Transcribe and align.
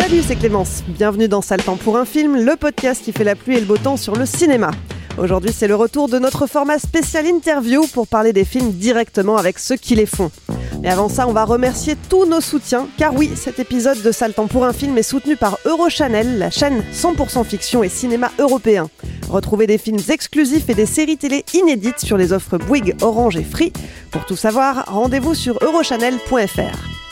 Salut, 0.00 0.22
c'est 0.26 0.36
Clémence. 0.36 0.82
Bienvenue 0.88 1.28
dans 1.28 1.42
Temps 1.42 1.76
pour 1.76 1.98
un 1.98 2.06
film, 2.06 2.42
le 2.42 2.56
podcast 2.56 3.04
qui 3.04 3.12
fait 3.12 3.22
la 3.22 3.34
pluie 3.36 3.58
et 3.58 3.60
le 3.60 3.66
beau 3.66 3.76
temps 3.76 3.98
sur 3.98 4.16
le 4.16 4.24
cinéma. 4.24 4.70
Aujourd'hui, 5.18 5.52
c'est 5.54 5.68
le 5.68 5.74
retour 5.74 6.08
de 6.08 6.18
notre 6.18 6.46
format 6.46 6.78
spécial 6.78 7.26
interview 7.26 7.86
pour 7.92 8.08
parler 8.08 8.32
des 8.32 8.46
films 8.46 8.72
directement 8.72 9.36
avec 9.36 9.58
ceux 9.58 9.76
qui 9.76 9.94
les 9.94 10.06
font. 10.06 10.30
Mais 10.80 10.88
avant 10.88 11.10
ça, 11.10 11.28
on 11.28 11.34
va 11.34 11.44
remercier 11.44 11.96
tous 12.08 12.24
nos 12.24 12.40
soutiens, 12.40 12.88
car 12.96 13.14
oui, 13.14 13.30
cet 13.36 13.58
épisode 13.58 14.00
de 14.00 14.10
Temps 14.10 14.46
pour 14.46 14.64
un 14.64 14.72
film 14.72 14.96
est 14.96 15.02
soutenu 15.02 15.36
par 15.36 15.58
Eurochannel, 15.66 16.38
la 16.38 16.50
chaîne 16.50 16.82
100% 16.94 17.44
fiction 17.44 17.82
et 17.84 17.90
cinéma 17.90 18.32
européen. 18.38 18.88
Retrouvez 19.28 19.66
des 19.66 19.78
films 19.78 20.00
exclusifs 20.08 20.70
et 20.70 20.74
des 20.74 20.86
séries 20.86 21.18
télé 21.18 21.44
inédites 21.52 22.00
sur 22.00 22.16
les 22.16 22.32
offres 22.32 22.56
Bouygues, 22.56 22.96
Orange 23.02 23.36
et 23.36 23.44
Free. 23.44 23.74
Pour 24.10 24.24
tout 24.24 24.36
savoir, 24.36 24.86
rendez-vous 24.86 25.34
sur 25.34 25.58
eurochannel.fr. 25.62 27.09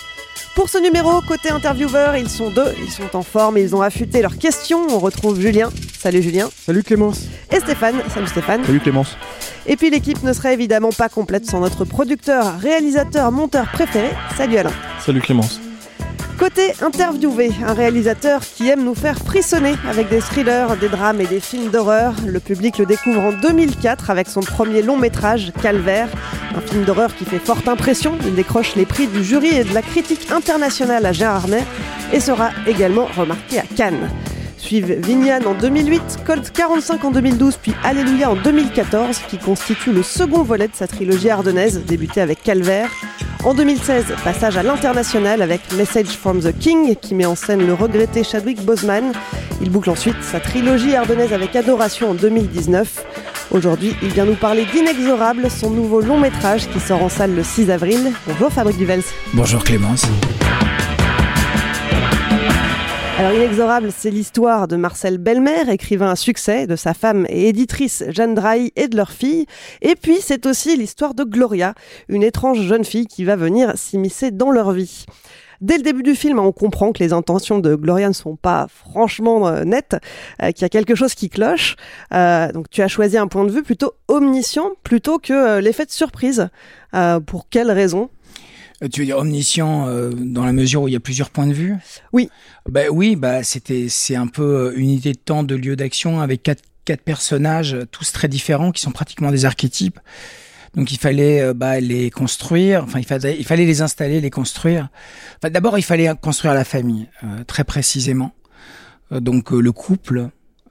Pour 0.59 0.69
ce 0.69 0.79
numéro, 0.79 1.21
côté 1.21 1.51
intervieweur, 1.51 2.17
ils 2.17 2.29
sont 2.29 2.51
deux, 2.51 2.75
ils 2.83 2.91
sont 2.91 3.15
en 3.15 3.23
forme, 3.23 3.59
ils 3.59 3.77
ont 3.77 3.81
affûté 3.81 4.21
leurs 4.23 4.39
questions. 4.39 4.89
On 4.91 4.99
retrouve 4.99 5.41
Julien. 5.41 5.71
Salut 5.97 6.21
Julien. 6.21 6.49
Salut 6.53 6.83
Clémence. 6.83 7.27
Et 7.53 7.61
Stéphane. 7.61 7.95
Salut 8.13 8.27
Stéphane. 8.27 8.65
Salut 8.65 8.81
Clémence. 8.81 9.17
Et 9.67 9.77
puis 9.77 9.89
l'équipe 9.89 10.21
ne 10.25 10.33
serait 10.33 10.55
évidemment 10.55 10.91
pas 10.91 11.09
complète 11.09 11.47
sans 11.47 11.61
notre 11.61 11.85
producteur, 11.85 12.59
réalisateur, 12.59 13.31
monteur 13.31 13.71
préféré. 13.71 14.11
Salut 14.37 14.57
Alain. 14.57 14.73
Salut 14.99 15.21
Clémence. 15.21 15.61
Côté 16.39 16.73
interviewé, 16.83 17.51
un 17.67 17.75
réalisateur 17.75 18.41
qui 18.41 18.69
aime 18.69 18.85
nous 18.85 18.95
faire 18.95 19.19
frissonner 19.19 19.75
avec 19.89 20.09
des 20.09 20.21
thrillers, 20.21 20.77
des 20.77 20.89
drames 20.89 21.21
et 21.21 21.27
des 21.27 21.41
films 21.41 21.71
d'horreur. 21.71 22.15
Le 22.27 22.39
public 22.39 22.79
le 22.79 22.87
découvre 22.87 23.21
en 23.21 23.33
2004 23.33 24.11
avec 24.11 24.29
son 24.29 24.41
premier 24.41 24.83
long 24.83 24.97
métrage, 24.97 25.53
Calvaire, 25.61 26.09
un 26.57 26.61
film 26.61 26.85
d'horreur 26.85 27.15
qui 27.17 27.25
fait 27.25 27.41
forte 27.41 27.67
impression. 27.67 28.17
Il 28.25 28.37
décroche 28.37 28.77
les 28.77 28.87
prix 28.87 29.09
du 29.09 29.25
jury 29.25 29.49
et 29.49 29.65
de 29.65 29.75
la 29.75 29.83
critique 29.83 30.31
internationale 30.31 31.05
à 31.07 31.13
Gérardmer 31.13 31.65
et 32.13 32.21
sera 32.21 32.51
également 32.67 33.07
remarqué 33.17 33.59
à 33.59 33.65
Cannes. 33.77 34.09
Suivent 34.59 35.01
Vignan 35.01 35.41
en 35.47 35.55
2008, 35.55 36.21
Colt 36.27 36.53
45 36.53 37.05
en 37.05 37.11
2012, 37.11 37.57
puis 37.57 37.75
Alléluia 37.83 38.31
en 38.31 38.37
2014, 38.37 39.21
qui 39.29 39.39
constitue 39.39 39.93
le 39.93 40.03
second 40.03 40.43
volet 40.43 40.69
de 40.69 40.75
sa 40.75 40.87
trilogie 40.87 41.31
ardennaise, 41.31 41.83
débutée 41.85 42.21
avec 42.21 42.43
Calvaire. 42.43 42.91
En 43.45 43.55
2016, 43.55 44.07
passage 44.25 44.57
à 44.57 44.63
l'international 44.63 45.43
avec 45.43 45.61
Message 45.73 46.09
from 46.09 46.41
the 46.41 46.57
King, 46.59 46.97
qui 46.97 47.15
met 47.15 47.25
en 47.25 47.37
scène 47.37 47.65
le 47.65 47.73
regretté 47.73 48.25
Chadwick 48.25 48.65
Boseman. 48.65 49.13
Il 49.63 49.71
boucle 49.71 49.91
ensuite 49.91 50.21
sa 50.23 50.41
trilogie 50.41 50.97
ardennaise 50.97 51.33
avec 51.33 51.55
Adoration 51.55 52.11
en 52.11 52.15
2019. 52.15 53.05
Aujourd'hui, 53.53 53.95
il 54.03 54.09
vient 54.09 54.25
nous 54.25 54.35
parler 54.35 54.67
d'Inexorable, 54.67 55.51
son 55.51 55.71
nouveau 55.71 56.01
long 56.01 56.19
métrage 56.19 56.69
qui 56.69 56.81
sort 56.81 57.03
en 57.03 57.09
salle 57.09 57.35
le 57.35 57.45
6 57.45 57.71
avril. 57.71 58.13
Bonjour 58.27 58.53
Fabrice 58.53 58.77
Duvels. 58.77 59.05
Bonjour 59.33 59.63
Clémence. 59.63 60.05
Alors 63.19 63.33
Inexorable, 63.33 63.91
c'est 63.91 64.13
l'histoire 64.13 64.69
de 64.69 64.77
Marcel 64.77 65.19
Belmer, 65.19 65.69
écrivain 65.73 66.11
à 66.11 66.15
succès, 66.15 66.69
de 66.69 66.77
sa 66.77 66.95
femme 66.95 67.27
et 67.29 67.49
éditrice 67.49 68.05
Jeanne 68.11 68.37
Drahi 68.37 68.73
et 68.77 68.87
de 68.87 68.97
leur 68.97 69.11
fille. 69.11 69.47
Et 69.83 69.97
puis 69.97 70.19
c'est 70.21 70.47
aussi 70.47 70.77
l'histoire 70.77 71.15
de 71.15 71.25
Gloria, 71.25 71.75
une 72.09 72.23
étrange 72.23 72.61
jeune 72.61 72.85
fille 72.85 73.09
qui 73.09 73.25
va 73.25 73.35
venir 73.35 73.77
s'immiscer 73.77 74.31
dans 74.31 74.53
leur 74.53 74.71
vie. 74.71 75.05
Dès 75.61 75.79
le 75.79 75.83
début 75.83 76.05
du 76.05 76.15
film, 76.15 76.39
on 76.39 76.53
comprend 76.53 76.93
que 76.93 77.03
les 77.03 77.13
intentions 77.13 77.59
de 77.59 77.75
Gloria 77.75 78.07
ne 78.07 78.15
sont 78.15 78.37
pas 78.37 78.69
franchement 78.69 79.49
euh, 79.49 79.65
nettes, 79.65 79.97
euh, 80.41 80.53
qu'il 80.53 80.63
y 80.63 80.65
a 80.65 80.69
quelque 80.69 80.95
chose 80.95 81.15
qui 81.15 81.29
cloche. 81.29 81.75
Euh, 82.15 82.53
donc 82.53 82.71
tu 82.71 82.83
as 82.83 82.89
choisi 82.89 83.19
un 83.19 83.27
point 83.27 83.45
de 83.45 83.51
vue 83.51 83.65
plutôt 83.65 83.95
omniscient 84.07 84.71
plutôt 84.85 85.19
que 85.19 85.59
l'effet 85.59 85.87
de 85.87 85.91
surprise. 85.91 86.49
Pour 87.27 87.51
quelle 87.51 87.71
raison? 87.71 88.09
Tu 88.91 89.01
veux 89.01 89.07
dire 89.07 89.19
omniscient 89.19 89.89
euh, 89.89 90.11
dans 90.11 90.45
la 90.45 90.53
mesure 90.53 90.83
où 90.83 90.89
il 90.89 90.93
y 90.93 90.97
a 90.97 91.01
plusieurs 91.01 91.31
points 91.31 91.47
de 91.47 91.53
vue? 91.53 91.75
Oui. 92.13 92.31
Bah 92.69 92.83
oui, 92.91 93.17
bah 93.17 93.43
c'était 93.43 93.89
c'est 93.89 94.17
un 94.17 94.29
peu 94.29 94.73
une 94.77 94.91
unité 94.91 95.13
de 95.13 95.19
temps, 95.19 95.43
de 95.43 95.55
lieu 95.55 95.75
d'action 95.77 96.21
avec 96.21 96.43
quatre 96.43 96.63
quatre 96.85 97.03
personnages 97.03 97.77
tous 97.91 98.13
très 98.13 98.29
différents 98.29 98.73
qui 98.73 98.81
sont 98.81 98.93
pratiquement 98.93 99.31
des 99.31 99.45
archétypes. 99.45 100.01
Donc 100.75 100.91
il 100.91 100.99
fallait 100.99 101.43
euh, 101.43 101.55
bah, 101.55 101.81
les 101.81 102.11
construire, 102.11 102.85
enfin 102.85 102.99
il 102.99 103.05
fallait 103.05 103.37
il 103.39 103.45
fallait 103.45 103.67
les 103.67 103.83
installer, 103.83 104.21
les 104.21 104.31
construire. 104.31 104.89
Enfin, 105.37 105.51
d'abord 105.51 105.79
il 105.79 105.83
fallait 105.83 106.11
construire 106.21 106.55
la 106.55 106.65
famille 106.65 107.09
euh, 107.25 107.45
très 107.45 107.65
précisément. 107.65 108.33
Euh, 109.13 109.21
donc 109.21 109.51
le 109.51 109.73
couple, 109.73 110.29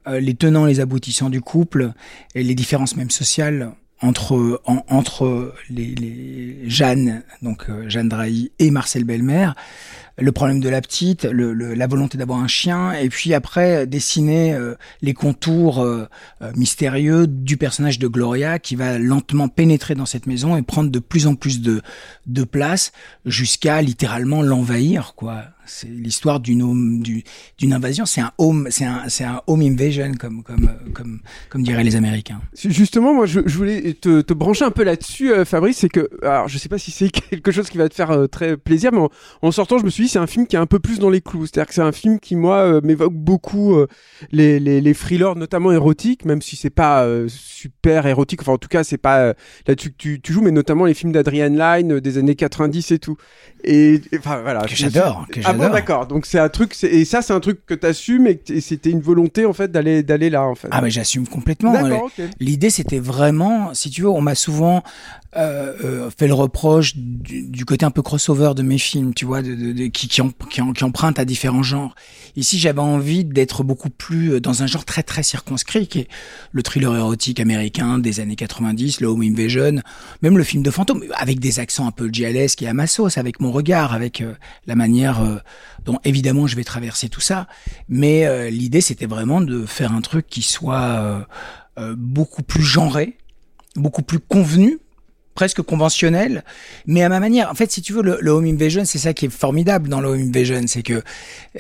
les 0.10 0.36
tenants, 0.36 0.66
les 0.66 0.80
aboutissants 0.80 1.30
du 1.30 1.42
couple 1.42 1.92
et 2.34 2.42
les 2.42 2.56
différences 2.56 2.96
même 2.96 3.12
sociales 3.12 3.74
entre 4.02 4.62
en, 4.66 4.84
entre 4.90 5.54
les, 5.70 5.96
les 5.96 6.70
Jeanne 6.70 7.24
donc 7.42 7.70
euh, 7.70 7.90
Jeanne 7.90 8.10
Drahi 8.10 8.52
et 8.60 8.72
Marcel 8.72 9.04
Belmer 9.04 9.50
le 10.18 10.32
problème 10.32 10.60
de 10.60 10.70
la 10.70 10.82
petite 10.82 11.26
le, 11.26 11.54
le, 11.54 11.74
la 11.74 11.88
volonté 11.88 12.18
d'avoir 12.18 12.40
un 12.40 12.48
chien 12.48 12.92
et 12.94 13.10
puis 13.10 13.34
après 13.34 13.86
dessiner 13.86 14.54
euh, 14.54 14.76
les 15.02 15.14
contours 15.14 15.82
euh, 15.82 16.08
mystérieux 16.56 17.28
du 17.28 17.58
personnage 17.58 18.00
de 18.00 18.08
Gloria 18.08 18.60
qui 18.60 18.76
va 18.76 18.98
lentement 18.98 19.48
pénétrer 19.48 19.96
dans 19.96 20.06
cette 20.06 20.26
maison 20.26 20.58
et 20.58 20.62
prendre 20.64 20.90
de 20.90 21.00
plus 21.00 21.28
en 21.28 21.36
plus 21.36 21.62
de 21.62 21.82
de 22.26 22.44
place 22.44 22.92
jusqu'à 23.26 23.82
littéralement 23.82 24.42
l'envahir 24.42 25.14
quoi. 25.16 25.46
C'est 25.68 25.90
l'histoire 25.90 26.40
d'une 26.40 27.04
d'une 27.58 27.74
invasion. 27.74 28.06
C'est 28.06 28.22
un 28.22 28.32
home 28.38 28.68
c'est 28.72 28.86
un 28.86 29.10
c'est 29.10 29.26
un 29.26 29.42
home 29.48 29.62
invasion 29.62 30.14
comme 30.18 30.42
comme 30.44 30.72
comme 30.94 31.20
comme 31.50 31.64
diraient 31.64 31.84
les 31.84 31.96
américains. 31.96 32.42
Justement 32.56 33.14
moi 33.14 33.26
je, 33.26 33.42
je 33.46 33.58
voulais 33.58 33.94
te, 33.94 34.22
te 34.22 34.34
brancher 34.34 34.66
un 34.66 34.72
peu 34.72 34.84
là-dessus 34.84 35.32
euh, 35.32 35.46
Fabrice 35.46 35.78
c'est 35.78 35.90
que 35.90 36.10
alors 36.24 36.48
je 36.48 36.58
sais 36.58 36.70
pas 36.70 36.78
si 36.78 36.92
c'est 36.92 37.10
quelque 37.30 37.52
chose 37.52 37.70
qui 37.70 37.78
va 37.78 37.90
te 37.90 37.96
faire 37.96 38.12
euh, 38.12 38.28
très 38.28 38.56
plaisir 38.56 38.92
mais 38.94 39.00
en, 39.00 39.10
en, 39.42 39.52
sortant 39.52 39.78
je 39.78 39.84
me 39.84 39.90
suis 39.90 40.06
dit 40.06 40.07
c'est 40.08 40.20
un 40.20 40.28
film 40.28 40.48
qui 40.48 40.56
est 40.56 40.60
un 40.60 40.66
peu 40.66 40.80
plus 40.80 41.00
dans 41.00 41.10
les 41.10 41.22
clous. 41.22 41.46
C'est-à-dire 41.46 41.68
que 41.68 41.74
c'est 41.74 41.82
un 41.82 41.92
film 41.92 42.20
qui 42.20 42.36
moi 42.36 42.58
euh, 42.58 42.82
m'évoque 42.84 43.14
beaucoup 43.14 43.78
les, 44.32 44.60
les 44.60 44.82
les 44.82 44.94
thrillers 44.94 45.36
notamment 45.36 45.72
érotiques 45.72 46.26
même 46.26 46.42
si 46.42 46.56
c'est 46.56 46.70
pas 46.70 47.08
super 47.28 48.06
érotique. 48.06 48.42
Enfin 48.42 48.54
en 48.54 48.58
tout 48.58 48.70
cas 48.70 48.84
c'est 48.84 48.98
pas 48.98 49.34
là-dessus 49.68 49.92
que 49.92 49.98
tu, 49.98 50.22
tu 50.22 50.34
joues 50.34 50.42
mais 50.42 50.52
notamment 50.52 50.86
les 50.86 50.94
films 50.94 51.12
d'Adrian 51.12 51.50
Lyne 51.50 52.00
des 52.00 52.18
années 52.18 52.36
90 52.36 52.92
et 52.92 53.00
tout. 53.00 53.18
Et 53.64 54.02
enfin 54.18 54.42
voilà. 54.42 54.62
Que 54.62 54.76
j'adore 54.76 55.26
que 55.32 55.40
ah 55.44 55.54
bon 55.54 55.70
d'accord. 55.70 56.08
Donc 56.08 56.26
c'est 56.26 56.40
un 56.40 56.50
truc 56.50 56.76
et 56.84 57.06
ça 57.06 57.22
c'est 57.22 57.34
un 57.34 57.40
truc 57.40 57.66
que 57.66 57.74
t'assumes 57.74 58.28
et, 58.28 58.42
et 58.50 58.62
c'était 58.62 58.90
une 58.90 59.02
volonté 59.02 59.46
en 59.46 59.54
fait 59.54 59.72
d'aller 59.72 60.04
d'aller 60.04 60.30
là 60.30 60.44
en 60.44 60.56
fait. 60.56 60.68
Ah 60.72 60.82
mais 60.82 60.90
j'assume 60.90 61.28
complètement 61.28 61.74
okay. 61.74 62.30
l'idée 62.40 62.70
c'était 62.70 63.00
vraiment 63.00 63.74
si 63.74 63.90
tu 63.90 64.02
veux 64.02 64.10
on 64.10 64.22
m'a 64.22 64.36
souvent 64.36 64.84
euh, 65.36 65.74
euh, 65.84 66.10
fait 66.18 66.28
le 66.28 66.34
reproche 66.34 66.96
du, 66.96 67.44
du, 67.44 67.66
côté 67.66 67.86
un 67.86 67.92
peu 67.92 68.02
crossover 68.02 68.54
de 68.56 68.62
mes 68.62 68.78
films 68.78 69.14
tu 69.14 69.26
vois 69.26 69.42
de, 69.42 69.54
de, 69.56 69.74
de, 69.74 69.88
qui, 69.98 70.08
qui, 70.08 70.22
qui, 70.52 70.62
em- 70.62 70.74
qui 70.74 70.84
empruntent 70.84 71.18
à 71.18 71.26
différents 71.26 71.64
genres. 71.64 71.96
Ici, 72.36 72.60
j'avais 72.60 72.82
envie 72.82 73.26
d'être 73.26 73.64
beaucoup 73.64 73.90
plus 73.90 74.34
euh, 74.34 74.40
dans 74.40 74.62
un 74.62 74.68
genre 74.68 74.86
très 74.86 75.02
très 75.02 75.24
circonscrit, 75.24 75.88
qui 75.88 76.02
est 76.02 76.08
le 76.52 76.62
thriller 76.62 76.96
érotique 76.96 77.40
américain 77.40 77.98
des 77.98 78.20
années 78.20 78.36
90, 78.36 79.02
le 79.02 79.08
home 79.08 79.24
invasion, 79.24 79.82
même 80.22 80.38
le 80.38 80.44
film 80.44 80.62
de 80.62 80.70
fantôme, 80.70 81.04
avec 81.16 81.40
des 81.40 81.60
accents 81.60 81.88
un 81.88 81.92
peu 81.92 82.10
gialesques 82.10 82.62
et 82.62 82.68
à 82.68 82.74
ma 82.76 82.86
sauce, 82.86 83.18
avec 83.18 83.40
mon 83.40 83.52
regard, 83.52 83.92
avec 83.92 84.22
euh, 84.22 84.36
la 84.68 84.76
manière 84.76 85.20
euh, 85.24 85.38
dont 85.84 85.98
évidemment 86.04 86.46
je 86.46 86.56
vais 86.56 86.64
traverser 86.64 87.10
tout 87.10 87.22
ça. 87.22 87.48
Mais 87.90 88.52
l'idée, 88.52 88.82
c'était 88.82 89.06
vraiment 89.06 89.40
de 89.42 89.66
faire 89.66 89.94
un 89.94 90.02
truc 90.02 90.28
qui 90.28 90.42
soit 90.42 91.26
beaucoup 91.96 92.44
plus 92.44 92.64
genré, 92.64 93.18
beaucoup 93.76 94.02
plus 94.02 94.20
convenu 94.20 94.80
presque 95.38 95.62
conventionnel, 95.62 96.44
mais 96.88 97.04
à 97.04 97.10
ma 97.10 97.20
manière. 97.20 97.52
En 97.52 97.54
fait, 97.54 97.72
si 97.72 97.84
tu 97.84 97.94
veux, 97.94 98.02
le, 98.02 98.32
home 98.32 98.46
invasion, 98.46 98.86
c'est 98.86 98.98
ça 98.98 99.14
qui 99.14 99.28
est 99.28 99.30
formidable 99.30 99.88
dans 99.88 100.02
le 100.02 100.08
home 100.08 100.30
invasion, 100.30 100.64
c'est 100.66 100.82
que 100.82 101.04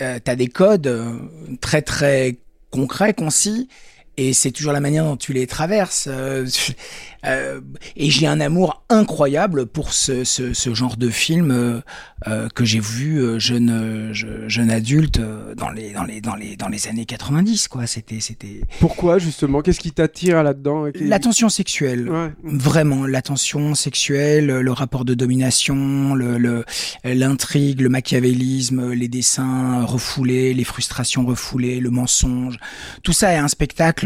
euh, 0.01 0.19
tu 0.23 0.31
as 0.31 0.35
des 0.35 0.47
codes 0.47 0.87
euh, 0.87 1.13
très 1.61 1.83
très 1.83 2.37
concrets, 2.71 3.13
concis, 3.13 3.69
et 4.17 4.33
c'est 4.33 4.49
toujours 4.49 4.73
la 4.73 4.79
manière 4.79 5.03
dont 5.03 5.15
tu 5.15 5.31
les 5.31 5.45
traverses. 5.45 6.07
euh, 6.09 6.47
euh, 7.25 7.59
et 7.95 8.09
j'ai 8.09 8.27
un 8.27 8.39
amour 8.39 8.83
incroyable 8.89 9.65
pour 9.65 9.93
ce, 9.93 10.23
ce, 10.23 10.53
ce 10.53 10.73
genre 10.73 10.97
de 10.97 11.09
film 11.09 11.51
euh, 11.51 11.81
euh, 12.27 12.47
que 12.49 12.63
j'ai 12.65 12.79
vu 12.79 13.17
euh, 13.19 13.39
jeune 13.39 14.09
je- 14.13 14.47
jeune 14.47 14.69
adulte 14.71 15.19
dans 15.57 15.69
les 15.69 15.91
dans 15.91 16.03
les 16.03 16.21
dans 16.21 16.35
les 16.35 16.55
dans 16.55 16.67
les 16.69 16.87
années 16.87 17.05
90 17.05 17.67
quoi. 17.67 17.85
C'était 17.87 18.19
c'était 18.19 18.61
Pourquoi 18.79 19.19
justement? 19.19 19.61
Qu'est-ce 19.61 19.79
qui 19.79 19.91
t'attire 19.91 20.41
là-dedans? 20.43 20.85
La 20.99 21.19
tension 21.19 21.49
sexuelle. 21.49 22.09
Ouais. 22.09 22.31
Vraiment, 22.43 23.05
la 23.05 23.21
tension 23.21 23.75
sexuelle, 23.75 24.47
le 24.47 24.71
rapport 24.71 25.03
de 25.05 25.13
domination, 25.13 26.13
le, 26.15 26.63
l'intrigue, 27.03 27.81
le 27.81 27.89
machiavélisme, 27.89 28.91
les 28.93 29.07
dessins 29.07 29.83
refoulés, 29.83 30.53
les 30.53 30.63
frustrations 30.63 31.25
refoulées, 31.25 31.79
le 31.79 31.89
mensonge. 31.89 32.57
Tout 33.03 33.13
ça 33.13 33.33
est 33.33 33.37
un 33.37 33.47
spectacle 33.47 34.05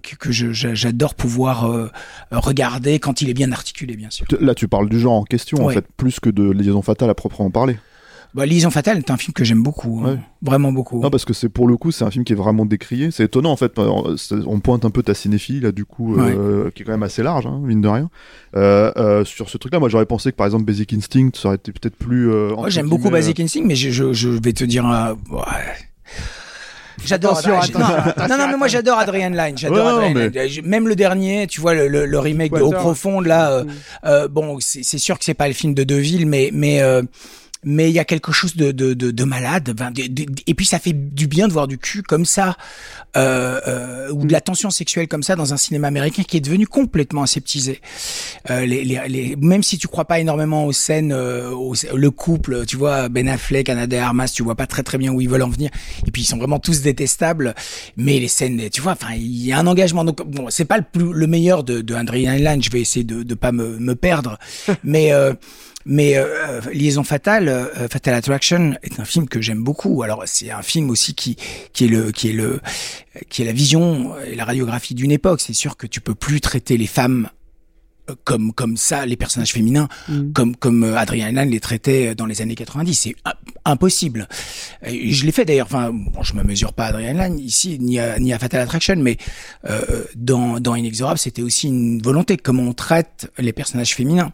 que, 0.00 0.16
que 0.16 0.32
j'adore 0.32 1.14
pouvoir 1.14 1.70
euh, 1.70 1.88
regarder 2.32 2.55
quand 3.00 3.22
il 3.22 3.30
est 3.30 3.34
bien 3.34 3.52
articulé, 3.52 3.96
bien 3.96 4.10
sûr. 4.10 4.26
Là, 4.40 4.54
tu 4.54 4.68
parles 4.68 4.88
du 4.88 4.98
genre 4.98 5.14
en 5.14 5.24
question, 5.24 5.64
en 5.64 5.70
fait, 5.70 5.84
plus 5.96 6.20
que 6.20 6.30
de 6.30 6.50
Liaison 6.50 6.82
Fatale 6.82 7.10
à 7.10 7.14
proprement 7.14 7.50
parler. 7.50 7.76
Bah, 8.34 8.44
Liaison 8.44 8.68
fatale 8.68 8.98
est 8.98 9.10
un 9.10 9.16
film 9.16 9.32
que 9.32 9.44
j'aime 9.44 9.62
beaucoup, 9.62 10.02
hein. 10.04 10.18
Vraiment 10.42 10.70
beaucoup. 10.70 11.00
Non, 11.00 11.08
parce 11.08 11.24
que 11.24 11.32
c'est 11.32 11.48
pour 11.48 11.66
le 11.66 11.78
coup, 11.78 11.90
c'est 11.90 12.04
un 12.04 12.10
film 12.10 12.22
qui 12.22 12.34
est 12.34 12.36
vraiment 12.36 12.66
décrié. 12.66 13.10
C'est 13.10 13.24
étonnant, 13.24 13.50
en 13.50 13.56
fait. 13.56 13.78
euh, 13.78 14.16
On 14.46 14.60
pointe 14.60 14.84
un 14.84 14.90
peu 14.90 15.02
ta 15.02 15.14
cinéphilie, 15.14 15.60
là, 15.60 15.72
du 15.72 15.86
coup, 15.86 16.18
euh, 16.18 16.70
qui 16.72 16.82
est 16.82 16.84
quand 16.84 16.92
même 16.92 17.04
assez 17.04 17.22
large, 17.22 17.46
hein, 17.46 17.60
mine 17.62 17.80
de 17.80 17.88
rien. 17.88 18.10
Euh, 18.54 18.92
euh, 18.98 19.24
sur 19.24 19.48
ce 19.48 19.56
truc-là, 19.56 19.78
moi, 19.78 19.88
j'aurais 19.88 20.04
pensé 20.04 20.32
que, 20.32 20.36
par 20.36 20.44
exemple, 20.46 20.64
Basic 20.64 20.92
Instinct, 20.92 21.30
ça 21.34 21.48
aurait 21.48 21.56
été 21.56 21.72
peut-être 21.72 21.96
plus. 21.96 22.26
Moi, 22.26 22.58
entre 22.58 22.68
j'aime 22.68 22.90
beaucoup 22.90 23.08
Basic 23.08 23.40
Instinct, 23.40 23.64
mais 23.64 23.76
je, 23.76 23.90
je, 23.90 24.12
je 24.12 24.28
vais 24.28 24.52
te 24.52 24.64
dire, 24.64 24.84
ouais. 25.30 25.40
J'adore. 27.04 27.38
Adrien- 27.38 27.60
non, 27.78 28.28
non, 28.28 28.38
non, 28.38 28.48
mais 28.48 28.56
moi 28.56 28.68
j'adore 28.68 28.98
Adrian 28.98 29.30
Lyne. 29.30 29.56
J'adore 29.58 29.98
Ouais, 29.98 30.06
Adrian 30.10 30.30
mais- 30.34 30.62
Même 30.62 30.88
le 30.88 30.96
dernier, 30.96 31.46
tu 31.46 31.60
vois, 31.60 31.74
le, 31.74 31.88
le, 31.88 32.06
le 32.06 32.18
remake 32.18 32.52
de 32.52 32.60
Eau. 32.60 32.70
Profonde, 32.72 33.26
là, 33.26 33.50
euh, 33.52 33.64
Mm. 33.64 33.68
euh, 34.06 34.28
bon, 34.28 34.58
c'est 34.60 34.82
c'est 34.82 34.98
sûr 34.98 35.18
que 35.18 35.24
c'est 35.24 35.34
pas 35.34 35.48
le 35.48 35.54
film 35.54 35.74
de 35.74 35.84
Deville, 35.84 36.26
mais 36.26 36.50
mais 36.52 36.80
euh, 36.80 37.02
mais 37.66 37.90
il 37.90 37.94
y 37.94 37.98
a 37.98 38.04
quelque 38.06 38.32
chose 38.32 38.56
de 38.56 38.70
de, 38.72 38.94
de, 38.94 39.10
de 39.10 39.24
malade. 39.24 39.74
Et 40.46 40.54
puis 40.54 40.64
ça 40.64 40.78
fait 40.78 40.92
du 40.94 41.26
bien 41.26 41.48
de 41.48 41.52
voir 41.52 41.66
du 41.66 41.76
cul 41.76 42.02
comme 42.02 42.24
ça, 42.24 42.56
euh, 43.16 43.60
euh, 43.66 44.10
ou 44.12 44.24
de 44.24 44.32
la 44.32 44.40
tension 44.40 44.70
sexuelle 44.70 45.08
comme 45.08 45.22
ça 45.24 45.36
dans 45.36 45.52
un 45.52 45.56
cinéma 45.56 45.88
américain 45.88 46.22
qui 46.22 46.36
est 46.36 46.40
devenu 46.40 46.66
complètement 46.66 47.22
aseptisé. 47.24 47.80
Euh, 48.50 48.64
les, 48.64 48.84
les, 48.84 49.00
les- 49.08 49.36
même 49.36 49.62
si 49.62 49.78
tu 49.78 49.88
crois 49.88 50.04
pas 50.04 50.20
énormément 50.20 50.64
aux 50.66 50.72
scènes, 50.72 51.12
euh, 51.12 51.50
au- 51.50 51.74
le 51.94 52.10
couple, 52.10 52.64
tu 52.66 52.76
vois, 52.76 53.08
Ben 53.08 53.28
Affleck, 53.28 53.68
Anna 53.68 53.86
de 53.86 53.96
Armas, 53.96 54.28
tu 54.34 54.42
vois 54.44 54.54
pas 54.54 54.66
très 54.66 54.82
très 54.84 54.96
bien 54.98 55.12
où 55.12 55.20
ils 55.20 55.28
veulent 55.28 55.42
en 55.42 55.48
venir. 55.50 55.70
Et 56.06 56.10
puis 56.12 56.22
ils 56.22 56.26
sont 56.26 56.38
vraiment 56.38 56.60
tous 56.60 56.82
détestables. 56.82 57.54
Mais 57.96 58.18
les 58.20 58.28
scènes, 58.28 58.70
tu 58.70 58.80
vois, 58.80 58.92
enfin, 58.92 59.14
il 59.16 59.44
y 59.44 59.52
a 59.52 59.58
un 59.58 59.66
engagement. 59.66 60.04
Donc 60.04 60.22
bon, 60.24 60.46
c'est 60.50 60.64
pas 60.64 60.78
le 60.78 60.84
plus 60.90 61.12
le 61.12 61.26
meilleur 61.26 61.64
de, 61.64 61.80
de 61.80 61.94
Adrian 61.94 62.34
Lyne. 62.36 62.62
Je 62.62 62.70
vais 62.70 62.80
essayer 62.80 63.04
de 63.04 63.24
de 63.24 63.34
pas 63.34 63.50
me, 63.50 63.78
me 63.78 63.94
perdre. 63.96 64.38
mais 64.84 65.12
euh, 65.12 65.32
mais 65.88 66.16
euh, 66.16 66.60
Liaison 66.72 67.04
fatale, 67.04 67.48
euh, 67.48 67.88
Fatal 67.88 68.12
Attraction 68.14 68.74
est 68.82 68.98
un 69.00 69.04
film 69.04 69.28
que 69.28 69.40
j'aime 69.40 69.62
beaucoup. 69.62 70.02
Alors 70.02 70.24
c'est 70.26 70.50
un 70.50 70.62
film 70.62 70.90
aussi 70.90 71.14
qui 71.14 71.36
qui 71.72 71.84
est 71.84 71.88
le 71.88 72.10
qui 72.10 72.28
est 72.30 72.32
le 72.32 72.60
qui 73.30 73.42
est 73.42 73.44
la 73.46 73.52
vision 73.52 74.14
et 74.26 74.34
la 74.34 74.44
radiographie 74.44 74.94
d'une 74.94 75.12
époque. 75.12 75.40
C'est 75.40 75.52
sûr 75.54 75.76
que 75.76 75.86
tu 75.86 76.00
peux 76.00 76.14
plus 76.16 76.40
traiter 76.40 76.76
les 76.76 76.86
femmes 76.88 77.28
euh, 78.10 78.14
comme 78.24 78.52
comme 78.52 78.76
ça, 78.76 79.06
les 79.06 79.16
personnages 79.16 79.52
féminins, 79.52 79.88
Mm. 80.08 80.32
comme 80.32 80.56
comme 80.56 80.82
euh, 80.84 80.96
Adrien 80.96 81.30
Lyne 81.30 81.50
les 81.50 81.60
traitait 81.60 82.14
dans 82.16 82.26
les 82.26 82.42
années 82.42 82.54
90. 82.56 82.94
C'est 82.94 83.14
im- 83.24 83.32
impossible. 83.64 84.28
Et 84.84 85.12
je 85.12 85.24
l'ai 85.24 85.32
fait 85.32 85.44
d'ailleurs. 85.44 85.66
Enfin, 85.66 85.90
bon, 85.92 86.22
je 86.22 86.34
me 86.34 86.42
mesure 86.42 86.72
pas 86.72 86.86
à 86.86 86.88
Adrien 86.88 87.12
Lyne 87.14 87.38
ici 87.38 87.78
ni 87.80 87.98
à 88.00 88.18
ni 88.18 88.32
à 88.32 88.38
Fatal 88.40 88.60
Attraction, 88.60 88.96
mais 88.96 89.18
euh, 89.70 90.04
dans 90.16 90.58
dans 90.60 90.74
Inexorable, 90.74 91.18
c'était 91.18 91.42
aussi 91.42 91.68
une 91.68 92.02
volonté 92.02 92.36
comment 92.36 92.64
on 92.64 92.72
traite 92.74 93.30
les 93.38 93.52
personnages 93.52 93.94
féminins. 93.94 94.32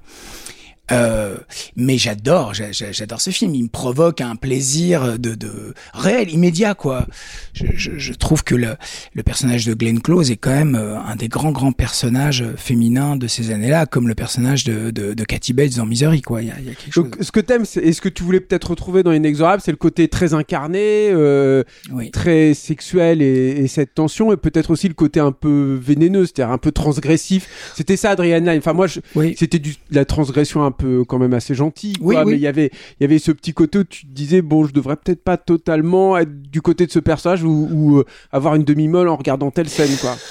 Euh, 0.91 1.37
mais 1.77 1.97
j'adore, 1.97 2.55
j'a- 2.55 2.73
j'a- 2.73 2.91
j'adore 2.93 3.21
ce 3.21 3.31
film. 3.31 3.55
Il 3.55 3.65
me 3.65 3.69
provoque 3.69 4.21
un 4.21 4.35
plaisir 4.37 5.19
de, 5.19 5.35
de 5.35 5.75
réel, 5.95 6.29
immédiat, 6.31 6.75
quoi. 6.75 7.07
Je, 7.55 7.67
je, 7.77 7.93
je 7.99 8.13
trouve 8.13 8.43
que 8.43 8.55
le, 8.57 8.75
le 9.15 9.23
personnage 9.23 9.65
de 9.65 9.75
Glenn 9.75 10.01
Close 10.03 10.31
est 10.33 10.37
quand 10.37 10.51
même 10.51 10.75
euh, 10.75 10.99
un 10.99 11.15
des 11.17 11.29
grands 11.29 11.53
grands 11.53 11.73
personnages 11.73 12.45
féminins 12.57 13.17
de 13.17 13.29
ces 13.29 13.53
années-là, 13.53 13.87
comme 13.87 14.09
le 14.09 14.15
personnage 14.17 14.65
de, 14.65 14.91
de, 14.91 15.15
de 15.15 15.25
Kathy 15.25 15.53
Bates 15.53 15.77
dans 15.77 15.87
Misery, 15.87 16.21
quoi. 16.21 16.43
Il 16.43 16.49
y 16.49 16.51
a, 16.51 16.55
il 16.59 16.67
y 16.67 16.71
a 16.71 16.75
quelque 16.75 16.93
chose. 16.93 17.05
Donc, 17.05 17.17
ce 17.21 17.31
que 17.31 17.41
t'aimes, 17.41 17.65
et 17.81 17.93
ce 17.93 18.01
que 18.01 18.09
tu 18.09 18.25
voulais 18.25 18.41
peut-être 18.41 18.71
retrouver 18.71 19.03
dans 19.05 19.13
Inexorable, 19.13 19.63
c'est 19.65 19.71
le 19.71 19.77
côté 19.77 20.09
très 20.09 20.35
incarné, 20.35 21.11
euh, 21.13 21.63
Oui. 21.93 22.11
très 22.11 22.55
sexuel 22.55 23.23
et, 23.23 23.51
et 23.51 23.69
cette 23.69 23.95
tension, 23.95 24.33
et 24.33 24.37
peut-être 24.37 24.71
aussi 24.71 24.89
le 24.89 24.95
côté 24.95 25.21
un 25.21 25.33
peu 25.33 25.79
vénéneux, 25.81 26.27
c'est-à-dire 26.27 26.53
un 26.53 26.59
peu 26.59 26.73
transgressif. 26.73 27.49
C'était 27.77 27.97
ça, 27.97 28.11
Adrian 28.11 28.41
Lyne. 28.41 28.59
Enfin, 28.59 28.73
moi, 28.73 28.89
je- 28.89 29.01
Oui. 29.15 29.37
c'était 29.39 29.61
de 29.61 29.71
la 29.93 30.05
transgression 30.05 30.65
un 30.65 30.72
peu 30.73 31.05
quand 31.05 31.19
même 31.19 31.35
assez 31.35 31.55
quoi. 32.01 32.25
oui. 32.25 32.31
Mais 32.33 32.37
il 32.37 32.41
y 32.43 32.47
avait, 32.47 32.71
il 32.99 33.03
y 33.03 33.05
avait 33.05 33.19
ce 33.19 33.31
petit 33.33 33.53
côté 33.53 33.79
où 33.79 33.85
tu 33.85 34.07
te 34.07 34.13
disais, 34.13 34.43
bon, 34.43 34.65
je 34.67 34.73
devrais 34.73 34.97
peut-être 34.97 35.23
pas 35.23 35.37
totalement 35.37 36.17
être 36.19 36.43
du 36.51 36.61
côté 36.63 36.87
de 36.87 36.91
ce 36.93 36.99
personnage 36.99 37.45
ou, 37.45 37.69
ou, 37.73 37.99
euh, 37.99 38.05
avoir 38.33 38.55
une 38.55 38.65
demi-molle 38.65 39.09
en 39.09 39.17
regardant 39.17 39.51
telle 39.51 39.69
scène, 39.69 39.97
quoi. 40.01 40.17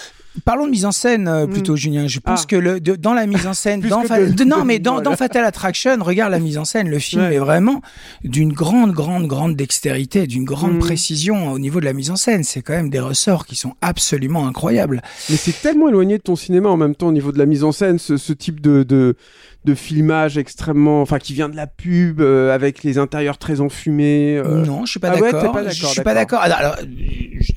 Parlons 0.46 0.66
de 0.66 0.72
mise 0.72 0.86
en 0.86 0.94
scène 0.94 1.28
euh, 1.28 1.46
plutôt, 1.46 1.76
Julien. 1.76 2.08
Je 2.08 2.22
pense 2.22 2.44
Ah. 2.44 2.46
que 2.48 2.56
le, 2.56 2.80
de- 2.80 2.96
dans 2.96 3.14
la 3.14 3.28
mise 3.28 3.48
en 3.48 3.54
scène, 3.64 3.82
dans 3.82 4.04
Fa- 4.04 4.24
de- 4.26 4.44
non, 4.46 4.64
mais 4.64 4.80
dans, 4.80 5.02
Fatal 5.18 5.44
Attraction, 5.44 5.98
regarde 6.00 6.32
la 6.32 6.40
mise 6.40 6.58
en 6.58 6.64
scène. 6.64 6.88
Le 6.88 7.00
film 7.00 7.22
Ouais. 7.24 7.36
est 7.36 7.40
vraiment 7.40 7.82
d'une 8.24 8.54
grande, 8.54 8.94
grande, 8.94 9.28
grande 9.28 9.58
dextérité, 9.58 10.28
d'une 10.28 10.46
grande 10.46 10.76
Mm. 10.76 10.80
précision 10.80 11.52
au 11.52 11.60
niveau 11.60 11.82
de 11.82 11.86
la 11.86 11.92
mise 11.92 12.12
en 12.12 12.16
scène. 12.16 12.46
C'est 12.46 12.62
quand 12.62 12.72
même 12.72 12.90
des 12.90 13.02
ressorts 13.02 13.46
qui 13.46 13.58
sont 13.58 13.74
absolument 13.82 14.48
incroyables. 14.48 15.02
Mais 15.30 15.36
c'est 15.36 15.62
tellement 15.62 15.90
éloigné 15.90 16.18
de 16.18 16.24
ton 16.24 16.38
cinéma 16.38 16.70
en 16.70 16.78
même 16.78 16.96
temps 16.96 17.08
au 17.10 17.12
niveau 17.12 17.34
de 17.34 17.38
la 17.38 17.46
mise 17.46 17.66
en 17.66 17.74
scène, 17.74 18.00
ce, 18.00 18.16
ce 18.16 18.32
type 18.32 18.62
de, 18.62 18.84
de, 18.84 19.16
de 19.64 19.76
filmage 19.76 20.38
extrêmement, 20.38 21.02
enfin 21.02 21.20
qui 21.20 21.34
vient 21.34 21.48
de 21.50 21.56
la 21.56 21.68
pub 21.68 22.20
euh, 22.20 22.54
avec 22.54 22.84
les 22.84 22.98
intérieurs 22.98 23.38
très 23.38 23.62
enfumés. 23.62 24.38
euh. 24.38 24.66
non, 24.66 24.86
je 24.86 24.92
suis 24.92 25.00
pas 25.00 25.12
ah 25.12 25.20
ouais, 25.20 25.32
d'accord. 25.32 25.52
pas 25.54 25.70
je 25.70 25.86
suis 25.86 26.02
pas 26.02 26.14
d'accord. 26.16 26.40
d'accord. 26.42 26.58
Alors, 26.58 26.58
alors, 26.58 26.88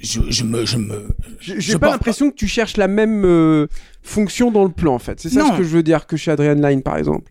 je, 0.03 0.21
je 0.29 0.45
me, 0.45 0.67
je 0.67 0.77
me, 0.77 1.09
J'ai 1.41 1.79
pas 1.79 1.91
l'impression 1.91 2.31
que 2.31 2.37
tu 2.37 2.47
cherches 2.47 2.77
la 2.77 2.89
même 2.89 3.25
euh, 3.25 3.69
fonction 4.03 4.51
dans 4.51 4.65
le 4.65 4.71
plan 4.71 4.95
en 4.95 4.99
fait. 4.99 5.19
C'est 5.19 5.31
ça 5.31 5.41
Non. 5.41 5.53
ce 5.53 5.59
que 5.59 5.65
je 5.65 5.69
veux 5.77 5.83
dire 5.83 6.07
que 6.07 6.17
chez 6.17 6.31
Adrian 6.31 6.55
Lyne 6.55 6.83
par 6.83 6.99
exemple. 6.99 7.31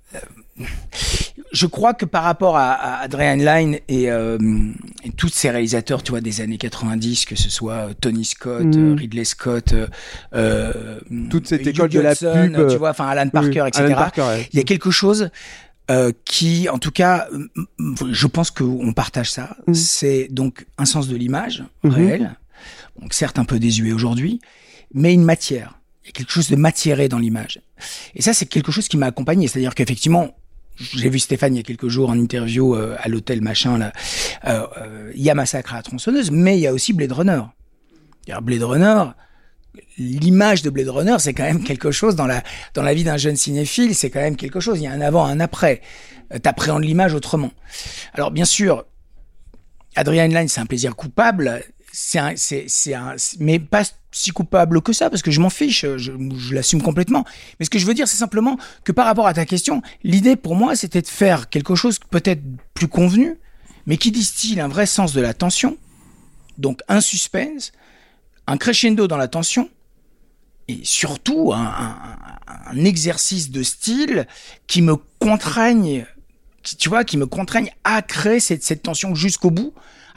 Je 1.53 1.65
crois 1.67 1.93
que 1.93 2.05
par 2.05 2.23
rapport 2.23 2.57
à, 2.57 2.71
à 2.71 3.01
Adrian 3.03 3.35
Lyne 3.35 3.79
et, 3.87 4.09
euh, 4.11 4.37
et 5.03 5.11
tous 5.11 5.29
ces 5.29 5.49
réalisateurs, 5.51 6.01
tu 6.03 6.11
vois, 6.11 6.19
des 6.21 6.41
années 6.41 6.57
90, 6.57 7.25
que 7.25 7.35
ce 7.35 7.49
soit 7.49 7.73
euh, 7.89 7.93
Tony 7.99 8.25
Scott, 8.25 8.63
Mm. 8.65 8.91
euh, 8.91 8.95
Ridley 8.95 9.23
Scott, 9.23 9.73
euh, 9.73 9.87
euh, 10.33 10.99
Toute 11.29 11.47
cette 11.47 11.61
Hugh 11.61 11.69
école 11.69 11.89
de 11.89 11.99
la 11.99 12.15
pub, 12.15 12.67
tu 12.69 12.77
vois, 12.77 12.89
enfin 12.89 13.05
Alan 13.07 13.29
Parker, 13.29 13.61
Oui, 13.61 13.67
etc. 13.67 13.83
Alan 13.85 13.95
Parker, 13.95 14.21
ouais. 14.23 14.49
Il 14.51 14.57
y 14.57 14.59
a 14.59 14.63
quelque 14.65 14.91
chose 14.91 15.29
euh, 15.91 16.11
qui, 16.25 16.69
en 16.69 16.79
tout 16.79 16.91
cas, 16.91 17.27
je 18.11 18.27
pense 18.27 18.51
qu'on 18.51 18.93
partage 18.93 19.29
ça. 19.31 19.55
Mm. 19.67 19.73
C'est 19.73 20.27
donc 20.31 20.65
un 20.77 20.85
sens 20.85 21.07
de 21.07 21.15
l'image 21.15 21.63
Mhm. 21.83 21.91
réel, 21.91 22.35
donc 22.99 23.13
certes 23.13 23.37
un 23.39 23.45
peu 23.45 23.59
désuet 23.59 23.91
aujourd'hui, 23.91 24.39
mais 24.93 25.13
une 25.13 25.23
matière. 25.23 25.79
Il 26.03 26.07
y 26.07 26.09
a 26.09 26.11
quelque 26.13 26.31
chose 26.31 26.49
de 26.49 26.55
matiéré 26.55 27.07
dans 27.09 27.19
l'image. 27.19 27.61
Et 28.15 28.21
ça, 28.21 28.33
c'est 28.33 28.45
quelque 28.45 28.71
chose 28.71 28.87
qui 28.87 28.97
m'a 28.97 29.05
accompagné. 29.07 29.47
C'est-à-dire 29.47 29.73
qu'effectivement, 29.75 30.35
j'ai 30.77 31.09
vu 31.09 31.19
Stéphane 31.19 31.53
il 31.55 31.57
y 31.57 31.59
a 31.59 31.63
quelques 31.63 31.87
jours 31.87 32.09
en 32.09 32.17
interview 32.17 32.75
euh, 32.75 32.95
à 32.99 33.09
l'hôtel 33.09 33.41
machin 33.41 33.77
là. 33.77 33.93
Euh, 34.45 34.65
euh, 34.77 35.11
Il 35.15 35.21
y 35.21 35.29
a 35.29 35.35
Massacre 35.35 35.73
à 35.73 35.77
la 35.77 35.83
tronçonneuse, 35.83 36.31
mais 36.31 36.57
il 36.57 36.61
y 36.61 36.67
a 36.67 36.73
aussi 36.73 36.93
Blade 36.93 37.11
Runner. 37.11 37.41
Blade 38.41 38.63
Runner, 38.63 39.03
l'image 39.97 40.61
de 40.61 40.69
Blade 40.69 40.89
Runner, 40.89 41.15
c'est 41.19 41.33
quand 41.33 41.43
même 41.43 41.63
quelque 41.63 41.91
chose 41.91 42.15
dans 42.15 42.25
la 42.25 42.43
dans 42.73 42.83
la 42.83 42.93
vie 42.93 43.03
d'un 43.03 43.17
jeune 43.17 43.35
cinéphile, 43.35 43.95
c'est 43.95 44.09
quand 44.09 44.21
même 44.21 44.35
quelque 44.35 44.59
chose. 44.59 44.79
Il 44.79 44.83
y 44.83 44.87
a 44.87 44.91
un 44.91 45.01
avant, 45.01 45.25
un 45.25 45.39
après. 45.39 45.81
Euh, 46.33 46.39
T'appréhendes 46.39 46.83
l'image 46.83 47.13
autrement. 47.13 47.51
Alors 48.13 48.31
bien 48.31 48.45
sûr, 48.45 48.85
Adrian 49.95 50.27
Lyne, 50.27 50.47
c'est 50.47 50.61
un 50.61 50.65
plaisir 50.65 50.95
coupable. 50.95 51.61
C'est 51.91 52.19
un, 52.19 52.33
c'est, 52.35 52.65
c'est 52.67 52.95
un, 52.95 53.15
mais 53.39 53.59
pas 53.59 53.83
si 54.13 54.31
coupable 54.31 54.81
que 54.81 54.93
ça, 54.93 55.09
parce 55.09 55.21
que 55.21 55.31
je 55.31 55.41
m'en 55.41 55.49
fiche, 55.49 55.85
je, 55.97 56.53
l'assume 56.53 56.81
complètement. 56.81 57.25
Mais 57.59 57.65
ce 57.65 57.69
que 57.69 57.79
je 57.79 57.85
veux 57.85 57.93
dire, 57.93 58.07
c'est 58.07 58.17
simplement 58.17 58.57
que 58.85 58.91
par 58.91 59.05
rapport 59.05 59.27
à 59.27 59.33
ta 59.33 59.45
question, 59.45 59.81
l'idée 60.03 60.35
pour 60.35 60.55
moi, 60.55 60.75
c'était 60.75 61.01
de 61.01 61.07
faire 61.07 61.49
quelque 61.49 61.75
chose 61.75 61.99
peut-être 62.09 62.41
plus 62.73 62.87
convenu, 62.87 63.37
mais 63.85 63.97
qui 63.97 64.11
distille 64.11 64.61
un 64.61 64.67
vrai 64.67 64.85
sens 64.85 65.13
de 65.13 65.19
la 65.19 65.33
tension, 65.33 65.77
donc 66.57 66.81
un 66.87 67.01
suspense, 67.01 67.73
un 68.47 68.57
crescendo 68.57 69.07
dans 69.07 69.17
la 69.17 69.27
tension, 69.27 69.69
et 70.67 70.79
surtout 70.83 71.51
un, 71.53 72.05
exercice 72.75 73.51
de 73.51 73.63
style 73.63 74.27
qui 74.67 74.81
me 74.81 74.95
contraigne, 75.19 76.05
tu 76.77 76.89
vois, 76.89 77.03
qui 77.03 77.17
me 77.17 77.25
contraigne 77.25 77.71
à 77.83 78.01
créer 78.01 78.39
cette 78.39 78.83
tension 78.83 79.15
jusqu'au 79.15 79.51
bout, 79.51 79.73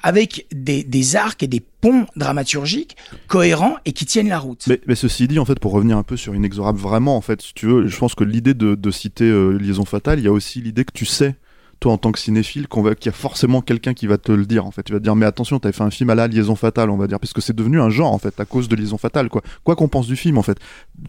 avec 0.07 0.47
des, 0.53 1.17
arcs 1.17 1.43
et 1.43 1.49
des 1.49 1.59
ponts 1.59 2.07
dramaturgiques 2.15 2.97
cohérents 3.27 3.75
et 3.87 3.93
qui 3.93 4.07
tiennent 4.07 4.29
la 4.29 4.39
route. 4.39 4.69
Mais, 4.87 4.95
ceci 4.95 5.27
dit, 5.27 5.41
en 5.41 5.45
fait, 5.45 5.59
pour 5.59 5.73
revenir 5.73 5.97
un 5.97 6.05
peu 6.05 6.17
sur 6.17 6.33
Inexorable, 6.33 6.79
vraiment, 6.79 7.17
en 7.17 7.21
fait, 7.21 7.43
si 7.43 7.53
tu 7.55 7.67
veux, 7.67 7.89
je 7.89 7.99
pense 7.99 8.15
que 8.15 8.23
l'idée 8.23 8.55
de, 8.55 8.77
de 8.77 8.91
citer 8.93 9.25
euh, 9.25 9.59
Liaison 9.59 9.85
Fatale, 9.85 10.21
il 10.21 10.25
y 10.25 10.29
a 10.29 10.33
aussi 10.33 10.61
l'idée 10.61 10.85
que 10.85 10.93
tu 10.95 11.07
sais, 11.07 11.35
toi, 11.79 11.93
en 11.93 11.99
tant 11.99 12.11
que 12.11 12.19
cinéphile, 12.19 12.69
qu'on 12.69 12.81
va- 12.83 12.95
qu'il 12.95 13.07
y 13.07 13.15
a 13.15 13.17
forcément 13.17 13.61
quelqu'un 13.61 13.93
qui 13.93 14.07
va 14.07 14.17
te 14.19 14.33
le 14.33 14.47
dire, 14.47 14.65
en 14.67 14.71
fait. 14.71 14.83
Tu 14.83 14.93
vas 14.93 14.99
te 14.99 15.05
dire, 15.05 15.15
mais 15.15 15.27
attention, 15.27 15.59
t'avais 15.59 15.75
fait 15.75 15.83
un 15.83 15.91
film 15.91 16.09
à 16.11 16.15
la 16.15 16.27
Liaison 16.27 16.55
Fatale, 16.57 16.89
on 16.91 16.97
va 16.97 17.07
dire, 17.07 17.21
parce 17.21 17.33
que 17.35 17.41
c'est 17.43 17.55
devenu 17.55 17.81
un 17.81 17.91
genre, 17.91 18.13
en 18.13 18.19
fait, 18.19 18.39
à 18.41 18.45
cause 18.47 18.69
de 18.69 18.77
Liaison 18.77 18.97
Fatale, 18.99 19.29
quoi. 19.29 19.43
Quoi 19.63 19.77
qu'on 19.77 19.89
pense 19.89 20.07
du 20.07 20.17
film, 20.17 20.39
en 20.39 20.43
fait. 20.43 20.59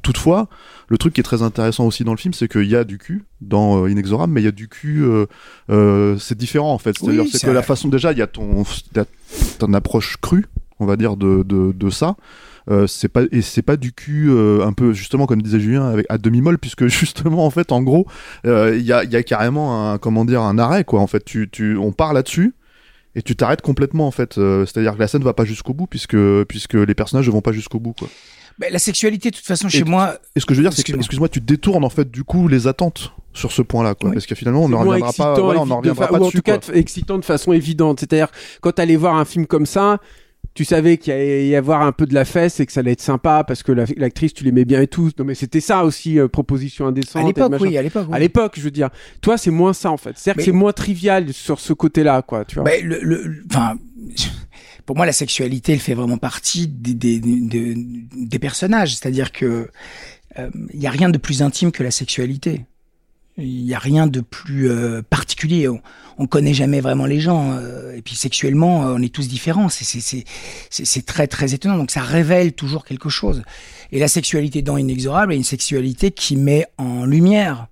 Toutefois, 0.02 0.50
le 0.90 0.98
truc 0.98 1.14
qui 1.14 1.22
est 1.22 1.24
très 1.24 1.42
intéressant 1.42 1.86
aussi 1.86 2.04
dans 2.04 2.12
le 2.12 2.18
film, 2.18 2.34
c'est 2.34 2.48
qu'il 2.50 2.66
y 2.68 2.76
a 2.76 2.84
du 2.84 2.98
cul 2.98 3.24
dans 3.42 3.84
euh, 3.84 3.90
Inexorable, 3.90 4.34
mais 4.34 4.42
il 4.42 4.46
y 4.46 4.50
a 4.50 4.52
du 4.52 4.68
cul, 4.68 5.04
euh, 5.04 5.26
euh, 5.70 6.18
c'est 6.18 6.38
différent, 6.38 6.74
en 6.74 6.78
fait. 6.78 6.98
C'est-à-dire, 7.00 7.24
Oui, 7.24 7.30
c'est 7.32 7.38
c'est 7.40 7.48
que 7.48 7.52
la 7.52 7.62
façon, 7.64 7.88
déjà, 7.88 8.12
il 8.12 8.18
y 8.18 8.22
a 8.22 8.28
ton, 8.28 8.64
ton 9.60 9.74
approche 9.74 10.18
crue, 10.22 10.46
on 10.80 10.86
va 10.86 10.98
dire, 10.98 11.16
de, 11.18 11.44
de, 11.44 11.72
de 11.72 11.90
ça. 11.90 12.16
Euh, 12.70 12.86
c'est 12.86 13.08
pas 13.08 13.22
et 13.32 13.42
c'est 13.42 13.62
pas 13.62 13.78
du 13.78 13.94
cul 13.94 14.28
euh, 14.30 14.66
un 14.66 14.74
peu 14.74 14.92
justement 14.92 15.26
comme 15.26 15.42
disait 15.42 15.60
Julien 15.60 15.88
avec 15.88 16.06
à 16.10 16.18
demi 16.18 16.42
molle 16.42 16.58
puisque 16.58 16.86
justement 16.88 17.46
en 17.46 17.50
fait 17.50 17.72
en 17.72 17.82
gros 17.82 18.06
euh, 18.46 18.76
il 18.78 18.84
y, 18.86 18.92
a, 18.92 19.06
il 19.06 19.12
y 19.12 19.16
a 19.16 19.24
carrément 19.24 19.90
un 19.92 19.98
comment 19.98 20.26
dire 20.26 20.42
un 20.42 20.60
arrêt 20.60 20.84
quoi 20.84 21.00
en 21.00 21.08
fait 21.08 21.24
tu, 21.24 21.48
tu 21.50 21.78
on 21.78 21.94
part 21.94 22.12
là-dessus 22.14 22.54
et 23.16 23.22
tu 23.22 23.38
t'arrêtes 23.38 23.62
complètement 23.62 24.06
en 24.06 24.12
fait 24.12 24.38
Euh, 24.38 24.66
c'est-à-dire 24.66 24.96
que 24.96 25.00
la 25.00 25.08
scène 25.08 25.24
va 25.24 25.32
pas 25.34 25.46
jusqu'au 25.46 25.74
bout 25.74 25.88
puisque 25.88 26.18
puisque 26.50 26.74
les 26.74 26.94
personnages 26.94 27.28
ne 27.28 27.32
vont 27.32 27.40
pas 27.42 27.54
jusqu'au 27.54 27.80
bout 27.80 27.94
quoi 27.94 28.10
Ben, 28.60 28.70
la 28.74 28.80
sexualité, 28.80 29.32
de 29.32 29.36
toute 29.38 29.46
façon, 29.46 29.70
chez 29.70 29.80
Et- 29.80 29.84
moi, 29.84 30.18
et 30.36 30.40
ce 30.42 30.46
que 30.46 30.54
je 30.54 30.60
veux 30.60 30.64
dire 30.66 30.74
c'est 30.74 30.84
que 30.84 30.94
Excuse-moi. 30.94 31.30
tu 31.30 31.40
détournes 31.40 31.86
en 31.86 31.90
fait 31.90 32.12
du 32.12 32.26
coup 32.26 32.50
les 32.50 32.68
attentes 32.68 33.14
sur 33.34 33.52
ce 33.54 33.62
point-là 33.62 33.94
quoi 33.96 34.10
Oui. 34.10 34.16
parce 34.16 34.26
que 34.26 34.36
finalement 34.36 34.64
on 34.64 34.68
ne 34.68 34.74
moins 34.76 34.84
reviendra 34.84 35.14
pas 35.14 35.40
voilà, 35.40 35.62
on 35.62 35.66
n'en 35.68 35.76
de 35.76 35.90
reviendra 35.90 36.06
fa- 36.08 36.12
pas 36.12 36.20
ou 36.20 36.24
en 36.24 36.26
dessus 36.26 36.38
tout 36.38 36.44
cas 36.44 36.58
quoi. 36.58 36.76
excitant 36.76 37.18
de 37.18 37.24
façon 37.24 37.54
évidente. 37.54 38.02
C'est-à-dire 38.02 38.28
quand 38.62 38.74
t'allais 38.74 38.98
voir 38.98 39.16
un 39.16 39.26
film 39.26 39.46
comme 39.48 39.66
ça, 39.66 40.00
tu 40.58 40.66
savais 40.66 40.98
qu'il 40.98 41.14
allait 41.14 41.48
y 41.48 41.56
avoir 41.56 41.84
un 41.84 41.92
peu 41.92 42.08
de 42.08 42.16
la 42.16 42.26
fesse 42.26 42.60
et 42.60 42.66
que 42.66 42.72
ça 42.72 42.80
allait 42.80 42.94
être 42.94 43.02
sympa 43.02 43.44
parce 43.44 43.62
que 43.62 43.72
la- 43.72 43.86
l'actrice 43.96 44.34
tu 44.34 44.44
l'aimais 44.44 44.66
bien 44.66 44.82
et 44.82 44.88
tout. 44.88 45.12
Non 45.20 45.24
mais 45.24 45.36
c'était 45.36 45.62
ça 45.62 45.86
aussi 45.86 46.18
euh, 46.18 46.28
proposition 46.28 46.88
indécente. 46.88 47.22
à 47.24 47.28
l'époque, 47.28 47.54
oui, 47.60 47.78
à 47.78 47.84
l'époque. 47.84 48.08
oui. 48.10 48.16
À 48.16 48.18
l'époque, 48.18 48.54
je 48.58 48.62
veux 48.62 48.72
dire. 48.72 48.90
Toi, 49.22 49.38
c'est 49.38 49.52
moins 49.52 49.74
ça 49.74 49.92
en 49.92 49.98
fait. 49.98 50.14
C'est-à-dire 50.16 50.40
que 50.40 50.44
c'est 50.46 50.52
moins 50.52 50.74
trivial 50.74 51.32
sur 51.32 51.60
ce 51.60 51.74
côté-là, 51.74 52.24
quoi. 52.24 52.44
Tu 52.44 52.56
vois. 52.60 52.64
Le, 52.82 53.00
le- 53.04 53.22
le- 53.24 53.44
enfin, 53.52 53.78
pour 54.88 54.96
moi, 54.96 55.06
la 55.06 55.12
sexualité, 55.12 55.74
elle 55.74 55.80
fait 55.80 55.94
vraiment 55.94 56.18
partie 56.18 56.68
des, 56.68 56.96
des, 56.96 57.20
des, 57.20 57.76
des 57.76 58.40
personnages. 58.40 58.96
C'est-à-dire 58.96 59.32
que 59.32 59.70
euh, 60.40 60.50
il 60.74 60.82
y 60.82 60.88
a 60.88 60.92
rien 60.92 61.10
de 61.10 61.20
plus 61.20 61.44
intime 61.44 61.72
que 61.72 61.84
la 61.84 61.92
sexualité. 61.92 62.66
Il 63.38 63.66
y 63.66 63.76
a 63.76 63.80
rien 63.80 64.08
de 64.08 64.22
plus 64.22 64.70
euh, 64.70 65.04
particulier. 65.08 65.68
On, 65.68 65.80
on 66.18 66.26
connaît 66.26 66.56
jamais 66.56 66.82
vraiment 66.82 67.06
les 67.06 67.20
gens. 67.20 67.52
euh, 67.54 67.96
et 67.96 68.02
puis 68.02 68.16
sexuellement, 68.16 68.88
euh, 68.88 68.96
on 68.98 69.02
est 69.02 69.14
tous 69.14 69.28
différents. 69.28 69.70
C'est 69.70 71.06
très 71.06 71.28
très 71.28 71.54
étonnant. 71.54 71.78
Donc 71.78 71.92
ça 71.92 72.02
révèle 72.02 72.54
toujours 72.54 72.84
quelque 72.84 73.10
chose. 73.10 73.44
Et 73.92 74.00
la 74.00 74.08
sexualité 74.08 74.62
dans 74.62 74.78
Inexorable 74.78 75.34
est 75.34 75.38
une 75.38 75.44
sexualité 75.44 76.12
qui 76.12 76.36
met 76.36 76.66
en 76.78 77.06
lumière 77.06 77.68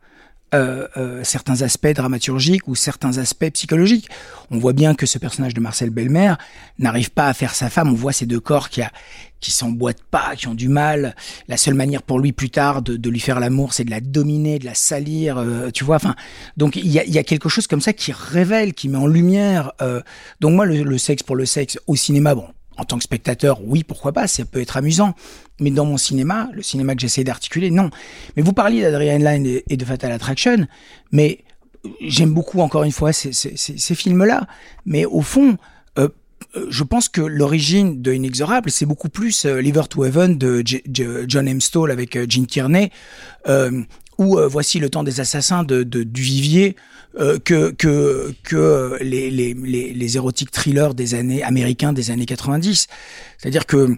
euh, 0.56 0.88
euh, 0.96 1.24
certains 1.24 1.64
aspects 1.64 1.94
dramaturgiques 1.94 2.68
ou 2.68 2.76
certains 2.76 3.18
aspects 3.18 3.50
psychologiques. 3.52 4.10
On 4.52 4.58
voit 4.58 4.72
bien 4.72 4.96
que 4.96 5.06
ce 5.06 5.18
personnage 5.18 5.54
de 5.54 5.60
Marcel 5.60 5.90
Belmer 5.90 6.36
n'arrive 6.80 7.12
pas 7.12 7.28
à 7.28 7.34
faire 7.34 7.54
sa 7.54 7.70
femme. 7.70 7.90
On 7.90 7.94
voit 7.94 8.14
ces 8.14 8.26
deux 8.26 8.40
corps 8.40 8.70
qui, 8.70 8.82
qui 9.42 9.52
s'emboîtent 9.52 10.04
pas, 10.10 10.36
qui 10.38 10.48
ont 10.48 10.54
du 10.54 10.70
mal. 10.70 11.16
La 11.50 11.58
seule 11.58 11.74
manière 11.74 12.02
pour 12.02 12.20
lui 12.20 12.32
plus 12.32 12.50
tard 12.50 12.82
de, 12.82 13.10
lui 13.10 13.20
faire 13.20 13.42
l'amour, 13.42 13.74
c'est 13.74 13.84
de 13.84 13.92
la 13.92 14.00
dominer, 14.00 14.58
de 14.58 14.66
la 14.66 14.76
salir. 14.76 15.38
euh, 15.38 15.72
tu 15.72 15.84
vois. 15.84 15.98
Enfin, 15.98 16.16
donc 16.56 16.78
il 16.78 16.88
y 16.88 17.20
a, 17.20 17.24
quelque 17.24 17.50
chose 17.50 17.68
comme 17.68 17.82
ça 17.82 17.92
qui 17.92 18.14
révèle, 18.14 18.74
qui 18.74 18.88
met 18.88 18.98
en 18.98 19.08
lumière. 19.08 19.74
donc 20.40 20.54
moi, 20.54 20.66
le 20.66 20.98
sexe 20.98 21.22
pour 21.22 21.36
le 21.36 21.46
sexe 21.46 21.78
au 21.88 21.98
cinéma, 21.98 22.34
bon. 22.34 22.48
En 22.78 22.84
tant 22.84 22.98
que 22.98 23.04
spectateur, 23.04 23.60
oui, 23.64 23.84
pourquoi 23.84 24.12
pas, 24.12 24.28
ça 24.28 24.44
peut 24.46 24.62
être 24.62 24.78
amusant. 24.78 25.14
Mais 25.60 25.72
dans 25.72 25.86
mon 25.86 25.98
cinéma, 25.98 26.50
le 26.54 26.62
cinéma 26.62 26.96
que 26.96 27.02
j'essaie 27.02 27.24
d'articuler, 27.24 27.72
non. 27.72 27.90
Mais 28.36 28.44
vous 28.44 28.54
parliez 28.54 28.82
d'Adrian 28.82 29.18
Lyne 29.20 29.62
et- 29.68 29.78
de 29.78 29.86
Fatal 29.86 30.12
Attraction, 30.12 30.68
mais 31.12 31.44
j'aime 32.02 32.34
beaucoup, 32.34 32.60
encore 32.60 32.84
une 32.84 32.92
fois, 32.92 33.14
ces, 33.14 33.32
films-là. 33.96 34.48
Mais 34.86 35.06
au 35.06 35.22
fond, 35.22 35.58
euh, 35.98 36.10
euh, 36.56 36.68
je 36.70 36.84
pense 36.84 37.10
que 37.10 37.22
l'origine 37.22 38.02
de 38.02 38.14
Inexorable, 38.14 38.70
c'est 38.70 38.86
beaucoup 38.86 39.10
plus 39.10 39.46
euh, 39.46 39.62
Liver 39.62 39.84
to 39.90 40.04
Heaven 40.06 40.38
de 40.38 40.64
John 41.28 41.48
M. 41.48 41.60
Avec 41.90 42.16
euh, 42.16 42.26
Gene 42.28 42.46
Tierney, 42.46 42.92
euh, 43.48 43.82
ou 44.18 44.38
euh, 44.38 44.48
Voici 44.48 44.80
le 44.80 44.90
temps 44.90 45.04
des 45.04 45.20
assassins 45.20 45.64
de, 45.64 45.84
de 45.84 46.04
du 46.04 46.22
Vivier, 46.22 46.76
euh, 47.20 47.40
que 47.40 47.72
que 47.72 48.34
que 48.44 48.98
les, 49.02 49.30
les 49.30 49.54
les 49.54 49.94
les 49.94 50.16
érotiques 50.16 50.52
thrillers 50.52 50.94
des 50.94 51.16
années 51.16 51.44
américains 51.44 51.94
des 51.94 52.12
années 52.12 52.26
90. 52.26 52.88
C'est-à-dire 53.38 53.66
que 53.66 53.98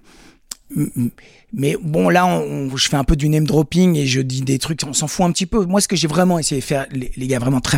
mais 1.53 1.77
bon, 1.81 2.09
là, 2.09 2.25
on, 2.27 2.75
je 2.75 2.89
fais 2.89 2.97
un 2.97 3.05
peu 3.05 3.15
du 3.15 3.29
name 3.29 3.47
dropping 3.47 3.95
et 3.95 4.05
je 4.05 4.19
dis 4.19 4.41
des 4.41 4.59
trucs, 4.59 4.81
on 4.85 4.93
s'en 4.93 5.07
fout 5.07 5.25
un 5.25 5.31
petit 5.31 5.45
peu. 5.45 5.65
Moi, 5.65 5.79
ce 5.79 5.87
que 5.87 5.95
j'ai 5.95 6.07
vraiment 6.07 6.39
essayé 6.39 6.59
de 6.59 6.65
faire, 6.65 6.85
les, 6.91 7.11
les 7.15 7.27
gars, 7.27 7.39
vraiment 7.39 7.61
très, 7.61 7.77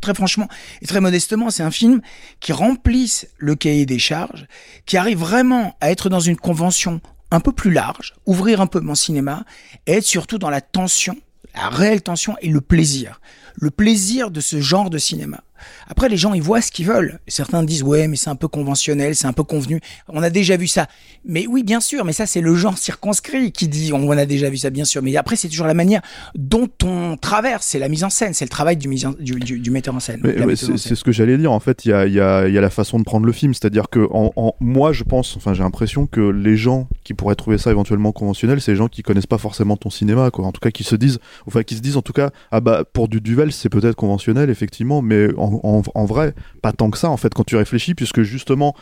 très 0.00 0.14
franchement 0.14 0.48
et 0.80 0.86
très 0.86 1.00
modestement, 1.00 1.50
c'est 1.50 1.62
un 1.62 1.70
film 1.70 2.00
qui 2.40 2.52
remplisse 2.52 3.28
le 3.36 3.54
cahier 3.54 3.84
des 3.84 3.98
charges, 3.98 4.46
qui 4.86 4.96
arrive 4.96 5.18
vraiment 5.18 5.76
à 5.80 5.90
être 5.90 6.08
dans 6.08 6.20
une 6.20 6.36
convention 6.36 7.00
un 7.30 7.40
peu 7.40 7.52
plus 7.52 7.70
large, 7.70 8.14
ouvrir 8.24 8.62
un 8.62 8.66
peu 8.66 8.80
mon 8.80 8.94
cinéma 8.94 9.44
et 9.86 9.92
être 9.92 10.04
surtout 10.04 10.38
dans 10.38 10.50
la 10.50 10.62
tension, 10.62 11.14
la 11.58 11.68
réelle 11.68 12.02
tension 12.02 12.36
et 12.40 12.48
le 12.48 12.60
plaisir. 12.60 13.20
Le 13.60 13.70
plaisir 13.70 14.30
de 14.30 14.40
ce 14.40 14.60
genre 14.60 14.90
de 14.90 14.98
cinéma. 14.98 15.40
Après, 15.88 16.08
les 16.08 16.16
gens, 16.16 16.34
ils 16.34 16.42
voient 16.42 16.60
ce 16.60 16.70
qu'ils 16.70 16.86
veulent. 16.86 17.18
Certains 17.26 17.64
disent, 17.64 17.82
ouais, 17.82 18.06
mais 18.06 18.14
c'est 18.14 18.30
un 18.30 18.36
peu 18.36 18.46
conventionnel, 18.46 19.16
c'est 19.16 19.26
un 19.26 19.32
peu 19.32 19.42
convenu. 19.42 19.80
On 20.08 20.22
a 20.22 20.30
déjà 20.30 20.56
vu 20.56 20.68
ça. 20.68 20.86
Mais 21.24 21.48
oui, 21.48 21.64
bien 21.64 21.80
sûr, 21.80 22.04
mais 22.04 22.12
ça, 22.12 22.26
c'est 22.26 22.40
le 22.40 22.54
genre 22.54 22.78
circonscrit 22.78 23.50
qui 23.50 23.66
dit, 23.66 23.92
on 23.92 24.08
a 24.12 24.24
déjà 24.24 24.50
vu 24.50 24.56
ça, 24.56 24.70
bien 24.70 24.84
sûr. 24.84 25.02
Mais 25.02 25.16
après, 25.16 25.34
c'est 25.34 25.48
toujours 25.48 25.66
la 25.66 25.74
manière 25.74 26.00
dont 26.36 26.68
on 26.84 27.16
traverse. 27.16 27.66
C'est 27.66 27.80
la 27.80 27.88
mise 27.88 28.04
en 28.04 28.10
scène, 28.10 28.34
c'est 28.34 28.44
le 28.44 28.50
travail 28.50 28.76
du, 28.76 28.86
mise 28.86 29.04
en- 29.06 29.14
du, 29.18 29.32
du- 29.40 29.58
du 29.58 29.70
metteur 29.72 29.96
en 29.96 30.00
scène. 30.00 30.20
Ouais, 30.24 30.54
c'est 30.54 30.94
ce 30.94 31.02
que 31.02 31.10
j'allais 31.10 31.36
dire. 31.36 31.50
En 31.50 31.58
fait, 31.58 31.84
il 31.84 31.88
y 31.88 31.92
a, 31.92 32.06
il 32.06 32.12
y, 32.12 32.20
a, 32.20 32.46
il 32.46 32.54
y 32.54 32.58
a 32.58 32.60
la 32.60 32.70
façon 32.70 33.00
de 33.00 33.04
prendre 33.04 33.26
le 33.26 33.32
film. 33.32 33.52
C'est-à-dire 33.52 33.88
que 33.90 34.06
en, 34.12 34.32
en- 34.36 34.54
moi, 34.60 34.92
je 34.92 35.02
pense, 35.02 35.36
enfin, 35.36 35.54
j'ai 35.54 35.64
l'impression 35.64 36.06
que 36.06 36.20
les 36.20 36.56
gens 36.56 36.88
qui 37.02 37.14
pourraient 37.14 37.34
trouver 37.34 37.58
ça 37.58 37.72
éventuellement 37.72 38.12
conventionnel, 38.12 38.60
c'est 38.60 38.70
les 38.70 38.76
gens 38.78 38.86
qui 38.88 39.02
connaissent 39.02 39.26
pas 39.26 39.38
forcément 39.38 39.76
ton 39.76 39.90
cinéma, 39.90 40.30
quoi. 40.30 40.46
En 40.46 40.52
tout 40.52 40.60
cas, 40.60 40.70
qui 40.70 40.84
se 40.84 40.94
disent, 40.94 41.18
enfin, 41.48 41.64
qui 41.64 41.74
se 41.74 41.80
disent 41.80 41.96
en 41.96 42.02
tout 42.02 42.12
cas, 42.12 42.30
ah 42.52 42.60
bah, 42.60 42.84
pour 42.84 43.08
du 43.08 43.20
C'est 43.52 43.68
peut-être 43.68 43.96
conventionnel, 43.96 44.50
effectivement, 44.50 45.02
mais 45.02 45.28
en 45.36 46.04
vrai, 46.04 46.34
pas 46.62 46.72
tant 46.72 46.90
que 46.90 46.98
ça, 46.98 47.10
en 47.10 47.16
fait, 47.16 47.34
quand 47.34 47.44
tu 47.44 47.56
réfléchis, 47.56 47.94
puisque 47.94 48.22
justement, 48.22 48.74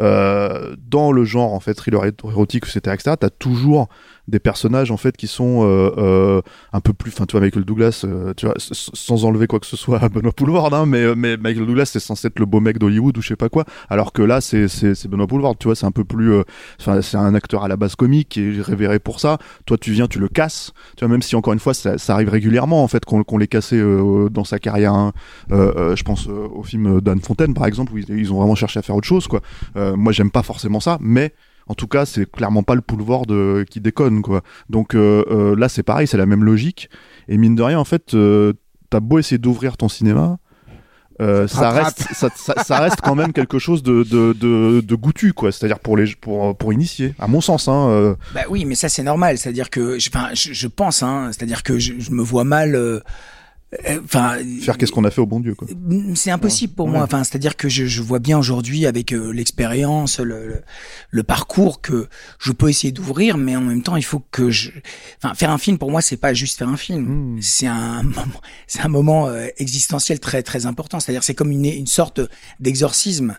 euh, 0.00 0.76
dans 0.88 1.12
le 1.12 1.24
genre 1.24 1.52
en 1.52 1.60
fait 1.60 1.74
thriller 1.74 2.04
érotique 2.06 2.64
etc 2.64 2.94
etc 2.94 3.16
t'as 3.20 3.28
toujours 3.28 3.88
des 4.28 4.38
personnages 4.38 4.90
en 4.90 4.96
fait 4.96 5.16
qui 5.16 5.26
sont 5.26 5.64
euh, 5.64 5.90
euh, 5.98 6.42
un 6.72 6.80
peu 6.80 6.92
plus 6.92 7.10
enfin 7.10 7.26
tu 7.26 7.32
vois 7.32 7.40
Michael 7.40 7.64
Douglas 7.64 8.02
euh, 8.04 8.32
tu 8.36 8.46
vois 8.46 8.54
sans 8.58 9.24
enlever 9.24 9.46
quoi 9.46 9.60
que 9.60 9.66
ce 9.66 9.76
soit 9.76 10.02
à 10.02 10.08
Benoît 10.10 10.32
Poulvord 10.32 10.72
hein, 10.74 10.86
mais 10.86 11.14
mais 11.14 11.36
Michael 11.36 11.66
Douglas 11.66 11.86
c'est 11.86 12.00
censé 12.00 12.28
être 12.28 12.38
le 12.38 12.46
beau 12.46 12.60
mec 12.60 12.78
d'Hollywood 12.78 13.16
ou 13.18 13.22
je 13.22 13.28
sais 13.28 13.36
pas 13.36 13.48
quoi 13.48 13.64
alors 13.88 14.12
que 14.12 14.22
là 14.22 14.40
c'est 14.40 14.68
c'est 14.68 15.08
Benoît 15.08 15.26
Poulvord 15.26 15.56
tu 15.58 15.66
vois 15.66 15.74
c'est 15.74 15.86
un 15.86 15.90
peu 15.90 16.04
plus 16.04 16.32
euh, 16.32 16.42
enfin 16.80 17.02
c'est 17.02 17.16
un 17.16 17.34
acteur 17.34 17.64
à 17.64 17.68
la 17.68 17.76
base 17.76 17.96
comique 17.96 18.28
qui 18.30 18.40
est 18.40 18.62
révéré 18.62 18.98
pour 18.98 19.20
ça 19.20 19.38
toi 19.66 19.76
tu 19.78 19.92
viens 19.92 20.06
tu 20.06 20.18
le 20.18 20.28
casses 20.28 20.72
tu 20.96 21.04
vois 21.04 21.10
même 21.12 21.22
si 21.22 21.36
encore 21.36 21.52
une 21.52 21.58
fois 21.58 21.74
ça, 21.74 21.98
ça 21.98 22.14
arrive 22.14 22.28
régulièrement 22.28 22.82
en 22.82 22.88
fait 22.88 23.04
qu'on 23.04 23.22
qu'on 23.24 23.38
l'ait 23.38 23.46
cassé 23.48 23.76
euh, 23.76 24.28
dans 24.30 24.44
sa 24.44 24.58
carrière 24.58 24.94
hein. 24.94 25.12
Euh, 25.50 25.72
euh, 25.76 25.96
je 25.96 26.04
pense 26.04 26.28
euh, 26.28 26.48
au 26.52 26.62
film 26.62 27.00
d'Anne 27.00 27.20
Fontaine 27.20 27.54
par 27.54 27.66
exemple 27.66 27.92
où 27.92 27.98
ils, 27.98 28.08
ils 28.10 28.32
ont 28.32 28.38
vraiment 28.38 28.54
cherché 28.54 28.78
à 28.78 28.82
faire 28.82 28.96
autre 28.96 29.06
chose 29.06 29.26
quoi 29.26 29.40
euh, 29.76 29.96
moi 29.96 30.12
j'aime 30.12 30.30
pas 30.30 30.42
forcément 30.42 30.80
ça 30.80 30.98
mais 31.00 31.32
en 31.66 31.74
tout 31.74 31.86
cas, 31.86 32.04
c'est 32.06 32.30
clairement 32.30 32.62
pas 32.62 32.74
le 32.74 32.80
Poulvord 32.80 33.26
qui 33.70 33.80
déconne, 33.80 34.22
quoi. 34.22 34.42
Donc 34.68 34.94
euh, 34.94 35.24
euh, 35.30 35.54
là, 35.56 35.68
c'est 35.68 35.82
pareil, 35.82 36.06
c'est 36.06 36.16
la 36.18 36.26
même 36.26 36.44
logique. 36.44 36.90
Et 37.28 37.36
mine 37.36 37.54
de 37.54 37.62
rien, 37.62 37.78
en 37.78 37.84
fait, 37.84 38.14
euh, 38.14 38.52
t'as 38.90 39.00
beau 39.00 39.18
essayer 39.18 39.38
d'ouvrir 39.38 39.76
ton 39.76 39.88
cinéma, 39.88 40.38
euh, 41.20 41.46
ça, 41.46 41.68
reste, 41.70 42.06
ça, 42.14 42.28
ça- 42.34 42.64
ça 42.64 42.78
reste 42.80 43.02
quand 43.02 43.14
même 43.14 43.32
quelque 43.34 43.58
chose 43.58 43.82
de, 43.82 44.04
de, 44.04 44.32
de, 44.32 44.80
de 44.80 44.94
goûtu, 44.94 45.34
quoi. 45.34 45.52
C'est-à-dire 45.52 45.78
pour 45.78 45.96
les, 45.98 46.06
pour, 46.16 46.56
pour 46.56 46.72
initier, 46.72 47.14
à 47.18 47.28
mon 47.28 47.42
sens. 47.42 47.68
Hein, 47.68 47.88
euh, 47.90 48.14
Bah 48.34 48.40
oui, 48.48 48.64
mais 48.64 48.74
ça 48.74 48.88
c'est 48.88 49.02
normal. 49.02 49.36
C'est-à-dire 49.36 49.68
que, 49.68 49.98
je- 49.98 50.08
enfin, 50.08 50.30
je, 50.32 50.52
je 50.54 50.66
pense, 50.66 51.02
hein, 51.02 51.28
c'est-à-dire 51.32 51.62
que 51.62 51.78
je, 51.78 51.92
je 51.98 52.10
me 52.10 52.22
vois 52.22 52.44
mal 52.44 52.74
euh, 52.74 53.00
Enfin, 54.04 54.38
faire 54.62 54.76
qu'est-ce 54.76 54.90
qu'on 54.90 55.04
a 55.04 55.12
fait 55.12 55.20
au 55.20 55.26
bon 55.26 55.38
Dieu 55.38 55.54
quoi. 55.54 55.68
C'est 56.16 56.32
impossible 56.32 56.74
pour 56.74 56.88
moi. 56.88 57.02
Enfin, 57.02 57.22
c'est-à-dire 57.22 57.56
que 57.56 57.68
je, 57.68 57.86
je, 57.86 58.02
vois 58.02 58.18
bien 58.18 58.36
aujourd'hui 58.36 58.84
avec 58.84 59.12
euh, 59.12 59.30
l'expérience, 59.30 60.18
le, 60.18 60.48
le, 60.48 60.62
le, 61.10 61.22
parcours 61.22 61.80
que 61.80 62.08
je 62.40 62.50
peux 62.50 62.68
essayer 62.68 62.92
d'ouvrir, 62.92 63.36
mais 63.36 63.54
en 63.54 63.60
même 63.60 63.82
temps, 63.82 63.94
il 63.94 64.04
faut 64.04 64.24
que 64.32 64.50
je. 64.50 64.72
Enfin, 65.22 65.36
faire 65.36 65.50
un 65.50 65.58
film 65.58 65.78
pour 65.78 65.92
moi, 65.92 66.00
c'est 66.00 66.16
pas 66.16 66.34
juste 66.34 66.58
faire 66.58 66.68
un 66.68 66.76
film. 66.76 67.36
Hmm. 67.36 67.42
C'est 67.42 67.68
un 67.68 68.02
moment, 68.04 68.40
c'est 68.66 68.80
un 68.80 68.88
moment 68.88 69.28
euh, 69.28 69.46
existentiel 69.58 70.18
très 70.18 70.42
très 70.42 70.66
important. 70.66 70.98
C'est-à-dire, 70.98 71.22
c'est 71.22 71.34
comme 71.34 71.52
une, 71.52 71.64
une 71.64 71.86
sorte 71.86 72.20
d'exorcisme 72.58 73.36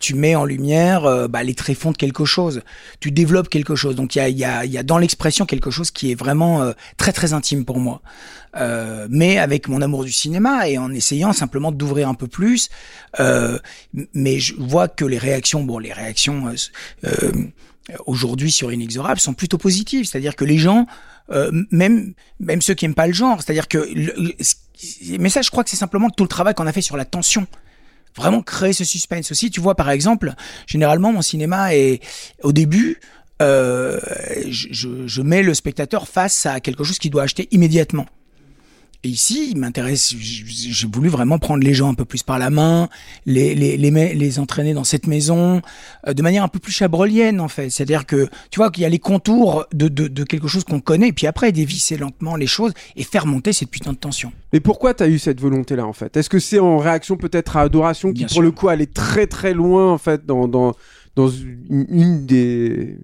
tu 0.00 0.14
mets 0.14 0.34
en 0.34 0.44
lumière 0.44 1.04
euh, 1.04 1.28
bah, 1.28 1.42
les 1.42 1.54
tréfonds 1.54 1.92
de 1.92 1.96
quelque 1.96 2.24
chose, 2.24 2.62
tu 3.00 3.10
développes 3.10 3.48
quelque 3.48 3.74
chose. 3.74 3.94
Donc 3.94 4.16
il 4.16 4.18
y 4.18 4.20
a, 4.20 4.28
y, 4.28 4.44
a, 4.44 4.64
y 4.64 4.78
a 4.78 4.82
dans 4.82 4.98
l'expression 4.98 5.46
quelque 5.46 5.70
chose 5.70 5.90
qui 5.90 6.10
est 6.10 6.14
vraiment 6.14 6.62
euh, 6.62 6.72
très 6.96 7.12
très 7.12 7.32
intime 7.32 7.64
pour 7.64 7.78
moi. 7.78 8.02
Euh, 8.56 9.08
mais 9.10 9.38
avec 9.38 9.68
mon 9.68 9.82
amour 9.82 10.04
du 10.04 10.12
cinéma 10.12 10.68
et 10.68 10.78
en 10.78 10.92
essayant 10.92 11.32
simplement 11.32 11.72
d'ouvrir 11.72 12.08
un 12.08 12.14
peu 12.14 12.28
plus. 12.28 12.68
Euh, 13.18 13.58
mais 14.12 14.38
je 14.38 14.54
vois 14.56 14.88
que 14.88 15.04
les 15.04 15.18
réactions, 15.18 15.64
bon, 15.64 15.78
les 15.78 15.92
réactions 15.92 16.52
euh, 17.04 17.32
aujourd'hui 18.06 18.52
sur 18.52 18.72
Inexorable 18.72 19.18
sont 19.18 19.34
plutôt 19.34 19.58
positives. 19.58 20.06
C'est-à-dire 20.06 20.36
que 20.36 20.44
les 20.44 20.58
gens, 20.58 20.86
même 21.70 22.14
même 22.38 22.60
ceux 22.60 22.74
qui 22.74 22.84
aiment 22.84 22.94
pas 22.94 23.06
le 23.06 23.12
genre, 23.12 23.42
c'est-à-dire 23.42 23.66
que 23.66 23.88
mais 25.18 25.30
ça, 25.30 25.42
je 25.42 25.50
crois 25.50 25.64
que 25.64 25.70
c'est 25.70 25.76
simplement 25.76 26.10
tout 26.10 26.24
le 26.24 26.28
travail 26.28 26.54
qu'on 26.54 26.66
a 26.66 26.72
fait 26.72 26.82
sur 26.82 26.96
la 26.96 27.04
tension 27.04 27.46
vraiment 28.16 28.42
créer 28.42 28.72
ce 28.72 28.84
suspense 28.84 29.30
aussi. 29.30 29.50
Tu 29.50 29.60
vois, 29.60 29.74
par 29.74 29.90
exemple, 29.90 30.34
généralement, 30.66 31.12
mon 31.12 31.22
cinéma 31.22 31.74
est 31.74 32.00
au 32.42 32.52
début, 32.52 33.00
euh, 33.42 33.98
je, 34.48 35.06
je, 35.06 35.22
mets 35.22 35.42
le 35.42 35.54
spectateur 35.54 36.06
face 36.06 36.46
à 36.46 36.60
quelque 36.60 36.84
chose 36.84 36.98
qu'il 36.98 37.10
doit 37.10 37.24
acheter 37.24 37.48
immédiatement. 37.50 38.06
Et 39.06 39.08
ici, 39.08 39.50
il 39.50 39.58
m'intéresse, 39.58 40.14
j'ai 40.18 40.86
voulu 40.86 41.10
vraiment 41.10 41.38
prendre 41.38 41.62
les 41.62 41.74
gens 41.74 41.90
un 41.90 41.94
peu 41.94 42.06
plus 42.06 42.22
par 42.22 42.38
la 42.38 42.48
main, 42.48 42.88
les, 43.26 43.54
les, 43.54 43.76
les, 43.76 44.14
les 44.14 44.38
entraîner 44.38 44.72
dans 44.72 44.82
cette 44.82 45.06
maison, 45.06 45.60
euh, 46.08 46.14
de 46.14 46.22
manière 46.22 46.42
un 46.42 46.48
peu 46.48 46.58
plus 46.58 46.72
chabrolienne, 46.72 47.38
en 47.38 47.48
fait. 47.48 47.68
C'est-à-dire 47.68 48.06
que, 48.06 48.30
tu 48.50 48.60
vois, 48.60 48.70
qu'il 48.70 48.82
y 48.82 48.86
a 48.86 48.88
les 48.88 48.98
contours 48.98 49.66
de, 49.74 49.88
de, 49.88 50.08
de 50.08 50.24
quelque 50.24 50.48
chose 50.48 50.64
qu'on 50.64 50.80
connaît, 50.80 51.08
et 51.08 51.12
puis 51.12 51.26
après, 51.26 51.52
dévisser 51.52 51.98
lentement 51.98 52.34
les 52.36 52.46
choses 52.46 52.72
et 52.96 53.04
faire 53.04 53.26
monter 53.26 53.52
cette 53.52 53.68
putain 53.68 53.92
de 53.92 53.98
tension. 53.98 54.32
Mais 54.54 54.60
pourquoi 54.60 54.94
tu 54.94 55.02
as 55.02 55.08
eu 55.08 55.18
cette 55.18 55.38
volonté-là, 55.38 55.86
en 55.86 55.92
fait? 55.92 56.16
Est-ce 56.16 56.30
que 56.30 56.38
c'est 56.38 56.58
en 56.58 56.78
réaction 56.78 57.18
peut-être 57.18 57.58
à 57.58 57.60
Adoration, 57.60 58.08
qui, 58.08 58.20
Bien 58.20 58.26
pour 58.28 58.36
sûr. 58.36 58.42
le 58.42 58.52
coup, 58.52 58.70
allait 58.70 58.86
très 58.86 59.26
très 59.26 59.52
loin, 59.52 59.92
en 59.92 59.98
fait, 59.98 60.24
dans, 60.24 60.48
dans, 60.48 60.74
dans 61.14 61.28
une 61.28 62.24
des 62.24 62.96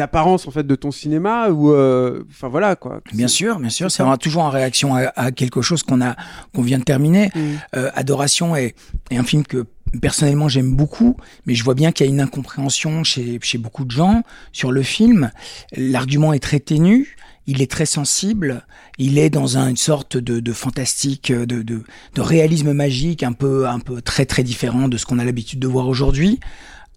apparences 0.00 0.46
en 0.46 0.50
fait 0.50 0.66
de 0.66 0.74
ton 0.74 0.90
cinéma 0.90 1.48
ou 1.50 1.72
euh, 1.72 2.24
enfin 2.30 2.48
voilà 2.48 2.76
quoi 2.76 3.00
bien 3.12 3.28
sûr 3.28 3.58
bien 3.58 3.70
sûr 3.70 3.90
c'est 3.90 4.02
toujours 4.18 4.42
en 4.42 4.50
réaction 4.50 4.94
à, 4.94 5.12
à 5.16 5.30
quelque 5.30 5.62
chose 5.62 5.82
qu'on 5.82 6.00
a 6.00 6.16
qu'on 6.54 6.62
vient 6.62 6.78
de 6.78 6.84
terminer 6.84 7.30
Mm. 7.34 7.40
euh, 7.76 7.90
Adoration 7.94 8.54
est, 8.56 8.74
est 9.10 9.16
un 9.16 9.24
film 9.24 9.44
que 9.44 9.66
personnellement 10.00 10.48
j'aime 10.48 10.74
beaucoup 10.74 11.16
mais 11.46 11.54
je 11.54 11.64
vois 11.64 11.74
bien 11.74 11.92
qu'il 11.92 12.06
y 12.06 12.08
a 12.08 12.12
une 12.12 12.20
incompréhension 12.20 13.04
chez 13.04 13.38
chez 13.42 13.58
beaucoup 13.58 13.84
de 13.84 13.90
gens 13.90 14.22
sur 14.52 14.72
le 14.72 14.82
film 14.82 15.30
l'argument 15.76 16.32
est 16.32 16.40
très 16.40 16.60
ténu 16.60 17.16
il 17.46 17.60
est 17.60 17.70
très 17.70 17.86
sensible, 17.86 18.64
il 18.98 19.18
est 19.18 19.30
dans 19.30 19.58
un, 19.58 19.68
une 19.68 19.76
sorte 19.76 20.16
de, 20.16 20.40
de 20.40 20.52
fantastique, 20.52 21.30
de, 21.30 21.44
de, 21.44 21.82
de, 22.14 22.20
réalisme 22.20 22.72
magique, 22.72 23.22
un 23.22 23.32
peu, 23.32 23.68
un 23.68 23.80
peu 23.80 24.00
très 24.00 24.24
très 24.24 24.42
différent 24.42 24.88
de 24.88 24.96
ce 24.96 25.04
qu'on 25.04 25.18
a 25.18 25.24
l'habitude 25.24 25.58
de 25.58 25.68
voir 25.68 25.88
aujourd'hui. 25.88 26.40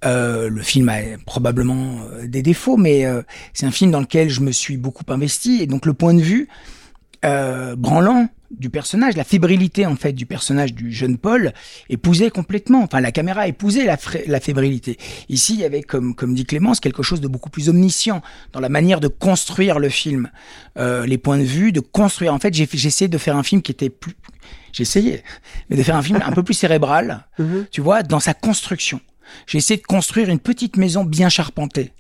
Euh, 0.06 0.50
le 0.50 0.62
film 0.62 0.90
a 0.90 1.00
probablement 1.26 2.02
euh, 2.12 2.28
des 2.28 2.44
défauts, 2.44 2.78
mais 2.78 3.06
euh, 3.06 3.24
c'est 3.54 3.66
un 3.66 3.72
film 3.72 3.90
dans 3.92 4.00
lequel 4.00 4.30
je 4.30 4.42
me 4.42 4.52
suis 4.52 4.78
beaucoup 4.78 5.04
investi, 5.08 5.62
et 5.62 5.68
donc 5.68 5.86
le 5.86 5.94
point 5.94 6.14
de 6.14 6.22
vue 6.22 6.48
euh, 7.26 7.76
branlant 7.76 8.30
du 8.52 8.70
personnage, 8.70 9.18
la 9.18 9.24
fébrilité 9.24 9.86
en 9.86 9.96
fait 9.96 10.14
du 10.14 10.26
personnage 10.26 10.74
du 10.74 10.94
jeune 10.94 11.18
Paul 11.18 11.52
épousait 11.90 12.30
complètement, 12.30 12.84
enfin 12.84 13.02
la 13.02 13.12
caméra 13.12 13.48
épousait 13.48 13.86
la, 13.86 13.98
la 14.28 14.40
fébrilité. 14.40 14.98
Ici, 15.28 15.56
il 15.56 15.60
y 15.60 15.66
avait 15.66 15.82
comme 15.82 16.16
comme 16.16 16.34
dit 16.34 16.46
Clémence 16.46 16.80
quelque 16.80 17.04
chose 17.04 17.20
de 17.20 17.28
beaucoup 17.28 17.50
plus 17.50 17.68
omniscient 17.68 18.22
dans 18.54 18.62
la 18.62 18.70
manière 18.70 19.00
de 19.00 19.10
construire 19.10 19.80
le 19.80 19.90
film, 19.90 20.30
euh, 20.78 21.06
les 21.06 21.18
points 21.18 21.38
de 21.40 21.44
vue, 21.44 21.72
de 21.72 21.82
construire. 21.82 22.34
En 22.34 22.40
fait, 22.40 22.54
j'ai 22.54 22.64
essayé 22.64 23.10
de 23.10 23.18
faire 23.18 23.36
un 23.36 23.44
film 23.44 23.62
qui 23.62 23.72
était 23.74 23.90
plus, 23.90 24.16
j'ai 24.72 24.84
essayé, 24.84 25.24
mais 25.70 25.76
de 25.76 25.84
faire 25.84 25.98
un 25.98 26.04
film 26.04 26.20
un 26.24 26.32
peu 26.32 26.44
plus 26.44 26.54
cérébral, 26.54 27.26
-hmm. 27.40 27.66
tu 27.70 27.82
vois, 27.82 28.04
dans 28.04 28.22
sa 28.22 28.34
construction. 28.34 29.02
J'ai 29.46 29.58
essayé 29.58 29.80
de 29.80 29.86
construire 29.86 30.30
une 30.30 30.40
petite 30.40 30.78
maison 30.78 31.04
bien 31.04 31.30
charpentée. 31.30 31.94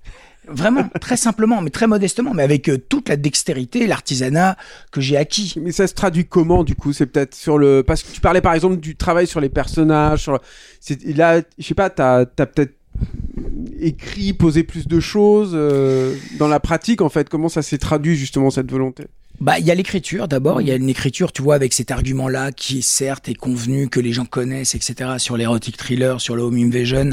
Vraiment, 0.48 0.90
très 1.02 1.18
simplement, 1.18 1.62
mais 1.62 1.70
très 1.70 1.88
modestement, 1.88 2.34
mais 2.34 2.44
avec 2.44 2.70
euh, 2.70 2.78
toute 2.78 3.10
la 3.10 3.18
dextérité, 3.18 3.86
l'artisanat 3.88 4.58
que 4.92 5.02
j'ai 5.02 5.18
acquis. 5.18 5.56
Mais 5.62 5.72
ça 5.72 5.88
se 5.88 5.94
traduit 5.94 6.26
comment, 6.26 6.64
du 6.64 6.76
coup? 6.76 6.94
C'est 6.94 7.06
peut-être 7.06 7.36
sur 7.36 7.58
le... 7.58 7.84
Parce 7.84 8.04
que 8.04 8.12
tu 8.12 8.22
parlais, 8.22 8.42
par 8.42 8.54
exemple, 8.54 8.78
du 8.78 8.96
travail 8.96 9.28
sur 9.28 9.42
les 9.42 9.50
personnages. 9.50 10.30
Là, 11.06 11.42
je 11.58 11.66
sais 11.66 11.74
pas, 11.74 11.90
t'as 11.90 12.22
as, 12.22 12.26
peut-être 12.26 12.74
écrit, 13.80 14.34
posé 14.34 14.64
plus 14.64 14.88
de 14.88 15.00
choses 15.00 15.52
euh, 15.54 16.16
dans 16.40 16.48
la 16.48 16.60
pratique, 16.60 17.02
en 17.02 17.10
fait. 17.10 17.30
Comment 17.30 17.50
ça 17.50 17.62
s'est 17.62 17.78
traduit, 17.78 18.16
justement, 18.16 18.50
cette 18.50 18.72
volonté? 18.72 19.06
Bah, 19.40 19.60
il 19.60 19.66
y 19.66 19.72
a 19.72 19.76
l'écriture 19.76 20.28
d'abord. 20.28 20.62
Il 20.62 20.68
y 20.68 20.72
a 20.72 20.76
une 20.76 20.90
écriture, 20.90 21.32
tu 21.32 21.42
vois, 21.42 21.56
avec 21.56 21.74
cet 21.74 21.92
argument-là 21.92 22.52
qui 22.52 22.82
certes 22.82 23.30
est 23.30 23.36
convenu, 23.36 23.88
que 23.88 24.00
les 24.00 24.14
gens 24.14 24.26
connaissent, 24.26 24.76
etc. 24.76 25.12
Sur 25.18 25.38
l'érotic 25.38 25.78
thriller, 25.78 26.20
sur 26.20 26.36
le 26.36 26.42
home 26.42 26.58
invasion. 26.58 27.12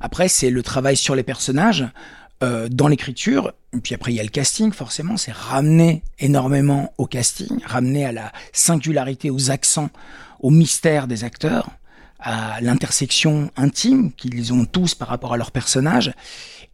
Après, 0.00 0.28
c'est 0.28 0.50
le 0.50 0.62
travail 0.62 0.96
sur 0.96 1.14
les 1.14 1.22
personnages. 1.22 1.86
Euh, 2.42 2.68
dans 2.68 2.88
l'écriture, 2.88 3.52
puis 3.82 3.94
après 3.94 4.12
il 4.12 4.16
y 4.16 4.20
a 4.20 4.22
le 4.24 4.28
casting, 4.28 4.72
forcément, 4.72 5.16
c'est 5.16 5.32
ramener 5.32 6.02
énormément 6.18 6.92
au 6.98 7.06
casting, 7.06 7.60
ramener 7.64 8.04
à 8.04 8.12
la 8.12 8.32
singularité, 8.52 9.30
aux 9.30 9.52
accents, 9.52 9.88
au 10.40 10.50
mystère 10.50 11.06
des 11.06 11.22
acteurs, 11.22 11.70
à 12.18 12.60
l'intersection 12.60 13.50
intime 13.56 14.12
qu'ils 14.12 14.52
ont 14.52 14.64
tous 14.64 14.94
par 14.96 15.08
rapport 15.08 15.32
à 15.32 15.36
leur 15.36 15.52
personnage, 15.52 16.12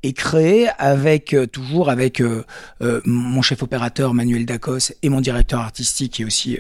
et 0.03 0.13
créer 0.13 0.69
avec 0.79 1.35
euh, 1.35 1.47
toujours 1.47 1.91
avec 1.91 2.21
euh, 2.21 2.45
mon 3.05 3.43
chef 3.43 3.63
opérateur 3.63 4.15
Manuel 4.15 4.47
Dacos 4.47 4.93
et 5.03 5.09
mon 5.09 5.21
directeur 5.21 5.61
artistique 5.61 6.21
et 6.21 6.25
aussi 6.25 6.59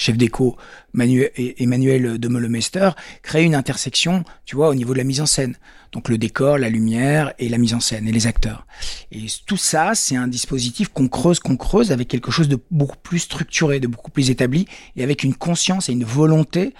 chef 0.00 0.16
d'écho 0.16 0.56
Manuel, 0.92 1.30
Emmanuel 1.36 2.18
de 2.18 2.92
créer 3.22 3.44
une 3.44 3.54
intersection, 3.54 4.24
tu 4.46 4.56
vois, 4.56 4.68
au 4.68 4.74
niveau 4.74 4.92
de 4.94 4.98
la 4.98 5.04
mise 5.04 5.20
en 5.20 5.26
scène. 5.26 5.56
Donc 5.92 6.08
le 6.08 6.18
décor, 6.18 6.56
la 6.56 6.68
lumière 6.68 7.32
et 7.38 7.48
la 7.48 7.58
mise 7.58 7.74
en 7.74 7.80
scène 7.80 8.08
et 8.08 8.12
les 8.12 8.26
acteurs. 8.26 8.66
Et 9.12 9.26
tout 9.46 9.56
ça, 9.56 9.94
c'est 9.94 10.16
un 10.16 10.28
dispositif 10.28 10.88
qu'on 10.88 11.08
creuse, 11.08 11.40
qu'on 11.40 11.56
creuse 11.56 11.92
avec 11.92 12.08
quelque 12.08 12.30
chose 12.30 12.48
de 12.48 12.58
beaucoup 12.70 12.96
plus 13.02 13.18
structuré, 13.18 13.80
de 13.80 13.88
beaucoup 13.88 14.10
plus 14.10 14.30
établi 14.30 14.66
et 14.96 15.02
avec 15.02 15.22
une 15.22 15.34
conscience 15.34 15.88
et 15.88 15.92
une 15.92 16.04
volonté 16.04 16.74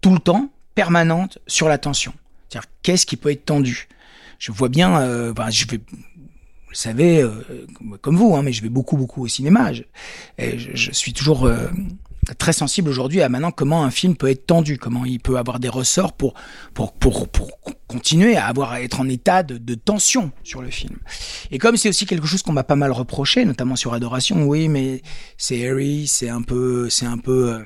tout 0.00 0.12
le 0.12 0.18
temps 0.18 0.50
permanente 0.74 1.38
sur 1.46 1.68
la 1.68 1.78
tension. 1.78 2.12
C'est-à-dire 2.48 2.68
qu'est-ce 2.82 3.06
qui 3.06 3.16
peut 3.16 3.30
être 3.30 3.44
tendu? 3.44 3.88
Je 4.38 4.52
vois 4.52 4.68
bien, 4.68 5.00
euh, 5.00 5.32
je 5.50 5.66
vais 5.66 5.78
vous 5.78 6.70
le 6.70 6.76
savez, 6.76 7.22
euh, 7.22 7.66
comme 8.02 8.16
vous, 8.16 8.34
hein, 8.36 8.42
mais 8.42 8.52
je 8.52 8.62
vais 8.62 8.68
beaucoup, 8.68 8.96
beaucoup 8.96 9.22
au 9.22 9.28
cinéma. 9.28 9.72
Je, 9.72 9.82
je, 10.38 10.70
je 10.74 10.92
suis 10.92 11.12
toujours 11.12 11.46
euh, 11.46 11.68
très 12.38 12.52
sensible 12.52 12.90
aujourd'hui 12.90 13.22
à 13.22 13.28
maintenant 13.28 13.50
comment 13.50 13.84
un 13.84 13.90
film 13.90 14.16
peut 14.16 14.28
être 14.28 14.46
tendu, 14.46 14.76
comment 14.76 15.04
il 15.04 15.20
peut 15.20 15.38
avoir 15.38 15.60
des 15.60 15.68
ressorts 15.68 16.12
pour 16.12 16.34
pour 16.74 16.92
pour, 16.92 17.28
pour 17.28 17.50
continuer 17.86 18.36
à 18.36 18.46
avoir 18.46 18.72
à 18.72 18.82
être 18.82 19.00
en 19.00 19.08
état 19.08 19.42
de, 19.42 19.74
tension 19.74 20.32
sur 20.42 20.60
le 20.60 20.70
film. 20.70 20.98
Et 21.50 21.58
comme 21.58 21.76
c'est 21.76 21.88
aussi 21.88 22.04
quelque 22.04 22.26
chose 22.26 22.42
qu'on 22.42 22.52
m'a 22.52 22.64
pas 22.64 22.76
mal 22.76 22.90
reproché, 22.90 23.44
notamment 23.44 23.76
sur 23.76 23.94
Adoration, 23.94 24.44
oui, 24.44 24.68
mais 24.68 25.02
c'est 25.38 25.58
airy, 25.58 26.06
c'est 26.08 26.28
un 26.28 26.42
peu, 26.42 26.90
c'est 26.90 27.06
un 27.06 27.18
peu, 27.18 27.64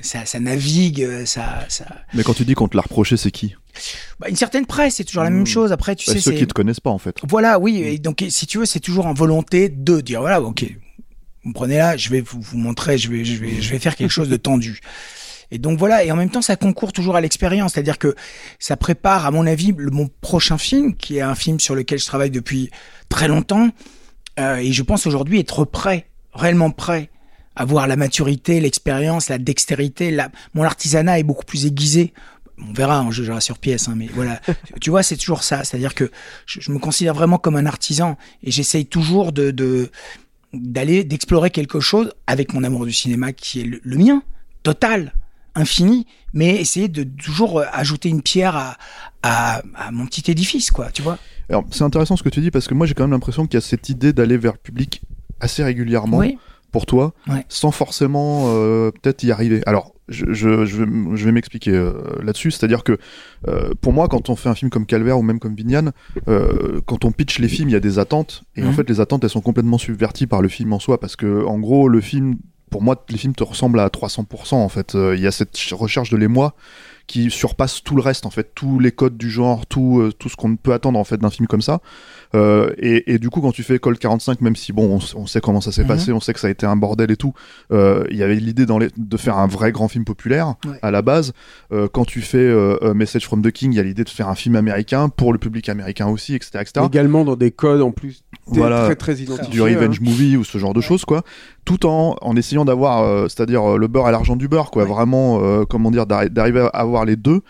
ça, 0.00 0.40
navigue, 0.40 1.26
ça. 1.26 1.66
Mais 2.14 2.22
quand 2.22 2.34
tu 2.34 2.44
dis 2.44 2.54
qu'on 2.54 2.68
te 2.68 2.76
l'a 2.76 2.82
reproché, 2.82 3.16
c'est 3.16 3.30
qui? 3.30 3.54
Bah, 4.18 4.28
une 4.28 4.36
certaine 4.36 4.66
presse, 4.66 4.96
c'est 4.96 5.04
toujours 5.04 5.24
la 5.24 5.30
même 5.30 5.46
chose. 5.46 5.72
Après, 5.72 5.96
tu 5.96 6.08
bah, 6.08 6.14
sais, 6.14 6.20
ceux 6.20 6.32
qui 6.32 6.46
te 6.46 6.54
connaissent 6.54 6.80
pas 6.80 6.90
en 6.90 6.98
fait. 6.98 7.16
Voilà, 7.28 7.58
oui. 7.58 7.82
Et 7.82 7.98
donc, 7.98 8.24
si 8.28 8.46
tu 8.46 8.58
veux, 8.58 8.66
c'est 8.66 8.80
toujours 8.80 9.06
en 9.06 9.14
volonté 9.14 9.68
de 9.68 10.00
dire 10.00 10.20
voilà, 10.20 10.40
ok, 10.40 10.64
vous 11.42 11.50
me 11.50 11.54
prenez 11.54 11.76
là, 11.76 11.96
je 11.96 12.10
vais 12.10 12.20
vous, 12.20 12.40
vous 12.40 12.58
montrer, 12.58 12.98
je 12.98 13.10
vais, 13.10 13.24
je 13.24 13.36
vais, 13.36 13.60
je 13.60 13.70
vais 13.70 13.78
faire 13.78 13.96
quelque 13.96 14.10
chose 14.10 14.28
de 14.28 14.36
tendu. 14.38 14.80
Et 15.50 15.58
donc 15.58 15.78
voilà, 15.78 16.02
et 16.02 16.10
en 16.10 16.16
même 16.16 16.30
temps, 16.30 16.40
ça 16.40 16.56
concourt 16.56 16.92
toujours 16.92 17.14
à 17.14 17.20
l'expérience, 17.20 17.74
c'est-à-dire 17.74 17.98
que 17.98 18.14
ça 18.58 18.76
prépare, 18.78 19.26
à 19.26 19.30
mon 19.30 19.46
avis, 19.46 19.74
le, 19.76 19.90
mon 19.90 20.08
prochain 20.22 20.56
film, 20.56 20.96
qui 20.96 21.18
est 21.18 21.20
un 21.20 21.34
film 21.34 21.60
sur 21.60 21.74
lequel 21.74 21.98
je 21.98 22.06
travaille 22.06 22.30
depuis 22.30 22.70
très 23.10 23.28
longtemps, 23.28 23.68
euh, 24.40 24.56
et 24.56 24.72
je 24.72 24.82
pense 24.82 25.06
aujourd'hui 25.06 25.40
être 25.40 25.66
prêt, 25.66 26.06
réellement 26.32 26.70
prêt, 26.70 27.10
avoir 27.54 27.86
la 27.86 27.96
maturité, 27.96 28.60
l'expérience, 28.60 29.28
la 29.28 29.38
dextérité. 29.38 30.10
La... 30.10 30.30
Mon 30.54 30.62
artisanat 30.62 31.18
est 31.18 31.22
beaucoup 31.22 31.44
plus 31.44 31.66
aiguisé. 31.66 32.14
On 32.68 32.72
verra, 32.72 33.02
on 33.02 33.10
jugera 33.10 33.40
sur 33.40 33.58
pièce, 33.58 33.88
hein, 33.88 33.94
mais 33.96 34.08
voilà. 34.14 34.40
tu 34.80 34.90
vois, 34.90 35.02
c'est 35.02 35.16
toujours 35.16 35.42
ça, 35.42 35.64
c'est-à-dire 35.64 35.94
que 35.94 36.10
je, 36.46 36.60
je, 36.60 36.70
me 36.70 36.78
considère 36.78 37.14
vraiment 37.14 37.38
comme 37.38 37.56
un 37.56 37.66
artisan, 37.66 38.16
et 38.42 38.50
j'essaye 38.50 38.86
toujours 38.86 39.32
de, 39.32 39.50
de 39.50 39.90
d'aller 40.52 41.02
d'explorer 41.04 41.50
quelque 41.50 41.80
chose 41.80 42.12
avec 42.26 42.52
mon 42.52 42.62
amour 42.62 42.84
du 42.84 42.92
cinéma 42.92 43.32
qui 43.32 43.60
est 43.60 43.64
le, 43.64 43.80
le 43.82 43.96
mien 43.96 44.22
total 44.62 45.14
infini 45.54 46.06
mais 46.34 46.56
essayer 46.56 46.88
de 46.88 47.04
toujours 47.04 47.60
euh, 47.60 47.64
ajouter 47.72 48.10
une 48.10 48.20
pierre 48.22 48.56
à, 48.56 48.76
à, 49.22 49.62
à 49.74 49.90
mon 49.92 50.04
petit 50.06 50.30
édifice 50.30 50.70
quoi 50.70 50.90
tu 50.92 51.00
vois 51.00 51.18
alors 51.48 51.64
c'est 51.70 51.84
intéressant 51.84 52.16
ce 52.16 52.22
que 52.22 52.28
tu 52.28 52.40
dis 52.42 52.50
parce 52.50 52.68
que 52.68 52.74
moi 52.74 52.86
j'ai 52.86 52.92
quand 52.92 53.04
même 53.04 53.12
l'impression 53.12 53.46
qu'il 53.46 53.54
y 53.54 53.58
a 53.58 53.60
cette 53.62 53.88
idée 53.88 54.12
d'aller 54.12 54.36
vers 54.36 54.52
le 54.52 54.58
public 54.58 55.00
assez 55.40 55.62
régulièrement 55.64 56.18
oui. 56.18 56.38
pour 56.70 56.86
toi, 56.86 57.12
Ouais. 57.28 57.44
sans 57.48 57.70
forcément 57.70 58.44
euh, 58.48 58.90
peut-être 58.90 59.22
y 59.24 59.32
arriver. 59.32 59.62
Alors, 59.66 59.91
je, 60.08 60.26
je, 60.32 60.64
je 60.66 60.84
vais, 61.24 61.32
m'expliquer 61.32 61.70
euh, 61.72 61.92
là-dessus, 62.22 62.50
c'est-à-dire 62.50 62.84
que 62.84 62.98
euh, 63.48 63.70
pour 63.80 63.92
moi, 63.92 64.08
quand 64.08 64.30
on 64.30 64.36
fait 64.36 64.48
un 64.48 64.54
film 64.54 64.70
comme 64.70 64.86
Calvaire 64.86 65.18
ou 65.18 65.22
même 65.22 65.38
comme 65.38 65.54
Vignane, 65.54 65.92
euh, 66.28 66.80
quand 66.86 67.04
on 67.04 67.12
pitch 67.12 67.38
les 67.38 67.48
films, 67.48 67.68
il 67.68 67.72
y 67.72 67.76
a 67.76 67.80
des 67.80 67.98
attentes, 67.98 68.44
et 68.56 68.62
en 68.64 68.66
Mhm. 68.68 68.72
fait, 68.74 68.88
les 68.88 69.00
attentes, 69.00 69.24
elles 69.24 69.30
sont 69.30 69.40
complètement 69.40 69.78
subverties 69.78 70.26
par 70.26 70.42
le 70.42 70.48
film 70.48 70.72
en 70.72 70.78
soi, 70.80 70.98
parce 71.00 71.16
que 71.16 71.44
en 71.44 71.58
gros, 71.58 71.88
le 71.88 72.00
film, 72.00 72.36
pour 72.70 72.82
moi, 72.82 73.04
les 73.10 73.18
films 73.18 73.34
te 73.34 73.44
ressemblent 73.44 73.80
à 73.80 73.88
300%, 73.90 74.56
en 74.64 74.68
fait. 74.68 74.94
Euh, 74.94 75.14
Il 75.14 75.22
y 75.22 75.26
a 75.26 75.30
cette 75.30 75.56
ch- 75.56 75.74
recherche 75.74 76.08
de 76.10 76.16
l'émoi 76.16 76.54
qui 77.06 77.30
surpasse 77.30 77.82
tout 77.82 77.94
le 77.96 78.00
reste, 78.02 78.24
en 78.26 78.30
fait, 78.30 78.52
tous 78.54 78.78
les 78.78 78.92
codes 78.92 79.16
du 79.18 79.30
genre, 79.30 79.66
tout, 79.66 80.00
euh, 80.00 80.12
tout 80.12 80.28
ce 80.30 80.36
qu'on 80.36 80.56
peut 80.56 80.72
attendre, 80.72 80.98
en 80.98 81.04
fait, 81.04 81.18
d'un 81.18 81.28
film 81.30 81.46
comme 81.46 81.60
ça. 81.60 81.80
Euh, 82.34 82.72
et, 82.78 83.12
et 83.14 83.18
du 83.18 83.28
coup, 83.30 83.40
quand 83.40 83.52
tu 83.52 83.62
fais 83.62 83.78
Call 83.78 83.98
45, 83.98 84.40
même 84.40 84.56
si 84.56 84.72
bon, 84.72 84.98
on, 85.16 85.26
sait 85.26 85.40
comment 85.40 85.60
ça 85.60 85.70
s'est 85.72 85.82
Mhm. 85.82 85.88
passé, 85.88 86.12
on 86.12 86.20
sait 86.20 86.32
que 86.32 86.40
ça 86.40 86.46
a 86.46 86.50
été 86.50 86.66
un 86.66 86.76
bordel 86.76 87.10
et 87.10 87.16
tout, 87.16 87.34
euh, 87.72 88.04
il 88.10 88.16
y 88.16 88.22
avait 88.22 88.36
l'idée 88.36 88.66
dans 88.66 88.78
les- 88.78 88.88
de 88.96 89.16
faire 89.16 89.36
un 89.38 89.46
vrai 89.46 89.72
grand 89.72 89.88
film 89.88 90.04
populaire 90.04 90.54
Ouais. 90.66 90.78
à 90.82 90.90
la 90.90 91.02
base. 91.02 91.32
Euh, 91.72 91.88
quand 91.92 92.04
tu 92.04 92.20
fais 92.22 92.38
euh, 92.38 92.94
Message 92.94 93.26
from 93.26 93.42
the 93.42 93.50
King, 93.50 93.72
il 93.72 93.76
y 93.76 93.80
a 93.80 93.82
l'idée 93.82 94.04
de 94.04 94.08
faire 94.08 94.28
un 94.28 94.34
film 94.34 94.56
américain 94.56 95.08
pour 95.08 95.32
le 95.32 95.38
public 95.38 95.68
américain 95.68 96.06
aussi, 96.08 96.34
etc., 96.34 96.50
etc. 96.60 96.86
Également 96.86 97.24
dans 97.24 97.36
des 97.36 97.50
codes 97.50 97.82
en 97.82 97.90
plus 97.92 98.22
Voilà. 98.46 98.84
très 98.86 98.96
très 98.96 99.14
identifiés. 99.16 99.50
du 99.52 99.60
revenge 99.62 99.98
hein. 100.00 100.04
movie 100.04 100.36
ou 100.36 100.44
ce 100.44 100.58
genre 100.58 100.74
de 100.74 100.80
choses 100.80 101.04
quoi 101.04 101.22
tout 101.64 101.86
en 101.86 102.16
en 102.20 102.36
essayant 102.36 102.64
d'avoir 102.64 103.02
euh, 103.02 103.28
c'est-à-dire 103.28 103.76
le 103.78 103.86
beurre 103.88 104.08
et 104.08 104.12
l'argent 104.12 104.36
du 104.36 104.48
beurre 104.48 104.70
quoi 104.70 104.84
vraiment 104.84 105.40
euh, 105.42 105.64
comment 105.64 105.90
dire 105.90 106.06
d'arri- 106.06 106.30
d'arriver 106.30 106.60
à 106.72 106.78
avoir 106.80 107.04
les 107.04 107.16
deux 107.16 107.40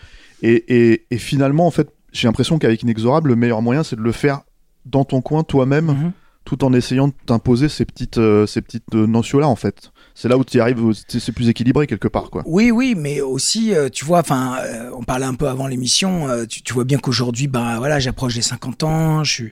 et, 0.41 0.63
et, 0.91 1.05
et 1.09 1.17
finalement 1.17 1.65
en 1.65 1.71
fait 1.71 1.89
j'ai 2.11 2.27
l'impression 2.27 2.59
qu'avec 2.59 2.83
Inexorable 2.83 3.29
le 3.29 3.35
meilleur 3.35 3.61
moyen 3.61 3.83
c'est 3.83 3.95
de 3.95 4.01
le 4.01 4.11
faire 4.11 4.41
dans 4.85 5.05
ton 5.05 5.21
coin 5.21 5.43
toi-même 5.43 5.85
Mhm. 5.85 6.11
tout 6.45 6.63
en 6.65 6.73
essayant 6.73 7.07
de 7.07 7.13
t'imposer 7.25 7.69
ces 7.69 7.85
petites 7.85 8.17
euh, 8.17 8.45
ces 8.45 8.61
petites 8.61 8.93
euh, 8.95 9.07
notions 9.07 9.39
là 9.39 9.47
en 9.47 9.55
fait 9.55 9.91
c'est 10.15 10.27
là 10.27 10.37
où 10.37 10.43
tu 10.43 10.57
y 10.57 10.59
arrives 10.59 10.91
c'est 11.07 11.31
plus 11.31 11.47
équilibré 11.49 11.87
quelque 11.87 12.07
part 12.07 12.29
quoi 12.29 12.43
Oui, 12.45 12.69
oui, 12.69 12.93
mais 12.95 13.19
aussi, 13.21 13.73
euh, 13.73 13.89
tu 13.89 14.05
vois, 14.05 14.19
enfin, 14.19 14.57
euh, 14.61 14.91
on 14.95 15.01
parlait 15.03 15.25
un 15.25 15.33
peu 15.33 15.47
avant 15.47 15.65
l'émission. 15.65 16.27
tu, 16.47 16.61
tu 16.61 16.71
vois 16.73 16.83
bien 16.83 16.99
qu'aujourd'hui, 16.99 17.47
ben 17.47 17.79
voilà, 17.79 17.99
j'approche 17.99 18.35
des 18.35 18.43
50 18.43 18.83
ans. 18.83 19.23
Je 19.23 19.31
suis, 19.31 19.51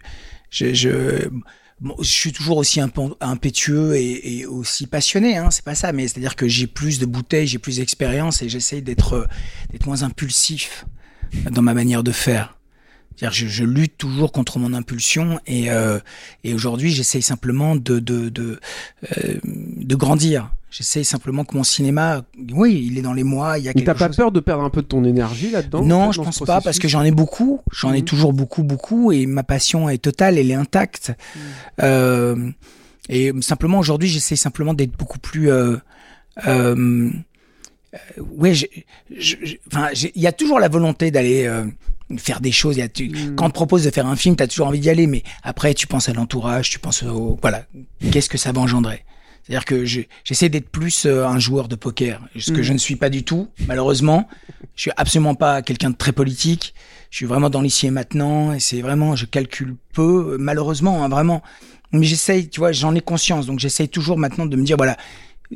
je, 0.51 0.71
je, 0.75 1.29
bon, 1.79 1.95
je 1.99 2.07
suis 2.11 2.31
toujours 2.31 2.57
aussi 2.57 2.79
imp- 2.79 3.15
impétueux 3.21 3.95
et, 3.95 4.37
et 4.41 4.45
aussi 4.45 4.85
passionné. 4.85 5.35
Hein, 5.37 5.49
c'est 5.49 5.65
pas 5.65 5.73
ça, 5.73 5.91
mais 5.93 6.07
c'est-à-dire 6.07 6.35
que 6.35 6.47
j'ai 6.47 6.67
plus 6.67 6.99
de 6.99 7.07
bouteilles, 7.07 7.47
j'ai 7.47 7.57
plus 7.57 7.77
d'expérience 7.77 8.43
et 8.43 8.49
j'essaye 8.49 8.83
d'être, 8.83 9.27
d'être 9.71 9.87
moins 9.87 10.03
impulsif 10.03 10.85
dans 11.49 11.63
ma 11.63 11.73
manière 11.73 12.03
de 12.03 12.11
faire. 12.11 12.55
Je, 13.17 13.47
je 13.47 13.63
lutte 13.63 13.97
toujours 13.97 14.31
contre 14.31 14.57
mon 14.57 14.73
impulsion 14.73 15.39
et, 15.45 15.69
euh, 15.71 15.99
et 16.43 16.53
aujourd'hui, 16.55 16.91
j'essaye 16.91 17.21
simplement 17.21 17.75
de, 17.75 17.99
de, 17.99 18.29
de, 18.29 18.59
euh, 19.17 19.33
de 19.43 19.95
grandir. 19.95 20.51
J'essaye 20.71 21.03
simplement 21.05 21.43
que 21.43 21.55
mon 21.55 21.63
cinéma, 21.63 22.23
oui, 22.53 22.87
il 22.89 22.97
est 22.97 23.01
dans 23.01 23.13
les 23.13 23.23
mois, 23.25 23.59
il 23.59 23.65
y 23.65 23.67
a 23.67 23.71
Mais 23.75 23.81
quelque 23.83 23.85
t'as 23.87 23.93
pas 23.93 24.07
chose. 24.07 24.15
peur 24.15 24.31
de 24.31 24.39
perdre 24.39 24.63
un 24.63 24.69
peu 24.69 24.81
de 24.81 24.87
ton 24.87 25.03
énergie 25.03 25.51
là-dedans 25.51 25.83
Non, 25.83 26.07
fait, 26.07 26.17
je 26.17 26.21
pense 26.21 26.39
pas 26.39 26.61
parce 26.61 26.79
que 26.79 26.87
j'en 26.87 27.03
ai 27.03 27.11
beaucoup, 27.11 27.59
j'en 27.73 27.93
ai 27.93 27.99
Mhm. 27.99 28.05
toujours 28.05 28.33
beaucoup, 28.33 28.63
beaucoup 28.63 29.11
et 29.11 29.25
ma 29.27 29.43
passion 29.43 29.89
est 29.89 29.97
totale, 29.99 30.37
elle 30.37 30.49
est 30.49 30.55
intacte. 30.55 31.11
Mhm. 31.35 31.41
Euh, 31.83 32.49
et 33.09 33.33
simplement 33.41 33.79
aujourd'hui, 33.79 34.07
j'essaie 34.09 34.37
simplement 34.37 34.73
d'être 34.73 34.97
beaucoup 34.97 35.19
plus. 35.19 35.51
Ouais, 38.39 38.53
il 38.53 40.21
y 40.21 40.27
a 40.27 40.31
toujours 40.31 40.59
la 40.59 40.69
volonté 40.69 41.11
d'aller 41.11 41.51
faire 42.19 42.39
des 42.41 42.51
choses. 42.51 42.77
Il 42.77 42.79
y 42.79 42.83
a, 42.83 42.89
tu- 42.89 43.09
Mhm. 43.09 43.35
Quand 43.35 43.45
on 43.45 43.49
te 43.49 43.53
propose 43.53 43.83
de 43.83 43.91
faire 43.91 44.07
un 44.07 44.15
film, 44.15 44.35
tu 44.35 44.43
as 44.43 44.47
toujours 44.47 44.67
envie 44.67 44.79
d'y 44.79 44.89
aller, 44.89 45.07
mais 45.07 45.23
après, 45.43 45.73
tu 45.73 45.87
penses 45.87 46.09
à 46.09 46.13
l'entourage, 46.13 46.69
tu 46.69 46.79
penses 46.79 47.03
au 47.03 47.37
voilà, 47.41 47.65
qu'est-ce 48.11 48.29
que 48.29 48.37
ça 48.37 48.51
va 48.51 48.61
engendrer? 48.61 49.03
C'est-à-dire 49.43 49.65
que 49.65 49.85
je- 49.85 50.01
j'essaie 50.23 50.49
d'être 50.49 50.69
plus 50.69 51.05
euh, 51.05 51.25
un 51.27 51.39
joueur 51.39 51.67
de 51.67 51.75
poker, 51.75 52.21
ce 52.37 52.51
que 52.51 52.57
Mhm. 52.57 52.63
je 52.63 52.73
ne 52.73 52.77
suis 52.77 52.95
pas 52.95 53.09
du 53.09 53.23
tout, 53.23 53.47
malheureusement. 53.67 54.27
Je 54.75 54.81
suis 54.83 54.91
absolument 54.97 55.35
pas 55.35 55.61
quelqu'un 55.61 55.89
de 55.89 55.95
très 55.95 56.11
politique. 56.11 56.73
Je 57.09 57.17
suis 57.17 57.25
vraiment 57.25 57.49
dans 57.49 57.61
l'ici 57.61 57.87
et 57.87 57.91
maintenant, 57.91 58.53
et 58.53 58.59
c'est 58.59 58.81
vraiment, 58.81 59.15
je 59.15 59.25
calcule 59.25 59.75
peu, 59.93 60.37
malheureusement, 60.39 61.03
hein, 61.03 61.09
vraiment. 61.09 61.41
Mais 61.91 62.05
j'essaye, 62.05 62.47
tu 62.49 62.59
vois, 62.61 62.71
j'en 62.71 62.95
ai 62.95 63.01
conscience, 63.01 63.45
donc 63.47 63.59
j'essaye 63.59 63.89
toujours 63.89 64.17
maintenant 64.17 64.45
de 64.45 64.55
me 64.55 64.63
dire, 64.63 64.77
voilà, 64.77 64.95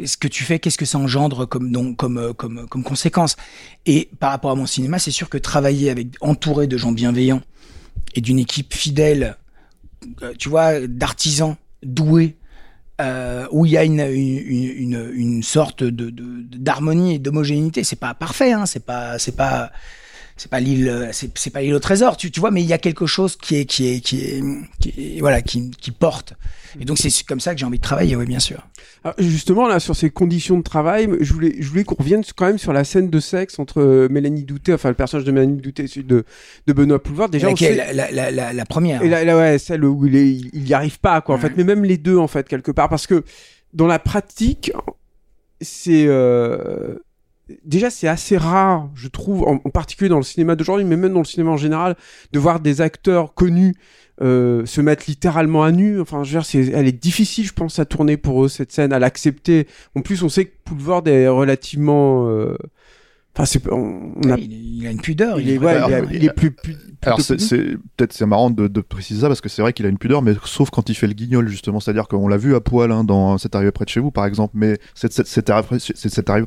ce 0.04 0.18
que 0.18 0.28
tu 0.28 0.44
fais, 0.44 0.60
qu'est-ce 0.60 0.78
que 0.78 0.86
ça 0.86 0.98
engendre 0.98 1.48
comme 1.48 1.96
comme 1.96 2.18
euh, 2.18 2.34
comme 2.34 2.68
comme 2.68 2.84
conséquence. 2.84 3.38
Et 3.86 4.10
par 4.20 4.32
rapport 4.32 4.52
à 4.52 4.56
mon 4.56 4.66
cinéma, 4.66 5.00
c'est 5.00 5.12
sûr 5.12 5.30
que 5.30 5.38
travailler 5.38 5.90
avec 5.90 6.08
entouré 6.22 6.68
de 6.68 6.78
gens 6.78 6.92
bienveillants 6.92 7.42
et 8.14 8.22
d'une 8.22 8.40
équipe 8.40 8.74
fidèle, 8.74 9.38
euh, 10.22 10.34
tu 10.38 10.50
vois, 10.50 10.88
d'artisans 10.88 11.56
doués, 11.84 12.36
euh, 13.02 13.48
où 13.52 13.66
il 13.66 13.74
y 13.74 13.78
a 13.78 13.84
une, 13.84 14.00
une, 14.00 15.12
une, 15.14 15.44
sorte 15.44 15.84
d'harmonie 15.84 17.16
et 17.16 17.20
d'homogénéité. 17.20 17.84
C'est 17.84 17.98
pas 17.98 18.14
parfait, 18.14 18.54
hein, 18.54 18.66
c'est 18.66 18.86
pas, 18.86 19.20
c'est 19.20 19.36
pas, 19.36 19.72
c'est 20.38 20.50
pas 20.52 20.60
l'île, 20.60 20.90
euh, 20.90 21.10
c'est, 21.14 21.50
pas 21.50 21.62
l'île 21.62 21.74
au 21.74 21.80
trésor, 21.80 22.18
tu, 22.18 22.30
tu 22.32 22.40
vois, 22.42 22.52
mais 22.52 22.62
il 22.62 22.68
y 22.68 22.74
a 22.74 22.78
quelque 22.78 23.06
chose 23.06 23.36
qui 23.38 23.56
est, 23.56 23.66
qui 23.66 23.88
est, 23.88 24.00
qui 24.02 24.20
est, 24.20 24.44
qui 24.80 24.90
est- 24.90 25.20
voilà, 25.22 25.42
qui, 25.42 25.72
qui 25.72 25.92
porte. 25.92 26.34
Et 26.80 26.84
donc 26.84 26.98
c'est 26.98 27.10
comme 27.26 27.40
ça 27.40 27.54
que 27.54 27.60
j'ai 27.60 27.66
envie 27.66 27.78
de 27.78 27.84
travailler, 27.84 28.18
oui, 28.18 28.26
bien 28.26 28.40
sûr. 28.40 28.68
Alors, 29.06 29.16
justement, 29.18 29.68
là, 29.68 29.80
sur 29.80 29.96
ces 29.96 30.10
conditions 30.10 30.58
de 30.58 30.64
travail, 30.64 31.08
je 31.22 31.32
voulais, 31.32 31.56
je 31.60 31.70
voulais 31.70 31.84
qu'on 31.86 31.96
revienne 31.96 32.24
quand 32.36 32.48
même 32.48 32.58
sur 32.58 32.74
la 32.74 32.84
scène 32.84 33.10
de 33.10 33.20
sexe 33.22 33.60
entre 33.60 33.80
euh, 33.80 34.08
Mélanie 34.10 34.44
Douté, 34.44 34.74
enfin 34.74 34.90
le 34.90 34.96
personnage 34.96 35.26
de 35.26 35.32
Mélanie 35.32 35.62
Douté 35.62 35.84
et 35.84 35.88
celui 35.88 36.06
de, 36.06 36.26
de 36.68 36.74
Benoît 36.74 37.02
Poulvard. 37.02 37.30
Déjà, 37.30 37.48
on 37.48 37.56
sait- 37.56 37.94
la, 37.94 38.12
la, 38.12 38.32
la, 38.32 38.52
la 38.52 38.66
première. 38.66 39.04
Et 39.04 39.08
là, 39.10 39.24
là, 39.24 39.38
ouais, 39.38 39.58
celle 39.58 39.86
où 39.86 40.06
il, 40.06 40.16
est, 40.18 40.30
il 40.32 40.68
y 40.68 40.74
arrive 40.74 41.00
pas, 41.00 41.22
quoi, 41.22 41.36
en 41.36 41.38
fait. 41.38 41.54
Mais 41.56 41.64
même 41.64 41.86
les 41.86 41.98
deux, 41.98 42.18
en 42.18 42.28
fait, 42.28 42.46
quelque 42.48 42.72
part. 42.72 42.90
Parce 42.90 43.08
que 43.08 43.24
dans 43.74 43.88
la 43.88 44.00
pratique, 44.00 44.72
c'est. 45.62 46.06
euh, 46.08 46.96
Déjà, 47.64 47.90
c'est 47.90 48.08
assez 48.08 48.38
rare, 48.38 48.90
je 48.96 49.08
trouve, 49.08 49.44
en, 49.44 49.58
particulier 49.70 50.10
dans 50.10 50.18
le 50.18 50.24
cinéma 50.24 50.56
d'aujourd'hui, 50.56 50.86
mais 50.86 50.98
même 50.98 51.14
dans 51.14 51.20
le 51.20 51.26
cinéma 51.26 51.52
en 51.52 51.58
général, 51.58 51.96
de 52.32 52.40
voir 52.40 52.60
des 52.60 52.82
acteurs 52.82 53.34
connus 53.34 53.76
euh, 54.22 54.66
se 54.66 54.82
mettre 54.82 55.06
littéralement 55.08 55.64
à 55.64 55.72
nu. 55.72 56.00
Enfin, 56.00 56.24
je 56.24 56.30
veux 56.30 56.40
dire, 56.40 56.46
c'est, 56.46 56.68
elle 56.68 56.88
est 56.88 56.92
difficile, 56.92 57.46
je 57.46 57.54
pense, 57.54 57.80
à 57.80 57.86
tourner 57.86 58.18
pour 58.18 58.46
eux, 58.46 58.48
cette 58.48 58.72
scène, 58.72 58.94
à 58.94 59.00
l'accepter. 59.00 59.68
En 59.96 60.02
plus, 60.02 60.24
on 60.24 60.30
sait 60.30 60.46
que 60.46 60.54
Poulvord 60.64 61.08
est 61.08 61.28
relativement. 61.28 62.28
euh, 62.30 62.58
Enfin, 63.38 63.46
c'est, 63.46 63.70
on, 63.70 64.14
on 64.24 64.30
a, 64.32 64.38
il, 64.38 64.80
il 64.80 64.88
a 64.88 64.92
une 64.92 65.02
pudeur. 65.02 65.40
il 65.42 65.50
est, 65.50 65.58
ouais, 65.58 65.74
il, 65.74 65.78
alors, 65.78 65.90
est- 66.12 66.16
il 66.16 66.24
est 66.24 66.34
plus. 66.34 66.52
plus 66.52 66.78
Alors 67.02 67.18
plutôt 67.18 67.38
c'est, 67.38 67.58
peut-être 67.98 68.14
c'est 68.14 68.26
marrant 68.26 68.50
de, 68.50 68.68
de 68.68 68.82
préciser 68.82 69.22
ça 69.22 69.28
parce 69.28 69.42
que 69.42 69.50
c'est 69.50 69.62
vrai 69.62 69.74
qu'il 69.74 69.86
a 69.86 69.90
une 69.90 69.98
pudeur, 69.98 70.22
mais 70.22 70.34
sauf 70.46 70.70
quand 70.70 70.90
il 70.90 70.96
fait 70.96 71.06
le 71.08 71.14
guignol 71.14 71.48
justement, 71.50 71.80
c'est-à-dire 71.80 72.08
qu'on 72.08 72.28
l'a 72.30 72.38
vu 72.38 72.56
à 72.56 72.62
poil 72.62 72.92
hein, 72.92 73.04
dans 73.04 73.38
C'est 73.38 73.54
arrivé 73.54 73.72
près 73.72 73.84
de 73.86 73.90
chez 73.90 74.00
vous 74.00 74.10
par 74.10 74.26
exemple, 74.26 74.54
mais 74.56 74.80
c'est, 74.96 75.12
c'est, 75.14 75.28
c'est 75.28 75.50
arrivé, 75.50 75.68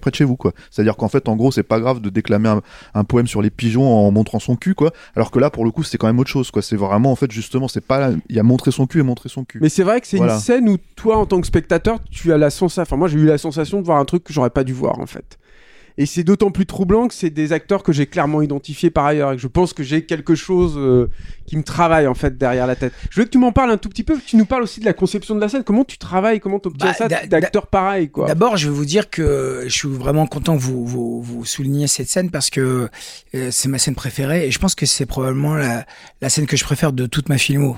près- 0.00 0.10
de 0.10 0.14
chez 0.16 0.24
vous 0.24 0.36
quoi. 0.36 0.52
C'est-à-dire 0.70 0.96
qu'en 0.96 1.08
fait 1.08 1.28
en 1.28 1.36
gros 1.36 1.52
c'est 1.52 1.62
pas 1.62 1.78
grave 1.78 2.00
de 2.00 2.08
déclamer 2.10 2.48
un, 2.48 2.62
un 2.94 3.04
poème 3.04 3.26
sur 3.28 3.42
les 3.42 3.50
pigeons 3.50 3.86
en 3.86 4.10
montrant 4.10 4.38
son 4.40 4.56
cul 4.56 4.74
quoi, 4.74 4.90
alors 5.14 5.30
que 5.30 5.38
là 5.38 5.50
pour 5.50 5.64
le 5.64 5.70
coup 5.70 5.82
c'est 5.84 5.98
quand 5.98 6.06
même 6.08 6.18
autre 6.18 6.30
chose 6.30 6.50
quoi. 6.50 6.62
C'est 6.62 6.76
vraiment 6.76 7.12
en 7.12 7.16
fait 7.16 7.30
justement 7.30 7.68
c'est 7.68 7.84
pas 7.84 8.10
il 8.28 8.34
y 8.34 8.40
a 8.40 8.42
montrer 8.42 8.70
son 8.72 8.86
cul 8.86 9.00
et 9.00 9.02
montrer 9.04 9.28
son 9.28 9.44
cul. 9.44 9.58
Mais 9.60 9.68
c'est 9.68 9.84
vrai 9.84 10.00
que 10.00 10.06
c'est 10.08 10.16
Voilà. 10.16 10.34
une 10.34 10.40
scène 10.40 10.68
où 10.70 10.76
toi, 10.96 11.18
en 11.18 11.26
tant 11.26 11.40
que 11.40 11.46
spectateur, 11.46 11.98
tu 12.10 12.32
as 12.32 12.38
la 12.38 12.50
sensation. 12.50 12.82
Enfin, 12.82 12.96
moi, 12.96 13.06
j'ai 13.08 13.18
eu 13.18 13.24
la 13.26 13.38
sensation 13.38 13.80
de 13.80 13.86
voir 13.86 13.98
un 13.98 14.04
truc 14.04 14.24
que 14.24 14.32
j'aurais 14.32 14.50
pas 14.50 14.64
dû 14.64 14.72
voir, 14.72 14.98
en 14.98 15.06
fait. 15.06 15.38
Et 16.00 16.06
c'est 16.06 16.22
d'autant 16.22 16.52
plus 16.52 16.64
troublant 16.64 17.08
que 17.08 17.14
c'est 17.14 17.28
des 17.28 17.52
acteurs 17.52 17.82
que 17.82 17.92
j'ai 17.92 18.06
clairement 18.06 18.40
identifiés 18.40 18.88
par 18.88 19.04
ailleurs 19.04 19.32
et 19.32 19.34
que 19.36 19.42
je 19.42 19.48
pense 19.48 19.72
que 19.72 19.82
j'ai 19.82 20.06
quelque 20.06 20.36
chose 20.36 20.74
euh, 20.76 21.08
qui 21.44 21.56
me 21.56 21.64
travaille 21.64 22.06
en 22.06 22.14
fait 22.14 22.38
derrière 22.38 22.68
la 22.68 22.76
tête. 22.76 22.92
Je 23.10 23.18
veux 23.18 23.24
que 23.26 23.30
tu 23.30 23.38
m'en 23.38 23.50
parles 23.50 23.72
un 23.72 23.78
tout 23.78 23.88
petit 23.88 24.04
peu, 24.04 24.16
que 24.16 24.24
tu 24.24 24.36
nous 24.36 24.44
parles 24.46 24.62
aussi 24.62 24.78
de 24.78 24.84
la 24.84 24.92
conception 24.92 25.34
de 25.34 25.40
la 25.40 25.48
scène. 25.48 25.64
Comment 25.64 25.84
tu 25.84 25.98
travailles, 25.98 26.38
comment 26.38 26.60
tu 26.60 26.68
obtiens 26.68 26.86
Bah, 26.90 26.94
ça 26.94 27.08
d'a- 27.08 27.26
d'acteurs 27.26 27.66
pareils 27.66 28.10
quoi? 28.10 28.28
D'abord, 28.28 28.56
je 28.56 28.68
vais 28.68 28.74
vous 28.74 28.84
dire 28.84 29.10
que 29.10 29.62
je 29.64 29.72
suis 29.72 29.88
vraiment 29.88 30.26
content 30.28 30.56
que 30.56 30.62
vous, 30.62 30.86
vous, 30.86 31.20
vous 31.20 31.44
souligniez 31.44 31.88
cette 31.88 32.08
scène 32.08 32.30
parce 32.30 32.48
que 32.48 32.88
euh, 33.34 33.48
c'est 33.50 33.68
ma 33.68 33.78
scène 33.78 33.96
préférée 33.96 34.46
et 34.46 34.50
je 34.52 34.58
pense 34.60 34.76
que 34.76 34.86
c'est 34.86 35.04
probablement 35.06 35.56
la, 35.56 35.84
la 36.22 36.28
scène 36.28 36.46
que 36.46 36.56
je 36.56 36.62
préfère 36.62 36.92
de 36.92 37.06
toute 37.06 37.28
ma 37.28 37.38
filmo. 37.38 37.76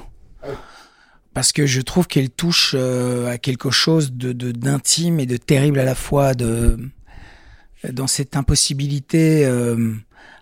Parce 1.33 1.53
que 1.53 1.65
je 1.65 1.81
trouve 1.81 2.07
qu'elle 2.09 2.29
touche 2.29 2.75
euh, 2.77 3.31
à 3.33 3.39
quelque 3.39 3.71
chose 3.71 4.13
de 4.13 4.33
de- 4.33 4.51
d'intime 4.53 5.21
et 5.21 5.27
de 5.27 5.37
terrible 5.37 5.79
à 5.79 5.85
la 5.85 5.95
fois, 5.95 6.35
de 6.35 6.77
dans 7.89 8.07
cette 8.07 8.37
impossibilité 8.37 9.45
euh, 9.47 9.95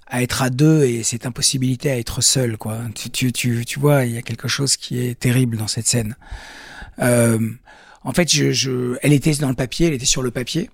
à 0.07 0.23
être 0.23 0.43
à 0.43 0.51
deux 0.51 0.85
et 0.85 1.03
cette 1.03 1.27
impossibilité 1.27 1.91
à 1.91 1.99
être 1.99 2.21
seul. 2.21 2.57
Quoi. 2.57 2.79
Tu, 2.95 3.11
tu, 3.11 3.33
tu, 3.33 3.65
tu 3.65 3.79
vois, 3.79 4.05
il 4.05 4.15
y 4.15 4.19
a 4.19 4.23
quelque 4.23 4.49
chose 4.49 4.77
qui 4.77 4.99
est 5.01 5.19
terrible 5.19 5.57
dans 5.57 5.69
cette 5.69 5.87
scène. 5.87 6.17
Euh, 7.01 7.39
en 8.05 8.13
fait, 8.13 8.33
je, 8.33 8.53
je, 8.53 8.97
elle 9.03 9.13
était 9.13 9.33
dans 9.35 9.49
le 9.49 9.55
papier, 9.55 9.89
elle 9.89 9.95
était 9.95 10.07
sur 10.07 10.23
le 10.23 10.31
papier. 10.31 10.71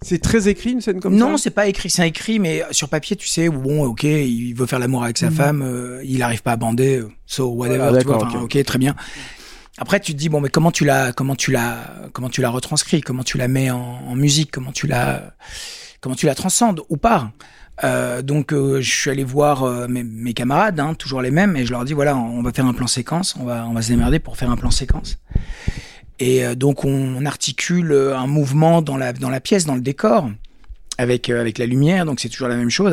C'est 0.00 0.22
très 0.22 0.48
écrit 0.48 0.70
une 0.72 0.80
scène 0.80 1.00
comme 1.00 1.16
non, 1.16 1.36
ça? 1.36 1.44
c'est 1.44 1.50
pas 1.50 1.66
écrit, 1.66 1.90
c'est 1.90 2.06
écrit, 2.06 2.38
mais 2.38 2.62
sur 2.70 2.88
papier, 2.88 3.16
tu 3.16 3.26
sais, 3.26 3.48
bon, 3.48 3.84
ok, 3.84 4.04
il 4.04 4.52
veut 4.54 4.66
faire 4.66 4.78
l'amour 4.78 5.02
avec 5.02 5.18
sa 5.18 5.28
Mhm. 5.28 5.36
femme, 5.36 5.62
euh, 5.62 6.00
il 6.04 6.22
arrive 6.22 6.42
pas 6.42 6.52
à 6.52 6.56
bander, 6.56 7.02
so 7.26 7.48
whatever, 7.48 7.98
tu 8.00 8.06
vois, 8.06 8.42
ok. 8.42 8.64
très 8.64 8.78
bien. 8.78 8.94
Après, 9.76 9.98
tu 9.98 10.12
te 10.12 10.18
dis 10.18 10.28
bon, 10.28 10.40
mais 10.40 10.50
comment 10.50 10.70
tu 10.70 10.84
l'as, 10.84 11.12
comment 11.12 11.34
tu 11.34 11.50
l'as, 11.50 12.08
comment 12.12 12.30
tu 12.30 12.40
l'as 12.40 12.50
retranscrit, 12.50 13.00
comment 13.00 13.24
tu 13.24 13.38
la 13.38 13.48
mets 13.48 13.70
en, 13.70 13.78
en 13.80 14.14
musique, 14.14 14.52
comment 14.52 14.70
tu 14.72 14.86
la, 14.86 15.34
comment 16.00 16.14
tu 16.14 16.26
la 16.26 16.34
transcendes 16.34 16.80
ou 16.88 16.96
pas. 16.96 17.32
Euh, 17.84 18.22
donc, 18.22 18.52
euh, 18.52 18.80
je 18.80 18.90
suis 18.90 19.10
allé 19.10 19.24
voir 19.24 19.62
euh, 19.62 19.86
mes, 19.88 20.02
mes 20.02 20.34
camarades, 20.34 20.80
hein, 20.80 20.94
toujours 20.94 21.22
les 21.22 21.30
mêmes, 21.30 21.56
et 21.56 21.64
je 21.64 21.70
leur 21.70 21.84
dis 21.84 21.92
voilà, 21.92 22.16
on 22.16 22.42
va 22.42 22.52
faire 22.52 22.66
un 22.66 22.72
plan 22.72 22.86
séquence, 22.86 23.36
on 23.38 23.44
va, 23.44 23.66
on 23.68 23.72
va 23.72 23.82
se 23.82 23.88
démerder 23.88 24.18
pour 24.18 24.36
faire 24.36 24.50
un 24.50 24.56
plan 24.56 24.70
séquence. 24.70 25.18
Et 26.20 26.56
donc 26.56 26.84
on, 26.84 27.24
articule 27.26 27.92
un 27.92 28.26
mouvement 28.26 28.82
dans 28.82 28.96
la 28.96 29.12
dans 29.12 29.30
la 29.30 29.38
pièce, 29.38 29.66
dans 29.66 29.76
le 29.76 29.80
décor, 29.80 30.28
avec 30.96 31.30
avec 31.30 31.58
la 31.58 31.66
lumière. 31.66 32.06
Donc 32.06 32.18
c'est 32.18 32.28
toujours 32.28 32.48
la 32.48 32.56
même 32.56 32.70
chose. 32.70 32.92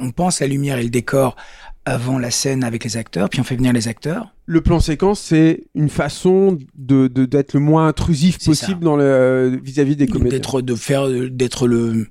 on 0.00 0.10
pense 0.10 0.40
la 0.40 0.48
lumière 0.48 0.78
et 0.78 0.82
le 0.82 0.90
décor 0.90 1.36
avant 1.84 2.18
la 2.18 2.32
scène 2.32 2.64
avec 2.64 2.82
les 2.82 2.96
acteurs, 2.96 3.28
puis 3.28 3.38
on 3.38 3.44
fait 3.44 3.54
venir 3.54 3.72
les 3.72 3.86
acteurs. 3.86 4.34
Le 4.46 4.60
plan 4.60 4.80
séquence, 4.80 5.20
c'est 5.20 5.66
une 5.76 5.88
façon 5.88 6.58
de 6.74 7.06
d'être 7.06 7.52
le 7.52 7.60
moins 7.60 7.86
intrusif 7.86 8.44
possible 8.44 8.80
dans 8.80 8.96
le 8.96 9.60
vis-à-vis 9.62 9.94
des 9.94 10.08
comédiens. 10.08 10.38
D'être 10.38 10.60
de 10.60 10.74
faire 10.74 11.08
d'être 11.30 11.68
le 11.68 12.08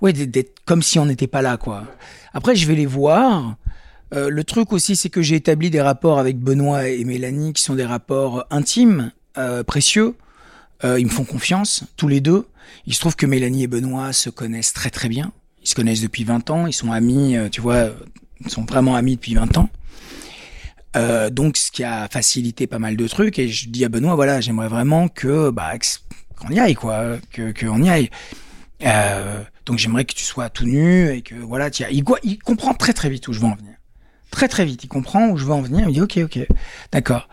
ouais 0.00 0.12
d'être 0.12 0.60
comme 0.64 0.82
si 0.82 0.98
on 0.98 1.06
n'était 1.06 1.26
pas 1.26 1.42
là 1.42 1.56
quoi. 1.56 1.84
Après 2.32 2.54
je 2.54 2.66
vais 2.66 2.74
les 2.74 2.86
voir. 2.86 3.56
Euh, 4.14 4.30
le 4.30 4.44
truc 4.44 4.72
aussi, 4.72 4.96
c'est 4.96 5.10
que 5.10 5.22
j'ai 5.22 5.36
établi 5.36 5.70
des 5.70 5.80
rapports 5.80 6.18
avec 6.18 6.38
Benoît 6.38 6.88
et 6.88 7.04
Mélanie 7.04 7.52
qui 7.52 7.62
sont 7.62 7.74
des 7.74 7.84
rapports 7.84 8.46
intimes, 8.50 9.12
euh, 9.36 9.62
précieux. 9.62 10.14
Euh, 10.84 10.98
ils 10.98 11.06
me 11.06 11.10
font 11.10 11.24
confiance, 11.24 11.84
tous 11.96 12.08
les 12.08 12.20
deux. 12.20 12.46
Il 12.86 12.94
se 12.94 13.00
trouve 13.00 13.16
que 13.16 13.26
Mélanie 13.26 13.64
et 13.64 13.66
Benoît 13.66 14.12
se 14.12 14.30
connaissent 14.30 14.72
très 14.72 14.90
très 14.90 15.08
bien. 15.08 15.32
Ils 15.62 15.68
se 15.68 15.74
connaissent 15.74 16.00
depuis 16.00 16.24
20 16.24 16.50
ans, 16.50 16.66
ils 16.66 16.72
sont 16.72 16.92
amis, 16.92 17.36
tu 17.50 17.60
vois, 17.60 17.88
ils 18.40 18.50
sont 18.50 18.64
vraiment 18.64 18.94
amis 18.94 19.16
depuis 19.16 19.34
20 19.34 19.58
ans. 19.58 19.68
donc, 21.30 21.56
ce 21.56 21.70
qui 21.70 21.84
a 21.84 22.08
facilité 22.08 22.66
pas 22.66 22.78
mal 22.78 22.96
de 22.96 23.08
trucs. 23.08 23.38
Et 23.38 23.48
je 23.48 23.68
dis 23.68 23.84
à 23.84 23.88
Benoît, 23.88 24.14
voilà, 24.14 24.40
j'aimerais 24.40 24.68
vraiment 24.68 25.08
que, 25.08 25.50
bah, 25.50 25.72
qu'on 26.36 26.48
y 26.50 26.58
aille, 26.58 26.74
quoi, 26.74 27.16
que 27.32 27.52
qu'on 27.52 27.82
y 27.82 27.90
aille. 27.90 28.10
Donc, 29.68 29.78
j'aimerais 29.78 30.06
que 30.06 30.14
tu 30.14 30.24
sois 30.24 30.48
tout 30.48 30.64
nu 30.64 31.10
et 31.10 31.20
que 31.20 31.34
voilà, 31.34 31.70
tu 31.70 31.84
il, 31.90 32.02
comprend 32.02 32.72
très 32.72 32.94
très 32.94 33.10
vite 33.10 33.28
où 33.28 33.34
je 33.34 33.40
veux 33.40 33.46
en 33.46 33.54
venir 33.54 33.74
très 34.30 34.46
très 34.46 34.66
vite. 34.66 34.84
Il 34.84 34.88
comprend 34.88 35.30
où 35.30 35.38
je 35.38 35.46
veux 35.46 35.52
en 35.52 35.62
venir. 35.62 35.88
Il 35.88 35.94
dit 35.94 36.02
ok 36.02 36.18
ok, 36.18 36.46
d'accord. 36.92 37.28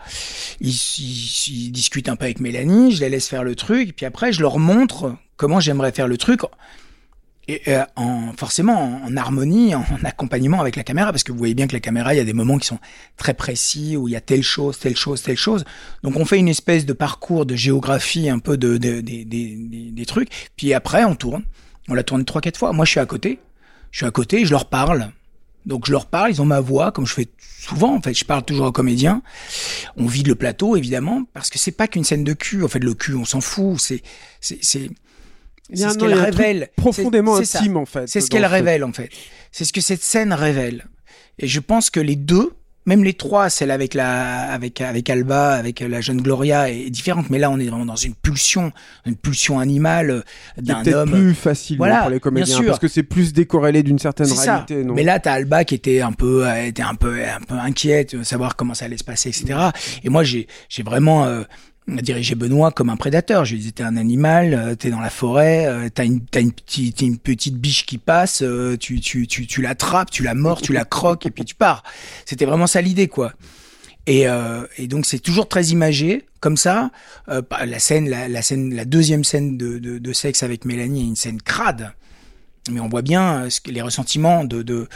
Il, 0.60 0.70
il, 0.70 1.70
discute 1.70 2.08
un 2.08 2.16
peu 2.16 2.24
avec 2.24 2.40
Mélanie. 2.40 2.92
Je 2.92 3.00
les 3.00 3.10
laisse 3.10 3.28
faire 3.28 3.44
le 3.44 3.54
truc. 3.54 3.90
Et 3.90 3.92
puis 3.92 4.06
après, 4.06 4.32
je 4.32 4.40
leur 4.40 4.58
montre 4.58 5.14
comment 5.36 5.60
j'aimerais 5.60 5.92
faire 5.92 6.08
le 6.08 6.16
truc. 6.16 6.40
Et 7.48 7.62
euh, 7.68 7.84
en, 7.96 8.32
forcément 8.32 9.02
en, 9.04 9.16
harmonie, 9.16 9.74
en, 9.74 9.84
accompagnement 10.04 10.60
avec 10.60 10.74
la 10.74 10.84
caméra, 10.84 11.12
parce 11.12 11.22
que 11.22 11.32
vous 11.32 11.38
voyez 11.38 11.54
bien 11.54 11.66
que 11.66 11.74
la 11.74 11.80
caméra, 11.80 12.14
il 12.14 12.16
y 12.16 12.20
a 12.20 12.24
des 12.24 12.32
moments 12.32 12.58
qui 12.58 12.66
sont 12.66 12.80
très 13.18 13.34
précis, 13.34 13.96
où 13.96 14.08
il 14.08 14.12
y 14.12 14.16
a 14.16 14.22
telle 14.22 14.42
chose, 14.42 14.78
telle 14.78 14.96
chose, 14.96 15.22
telle 15.22 15.36
chose. 15.36 15.64
Donc 16.02 16.16
on 16.16 16.24
fait 16.24 16.38
une 16.38 16.48
espèce 16.48 16.86
de 16.86 16.94
parcours 16.94 17.44
de 17.44 17.54
géographie, 17.54 18.30
un 18.30 18.38
peu 18.38 18.56
de, 18.56 18.78
de, 18.78 19.00
de, 19.00 19.90
des 19.90 20.06
trucs. 20.06 20.30
Puis 20.56 20.72
après, 20.72 21.04
on 21.04 21.14
tourne. 21.14 21.44
On 21.88 21.94
la 21.94 22.02
tourne 22.02 22.24
trois, 22.24 22.40
quatre 22.40 22.58
fois. 22.58 22.72
Moi, 22.72 22.84
je 22.84 22.90
suis 22.90 23.00
à 23.00 23.06
côté. 23.06 23.38
Je 23.90 23.98
suis 23.98 24.06
à 24.06 24.10
côté, 24.10 24.44
je 24.44 24.50
leur 24.50 24.68
parle. 24.68 25.10
Donc 25.66 25.86
je 25.86 25.92
leur 25.92 26.06
parle, 26.06 26.30
ils 26.30 26.40
ont 26.40 26.44
ma 26.44 26.60
voix, 26.60 26.92
comme 26.92 27.06
je 27.06 27.12
fais 27.12 27.28
souvent 27.40 27.96
en 27.96 28.00
fait. 28.00 28.14
Je 28.14 28.24
parle 28.24 28.44
toujours 28.44 28.66
aux 28.66 28.72
comédiens. 28.72 29.20
On 29.96 30.06
vide 30.06 30.28
le 30.28 30.36
plateau 30.36 30.76
évidemment 30.76 31.24
parce 31.34 31.50
que 31.50 31.58
c'est 31.58 31.72
pas 31.72 31.88
qu'une 31.88 32.04
scène 32.04 32.22
de 32.22 32.34
cul. 32.34 32.62
En 32.62 32.68
fait, 32.68 32.78
le 32.78 32.94
cul, 32.94 33.16
on 33.16 33.24
s'en 33.24 33.40
fout. 33.40 33.80
C'est 33.80 34.02
c'est 34.40 34.60
c'est 34.62 34.88
ce 35.74 35.98
qu'elle 35.98 36.14
révèle. 36.14 36.68
Profondément 36.76 37.36
intime 37.36 37.76
en 37.76 37.86
fait. 37.86 38.06
C'est 38.08 38.20
ce 38.20 38.30
qu'elle 38.30 38.46
révèle 38.46 38.84
en 38.84 38.92
fait. 38.92 39.10
C'est 39.50 39.64
ce 39.64 39.72
que 39.72 39.80
cette 39.80 40.02
scène 40.02 40.32
révèle. 40.32 40.86
Et 41.38 41.48
je 41.48 41.58
pense 41.58 41.90
que 41.90 42.00
les 42.00 42.16
deux 42.16 42.52
même 42.86 43.02
les 43.02 43.14
trois, 43.14 43.50
celle 43.50 43.70
avec 43.70 43.94
la, 43.94 44.50
avec 44.50 44.80
avec 44.80 45.10
Alba, 45.10 45.54
avec 45.54 45.80
la 45.80 46.00
jeune 46.00 46.22
Gloria 46.22 46.70
est 46.70 46.88
différente, 46.88 47.28
mais 47.30 47.38
là 47.38 47.50
on 47.50 47.58
est 47.58 47.66
vraiment 47.66 47.84
dans 47.84 47.96
une 47.96 48.14
pulsion, 48.14 48.72
une 49.04 49.16
pulsion 49.16 49.58
animale 49.58 50.10
euh, 50.10 50.22
d'un 50.58 50.86
homme. 50.92 51.10
plus 51.10 51.34
facile 51.34 51.76
voilà, 51.76 52.02
pour 52.02 52.10
les 52.10 52.20
comédiens 52.20 52.62
parce 52.62 52.78
que 52.78 52.88
c'est 52.88 53.02
plus 53.02 53.32
décorrélé 53.32 53.82
d'une 53.82 53.98
certaine 53.98 54.30
réalité. 54.32 54.84
Non 54.84 54.94
mais 54.94 55.02
là 55.02 55.18
t'as 55.18 55.32
Alba 55.32 55.64
qui 55.64 55.74
était 55.74 56.00
un 56.00 56.12
peu, 56.12 56.46
euh, 56.46 56.66
était 56.66 56.82
un 56.82 56.94
peu, 56.94 57.22
un 57.22 57.40
peu 57.46 57.56
inquiète 57.56 58.14
de 58.14 58.22
savoir 58.22 58.56
comment 58.56 58.74
ça 58.74 58.84
allait 58.84 58.96
se 58.96 59.04
passer, 59.04 59.30
etc. 59.30 59.58
Et 60.04 60.08
moi 60.08 60.22
j'ai, 60.22 60.46
j'ai 60.68 60.84
vraiment 60.84 61.24
euh, 61.24 61.42
dirigé 61.88 62.34
Benoît 62.34 62.72
comme 62.72 62.90
un 62.90 62.96
prédateur. 62.96 63.44
Je 63.44 63.52
lui 63.52 63.60
disais, 63.60 63.72
t'es 63.72 63.82
un 63.82 63.96
animal, 63.96 64.54
euh, 64.54 64.74
t'es 64.74 64.90
dans 64.90 65.00
la 65.00 65.10
forêt, 65.10 65.66
euh, 65.66 65.88
t'as 65.92 66.04
une, 66.04 66.20
une 66.36 66.52
petite, 66.52 67.00
une 67.00 67.18
petite 67.18 67.56
biche 67.56 67.86
qui 67.86 67.98
passe, 67.98 68.42
euh, 68.42 68.76
tu, 68.76 69.00
tu, 69.00 69.26
tu, 69.26 69.46
tu 69.46 69.62
l'attrapes, 69.62 70.10
tu 70.10 70.22
la 70.22 70.34
mords, 70.34 70.62
tu 70.62 70.72
la 70.72 70.84
croques 70.84 71.26
et 71.26 71.30
puis 71.30 71.44
tu 71.44 71.54
pars. 71.54 71.82
C'était 72.24 72.44
vraiment 72.44 72.66
ça 72.66 72.80
l'idée, 72.80 73.08
quoi. 73.08 73.32
Et, 74.08 74.26
et 74.78 74.86
donc 74.86 75.04
c'est 75.04 75.18
toujours 75.18 75.48
très 75.48 75.64
imagé, 75.64 76.26
comme 76.38 76.56
ça. 76.56 76.92
la 77.26 77.78
scène, 77.80 78.08
la, 78.08 78.28
la, 78.28 78.40
scène, 78.40 78.72
la 78.72 78.84
deuxième 78.84 79.24
scène 79.24 79.56
de, 79.56 79.80
de, 79.80 79.98
de 79.98 80.12
sexe 80.12 80.44
avec 80.44 80.64
Mélanie 80.64 81.00
est 81.00 81.08
une 81.08 81.16
scène 81.16 81.42
crade 81.42 81.92
mais 82.70 82.80
on 82.80 82.88
voit 82.88 83.02
bien 83.02 83.44
euh, 83.44 83.48
les 83.66 83.82
ressentiments 83.82 84.44
de, 84.44 84.62
de 84.62 84.88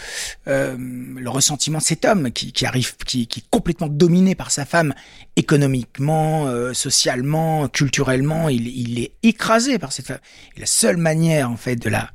euh, 0.49 0.77
le 0.79 1.31
ressentiment 1.31 1.79
de 1.79 1.83
cet 1.83 2.05
homme 2.05 2.31
qui, 2.33 2.53
qui 2.53 2.67
arrive, 2.67 2.97
qui, 3.07 3.27
qui, 3.27 3.41
est 3.41 3.51
complètement 3.51 3.89
dominé 3.89 4.35
par 4.35 4.51
sa 4.51 4.65
femme 4.65 4.95
économiquement, 5.37 6.47
euh, 6.47 6.73
socialement, 6.73 7.69
culturellement. 7.69 8.49
Il, 8.49 8.67
il, 8.69 8.99
est 8.99 9.13
écrasé 9.23 9.79
par 9.79 9.93
cette 9.93 10.07
femme. 10.07 10.19
Et 10.57 10.61
la 10.61 10.67
seule 10.67 10.97
manière 10.97 11.51
en 11.51 11.57
fait 11.57 11.77
de 11.77 11.89
la 11.89 12.11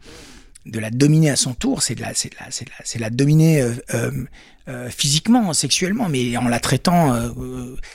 de 0.65 0.79
la 0.79 0.89
dominer 0.89 1.29
à 1.29 1.35
son 1.35 1.53
tour, 1.53 1.83
c'est 1.83 1.93
de 1.93 2.01
la, 2.01 2.15
c'est 2.15 2.29
de 2.29 2.35
la, 2.39 2.49
c'est 2.49 2.67
la, 2.67 2.75
c'est 2.83 2.97
la 2.97 3.11
dominer 3.11 3.61
euh, 3.61 4.11
euh, 4.67 4.89
physiquement, 4.89 5.53
sexuellement, 5.53 6.09
mais 6.09 6.35
en 6.37 6.47
la 6.47 6.59
traitant. 6.59 7.15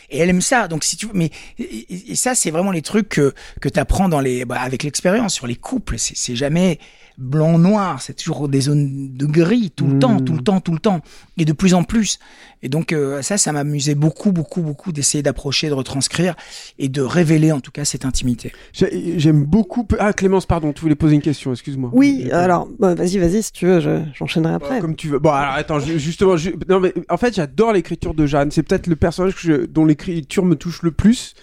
et 0.09 0.19
elle 0.19 0.31
aime 0.31 0.41
ça. 0.41 0.69
Donc 0.69 0.85
si 0.85 0.97
tu, 0.97 1.09
mais 1.13 1.31
et, 1.59 2.15
ça 2.15 2.37
c'est 2.37 2.53
vraiment 2.53 2.71
les 2.71 2.83
trucs 2.83 3.09
que 3.09 3.35
que 3.61 3.69
t'apprends 3.69 4.09
dans 4.09 4.21
les, 4.21 4.45
bah, 4.45 4.61
avec 4.61 4.85
l'expérience 4.85 5.35
sur 5.35 5.49
les 5.49 5.57
couples. 5.57 5.99
C'est, 5.99 6.17
c'est 6.17 6.37
jamais 6.37 6.79
blanc-noir, 7.21 8.01
c'est 8.01 8.15
toujours 8.15 8.49
des 8.49 8.63
zones 8.63 9.13
de 9.13 9.27
gris 9.27 9.71
tout 9.71 9.87
le 9.87 9.99
temps, 9.99 10.19
tout 10.19 10.33
le 10.33 10.41
hmm. 10.41 10.45
temps, 10.45 10.61
tout 10.61 10.73
le 10.73 10.79
temps, 10.79 11.01
et 11.37 11.45
de 11.45 11.53
plus 11.53 11.75
en 11.75 11.85
plus. 11.85 12.19
Et 12.63 12.69
donc 12.69 12.93
euh, 12.93 13.23
ça, 13.23 13.39
ça 13.39 13.53
m'amusait 13.53 13.95
beaucoup, 13.95 14.33
beaucoup, 14.33 14.63
beaucoup 14.63 14.93
d'essayer 14.93 15.23
d'approcher, 15.23 15.69
de 15.69 15.75
retranscrire 15.75 16.35
et 16.79 16.89
de 16.89 17.03
révéler 17.03 17.53
en 17.53 17.61
tout 17.61 17.71
cas 17.71 17.85
cette 17.85 18.05
intimité. 18.05 18.53
J'aime 18.73 19.45
beaucoup. 19.45 19.87
Ah 19.99 20.13
Clémence, 20.13 20.47
pardon, 20.47 20.73
tu 20.73 20.81
voulais 20.81 20.95
poser 20.95 21.15
une 21.15 21.23
question, 21.23 21.53
excuse-moi. 21.53 21.91
Oui, 21.93 22.31
alors 22.33 22.69
bah, 22.79 22.95
vas-y, 22.95 23.19
vas-y, 23.19 23.43
si 23.43 23.53
tu 23.53 23.67
veux, 23.67 23.81
j'enchaînerai 24.15 24.55
après. 24.55 24.81
comme 24.81 24.97
tu 24.97 25.09
veux. 25.09 25.19
Bon, 25.19 25.31
alors 25.31 25.55
attends, 25.55 25.79
justement, 25.79 26.35
non 26.69 26.81
mais 26.81 26.95
en 27.09 27.17
fait, 27.17 27.35
j'adore 27.35 27.73
l'écriture 27.73 28.15
de 28.15 28.27
Jeanne. 28.27 28.51
C'est 28.51 28.63
peut-être 28.63 28.87
le 28.87 28.97
personnage 28.97 29.35
dont 29.69 29.85
l'écriture 29.85 30.45
me 30.45 30.57
touche 30.57 30.83
le 30.83 30.91
plus 30.91 31.35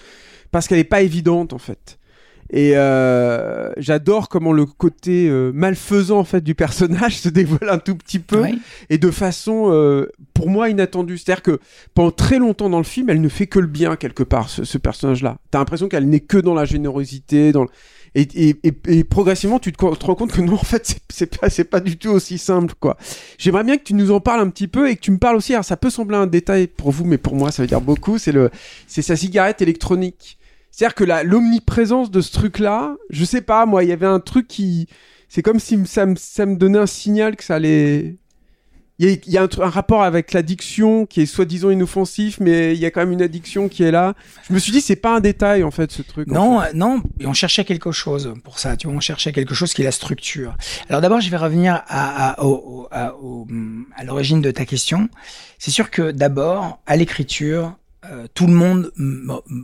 parce 0.52 0.68
qu'elle 0.68 0.80
est 0.80 0.84
pas 0.84 1.02
évidente 1.02 1.54
en 1.54 1.60
fait. 1.60 1.97
Et 2.50 2.74
euh, 2.76 3.72
j'adore 3.78 4.30
comment 4.30 4.54
le 4.54 4.66
côté 4.66 5.28
euh, 5.28 5.52
malfaisant 5.54 6.20
en 6.20 6.24
fait 6.24 6.42
du 6.42 6.56
personnage 6.56 7.18
se 7.20 7.30
dévoile 7.30 7.70
un 7.70 7.78
tout 7.78 7.96
petit 7.96 8.20
peu 8.20 8.46
et 8.90 8.98
de 8.98 9.12
façon 9.12 9.72
euh, 9.72 10.08
pour 10.34 10.50
moi 10.50 10.70
inattendue. 10.70 11.18
C'est-à-dire 11.18 11.44
que 11.44 11.60
pendant 11.94 12.12
très 12.12 12.40
longtemps 12.40 12.70
dans 12.70 12.78
le 12.78 12.84
film, 12.84 13.10
elle 13.10 13.22
ne 13.22 13.30
fait 13.30 13.48
que 13.48 13.60
le 13.60 13.68
bien 13.68 13.96
quelque 13.98 14.24
part 14.24 14.50
ce, 14.50 14.64
ce 14.64 14.78
personnage-là. 14.78 15.38
T'as 15.52 15.60
l'impression 15.60 15.90
qu'elle 15.90 16.08
n'est 16.08 16.22
que 16.22 16.38
dans 16.38 16.54
la 16.54 16.66
générosité, 16.66 17.52
dans 17.52 17.66
et, 18.16 18.28
et, 18.50 18.74
et, 18.88 19.04
progressivement 19.04 19.60
tu 19.60 19.74
te, 19.74 19.86
rends 19.86 20.16
compte 20.16 20.32
que 20.32 20.42
non 20.42 20.54
en 20.56 20.64
fait 20.64 21.00
c'est 21.10 21.38
pas 21.38 21.50
c'est 21.50 21.66
pas 21.66 21.82
du 21.82 21.98
tout 21.98 22.10
aussi 22.10 22.38
simple 22.38 22.74
quoi. 22.80 22.98
J'aimerais 23.38 23.66
bien 23.66 23.78
que 23.78 23.84
tu 23.84 23.94
nous 23.94 24.12
en 24.12 24.22
parles 24.22 24.40
un 24.40 24.50
petit 24.50 24.68
peu 24.68 24.90
et 24.90 24.96
que 24.96 25.02
tu 25.02 25.12
me 25.12 25.18
parles 25.18 25.36
aussi. 25.36 25.54
Alors 25.54 25.66
ça 25.66 25.78
peut 25.78 25.90
sembler 25.90 26.18
un 26.18 26.28
détail 26.28 26.68
pour 26.68 26.92
vous, 26.92 27.04
mais 27.04 27.18
pour 27.18 27.36
moi 27.36 27.52
ça 27.52 27.62
veut 27.62 27.68
dire 27.68 27.82
beaucoup. 27.82 28.18
C'est 28.18 28.32
le 28.32 28.50
c'est 28.88 29.02
sa 29.02 29.18
cigarette 29.18 29.62
électronique 29.62 30.38
c'est-à-dire 30.72 30.96
que 30.96 31.04
l'omniprésence 31.26 32.12
de 32.12 32.22
ce 32.22 32.32
truc-là, 32.32 32.96
je 33.10 33.26
sais 33.26 33.42
pas, 33.42 33.66
moi, 33.66 33.84
il 33.84 33.90
y 33.90 33.94
avait 33.94 34.06
un 34.06 34.20
truc 34.20 34.48
qui. 34.48 34.88
C'est 35.28 35.42
comme 35.42 35.60
si 35.60 35.86
ça 35.86 36.06
me, 36.06 36.16
ça 36.16 36.46
me 36.46 36.56
donnait 36.56 36.78
un 36.78 36.86
signal 36.86 37.36
que 37.36 37.44
ça 37.44 37.56
allait. 37.56 38.18
Il 39.00 39.20
y 39.28 39.38
a, 39.38 39.44
un, 39.44 39.50
un, 39.62 39.70
rapport 39.70 40.02
avec 40.02 40.34
l'addiction 40.34 41.06
qui 41.06 41.22
est 41.22 41.28
soi-disant 41.28 41.70
inoffensif, 41.70 42.40
mais 42.40 42.74
il 42.74 42.80
y 42.80 42.86
a 42.86 42.90
quand 42.90 43.02
même 43.02 43.12
une 43.12 43.22
addiction 43.22 43.70
qui 43.70 43.84
est 43.84 43.92
là. 43.92 44.16
Je 44.48 44.54
me 44.54 44.58
suis 44.58 44.72
dit, 44.72 44.82
c'est 44.82 44.96
pas 44.96 45.16
un 45.16 45.20
détail, 45.20 45.64
en 45.64 45.70
fait, 45.70 45.92
ce 45.92 46.02
truc. 46.02 46.28
Non, 46.28 46.62
non, 46.74 47.04
et 47.20 47.28
on 47.28 47.34
cherchait 47.34 47.64
quelque 47.64 47.92
chose 47.92 48.34
pour 48.44 48.58
ça, 48.58 48.76
tu 48.76 48.88
vois, 48.88 48.96
on 48.96 49.00
cherchait 49.00 49.32
quelque 49.32 49.54
chose 49.54 49.74
qui 49.74 49.84
est 49.84 49.86
la 49.86 49.92
structure. 49.92 50.58
Alors 50.90 51.02
d'abord, 51.02 51.22
je 51.22 51.30
vais 51.30 51.38
revenir 51.38 51.84
à, 51.88 52.32
à, 52.32 52.42
à, 52.92 53.16
à 53.96 54.04
l'origine 54.04 54.42
de 54.42 54.50
ta 54.50 54.66
question. 54.66 55.10
C'est 55.60 55.72
sûr 55.72 55.92
que 55.92 56.10
d'abord, 56.10 56.82
à 56.88 56.96
l'écriture, 56.96 57.76
euh, 58.06 58.28
tout 58.34 58.46
le 58.46 58.54
monde 58.54 58.92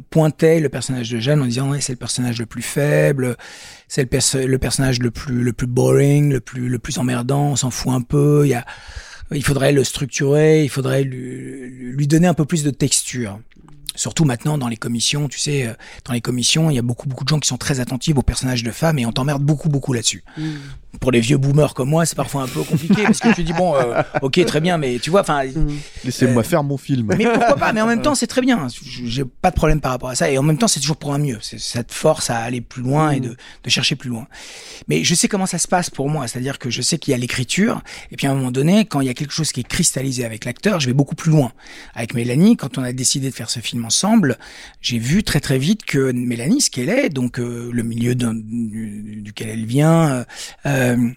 pointait 0.09 0.59
le 0.59 0.69
personnage 0.69 1.09
de 1.11 1.19
Jeanne 1.19 1.41
en 1.41 1.45
disant 1.45 1.71
c'est 1.79 1.93
le 1.93 1.97
personnage 1.97 2.39
le 2.39 2.47
plus 2.47 2.63
faible, 2.63 3.37
c'est 3.87 4.01
le, 4.11 4.45
le, 4.47 4.57
personnage 4.57 4.99
le 4.99 5.11
plus 5.11 5.43
le 5.43 5.53
plus 5.53 5.67
boring, 5.67 6.33
le 6.33 6.39
plus 6.39 6.67
le 6.67 6.79
plus 6.79 6.97
emmerdant, 6.97 7.51
on 7.51 7.55
s'en 7.55 7.69
fout 7.69 7.93
un 7.93 8.01
peu. 8.01 8.41
Il 8.45 8.49
y 8.49 8.55
a, 8.55 8.65
il 9.31 9.43
faudrait 9.43 9.71
le 9.71 9.83
structurer, 9.83 10.63
il 10.63 10.69
faudrait 10.69 11.03
lui 11.03 12.07
donner 12.07 12.27
un 12.27 12.33
peu 12.33 12.45
plus 12.45 12.63
de 12.63 12.71
texture. 12.71 13.39
Surtout 13.95 14.25
maintenant 14.25 14.57
dans 14.57 14.67
les 14.67 14.77
commissions, 14.77 15.27
tu 15.27 15.39
sais, 15.39 15.67
euh, 15.67 15.73
dans 16.05 16.13
les 16.13 16.21
commissions, 16.21 16.69
il 16.69 16.75
y 16.75 16.79
a 16.79 16.83
beaucoup 16.83 17.07
beaucoup 17.07 17.23
de 17.23 17.29
gens 17.29 17.39
qui 17.39 17.47
sont 17.47 17.57
très 17.57 17.79
attentifs 17.79 18.17
aux 18.17 18.21
personnages 18.21 18.63
de 18.63 18.71
femmes 18.71 18.99
et 18.99 19.05
on 19.05 19.11
t'emmerde 19.11 19.43
beaucoup 19.43 19.69
beaucoup 19.69 19.93
là-dessus. 19.93 20.23
Mm 20.37 20.43
pour 20.99 21.11
les 21.11 21.19
vieux 21.19 21.37
boomers 21.37 21.73
comme 21.73 21.89
moi, 21.89 22.05
c'est 22.05 22.15
parfois 22.15 22.43
un 22.43 22.47
peu 22.47 22.63
compliqué 22.63 23.03
parce 23.03 23.19
que 23.19 23.33
tu 23.33 23.43
dis 23.43 23.53
bon, 23.53 23.75
euh, 23.75 24.01
ok, 24.21 24.43
très 24.45 24.61
bien, 24.61 24.77
mais 24.77 24.99
tu 24.99 25.09
vois, 25.09 25.21
enfin, 25.21 25.43
mm. 25.43 25.67
laissez-moi 26.05 26.41
euh, 26.41 26.45
faire 26.45 26.63
mon 26.63 26.77
film. 26.77 27.13
Mais 27.17 27.25
pourquoi 27.25 27.55
pas 27.55 27.73
Mais 27.73 27.81
en 27.81 27.87
même 27.87 28.01
temps, 28.03 28.15
c'est 28.15 28.27
très 28.27 28.41
bien. 28.41 28.67
J'ai 29.03 29.25
pas 29.25 29.49
de 29.49 29.55
problème 29.55 29.81
par 29.81 29.91
rapport 29.91 30.09
à 30.09 30.15
ça. 30.15 30.29
Et 30.29 30.37
en 30.37 30.43
même 30.43 30.57
temps, 30.57 30.67
c'est 30.67 30.79
toujours 30.79 30.97
pour 30.97 31.13
un 31.13 31.17
mieux. 31.17 31.39
Ça 31.41 31.83
te 31.83 31.93
force 31.93 32.29
à 32.29 32.37
aller 32.37 32.61
plus 32.61 32.83
loin 32.83 33.11
et 33.11 33.19
de, 33.19 33.35
de 33.63 33.69
chercher 33.69 33.95
plus 33.95 34.09
loin. 34.09 34.27
Mais 34.87 35.03
je 35.03 35.15
sais 35.15 35.27
comment 35.27 35.45
ça 35.45 35.57
se 35.57 35.67
passe 35.67 35.89
pour 35.89 36.09
moi, 36.09 36.27
c'est-à-dire 36.27 36.59
que 36.59 36.69
je 36.69 36.81
sais 36.81 36.97
qu'il 36.97 37.11
y 37.11 37.15
a 37.15 37.17
l'écriture, 37.17 37.81
et 38.11 38.15
puis 38.15 38.27
à 38.27 38.31
un 38.31 38.35
moment 38.35 38.51
donné, 38.51 38.85
quand 38.85 39.01
il 39.01 39.07
y 39.07 39.09
a 39.09 39.13
quelque 39.13 39.33
chose 39.33 39.51
qui 39.51 39.61
est 39.61 39.67
cristallisé 39.67 40.25
avec 40.25 40.45
l'acteur, 40.45 40.79
je 40.79 40.87
vais 40.87 40.93
beaucoup 40.93 41.15
plus 41.15 41.31
loin. 41.31 41.51
Avec 41.95 42.13
Mélanie, 42.13 42.57
quand 42.57 42.77
on 42.77 42.83
a 42.83 42.93
décidé 42.93 43.29
de 43.29 43.35
faire 43.35 43.49
ce 43.49 43.59
film 43.59 43.82
ensemble, 43.85 44.37
j'ai 44.81 44.99
vu 44.99 45.23
très 45.23 45.39
très 45.39 45.57
vite 45.57 45.85
que 45.85 46.11
Mélanie, 46.11 46.61
ce 46.61 46.69
qu'elle 46.69 46.89
est, 46.89 47.09
donc 47.09 47.39
euh, 47.39 47.69
le 47.71 47.83
milieu 47.83 48.15
duquel 48.15 49.49
elle 49.49 49.65
vient, 49.65 50.25
euh, 50.65 51.09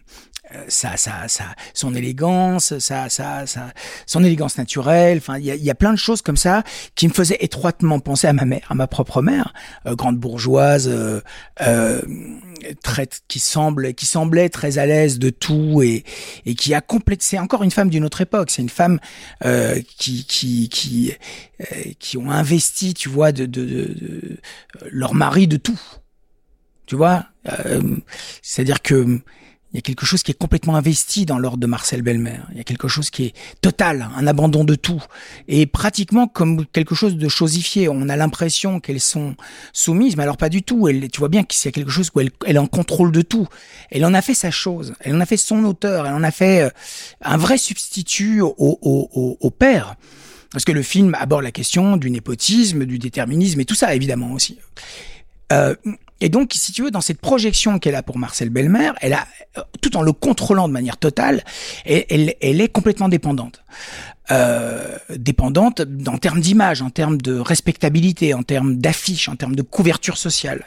sa, 0.68 0.96
sa, 0.96 1.28
sa, 1.28 1.44
son 1.74 1.94
élégance, 1.94 2.78
sa, 2.78 3.08
sa, 3.08 3.46
sa, 3.46 3.72
son 4.06 4.24
élégance 4.24 4.58
naturelle. 4.58 5.18
Enfin, 5.18 5.38
il 5.38 5.44
y 5.44 5.70
a, 5.70 5.74
plein 5.74 5.92
de 5.92 5.98
choses 5.98 6.22
comme 6.22 6.36
ça 6.36 6.62
qui 6.94 7.08
me 7.08 7.12
faisaient 7.12 7.38
étroitement 7.40 8.00
penser 8.00 8.26
à 8.26 8.32
ma 8.32 8.44
mère, 8.44 8.66
à 8.70 8.74
ma 8.74 8.86
propre 8.86 9.22
mère, 9.22 9.52
euh, 9.86 9.94
grande 9.94 10.18
bourgeoise, 10.18 10.88
euh, 10.88 11.20
euh, 11.60 12.00
qui 13.28 13.38
semble, 13.38 13.94
qui 13.94 14.06
semblait 14.06 14.48
très 14.48 14.78
à 14.78 14.86
l'aise 14.86 15.18
de 15.18 15.30
tout 15.30 15.82
et, 15.82 16.04
qui 16.54 16.74
a. 16.74 16.82
C'est 17.18 17.38
encore 17.38 17.62
une 17.62 17.70
femme 17.70 17.90
d'une 17.90 18.04
autre 18.04 18.20
époque. 18.20 18.50
C'est 18.50 18.62
une 18.62 18.68
femme 18.68 19.00
qui, 19.98 20.24
qui, 20.24 20.68
qui, 20.68 21.12
qui 21.98 22.16
ont 22.16 22.30
investi, 22.30 22.94
tu 22.94 23.08
vois, 23.08 23.32
de, 23.32 23.46
de, 23.46 23.64
de, 23.64 23.84
de 23.94 24.38
leur 24.90 25.14
mari 25.14 25.46
de 25.46 25.56
tout. 25.56 25.80
Tu 26.86 26.94
vois, 26.94 27.26
c'est-à-dire 28.42 28.80
que 28.80 29.20
il 29.72 29.76
y 29.76 29.78
a 29.78 29.82
quelque 29.82 30.06
chose 30.06 30.22
qui 30.22 30.30
est 30.30 30.38
complètement 30.38 30.76
investi 30.76 31.26
dans 31.26 31.38
l'ordre 31.38 31.58
de 31.58 31.66
Marcel 31.66 32.02
Belmer. 32.02 32.38
Il 32.52 32.56
y 32.56 32.60
a 32.60 32.64
quelque 32.64 32.88
chose 32.88 33.10
qui 33.10 33.24
est 33.24 33.34
total, 33.60 34.08
un 34.16 34.26
abandon 34.26 34.64
de 34.64 34.74
tout. 34.74 35.02
Et 35.48 35.66
pratiquement 35.66 36.28
comme 36.28 36.64
quelque 36.66 36.94
chose 36.94 37.16
de 37.16 37.28
chosifié. 37.28 37.88
On 37.88 38.08
a 38.08 38.16
l'impression 38.16 38.80
qu'elles 38.80 39.00
sont 39.00 39.34
soumises, 39.72 40.16
mais 40.16 40.22
alors 40.22 40.36
pas 40.36 40.48
du 40.48 40.62
tout. 40.62 40.88
Tu 41.12 41.18
vois 41.18 41.28
bien 41.28 41.42
qu'il 41.42 41.62
y 41.66 41.68
a 41.68 41.72
quelque 41.72 41.90
chose 41.90 42.10
où 42.14 42.20
elle, 42.20 42.30
elle 42.46 42.58
en 42.58 42.66
contrôle 42.66 43.12
de 43.12 43.22
tout. 43.22 43.48
Elle 43.90 44.04
en 44.04 44.14
a 44.14 44.22
fait 44.22 44.34
sa 44.34 44.50
chose. 44.50 44.94
Elle 45.00 45.14
en 45.16 45.20
a 45.20 45.26
fait 45.26 45.36
son 45.36 45.64
auteur. 45.64 46.06
Elle 46.06 46.14
en 46.14 46.22
a 46.22 46.30
fait 46.30 46.62
euh, 46.62 46.70
un 47.22 47.36
vrai 47.36 47.58
substitut 47.58 48.40
au, 48.40 48.54
au 49.40 49.50
père. 49.50 49.96
Parce 50.52 50.64
que 50.64 50.72
le 50.72 50.82
film 50.82 51.14
aborde 51.18 51.42
la 51.42 51.50
question 51.50 51.96
du 51.96 52.10
népotisme, 52.10 52.86
du 52.86 52.98
déterminisme 52.98 53.60
et 53.60 53.64
tout 53.64 53.74
ça, 53.74 53.94
évidemment 53.94 54.32
aussi. 54.32 54.58
Euh, 55.52 55.74
et 56.20 56.28
donc, 56.28 56.52
si 56.54 56.72
tu 56.72 56.82
veux, 56.82 56.90
dans 56.90 57.00
cette 57.00 57.20
projection 57.20 57.78
qu'elle 57.78 57.94
a 57.94 58.02
pour 58.02 58.18
Marcel 58.18 58.48
Belmer, 58.48 58.92
elle 59.00 59.12
a, 59.12 59.26
euh, 59.58 59.62
tout 59.82 59.96
en 59.96 60.02
le 60.02 60.12
contrôlant 60.12 60.66
de 60.66 60.72
manière 60.72 60.96
totale, 60.96 61.44
elle, 61.84 62.34
est 62.40 62.72
complètement 62.72 63.08
dépendante. 63.08 63.62
Euh, 64.32 64.98
dépendante 65.14 65.82
en 66.08 66.18
termes 66.18 66.40
d'image, 66.40 66.82
en 66.82 66.90
termes 66.90 67.18
de 67.18 67.38
respectabilité, 67.38 68.34
en 68.34 68.42
termes 68.42 68.76
d'affiche, 68.76 69.28
en 69.28 69.36
termes 69.36 69.54
de 69.54 69.62
couverture 69.62 70.18
sociale. 70.18 70.66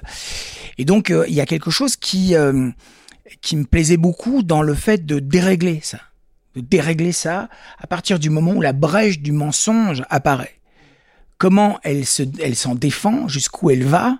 Et 0.77 0.85
donc, 0.85 1.11
euh, 1.11 1.25
il 1.27 1.33
y 1.33 1.41
a 1.41 1.45
quelque 1.45 1.71
chose 1.71 1.97
qui, 1.97 2.35
euh, 2.35 2.69
qui 3.41 3.57
me 3.57 3.65
plaisait 3.65 3.97
beaucoup 3.97 4.43
dans 4.43 4.61
le 4.61 4.75
fait 4.75 5.05
de 5.05 5.19
dérégler 5.19 5.81
ça. 5.83 5.99
De 6.55 6.61
dérégler 6.61 7.11
ça 7.11 7.49
à 7.79 7.87
partir 7.87 8.17
du 8.17 8.29
moment 8.29 8.53
où 8.53 8.61
la 8.61 8.71
brèche 8.71 9.19
du 9.19 9.33
mensonge 9.33 10.03
apparaît. 10.09 10.59
Comment 11.37 11.79
elle 11.83 12.05
se, 12.05 12.23
elle 12.41 12.55
s'en 12.55 12.75
défend, 12.75 13.27
jusqu'où 13.27 13.71
elle 13.71 13.83
va. 13.83 14.19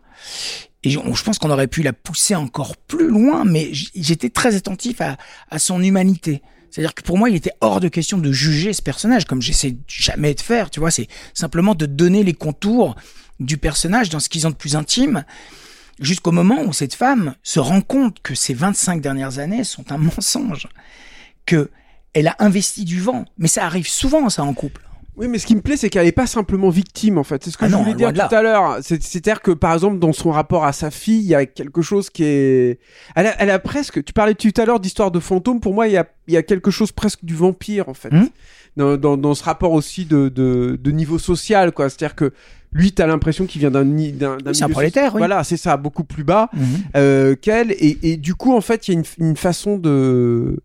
Et 0.84 0.90
je, 0.90 1.24
pense 1.24 1.40
qu'on 1.40 1.50
aurait 1.50 1.68
pu 1.68 1.84
la 1.84 1.92
pousser 1.92 2.36
encore 2.36 2.78
plus 2.78 3.10
loin, 3.10 3.44
mais 3.44 3.70
j'étais 3.74 4.30
très 4.30 4.56
attentif 4.56 5.02
à, 5.02 5.18
à 5.50 5.60
son 5.60 5.84
humanité. 5.84 6.42
C'est-à-dire 6.72 6.94
que 6.94 7.02
pour 7.02 7.18
moi, 7.18 7.30
il 7.30 7.36
était 7.36 7.54
hors 7.62 7.80
de 7.80 7.88
question 7.88 8.18
de 8.18 8.32
juger 8.32 8.74
ce 8.74 8.82
personnage, 8.82 9.26
comme 9.26 9.42
j'essaie 9.42 9.76
jamais 9.88 10.34
de 10.34 10.40
faire, 10.40 10.70
tu 10.70 10.80
vois. 10.80 10.92
C'est 10.92 11.08
simplement 11.34 11.76
de 11.76 11.86
donner 11.86 12.24
les 12.24 12.34
contours 12.34 12.96
du 13.40 13.58
personnage 13.58 14.10
dans 14.10 14.20
ce 14.20 14.30
qu'ils 14.30 14.48
ont 14.48 14.52
de 14.52 14.56
plus 14.56 14.76
intime, 14.76 15.26
jusqu'au 16.00 16.32
moment 16.32 16.62
où 16.64 16.74
cette 16.74 16.94
femme 16.94 17.36
se 17.44 17.60
rend 17.60 17.82
compte 17.82 18.22
que 18.22 18.36
ces 18.36 18.54
25 18.54 19.02
dernières 19.02 19.40
années 19.40 19.64
sont 19.64 19.92
un 19.92 19.98
mensonge, 19.98 20.68
que 21.46 21.72
elle 22.14 22.28
a 22.28 22.36
investi 22.40 22.86
du 22.86 23.02
vent. 23.02 23.26
Mais 23.38 23.48
ça 23.48 23.66
arrive 23.66 23.88
souvent, 23.88 24.30
ça, 24.30 24.44
en 24.44 24.54
couple. 24.54 24.82
Oui, 25.20 25.28
mais 25.28 25.38
ce 25.38 25.46
qui 25.46 25.54
me 25.56 25.62
plaît, 25.62 25.76
c'est 25.78 25.90
qu'elle 25.90 26.08
est 26.08 26.12
pas 26.14 26.26
simplement 26.28 26.70
victime, 26.70 27.18
en 27.18 27.24
fait. 27.26 27.44
C'est 27.44 27.52
ce 27.52 27.58
que 27.58 27.66
Ah 27.66 27.68
je 27.68 27.74
non, 27.74 27.80
voulais 27.84 27.94
dire 27.94 28.14
tout 28.14 28.34
à 28.34 28.42
l'heure. 28.42 28.78
C'est- 28.82 29.04
C'est-à-dire 29.04 29.42
que, 29.42 29.52
par 29.52 29.74
exemple, 29.74 30.00
dans 30.00 30.14
son 30.14 30.32
rapport 30.32 30.64
à 30.66 30.72
sa 30.72 30.90
fille, 30.92 31.20
il 31.20 31.28
y 31.28 31.36
a 31.36 31.46
quelque 31.46 31.82
chose 31.82 32.10
qui 32.10 32.24
est... 32.24 32.80
Elle 33.16 33.28
a, 33.28 33.36
elle 33.42 33.50
a 33.50 33.60
presque... 33.60 34.04
Tu 34.04 34.14
parlais 34.14 34.34
tout 34.34 34.50
à 34.56 34.66
l'heure 34.66 34.80
d'histoire 34.80 35.12
de 35.12 35.20
fantôme. 35.20 35.60
Pour 35.60 35.74
moi, 35.74 35.88
il 35.88 35.94
y 35.94 35.98
a, 35.98 36.08
il 36.28 36.34
y 36.34 36.38
a 36.38 36.44
quelque 36.44 36.72
chose 36.72 36.92
presque 36.94 37.24
du 37.26 37.36
vampire, 37.36 37.90
en 37.90 37.94
fait. 37.94 38.12
Hmm. 38.14 38.28
Dans, 38.78 38.96
dans, 38.96 39.18
dans 39.18 39.34
ce 39.36 39.44
rapport 39.44 39.74
aussi 39.74 40.06
de, 40.06 40.30
de, 40.30 40.80
de 40.82 40.92
niveau 40.92 41.20
social, 41.20 41.74
quoi. 41.74 41.90
C'est-à-dire 41.90 42.16
que 42.16 42.32
lui, 42.72 42.92
t'as 42.94 43.08
l'impression 43.08 43.46
qu'il 43.46 43.60
vient 43.60 43.72
d'un 43.72 43.84
d'un 43.84 44.38
c'est 44.54 44.64
un 44.64 44.70
prolétaire, 44.70 45.16
oui. 45.16 45.20
Voilà, 45.20 45.44
c'est 45.44 45.58
ça, 45.58 45.76
beaucoup 45.76 46.04
plus 46.06 46.24
bas 46.24 46.50
Mhm. 46.54 46.64
euh, 46.96 47.36
qu'elle. 47.36 47.72
Et, 47.74 47.98
et 48.04 48.16
du 48.16 48.36
coup, 48.36 48.56
en 48.56 48.62
fait, 48.62 48.88
il 48.88 48.94
y 48.94 48.98
a 48.98 49.00
une, 49.00 49.28
une 49.30 49.36
façon 49.36 49.78
de 49.78 50.60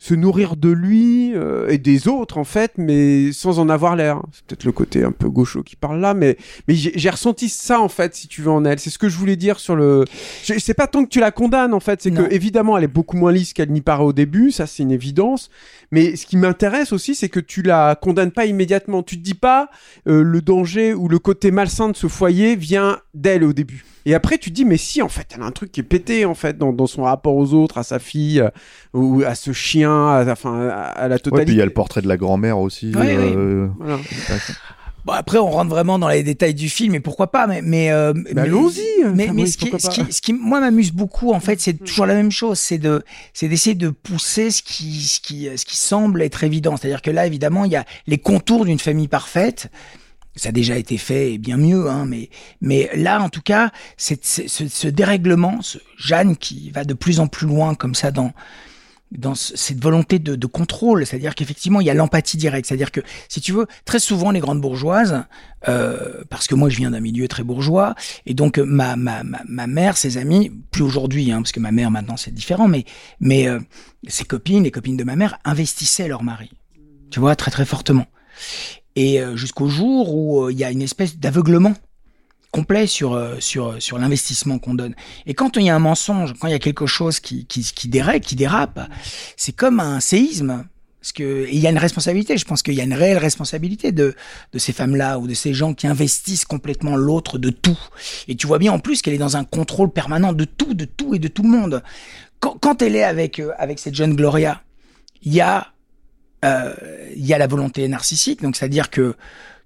se 0.00 0.14
nourrir 0.14 0.56
de 0.56 0.70
lui 0.70 1.34
euh, 1.34 1.68
et 1.68 1.76
des 1.76 2.08
autres 2.08 2.38
en 2.38 2.44
fait 2.44 2.72
mais 2.78 3.32
sans 3.32 3.58
en 3.58 3.68
avoir 3.68 3.96
l'air. 3.96 4.22
C'est 4.32 4.44
peut-être 4.46 4.64
le 4.64 4.72
côté 4.72 5.04
un 5.04 5.12
peu 5.12 5.28
gaucho 5.28 5.62
qui 5.62 5.76
parle 5.76 6.00
là 6.00 6.14
mais 6.14 6.38
mais 6.66 6.74
j'ai 6.74 7.10
ressenti 7.10 7.50
ça 7.50 7.80
en 7.80 7.90
fait 7.90 8.14
si 8.14 8.26
tu 8.26 8.40
veux 8.40 8.50
en 8.50 8.64
elle. 8.64 8.80
C'est 8.80 8.88
ce 8.88 8.98
que 8.98 9.10
je 9.10 9.18
voulais 9.18 9.36
dire 9.36 9.60
sur 9.60 9.76
le 9.76 10.06
c'est 10.42 10.74
pas 10.74 10.86
tant 10.86 11.04
que 11.04 11.10
tu 11.10 11.20
la 11.20 11.30
condamnes 11.30 11.74
en 11.74 11.80
fait. 11.80 12.00
C'est 12.00 12.10
que 12.10 12.32
évidemment 12.32 12.78
elle 12.78 12.84
est 12.84 12.88
beaucoup 12.88 13.18
moins 13.18 13.30
lisse 13.30 13.52
qu'elle 13.52 13.70
n'y 13.70 13.82
paraît 13.82 14.04
au 14.04 14.14
début 14.14 14.50
ça 14.50 14.66
c'est 14.66 14.82
une 14.82 14.92
évidence. 14.92 15.50
Mais 15.92 16.16
ce 16.16 16.24
qui 16.24 16.38
m'intéresse 16.38 16.94
aussi 16.94 17.14
c'est 17.14 17.28
que 17.28 17.40
tu 17.40 17.60
la 17.60 17.94
condamnes 17.94 18.32
pas 18.32 18.46
immédiatement. 18.46 19.02
Tu 19.02 19.18
te 19.18 19.22
dis 19.22 19.34
pas 19.34 19.68
euh, 20.08 20.22
le 20.22 20.40
danger 20.40 20.94
ou 20.94 21.08
le 21.08 21.18
côté 21.18 21.50
malsain 21.50 21.90
de 21.90 21.96
ce 21.96 22.06
foyer 22.06 22.56
vient 22.56 23.00
d'elle 23.12 23.44
au 23.44 23.52
début. 23.52 23.84
Et 24.06 24.14
après, 24.14 24.38
tu 24.38 24.50
te 24.50 24.54
dis, 24.54 24.64
mais 24.64 24.76
si, 24.76 25.02
en 25.02 25.08
fait, 25.08 25.26
elle 25.34 25.42
a 25.42 25.44
un 25.44 25.50
truc 25.50 25.72
qui 25.72 25.80
est 25.80 25.84
pété, 25.84 26.24
en 26.24 26.34
fait, 26.34 26.56
dans, 26.56 26.72
dans 26.72 26.86
son 26.86 27.02
rapport 27.02 27.36
aux 27.36 27.52
autres, 27.52 27.78
à 27.78 27.82
sa 27.82 27.98
fille, 27.98 28.40
euh, 28.40 28.48
ou 28.94 29.22
à 29.26 29.34
ce 29.34 29.52
chien, 29.52 29.89
à, 29.90 30.24
enfin, 30.30 30.68
à, 30.68 30.82
à 30.84 31.08
la 31.08 31.14
Ouais, 31.16 31.18
totalité. 31.20 31.44
puis 31.46 31.54
il 31.54 31.58
y 31.58 31.62
a 31.62 31.66
le 31.66 31.72
portrait 31.72 32.02
de 32.02 32.08
la 32.08 32.16
grand-mère 32.16 32.58
aussi. 32.58 32.92
Oui, 32.96 33.06
euh, 33.08 33.68
Voilà. 33.78 33.98
Bon, 35.06 35.14
après, 35.14 35.38
on 35.38 35.48
rentre 35.48 35.70
vraiment 35.70 35.98
dans 35.98 36.08
les 36.10 36.22
détails 36.22 36.52
du 36.52 36.68
film, 36.68 36.94
et 36.94 37.00
pourquoi 37.00 37.30
pas, 37.30 37.46
mais. 37.46 37.62
mais, 37.62 37.90
euh, 37.90 38.12
mais- 38.14 38.34
Bah, 38.34 38.42
allons-y, 38.42 38.82
Mais, 39.14 39.28
ce, 39.46 39.56
qui, 39.56 39.70
pourquoi 39.70 39.78
ce, 39.78 39.86
pas. 39.86 40.04
qui, 40.04 40.12
ce 40.12 40.20
qui, 40.20 40.34
moi, 40.34 40.60
m'amuse 40.60 40.92
beaucoup, 40.92 41.32
en 41.32 41.40
fait, 41.40 41.58
c'est 41.58 41.72
toujours 41.72 42.04
la 42.04 42.12
même 42.14 42.30
chose. 42.30 42.58
C'est 42.58 42.76
de, 42.76 43.02
c'est 43.32 43.48
d'essayer 43.48 43.74
de 43.74 43.88
pousser 43.88 44.50
ce 44.50 44.62
qui, 44.62 45.00
ce 45.00 45.20
qui, 45.20 45.48
ce 45.56 45.64
qui 45.64 45.78
semble 45.78 46.20
être 46.20 46.44
évident. 46.44 46.76
C'est-à-dire 46.76 47.00
que 47.00 47.10
là, 47.10 47.26
évidemment, 47.26 47.64
il 47.64 47.72
y 47.72 47.76
a 47.76 47.86
les 48.06 48.18
contours 48.18 48.66
d'une 48.66 48.78
famille 48.78 49.08
parfaite. 49.08 49.70
Ça 50.36 50.50
a 50.50 50.52
déjà 50.52 50.76
été 50.76 50.96
fait 50.98 51.32
et 51.32 51.38
bien 51.38 51.56
mieux, 51.56 51.88
hein, 51.88 52.04
mais, 52.06 52.28
mais 52.60 52.88
là, 52.94 53.20
en 53.22 53.30
tout 53.30 53.42
cas, 53.42 53.70
c'est- 53.96 54.24
ce, 54.24 54.68
ce 54.68 54.86
dérèglement, 54.86 55.60
ce 55.62 55.78
Jeanne 55.98 56.36
qui 56.36 56.70
va 56.70 56.84
de 56.84 56.94
plus 56.94 57.20
en 57.20 57.26
plus 57.26 57.46
loin 57.46 57.74
comme 57.74 57.94
ça 57.96 58.10
dans, 58.12 58.32
dans 59.10 59.34
ce- 59.34 59.56
cette 59.56 59.82
volonté 59.82 60.18
de, 60.18 60.36
de 60.36 60.46
contrôle, 60.46 61.04
c'est-à-dire 61.04 61.34
qu'effectivement 61.34 61.80
il 61.80 61.86
y 61.86 61.90
a 61.90 61.94
l'empathie 61.94 62.36
directe, 62.36 62.66
c'est-à-dire 62.68 62.92
que 62.92 63.00
si 63.28 63.40
tu 63.40 63.52
veux, 63.52 63.66
très 63.84 63.98
souvent 63.98 64.30
les 64.30 64.40
grandes 64.40 64.60
bourgeoises, 64.60 65.24
euh, 65.68 66.22
parce 66.30 66.46
que 66.46 66.54
moi 66.54 66.68
je 66.68 66.76
viens 66.76 66.90
d'un 66.92 67.00
milieu 67.00 67.26
très 67.28 67.42
bourgeois, 67.42 67.94
et 68.26 68.34
donc 68.34 68.58
euh, 68.58 68.64
ma, 68.64 68.96
ma, 68.96 69.24
ma, 69.24 69.40
ma 69.48 69.66
mère, 69.66 69.96
ses 69.96 70.16
amis, 70.16 70.50
plus 70.70 70.82
aujourd'hui, 70.82 71.32
hein, 71.32 71.42
parce 71.42 71.52
que 71.52 71.60
ma 71.60 71.72
mère 71.72 71.90
maintenant 71.90 72.16
c'est 72.16 72.32
différent, 72.32 72.68
mais, 72.68 72.84
mais 73.18 73.48
euh, 73.48 73.58
ses 74.06 74.24
copines, 74.24 74.62
les 74.62 74.70
copines 74.70 74.96
de 74.96 75.04
ma 75.04 75.16
mère 75.16 75.38
investissaient 75.44 76.08
leur 76.08 76.22
mari, 76.22 76.50
tu 77.10 77.18
vois, 77.20 77.34
très 77.36 77.50
très 77.50 77.64
fortement. 77.64 78.06
Et 78.96 79.20
euh, 79.20 79.36
jusqu'au 79.36 79.68
jour 79.68 80.14
où 80.14 80.44
euh, 80.44 80.52
il 80.52 80.58
y 80.58 80.64
a 80.64 80.70
une 80.70 80.82
espèce 80.82 81.18
d'aveuglement 81.18 81.74
complet 82.50 82.86
sur 82.86 83.14
euh, 83.14 83.36
sur 83.38 83.80
sur 83.80 83.98
l'investissement 83.98 84.58
qu'on 84.58 84.74
donne. 84.74 84.94
Et 85.26 85.34
quand 85.34 85.56
il 85.56 85.64
y 85.64 85.70
a 85.70 85.74
un 85.74 85.80
mensonge, 85.80 86.34
quand 86.38 86.48
il 86.48 86.52
y 86.52 86.54
a 86.54 86.58
quelque 86.58 86.86
chose 86.86 87.20
qui 87.20 87.46
qui 87.46 87.88
dérègle, 87.88 88.24
qui 88.24 88.36
dérape, 88.36 88.80
c'est 89.36 89.52
comme 89.52 89.80
un 89.80 90.00
séisme. 90.00 90.64
Parce 91.00 91.12
que 91.12 91.48
il 91.50 91.58
y 91.58 91.66
a 91.66 91.70
une 91.70 91.78
responsabilité. 91.78 92.36
Je 92.36 92.44
pense 92.44 92.62
qu'il 92.62 92.74
y 92.74 92.80
a 92.80 92.84
une 92.84 92.92
réelle 92.92 93.16
responsabilité 93.16 93.90
de 93.90 94.14
de 94.52 94.58
ces 94.58 94.74
femmes-là 94.74 95.18
ou 95.18 95.26
de 95.26 95.32
ces 95.32 95.54
gens 95.54 95.72
qui 95.72 95.86
investissent 95.86 96.44
complètement 96.44 96.94
l'autre 96.94 97.38
de 97.38 97.48
tout. 97.48 97.78
Et 98.28 98.36
tu 98.36 98.46
vois 98.46 98.58
bien 98.58 98.72
en 98.72 98.78
plus 98.78 99.00
qu'elle 99.00 99.14
est 99.14 99.18
dans 99.18 99.38
un 99.38 99.44
contrôle 99.44 99.90
permanent 99.90 100.34
de 100.34 100.44
tout, 100.44 100.74
de 100.74 100.84
tout 100.84 101.14
et 101.14 101.18
de 101.18 101.28
tout 101.28 101.42
le 101.42 101.48
monde. 101.48 101.82
Quand, 102.40 102.82
elle 102.82 102.96
est 102.96 103.04
avec 103.04 103.38
euh, 103.38 103.52
avec 103.58 103.78
cette 103.78 103.94
jeune 103.94 104.14
Gloria, 104.14 104.62
il 105.22 105.32
y 105.32 105.40
a 105.40 105.72
euh, 106.44 106.74
il 107.16 107.26
y 107.26 107.34
a 107.34 107.38
la 107.38 107.46
volonté 107.46 107.86
narcissique, 107.88 108.42
donc 108.42 108.56
c'est-à-dire 108.56 108.90
que 108.90 109.14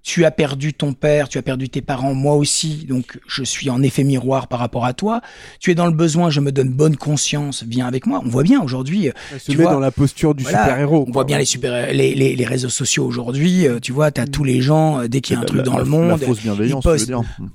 tu 0.07 0.23
as 0.23 0.29
perdu 0.29 0.71
ton 0.75 0.93
père, 0.93 1.27
tu 1.29 1.39
as 1.39 1.41
perdu 1.41 1.67
tes 1.67 1.81
parents, 1.81 2.13
moi 2.13 2.35
aussi, 2.35 2.85
donc 2.87 3.17
je 3.27 3.43
suis 3.43 3.71
en 3.71 3.81
effet 3.81 4.03
miroir 4.03 4.47
par 4.47 4.59
rapport 4.59 4.85
à 4.85 4.93
toi. 4.93 5.19
Tu 5.59 5.71
es 5.71 5.75
dans 5.75 5.87
le 5.87 5.93
besoin, 5.93 6.29
je 6.29 6.41
me 6.41 6.51
donne 6.51 6.69
bonne 6.69 6.95
conscience, 6.95 7.63
viens 7.67 7.87
avec 7.87 8.05
moi. 8.05 8.21
On 8.23 8.29
voit 8.29 8.43
bien 8.43 8.61
aujourd'hui, 8.61 9.07
euh, 9.09 9.11
se 9.39 9.51
tu 9.51 9.57
met 9.57 9.63
vois, 9.63 9.73
dans 9.73 9.79
la 9.79 9.89
posture 9.89 10.35
du 10.35 10.43
voilà, 10.43 10.63
super-héros. 10.63 11.05
On 11.07 11.11
voit 11.11 11.23
bien 11.23 11.39
les 11.39 11.45
super, 11.45 11.91
les, 11.91 12.13
les, 12.13 12.35
les 12.35 12.45
réseaux 12.45 12.69
sociaux 12.69 13.03
aujourd'hui. 13.03 13.65
euh, 13.65 13.79
Tu 13.79 13.93
vois, 13.93 14.11
t'as 14.11 14.27
tous 14.27 14.43
les 14.43 14.61
gens 14.61 14.99
euh, 14.99 15.07
dès 15.07 15.21
qu'il 15.21 15.33
y 15.33 15.37
a 15.37 15.39
un 15.39 15.41
la- 15.41 15.47
truc 15.47 15.61
dans 15.63 15.73
la- 15.77 15.79
le 15.79 15.85
monde, 15.89 16.19
ils 16.65 16.69
tu 16.81 16.83
postent. 16.83 17.07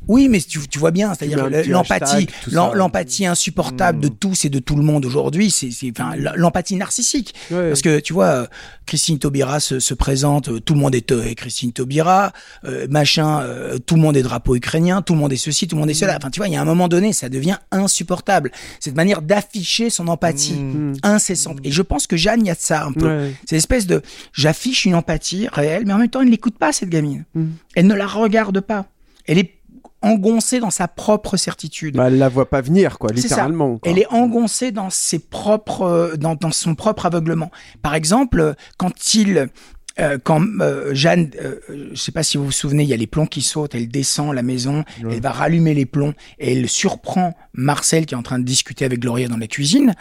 Oui, 0.09 0.29
mais 0.29 0.41
tu, 0.41 0.59
tu 0.67 0.81
vois 0.81 0.91
bien, 0.91 1.15
c'est-à-dire 1.15 1.37
l'empathie, 1.71 2.27
l'empathie 2.75 3.27
insupportable 3.27 4.01
de 4.01 4.09
tous 4.09 4.45
et 4.45 4.49
de 4.49 4.59
tout 4.59 4.75
le 4.75 4.83
monde 4.83 5.05
aujourd'hui, 5.07 5.53
c'est, 5.53 5.71
c'est, 5.71 5.93
enfin, 5.97 6.15
l'empathie 6.35 6.75
narcissique. 6.75 7.33
Ouais. 7.53 7.69
Parce 7.69 7.83
que 7.83 8.01
tu 8.01 8.13
vois, 8.13 8.49
Christine 8.87 9.21
Taubira 9.21 9.61
se, 9.61 9.79
se 9.79 9.95
présente, 9.95 10.65
tout 10.65 10.75
le 10.75 10.81
monde 10.81 10.97
est 10.97 11.35
Christine 11.37 11.73
Taubira, 11.73 12.33
euh, 12.65 12.87
machin, 12.91 13.41
euh, 13.41 13.79
tout 13.79 13.95
le 13.97 14.01
monde 14.01 14.17
est 14.17 14.23
drapeau 14.23 14.55
ukrainien, 14.55 15.03
tout 15.03 15.13
le 15.15 15.19
monde 15.19 15.33
est 15.33 15.37
ceci, 15.37 15.67
tout 15.69 15.77
le 15.77 15.81
monde 15.81 15.91
est 15.91 15.95
cela. 15.95 16.17
Enfin, 16.17 16.31
tu 16.31 16.41
vois, 16.41 16.49
il 16.49 16.53
y 16.53 16.57
a 16.57 16.61
un 16.61 16.65
moment 16.65 16.89
donné, 16.89 17.13
ça 17.13 17.29
devient 17.29 17.57
insupportable. 17.71 18.51
Cette 18.81 18.97
manière 18.97 19.23
d'afficher 19.23 19.91
son 19.91 20.09
empathie 20.09 20.55
Mm. 20.55 20.95
incessante. 21.03 21.59
Et 21.65 21.71
je 21.71 21.83
pense 21.83 22.07
que 22.07 22.17
Jeanne, 22.17 22.41
il 22.41 22.47
y 22.47 22.51
a 22.51 22.55
de 22.55 22.61
ça 22.61 22.85
un 22.85 22.93
peu. 22.93 23.07
Ouais. 23.07 23.35
C'est 23.47 23.57
l'espèce 23.57 23.87
de, 23.87 24.03
j'affiche 24.33 24.85
une 24.85 24.95
empathie 24.95 25.49
réelle, 25.53 25.85
mais 25.87 25.93
en 25.93 25.99
même 25.99 26.09
temps, 26.09 26.21
elle 26.21 26.27
ne 26.27 26.31
l'écoute 26.33 26.59
pas, 26.59 26.73
cette 26.73 26.89
gamine. 26.91 27.25
Mm. 27.35 27.47
Elle 27.77 27.87
ne 27.87 27.95
la 27.95 28.07
regarde 28.07 28.61
pas. 28.61 28.87
Elle 29.27 29.39
est 29.39 29.55
engoncée 30.03 30.61
dans 30.61 30.71
sa 30.71 30.89
propre 30.89 31.37
certitude. 31.37 31.97
Bah, 31.97 32.07
elle 32.07 32.19
la 32.19 32.29
voit 32.31 32.49
pas 32.49 32.61
venir, 32.63 32.99
quoi, 32.99 33.11
littéralement. 33.13 33.79
quoi. 33.79 33.91
Elle 33.91 33.99
est 33.99 34.07
engoncée 34.11 34.71
dans 34.73 34.89
ses 34.91 35.19
propres, 35.19 35.83
euh, 35.83 36.17
dans, 36.17 36.35
dans 36.37 36.51
son 36.53 36.75
propre 36.75 37.05
aveuglement. 37.07 37.51
Par 37.83 37.95
exemple, 37.95 38.55
quand 38.79 39.15
il, 39.15 39.49
euh, 40.01 40.19
quand 40.23 40.43
euh, 40.61 40.95
Jeanne, 40.95 41.31
euh, 41.41 41.57
je 41.93 41.95
sais 42.01 42.13
pas 42.13 42.23
si 42.23 42.37
vous 42.37 42.47
vous 42.47 42.53
souvenez, 42.53 42.83
il 42.83 42.89
y 42.89 42.93
a 42.93 42.97
les 42.97 43.07
plombs 43.07 43.27
qui 43.27 43.43
sautent, 43.43 43.75
elle 43.75 43.89
descend 43.89 44.35
la 44.35 44.43
maison, 44.43 44.85
elle 44.99 45.21
va 45.21 45.31
rallumer 45.33 45.75
les 45.75 45.87
plombs 45.87 46.15
et 46.39 46.53
elle 46.53 46.69
surprend 46.69 47.37
Marcel 47.53 48.07
qui 48.07 48.15
est 48.15 48.17
en 48.17 48.23
train 48.23 48.39
de 48.39 48.45
discuter 48.45 48.85
avec 48.85 49.01
Gloria 49.01 49.29
dans 49.29 49.37
la 49.37 49.47
cuisine. 49.47 49.95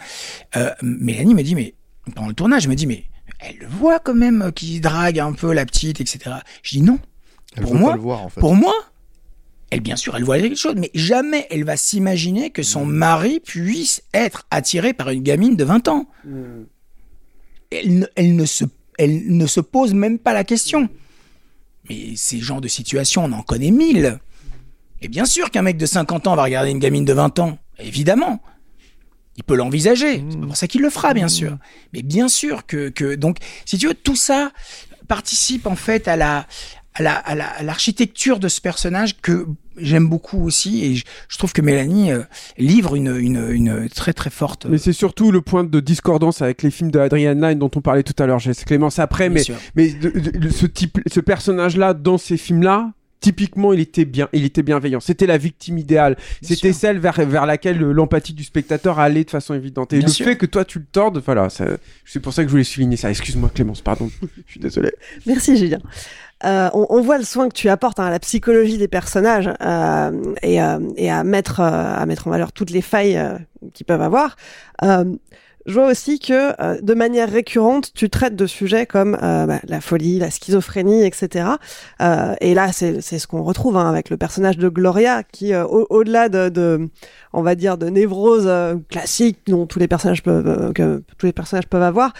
Euh, 0.56 0.70
Mélanie 0.82 1.34
me 1.34 1.42
dit 1.42 1.54
mais 1.54 1.74
pendant 2.14 2.28
le 2.28 2.34
tournage, 2.34 2.62
je 2.62 2.68
me 2.68 2.74
dit 2.74 2.86
mais 2.86 3.04
elle 3.38 3.56
le 3.58 3.66
voit 3.66 3.98
quand 4.00 4.14
même 4.14 4.50
qui 4.54 4.80
drague 4.80 5.18
un 5.18 5.32
peu 5.32 5.52
la 5.52 5.64
petite, 5.66 6.00
etc. 6.00 6.36
Je 6.62 6.76
dis 6.76 6.82
non. 6.82 6.98
Elle 7.56 7.64
pour 7.64 7.74
moi, 7.74 7.90
pas 7.90 7.96
le 7.96 8.02
voir, 8.02 8.22
en 8.24 8.28
fait. 8.28 8.40
pour 8.40 8.54
moi, 8.54 8.74
elle, 9.70 9.80
bien 9.80 9.96
sûr, 9.96 10.16
elle 10.16 10.24
voit 10.24 10.38
quelque 10.38 10.56
chose, 10.56 10.74
mais 10.76 10.90
jamais 10.94 11.46
elle 11.50 11.64
va 11.64 11.76
s'imaginer 11.76 12.50
que 12.50 12.60
Mm. 12.62 12.64
son 12.64 12.84
mari 12.86 13.40
puisse 13.40 14.02
être 14.14 14.46
attiré 14.50 14.92
par 14.94 15.10
une 15.10 15.22
gamine 15.22 15.56
de 15.56 15.64
20 15.64 15.88
ans. 15.88 16.08
Elle, 17.70 17.98
ne, 18.00 18.06
elle, 18.16 18.34
ne 18.34 18.44
se, 18.44 18.64
elle 19.02 19.36
ne 19.36 19.46
se 19.46 19.60
pose 19.60 19.94
même 19.94 20.18
pas 20.18 20.32
la 20.32 20.44
question. 20.44 20.88
Mais 21.88 22.14
ces 22.16 22.40
genres 22.40 22.60
de 22.60 22.68
situations, 22.68 23.24
on 23.24 23.32
en 23.32 23.42
connaît 23.42 23.70
mille. 23.70 24.18
Et 25.00 25.08
bien 25.08 25.24
sûr 25.24 25.50
qu'un 25.50 25.62
mec 25.62 25.76
de 25.78 25.86
50 25.86 26.26
ans 26.26 26.36
va 26.36 26.42
regarder 26.44 26.70
une 26.70 26.78
gamine 26.78 27.04
de 27.06 27.12
20 27.12 27.38
ans. 27.38 27.58
Évidemment. 27.78 28.42
Il 29.36 29.44
peut 29.44 29.54
l'envisager. 29.56 30.22
C'est 30.28 30.38
pas 30.40 30.46
pour 30.46 30.56
ça 30.56 30.66
qu'il 30.68 30.82
le 30.82 30.90
fera, 30.90 31.14
bien 31.14 31.28
sûr. 31.28 31.56
Mais 31.94 32.02
bien 32.02 32.28
sûr 32.28 32.66
que, 32.66 32.90
que, 32.90 33.14
donc, 33.14 33.38
si 33.64 33.78
tu 33.78 33.86
veux, 33.88 33.94
tout 33.94 34.16
ça 34.16 34.52
participe 35.08 35.66
en 35.66 35.76
fait 35.76 36.06
à 36.08 36.16
la, 36.16 36.46
à 36.94 37.02
la, 37.02 37.14
à 37.14 37.34
la- 37.34 37.48
à 37.48 37.62
l'architecture 37.62 38.38
de 38.38 38.48
ce 38.48 38.60
personnage 38.60 39.16
que 39.22 39.46
j'aime 39.80 40.08
beaucoup 40.08 40.44
aussi 40.44 40.84
et 40.84 40.94
je, 40.94 41.04
je 41.28 41.38
trouve 41.38 41.52
que 41.52 41.62
Mélanie 41.62 42.12
euh, 42.12 42.22
livre 42.58 42.94
une, 42.96 43.16
une, 43.16 43.50
une 43.50 43.88
très 43.88 44.12
très 44.12 44.30
forte. 44.30 44.66
Mais 44.66 44.78
c'est 44.78 44.92
surtout 44.92 45.30
le 45.32 45.40
point 45.40 45.64
de 45.64 45.80
discordance 45.80 46.42
avec 46.42 46.62
les 46.62 46.70
films 46.70 46.90
de 46.90 46.98
Adrian 46.98 47.34
Lyne 47.34 47.58
dont 47.58 47.70
on 47.74 47.80
parlait 47.80 48.02
tout 48.02 48.20
à 48.22 48.26
l'heure. 48.26 48.38
J'ai 48.38 48.52
Clémence 48.54 48.98
après, 48.98 49.28
Bien 49.30 49.42
mais 49.74 49.88
mais 49.92 49.92
de- 49.92 50.18
de- 50.18 50.38
de- 50.38 50.48
ce 50.48 50.66
type, 50.66 50.98
ce 51.06 51.20
personnage-là 51.20 51.94
dans 51.94 52.18
ces 52.18 52.36
films-là. 52.36 52.92
Typiquement, 53.22 53.74
il 53.74 53.80
était 53.80 54.06
bien, 54.06 54.30
il 54.32 54.46
était 54.46 54.62
bienveillant. 54.62 54.98
C'était 54.98 55.26
la 55.26 55.36
victime 55.36 55.76
idéale. 55.76 56.16
C'était 56.40 56.72
celle 56.72 56.98
vers, 56.98 57.20
vers 57.26 57.44
laquelle 57.44 57.78
l'empathie 57.78 58.32
du 58.32 58.44
spectateur 58.44 58.98
allait 58.98 59.24
de 59.24 59.30
façon 59.30 59.52
évidente. 59.52 59.92
Et 59.92 59.98
Bien 59.98 60.06
le 60.06 60.12
sûr. 60.12 60.24
fait 60.24 60.36
que 60.38 60.46
toi 60.46 60.64
tu 60.64 60.78
le 60.78 60.86
tordes, 60.90 61.22
voilà, 61.22 61.48
c'est 61.50 62.20
pour 62.20 62.32
ça 62.32 62.42
que 62.44 62.48
je 62.48 62.52
voulais 62.52 62.64
souligner 62.64 62.96
ça. 62.96 63.10
Excuse-moi 63.10 63.50
Clémence, 63.54 63.82
pardon. 63.82 64.10
je 64.46 64.52
suis 64.52 64.60
désolé. 64.60 64.90
Merci 65.26 65.58
Julien. 65.58 65.80
Euh, 66.44 66.70
on, 66.72 66.86
on 66.88 67.00
voit 67.02 67.18
le 67.18 67.24
soin 67.24 67.48
que 67.48 67.54
tu 67.54 67.68
apportes 67.68 68.00
hein, 68.00 68.06
à 68.06 68.10
la 68.10 68.18
psychologie 68.18 68.78
des 68.78 68.88
personnages 68.88 69.50
euh, 69.60 70.34
et, 70.42 70.62
euh, 70.62 70.78
et 70.96 71.10
à 71.10 71.22
mettre 71.22 71.60
euh, 71.60 71.94
à 71.94 72.06
mettre 72.06 72.28
en 72.28 72.30
valeur 72.30 72.52
toutes 72.52 72.70
les 72.70 72.80
failles 72.80 73.18
euh, 73.18 73.36
qu'ils 73.74 73.86
peuvent 73.86 74.02
avoir. 74.02 74.36
Je 75.66 75.74
vois 75.74 75.90
aussi 75.90 76.18
que 76.18 76.60
euh, 76.62 76.80
de 76.80 76.94
manière 76.94 77.30
récurrente, 77.30 77.92
tu 77.94 78.08
traites 78.08 78.34
de 78.34 78.46
sujets 78.46 78.86
comme 78.86 79.16
euh, 79.22 79.46
bah, 79.46 79.60
la 79.66 79.80
folie, 79.80 80.18
la 80.18 80.30
schizophrénie, 80.30 81.04
etc. 81.04 81.48
Euh, 82.00 82.34
et 82.40 82.54
là, 82.54 82.72
c'est 82.72 83.00
ce 83.00 83.26
qu'on 83.26 83.42
retrouve 83.42 83.76
hein, 83.76 83.88
avec 83.88 84.08
le 84.10 84.16
personnage 84.16 84.56
de 84.56 84.68
Gloria, 84.68 85.22
qui 85.22 85.54
au- 85.54 85.86
au-delà 85.90 86.28
de, 86.28 86.88
on 87.32 87.42
va 87.42 87.54
dire, 87.54 87.76
de 87.76 87.88
névrose 87.88 88.50
classique 88.88 89.38
dont 89.46 89.66
tous 89.66 89.78
les 89.78 89.88
personnages 89.88 90.22
peuvent 90.22 90.72
tous 90.72 91.26
les 91.26 91.32
personnages 91.32 91.66
peuvent 91.66 91.82
avoir, 91.82 92.12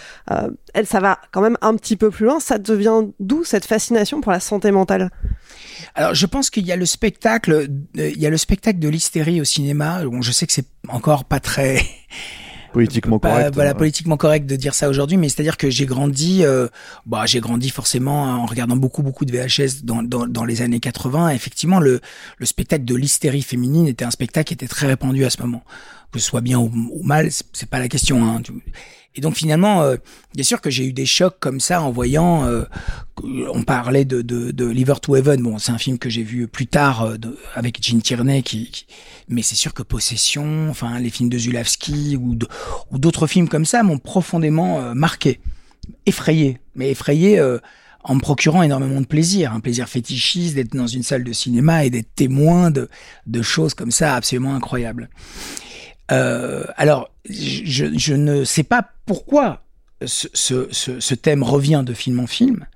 elle, 0.74 0.86
ça 0.86 1.00
va 1.00 1.18
quand 1.32 1.40
même 1.40 1.56
un 1.62 1.74
petit 1.76 1.96
peu 1.96 2.10
plus 2.10 2.26
loin. 2.26 2.40
Ça 2.40 2.58
devient 2.58 3.06
d'où 3.20 3.44
cette 3.44 3.64
fascination 3.64 4.20
pour 4.20 4.32
la 4.32 4.40
santé 4.40 4.70
mentale? 4.70 5.10
Alors, 5.94 6.14
je 6.14 6.26
pense 6.26 6.50
qu'il 6.50 6.66
y 6.66 6.72
a 6.72 6.76
le 6.76 6.86
spectacle, 6.86 7.68
il 7.94 8.18
y 8.18 8.26
a 8.26 8.30
le 8.30 8.36
spectacle 8.36 8.78
de 8.78 8.88
l'hystérie 8.88 9.40
au 9.40 9.44
cinéma. 9.44 10.02
Je 10.20 10.32
sais 10.32 10.46
que 10.46 10.52
c'est 10.52 10.66
encore 10.88 11.24
pas 11.24 11.40
très 11.40 11.78
Politiquement 12.72 13.18
pas, 13.18 13.30
correct. 13.30 13.54
voilà, 13.54 13.70
euh, 13.70 13.74
politiquement 13.74 14.16
correct 14.16 14.46
de 14.46 14.54
dire 14.56 14.74
ça 14.74 14.88
aujourd'hui, 14.88 15.16
mais 15.16 15.28
c'est-à-dire 15.28 15.56
que 15.56 15.70
j'ai 15.70 15.86
grandi, 15.86 16.44
euh, 16.44 16.68
bah, 17.04 17.26
j'ai 17.26 17.40
grandi 17.40 17.68
forcément 17.70 18.22
en 18.24 18.46
regardant 18.46 18.76
beaucoup, 18.76 19.02
beaucoup 19.02 19.24
de 19.24 19.32
VHS 19.32 19.82
dans, 19.84 20.02
dans, 20.02 20.26
dans 20.26 20.44
les 20.44 20.62
années 20.62 20.80
80. 20.80 21.30
Effectivement, 21.30 21.80
le, 21.80 22.00
le 22.38 22.46
spectacle 22.46 22.84
de 22.84 22.94
l'hystérie 22.94 23.42
féminine 23.42 23.88
était 23.88 24.04
un 24.04 24.10
spectacle 24.12 24.48
qui 24.48 24.54
était 24.54 24.68
très 24.68 24.86
répandu 24.86 25.24
à 25.24 25.30
ce 25.30 25.40
moment. 25.42 25.64
Que 26.12 26.18
ce 26.18 26.26
soit 26.26 26.40
bien 26.40 26.58
ou, 26.58 26.70
ou 26.92 27.02
mal, 27.02 27.28
c'est 27.52 27.68
pas 27.68 27.78
la 27.78 27.88
question. 27.88 28.24
Hein. 28.24 28.42
Et 29.16 29.20
donc 29.20 29.34
finalement, 29.34 29.82
euh, 29.82 29.96
bien 30.34 30.44
sûr 30.44 30.60
que 30.60 30.70
j'ai 30.70 30.84
eu 30.86 30.92
des 30.92 31.06
chocs 31.06 31.36
comme 31.40 31.58
ça 31.60 31.82
en 31.82 31.90
voyant. 31.90 32.44
euh, 32.46 32.64
on 33.52 33.62
parlait 33.64 34.04
de, 34.04 34.22
de, 34.22 34.50
de 34.50 34.66
Liver 34.66 34.94
to 35.02 35.14
Heaven. 35.16 35.42
Bon, 35.42 35.58
c'est 35.58 35.72
un 35.72 35.78
film 35.78 35.98
que 35.98 36.08
j'ai 36.08 36.22
vu 36.22 36.48
plus 36.48 36.66
tard 36.66 37.02
euh, 37.02 37.16
de- 37.18 37.36
avec 37.54 37.82
Gene 37.84 38.00
Tierney, 38.00 38.42
qui, 38.42 38.70
qui- 38.70 38.86
mais 39.30 39.42
c'est 39.42 39.54
sûr 39.54 39.72
que 39.72 39.82
Possession, 39.82 40.68
enfin 40.68 40.98
les 40.98 41.10
films 41.10 41.30
de 41.30 41.38
Zulawski 41.38 42.16
ou 42.16 42.36
d'autres 42.98 43.26
films 43.26 43.48
comme 43.48 43.64
ça 43.64 43.82
m'ont 43.82 43.98
profondément 43.98 44.80
euh, 44.80 44.94
marqué, 44.94 45.40
effrayé, 46.06 46.58
mais 46.74 46.90
effrayé. 46.90 47.38
euh, 47.38 47.58
en 48.02 48.14
me 48.14 48.20
procurant 48.20 48.62
énormément 48.62 49.00
de 49.00 49.06
plaisir, 49.06 49.52
un 49.52 49.60
plaisir 49.60 49.88
fétichiste 49.88 50.54
d'être 50.54 50.74
dans 50.74 50.86
une 50.86 51.02
salle 51.02 51.22
de 51.22 51.32
cinéma 51.32 51.84
et 51.84 51.90
d'être 51.90 52.14
témoin 52.14 52.70
de, 52.70 52.88
choses 53.42 53.74
comme 53.74 53.90
ça 53.90 54.14
absolument 54.14 54.54
incroyables. 54.54 55.10
Euh, 56.10 56.64
alors, 56.76 57.10
je, 57.28 58.14
ne 58.14 58.44
sais 58.44 58.62
pas 58.62 58.88
pourquoi 59.04 59.62
ce 60.06 61.14
thème 61.14 61.42
revient 61.42 61.82
de 61.84 61.92
film 61.92 62.20
en 62.20 62.26
film. 62.26 62.66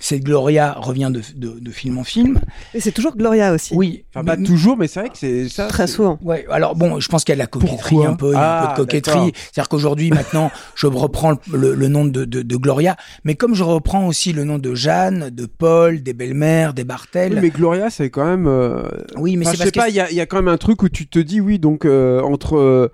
Cette 0.00 0.22
Gloria 0.22 0.74
revient 0.74 1.10
de, 1.12 1.20
de, 1.34 1.58
de 1.58 1.70
film 1.72 1.98
en 1.98 2.04
film. 2.04 2.38
Et 2.72 2.78
c'est 2.80 2.92
toujours 2.92 3.16
Gloria 3.16 3.52
aussi. 3.52 3.74
Oui. 3.74 4.04
Enfin, 4.14 4.24
pas 4.24 4.36
mais- 4.36 4.46
toujours, 4.46 4.76
mais 4.76 4.86
c'est 4.86 5.00
vrai 5.00 5.08
que 5.08 5.18
c'est 5.18 5.48
ça. 5.48 5.66
Très 5.66 5.88
souvent. 5.88 6.20
Ouais, 6.22 6.46
alors 6.50 6.76
bon, 6.76 7.00
je 7.00 7.08
pense 7.08 7.24
qu'il 7.24 7.32
y 7.32 7.34
a 7.34 7.36
de 7.36 7.40
la 7.40 7.46
coquetterie 7.48 7.76
Pourquoi 7.96 8.08
un 8.08 8.14
peu, 8.14 8.28
il 8.28 8.34
y 8.34 8.36
a 8.36 8.60
un 8.62 8.66
peu 8.66 8.70
Ah, 8.70 8.74
de 8.74 8.76
coquetterie. 8.82 9.16
d'accord. 9.18 9.30
C'est-à-dire 9.34 9.68
qu'aujourd'hui, 9.68 10.10
maintenant, 10.10 10.52
je 10.76 10.86
reprends 10.86 11.32
le, 11.32 11.38
le- 11.58 11.74
le 11.74 11.88
nom 11.88 12.04
de, 12.04 12.24
de, 12.24 12.42
de 12.42 12.56
Gloria, 12.56 12.96
mais 13.24 13.34
comme 13.34 13.54
je 13.56 13.64
reprends 13.64 14.06
aussi 14.06 14.32
le 14.32 14.44
nom 14.44 14.58
de 14.58 14.72
Jeanne, 14.74 15.30
de 15.30 15.46
Paul, 15.46 16.00
des 16.02 16.12
belles-mères, 16.12 16.74
des 16.74 16.84
Bartel. 16.84 17.34
Oui, 17.34 17.40
mais 17.42 17.50
Gloria, 17.50 17.90
c'est 17.90 18.08
quand 18.10 18.24
même. 18.24 18.46
euh, 18.46 18.84
Oui, 19.16 19.36
mais 19.36 19.46
enfin, 19.48 19.56
c'est 19.56 19.56
je 19.56 19.62
parce 19.64 19.74
sais 19.74 19.80
pas, 19.80 19.86
que 19.86 19.90
il 19.90 19.96
y 19.96 20.00
a, 20.00 20.10
il 20.12 20.16
y 20.16 20.20
a 20.20 20.26
quand 20.26 20.36
même 20.36 20.46
un 20.48 20.58
truc 20.58 20.84
où 20.84 20.88
tu 20.88 21.08
te 21.08 21.18
dis, 21.18 21.40
oui, 21.40 21.58
donc 21.58 21.84
euh, 21.84 22.20
entre 22.22 22.56
euh, 22.56 22.88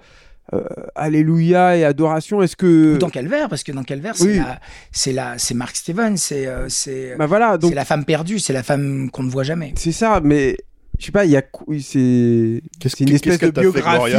euh, 0.52 0.62
Alléluia 0.94 1.76
et 1.76 1.84
Adoration, 1.84 2.42
est-ce 2.42 2.56
que. 2.56 2.94
Ou 2.94 2.98
dans 2.98 3.08
Calvaire, 3.08 3.48
parce 3.48 3.62
que 3.62 3.72
dans 3.72 3.82
Calvaire, 3.84 4.14
c'est 4.16 4.24
Oui. 4.26 4.36
la, 4.36 4.60
c'est 4.92 5.12
la, 5.12 5.38
c'est 5.38 5.54
Mark 5.54 5.74
Stevens, 5.74 6.16
c'est, 6.16 6.46
euh, 6.46 6.68
c'est, 6.68 7.14
Bah 7.16 7.26
voilà, 7.26 7.56
donc 7.58 7.70
c'est 7.70 7.74
la 7.76 7.84
femme 7.84 8.04
perdue, 8.04 8.38
c'est 8.38 8.52
la 8.52 8.62
femme 8.62 9.10
qu'on 9.10 9.22
ne 9.22 9.30
voit 9.30 9.42
jamais. 9.44 9.72
c'est 9.76 9.92
ça, 9.92 10.20
mais 10.22 10.56
je 10.98 11.06
sais 11.06 11.12
pas, 11.12 11.24
il 11.24 11.32
y 11.32 11.36
a. 11.36 11.42
C'est. 11.80 12.62
Qu'est-ce 12.80 12.96
C'est 12.96 13.04
une 13.04 13.14
espèce 13.14 13.38
de 13.38 13.46
fait, 13.46 13.60
biographie. 13.60 14.14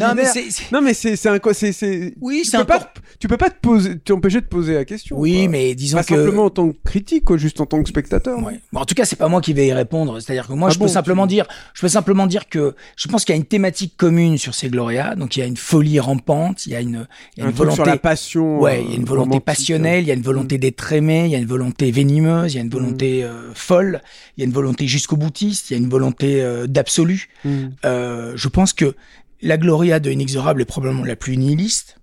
Non, 0.00 0.12
mais 0.16 0.24
c'est, 0.24 0.50
c'est- 0.50 0.70
Non, 0.72 0.80
mais 0.80 0.94
c'est 0.94 1.16
c'est 1.16 1.28
un 1.28 1.38
quoi 1.38 1.54
c'est 1.54 1.72
c'est 1.72 2.14
oui, 2.20 2.42
tu 2.44 2.50
c'est 2.50 2.56
peux 2.58 2.62
un 2.62 2.66
pas 2.66 2.92
tu 3.18 3.28
peux 3.28 3.36
pas 3.36 3.50
te 3.50 3.58
poser 3.60 3.98
t'empêcher 3.98 4.40
de 4.40 4.46
poser 4.46 4.74
la 4.74 4.84
question. 4.84 5.18
Oui, 5.18 5.40
quoi. 5.42 5.48
mais 5.48 5.74
disons 5.74 5.98
pas 5.98 6.04
que. 6.04 6.14
simplement 6.16 6.44
en 6.44 6.50
tant 6.50 6.68
que 6.70 6.76
critique, 6.84 7.24
quoi, 7.24 7.36
juste 7.36 7.60
en 7.60 7.66
tant 7.66 7.82
que 7.82 7.88
spectateur. 7.88 8.38
Ouais. 8.42 8.60
Bon, 8.72 8.80
en 8.80 8.84
tout 8.84 8.94
cas, 8.94 9.04
c'est 9.04 9.16
pas 9.16 9.28
moi 9.28 9.40
qui 9.40 9.52
vais 9.52 9.66
y 9.66 9.72
répondre. 9.72 10.20
C'est-à-dire 10.20 10.46
que 10.48 10.52
moi, 10.52 10.68
Ah 10.70 10.72
je 10.74 10.78
bon, 10.78 10.84
peux 10.86 10.90
simplement 10.90 11.26
tu- 11.26 11.34
dire, 11.34 11.46
je 11.74 11.80
peux 11.80 11.88
simplement 11.88 12.26
dire 12.26 12.48
que 12.48 12.74
je 12.96 13.08
pense 13.08 13.24
qu'il 13.24 13.34
y 13.34 13.36
a 13.36 13.40
une 13.40 13.44
thématique 13.46 13.94
commune 13.96 14.38
sur 14.38 14.54
ces 14.54 14.68
Gloria. 14.68 15.14
Donc, 15.14 15.36
il 15.36 15.40
y 15.40 15.42
a 15.42 15.46
une 15.46 15.56
folie 15.56 16.00
rampante, 16.00 16.66
il 16.66 16.72
y 16.72 16.76
a 16.76 16.80
une, 16.80 17.06
il 17.36 17.40
y 17.40 17.42
a 17.42 17.46
Un 17.46 17.48
une 17.50 17.54
truc 17.54 17.58
volonté. 17.68 17.74
sur 17.76 17.84
la 17.86 17.96
passion. 17.98 18.60
Ouais, 18.60 18.82
il 18.82 18.90
y 18.90 18.92
a 18.92 18.96
une 18.96 19.02
euh, 19.02 19.06
volonté 19.06 19.40
passionnelle, 19.40 20.02
il 20.04 20.08
y 20.08 20.10
a 20.10 20.14
une 20.14 20.22
volonté 20.22 20.58
d'être 20.58 20.92
aimé, 20.92 21.24
il 21.26 21.30
y 21.30 21.34
a 21.34 21.38
une 21.38 21.46
volonté 21.46 21.90
venimeuse, 21.90 22.52
il 22.54 22.56
y 22.56 22.60
a 22.60 22.62
une 22.62 22.70
volonté 22.70 23.24
euh, 23.24 23.52
folle, 23.54 24.00
il 24.36 24.40
y 24.40 24.44
a 24.44 24.46
une 24.46 24.52
volonté 24.52 24.86
jusqu'au 24.86 25.16
boutiste, 25.16 25.70
il 25.70 25.74
y 25.74 25.76
a 25.76 25.78
une 25.82 25.88
volonté 25.88 26.11
euh, 26.22 26.66
d'absolu. 26.66 27.28
Mm. 27.44 27.68
Euh, 27.84 28.32
je 28.36 28.48
pense 28.48 28.72
que 28.72 28.94
la 29.40 29.56
Gloria 29.58 30.00
de 30.00 30.10
Inexorable 30.10 30.62
est 30.62 30.66
probablement 30.66 31.04
la 31.04 31.16
plus 31.16 31.36
nihiliste 31.36 31.98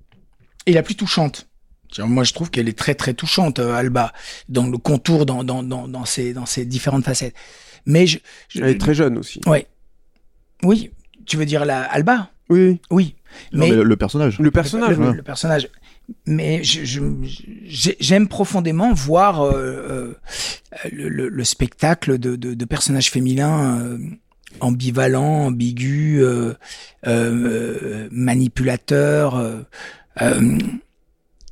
et 0.66 0.74
la 0.74 0.84
plus 0.84 0.95
touchante. 0.95 1.47
Moi, 1.97 2.24
je 2.24 2.34
trouve 2.34 2.51
qu'elle 2.51 2.70
est 2.70 2.78
très 2.78 2.93
très 2.93 3.14
touchante, 3.16 3.57
euh, 3.60 3.74
Alba, 3.74 4.14
dans 4.47 4.68
le 4.68 4.78
contour, 4.78 5.26
dans 5.26 5.43
dans 5.43 5.64
dans 5.64 5.88
dans 5.88 6.05
ses 6.05 6.34
dans 6.34 6.45
ses 6.45 6.66
différentes 6.66 7.03
facettes. 7.03 7.34
Mais 7.86 8.05
je, 8.05 8.20
je- 8.49 8.62
Elle 8.62 8.70
est 8.72 8.78
très 8.78 8.93
jeune 8.93 9.18
aussi. 9.18 9.41
ouais, 9.47 9.66
oui, 10.64 10.91
tu 11.26 11.38
veux 11.38 11.45
dire 11.45 11.66
la 11.66 11.82
Alba? 11.84 12.30
Oui. 12.49 12.80
Oui, 12.91 13.16
Non, 13.53 13.68
mais 13.68 13.72
le, 13.76 13.84
le 13.84 13.95
personnage. 13.95 14.39
Le 14.39 14.51
personnage. 14.51 14.97
le, 14.97 15.07
ouais. 15.10 15.14
le 15.16 15.22
personnage. 15.24 15.68
Mais 16.26 16.64
je- 16.64 16.84
je- 16.86 17.01
j'ai- 17.66 17.97
j'aime 17.99 18.28
profondément 18.28 18.93
voir 18.93 19.41
euh, 19.41 19.53
euh, 19.55 20.14
le, 20.91 21.10
le- 21.10 21.30
le 21.30 21.43
spectacle 21.43 22.18
de, 22.18 22.36
de, 22.36 22.53
de 22.53 22.66
personnages 22.66 23.12
féminins 23.12 23.80
euh, 23.82 23.97
ambivalents, 24.60 25.45
ambigus, 25.47 26.24
euh, 27.05 28.07
manipulateurs. 28.12 29.66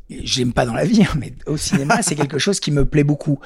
J'aime 0.09 0.53
pas 0.53 0.65
dans 0.65 0.73
la 0.73 0.85
vie, 0.85 1.03
hein, 1.03 1.13
mais 1.19 1.33
au 1.47 1.57
cinéma, 1.57 2.01
c'est 2.01 2.15
quelque 2.21 2.37
chose 2.39 2.59
qui 2.59 2.71
me 2.71 2.85
plaît 2.85 3.03
beaucoup. 3.03 3.39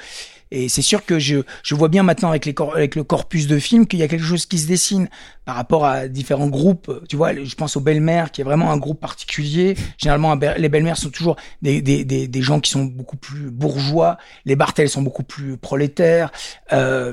Et 0.51 0.67
c'est 0.69 0.81
sûr 0.81 1.05
que 1.05 1.17
je, 1.17 1.37
je 1.63 1.75
vois 1.75 1.87
bien 1.87 2.03
maintenant 2.03 2.29
avec, 2.29 2.45
les 2.45 2.53
avec 2.75 2.95
le 2.95 3.03
corpus 3.03 3.47
de 3.47 3.57
films 3.57 3.87
qu'il 3.87 3.99
y 3.99 4.03
a 4.03 4.07
quelque 4.07 4.25
chose 4.25 4.45
qui 4.45 4.59
se 4.59 4.67
dessine 4.67 5.09
par 5.51 5.57
rapport 5.57 5.85
à 5.85 6.07
différents 6.07 6.47
groupes. 6.47 7.03
Tu 7.09 7.17
vois, 7.17 7.33
je 7.35 7.55
pense 7.55 7.75
aux 7.75 7.81
belles-mères, 7.81 8.31
qui 8.31 8.39
est 8.39 8.45
vraiment 8.45 8.71
un 8.71 8.77
groupe 8.77 9.01
particulier. 9.01 9.75
Généralement, 9.97 10.33
les 10.57 10.69
belles-mères 10.69 10.95
sont 10.95 11.09
toujours 11.09 11.35
des, 11.61 11.81
des, 11.81 12.05
des, 12.05 12.29
des, 12.29 12.41
gens 12.41 12.61
qui 12.61 12.71
sont 12.71 12.85
beaucoup 12.85 13.17
plus 13.17 13.51
bourgeois. 13.51 14.17
Les 14.45 14.55
Bartels 14.55 14.87
sont 14.87 15.01
beaucoup 15.01 15.23
plus 15.23 15.57
prolétaires. 15.57 16.31
Euh, 16.71 17.11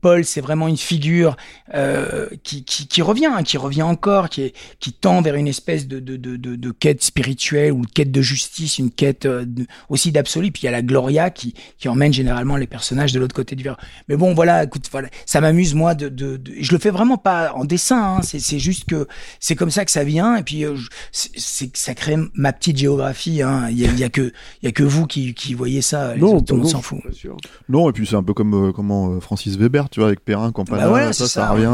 Paul, 0.00 0.24
c'est 0.24 0.40
vraiment 0.40 0.68
une 0.68 0.78
figure 0.78 1.36
euh, 1.74 2.30
qui, 2.44 2.64
qui, 2.64 3.02
revient, 3.02 3.26
hein, 3.26 3.42
qui 3.42 3.58
revient 3.58 3.82
encore, 3.82 4.30
qui, 4.30 4.54
qui 4.80 4.94
tend 4.94 5.20
vers 5.20 5.34
une 5.34 5.46
espèce 5.46 5.86
de, 5.86 6.00
de, 6.00 6.16
de, 6.16 6.36
de, 6.36 6.70
quête 6.70 7.02
spirituelle 7.02 7.72
ou 7.72 7.84
de 7.84 7.92
quête 7.92 8.10
de 8.10 8.22
justice, 8.22 8.78
une 8.78 8.90
quête 8.90 9.26
euh, 9.26 9.44
aussi 9.90 10.12
d'absolu. 10.12 10.50
Puis 10.50 10.62
il 10.62 10.64
y 10.64 10.68
a 10.68 10.72
la 10.72 10.80
Gloria 10.80 11.28
qui, 11.28 11.52
qui 11.76 11.90
emmène 11.90 12.14
généralement 12.14 12.56
les 12.56 12.66
personnages 12.66 13.12
de 13.12 13.20
l'autre 13.20 13.34
côté 13.34 13.54
du 13.54 13.64
verre. 13.64 13.76
Mais 14.08 14.16
bon, 14.16 14.32
voilà, 14.32 14.64
écoute, 14.64 14.88
voilà, 14.90 15.08
ça 15.26 15.42
m'amuse 15.42 15.74
moi 15.74 15.94
de, 15.94 16.08
de, 16.08 16.38
de, 16.38 16.54
je 16.58 16.72
le 16.72 16.78
fais 16.78 16.90
vraiment 16.90 17.18
pas 17.18 17.52
en 17.54 17.65
dessin. 17.66 18.18
Hein. 18.18 18.20
C'est 18.22 18.58
juste 18.58 18.84
que 18.84 19.06
c'est 19.40 19.56
comme 19.56 19.70
ça 19.70 19.84
que 19.84 19.90
ça 19.90 20.04
vient. 20.04 20.36
Et 20.36 20.42
puis 20.42 20.64
euh, 20.64 20.76
c'est 21.12 21.76
ça 21.76 21.94
crée 21.94 22.16
ma 22.34 22.52
petite 22.52 22.78
géographie. 22.78 23.42
Hein. 23.42 23.68
Il 23.70 23.78
y, 23.78 23.86
a, 23.86 23.92
y 23.92 24.04
a 24.04 24.08
que 24.08 24.32
il 24.62 24.66
y 24.66 24.68
a 24.68 24.72
que 24.72 24.82
vous 24.82 25.06
qui, 25.06 25.34
qui 25.34 25.54
voyez 25.54 25.82
ça. 25.82 26.16
non, 26.16 26.40
tout 26.40 26.54
le 26.54 26.62
monde 26.62 26.70
s'en 26.70 26.82
fout. 26.82 27.00
Non, 27.68 27.90
et 27.90 27.92
puis 27.92 28.06
c'est 28.06 28.16
un 28.16 28.22
peu 28.22 28.34
comme 28.34 28.68
euh, 28.68 28.72
comment 28.72 29.10
euh, 29.10 29.20
Francis 29.20 29.56
Weber, 29.56 29.88
tu 29.88 30.00
vois, 30.00 30.08
avec 30.08 30.24
Perrin, 30.24 30.52
Campana, 30.52 30.88
bah 30.88 31.12
ça, 31.12 31.26
ça, 31.26 31.50
revient. 31.50 31.72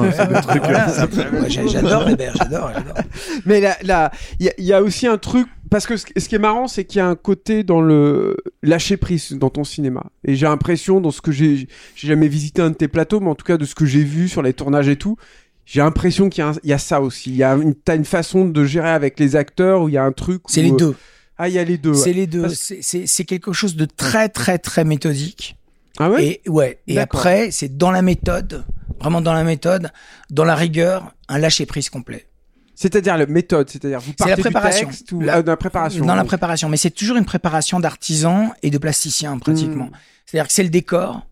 j'adore 1.68 2.04
Weber, 2.04 2.34
j'adore. 2.36 2.70
Mais 3.46 3.60
là, 3.60 3.76
là, 3.82 4.10
il 4.40 4.52
y, 4.58 4.62
y, 4.64 4.72
a 4.72 4.82
aussi 4.82 5.06
un 5.06 5.18
truc 5.18 5.46
parce 5.72 5.86
que 5.86 5.96
ce, 5.96 6.04
qui 6.04 6.34
est 6.34 6.38
marrant, 6.38 6.68
c'est 6.68 6.84
qu'il 6.84 6.98
y 6.98 7.00
a 7.00 7.08
un 7.08 7.14
côté 7.14 7.64
dans 7.64 7.80
le 7.80 8.36
lâcher 8.62 8.98
prise 8.98 9.32
dans 9.32 9.48
ton 9.48 9.64
cinéma. 9.64 10.04
Et 10.22 10.34
j'ai 10.34 10.44
l'impression, 10.44 11.00
dans 11.00 11.10
ce 11.10 11.22
que 11.22 11.32
j'ai, 11.32 11.66
j'ai 11.94 12.08
jamais 12.08 12.28
visité 12.28 12.60
un 12.60 12.68
de 12.68 12.74
tes 12.74 12.88
plateaux, 12.88 13.20
mais 13.20 13.30
en 13.30 13.34
tout 13.34 13.46
cas 13.46 13.56
de 13.56 13.64
ce 13.64 13.74
que 13.74 13.86
j'ai 13.86 14.04
vu 14.04 14.28
sur 14.28 14.42
les 14.42 14.52
tournages 14.52 14.90
et 14.90 14.96
tout, 14.96 15.16
j'ai 15.64 15.80
l'impression 15.80 16.28
qu'il 16.28 16.44
y, 16.64 16.72
a 16.72 16.78
ça 16.78 17.00
aussi. 17.00 17.30
Il 17.30 17.36
y 17.36 17.44
a 17.44 17.54
une, 17.54 17.74
t'as 17.74 17.96
une 17.96 18.04
façon 18.04 18.44
de 18.44 18.64
gérer 18.64 18.90
avec 18.90 19.18
les 19.18 19.36
acteurs 19.36 19.82
où 19.82 19.88
il 19.88 19.94
y 19.94 19.98
a 19.98 20.04
un 20.04 20.12
truc. 20.12 20.42
C'est 20.46 20.62
les 20.62 20.72
deux. 20.72 20.96
Ah, 21.38 21.48
il 21.48 21.54
y 21.54 21.58
a 21.58 21.64
les 21.64 21.78
deux. 21.78 21.94
C'est 21.94 22.12
les 22.12 22.26
deux. 22.26 22.48
C'est 22.48 23.24
quelque 23.24 23.52
chose 23.52 23.76
de 23.76 23.84
très, 23.84 24.28
très, 24.28 24.58
très 24.58 24.84
méthodique. 24.84 25.56
Ah 25.98 26.10
ouais? 26.10 26.40
Et, 26.44 26.48
ouais. 26.48 26.80
Et 26.86 26.98
après, 26.98 27.50
c'est 27.50 27.76
dans 27.76 27.90
la 27.90 28.02
méthode, 28.02 28.64
vraiment 29.00 29.20
dans 29.20 29.32
la 29.32 29.44
méthode, 29.44 29.90
dans 30.30 30.44
la 30.44 30.54
rigueur, 30.54 31.14
un 31.28 31.38
lâcher 31.38 31.66
prise 31.66 31.90
complet. 31.90 32.26
C'est-à-dire 32.74 33.16
la 33.16 33.26
méthode, 33.26 33.68
c'est-à-dire 33.68 34.00
vous 34.00 34.12
partez 34.14 34.34
la 34.34 34.36
préparation, 34.36 34.88
du 34.88 34.92
texte 34.96 35.12
ou 35.12 35.20
la, 35.20 35.42
la 35.42 35.56
préparation. 35.56 36.04
Dans 36.04 36.14
la 36.14 36.24
préparation, 36.24 36.68
mais 36.68 36.76
c'est 36.76 36.90
toujours 36.90 37.16
une 37.16 37.24
préparation 37.24 37.78
d'artisan 37.78 38.52
et 38.62 38.70
de 38.70 38.78
plasticien 38.78 39.38
pratiquement. 39.38 39.86
Hmm. 39.86 39.96
C'est-à-dire 40.26 40.48
que 40.48 40.52
c'est 40.52 40.62
le 40.62 40.70
décor, 40.70 41.26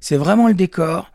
c'est 0.00 0.16
vraiment 0.16 0.48
le 0.48 0.54
décor. 0.54 1.10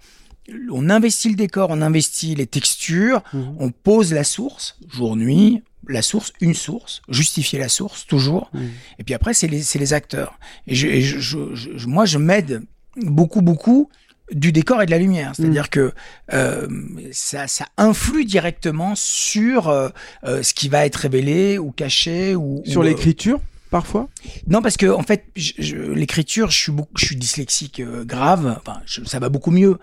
On 0.71 0.89
investit 0.89 1.29
le 1.29 1.35
décor, 1.35 1.69
on 1.69 1.81
investit 1.81 2.35
les 2.35 2.47
textures, 2.47 3.23
hmm. 3.33 3.55
on 3.59 3.71
pose 3.71 4.13
la 4.13 4.23
source, 4.23 4.77
jour-nuit, 4.89 5.63
la 5.89 6.01
source, 6.01 6.33
une 6.41 6.53
source, 6.53 7.01
justifier 7.09 7.59
la 7.59 7.69
source 7.69 8.05
toujours. 8.05 8.49
Hmm. 8.53 8.67
Et 8.99 9.03
puis 9.03 9.13
après, 9.13 9.33
c'est 9.33 9.47
les, 9.47 9.61
les, 9.75 9.93
acteurs. 9.93 10.39
Et, 10.67 10.75
je, 10.75 10.87
et 10.87 11.01
je, 11.01 11.19
je, 11.53 11.87
moi, 11.87 12.05
je 12.05 12.17
m'aide 12.17 12.63
beaucoup, 12.97 13.41
beaucoup 13.41 13.89
du 14.31 14.51
décor 14.51 14.81
et 14.81 14.85
de 14.85 14.91
la 14.91 14.97
lumière. 14.97 15.33
C'est-à-dire 15.35 15.65
mm. 15.65 15.69
que 15.69 15.93
euh, 16.33 16.67
ça, 17.11 17.47
ça, 17.47 17.65
influe 17.77 18.25
directement 18.25 18.93
sur 18.95 19.69
euh, 19.69 19.89
euh, 20.25 20.43
ce 20.43 20.53
qui 20.53 20.69
va 20.69 20.85
être 20.85 20.97
révélé 20.97 21.57
ou 21.57 21.71
caché 21.71 22.35
ou 22.35 22.61
sur 22.65 22.83
l'écriture 22.83 23.39
parfois? 23.69 24.09
Non, 24.47 24.61
parce 24.61 24.77
que 24.77 24.87
en 24.87 25.03
fait, 25.03 25.25
l'écriture, 25.69 26.49
je 26.49 26.57
suis 26.57 26.71
beaucoup, 26.71 26.93
je 26.97 27.05
suis 27.05 27.15
dyslexique 27.15 27.81
grave. 28.05 28.59
Enfin, 28.59 28.81
ça 29.05 29.19
va 29.19 29.29
beaucoup 29.29 29.51
mieux, 29.51 29.77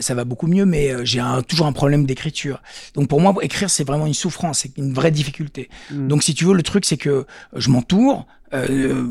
ça 0.00 0.14
va 0.14 0.24
beaucoup 0.24 0.46
mieux, 0.46 0.64
mais 0.64 1.04
j'ai 1.04 1.22
toujours 1.46 1.66
un 1.66 1.72
problème 1.72 2.06
d'écriture. 2.06 2.62
Donc 2.94 3.08
pour 3.08 3.20
moi, 3.20 3.34
écrire, 3.42 3.70
c'est 3.70 3.84
vraiment 3.84 4.06
une 4.06 4.14
souffrance, 4.14 4.60
c'est 4.60 4.76
une 4.76 4.92
vraie 4.92 5.10
difficulté. 5.10 5.68
Mm. 5.90 6.08
Donc 6.08 6.22
si 6.22 6.34
tu 6.34 6.44
veux, 6.44 6.54
le 6.54 6.62
truc, 6.62 6.84
c'est 6.84 6.96
que 6.96 7.26
je 7.54 7.70
m'entoure 7.70 8.26
euh, 8.54 9.06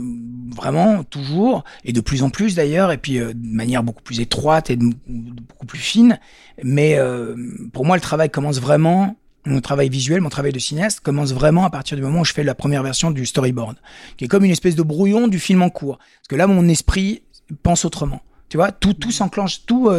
vraiment 0.55 1.03
toujours 1.03 1.63
et 1.85 1.93
de 1.93 2.01
plus 2.01 2.23
en 2.23 2.31
plus 2.31 2.55
d'ailleurs 2.55 2.91
et 2.91 2.97
puis 2.97 3.19
euh, 3.19 3.33
de 3.35 3.55
manière 3.55 3.83
beaucoup 3.83 4.01
plus 4.01 4.19
étroite 4.19 4.71
et 4.71 4.77
beaucoup 4.77 5.67
plus 5.67 5.77
fine 5.77 6.19
mais 6.63 6.97
euh, 6.97 7.35
pour 7.71 7.85
moi 7.85 7.95
le 7.95 8.01
travail 8.01 8.31
commence 8.31 8.59
vraiment 8.59 9.15
mon 9.47 9.61
travail 9.61 9.89
visuel, 9.89 10.21
mon 10.21 10.29
travail 10.29 10.51
de 10.51 10.59
cinéaste 10.59 10.99
commence 10.99 11.33
vraiment 11.33 11.65
à 11.65 11.69
partir 11.69 11.97
du 11.97 12.03
moment 12.03 12.21
où 12.21 12.25
je 12.25 12.33
fais 12.33 12.43
la 12.43 12.55
première 12.55 12.83
version 12.83 13.11
du 13.11 13.25
storyboard, 13.25 13.77
qui 14.17 14.25
est 14.25 14.27
comme 14.27 14.43
une 14.43 14.51
espèce 14.51 14.75
de 14.75 14.83
brouillon 14.83 15.27
du 15.27 15.39
film 15.39 15.61
en 15.61 15.69
cours. 15.69 15.97
Parce 15.97 16.27
que 16.29 16.35
là, 16.35 16.47
mon 16.47 16.67
esprit 16.67 17.23
pense 17.63 17.85
autrement. 17.85 18.21
Tu 18.49 18.55
vois, 18.55 18.71
tout, 18.71 18.93
tout 18.93 19.11
s'enclenche, 19.11 19.65
tout, 19.65 19.91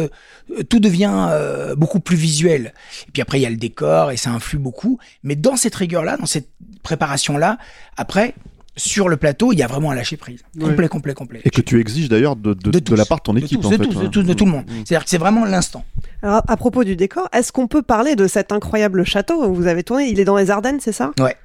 tout 0.69 0.79
devient 0.79 1.29
beaucoup 1.77 1.99
plus 1.99 2.17
visuel. 2.17 2.73
Et 3.07 3.11
puis 3.11 3.21
après, 3.21 3.39
il 3.39 3.43
y 3.43 3.45
a 3.45 3.49
le 3.49 3.57
décor 3.57 4.09
et 4.11 4.17
ça 4.17 4.31
influe 4.31 4.57
beaucoup. 4.57 4.97
Mais 5.21 5.35
dans 5.35 5.55
cette 5.55 5.75
rigueur-là, 5.75 6.17
dans 6.17 6.25
cette 6.25 6.49
préparation-là, 6.81 7.59
après, 7.95 8.33
sur 8.75 9.09
le 9.09 9.17
plateau, 9.17 9.51
il 9.51 9.59
y 9.59 9.63
a 9.63 9.67
vraiment 9.67 9.91
un 9.91 9.95
lâcher 9.95 10.17
prise. 10.17 10.41
Complet, 10.59 10.87
complet, 10.87 11.13
complet. 11.13 11.41
Et 11.43 11.49
que 11.49 11.61
tu 11.61 11.79
exiges 11.79 12.09
d'ailleurs 12.09 12.35
de, 12.35 12.53
de, 12.53 12.95
la 12.95 13.05
part 13.05 13.17
de 13.17 13.23
ton 13.23 13.35
équipe. 13.35 13.59
De, 13.61 13.67
en 13.67 13.69
fait, 13.69 13.77
de, 13.77 13.85
tous, 13.85 13.99
de, 13.99 14.07
tout, 14.07 14.23
de 14.23 14.33
tout 14.33 14.45
le 14.45 14.51
monde. 14.51 14.65
Mm. 14.65 14.83
C'est-à-dire 14.85 15.03
que 15.03 15.09
c'est 15.09 15.17
vraiment 15.17 15.45
l'instant. 15.45 15.83
Alors, 16.21 16.41
à 16.47 16.57
propos 16.57 16.83
du 16.83 16.95
décor, 16.95 17.27
est-ce 17.33 17.51
qu'on 17.51 17.67
peut 17.67 17.81
parler 17.81 18.15
de 18.15 18.27
cet 18.27 18.51
incroyable 18.51 19.03
château 19.03 19.45
où 19.45 19.53
vous 19.53 19.67
avez 19.67 19.83
tourné? 19.83 20.07
Il 20.09 20.19
est 20.19 20.25
dans 20.25 20.37
les 20.37 20.51
Ardennes, 20.51 20.79
c'est 20.79 20.91
ça? 20.91 21.11
Ouais. 21.19 21.35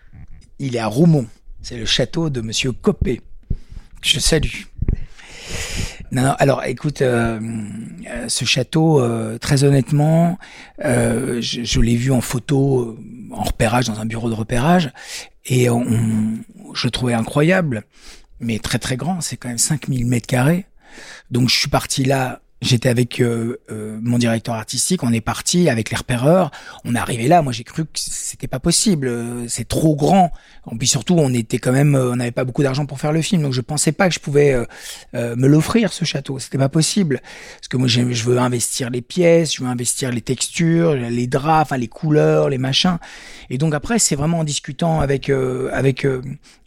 Il 0.59 0.77
est 0.77 0.81
à 0.81 0.87
Roumont. 0.87 1.27
C'est 1.63 1.77
le 1.77 1.87
château 1.87 2.31
de 2.31 2.41
Monsieur 2.41 2.73
Copé. 2.73 3.21
Je 4.03 4.21
salue. 4.21 4.65
Non, 6.13 6.23
non, 6.23 6.35
alors 6.39 6.65
écoute, 6.65 7.03
euh, 7.03 7.41
euh, 8.09 8.29
ce 8.29 8.45
château, 8.45 9.01
euh, 9.01 9.37
très 9.39 9.65
honnêtement, 9.65 10.39
je, 10.79 11.41
je 11.41 11.81
l'ai 11.81 11.97
vu 11.97 12.13
en 12.13 12.21
photo, 12.21 12.97
en 13.33 13.43
repérage, 13.43 13.87
dans 13.87 13.99
un 13.99 14.07
bureau 14.07 14.29
de 14.29 14.35
repérage, 14.35 14.93
et 15.47 15.69
on, 15.71 15.85
je 16.75 16.89
trouvais 16.89 17.15
incroyable, 17.15 17.85
mais 18.41 18.59
très 18.59 18.79
très 18.79 18.97
grand, 18.97 19.21
c'est 19.21 19.37
quand 19.37 19.49
même 19.49 19.59
5000 19.59 20.07
mètres 20.07 20.27
carrés. 20.27 20.67
Donc 21.31 21.49
je 21.49 21.57
suis 21.57 21.71
parti 21.71 22.05
là 22.05 22.41
J'étais 22.63 22.89
avec 22.89 23.21
euh, 23.21 23.59
euh, 23.71 23.99
mon 24.01 24.17
directeur 24.17 24.55
artistique, 24.55 25.03
on 25.03 25.13
est 25.13 25.21
parti 25.21 25.69
avec 25.69 25.91
les 25.91 25.97
repéreurs, 25.99 26.51
on 26.87 26.95
est 26.95 26.99
arrivé 26.99 27.29
là, 27.29 27.43
moi 27.43 27.53
j'ai 27.53 27.63
cru 27.65 27.85
que 27.85 27.91
c'était 27.95 28.49
pas 28.49 28.59
possible, 28.59 29.09
euh, 29.09 29.45
c'est 29.49 29.69
trop 29.69 29.95
grand. 29.95 30.33
Et 30.73 30.77
puis 30.79 30.89
surtout, 30.89 31.15
on 31.19 31.35
était 31.35 31.59
quand 31.59 31.73
même, 31.73 31.95
on 31.95 32.17
n'avait 32.17 32.31
pas 32.31 32.45
beaucoup 32.45 32.63
d'argent 32.63 32.87
pour 32.87 32.99
faire 32.99 33.13
le 33.13 33.21
film, 33.21 33.43
donc 33.43 33.53
je 33.53 33.61
pensais 33.61 33.93
pas 33.93 34.09
que 34.09 34.15
je 34.15 34.19
pouvais 34.21 34.57
me 35.13 35.47
l'offrir 35.47 35.93
ce 35.93 36.07
château, 36.07 36.39
c'était 36.39 36.57
pas 36.57 36.71
possible. 36.71 37.21
Parce 37.57 37.69
que 37.69 37.77
moi 37.77 37.87
je 37.87 38.01
veux 38.01 38.39
investir 38.39 38.89
les 38.89 39.03
pièces, 39.03 39.57
je 39.57 39.63
veux 39.63 39.69
investir 39.69 40.11
les 40.11 40.23
textures, 40.23 40.95
les 40.95 41.27
draps, 41.27 41.67
enfin 41.67 41.77
les 41.77 41.89
couleurs, 41.89 42.49
les 42.49 42.57
machins. 42.57 42.97
Et 43.51 43.59
donc 43.59 43.75
après, 43.75 43.99
c'est 43.99 44.17
vraiment 44.17 44.39
en 44.39 44.45
discutant 44.45 45.01
avec 45.01 45.29
avec 45.29 46.07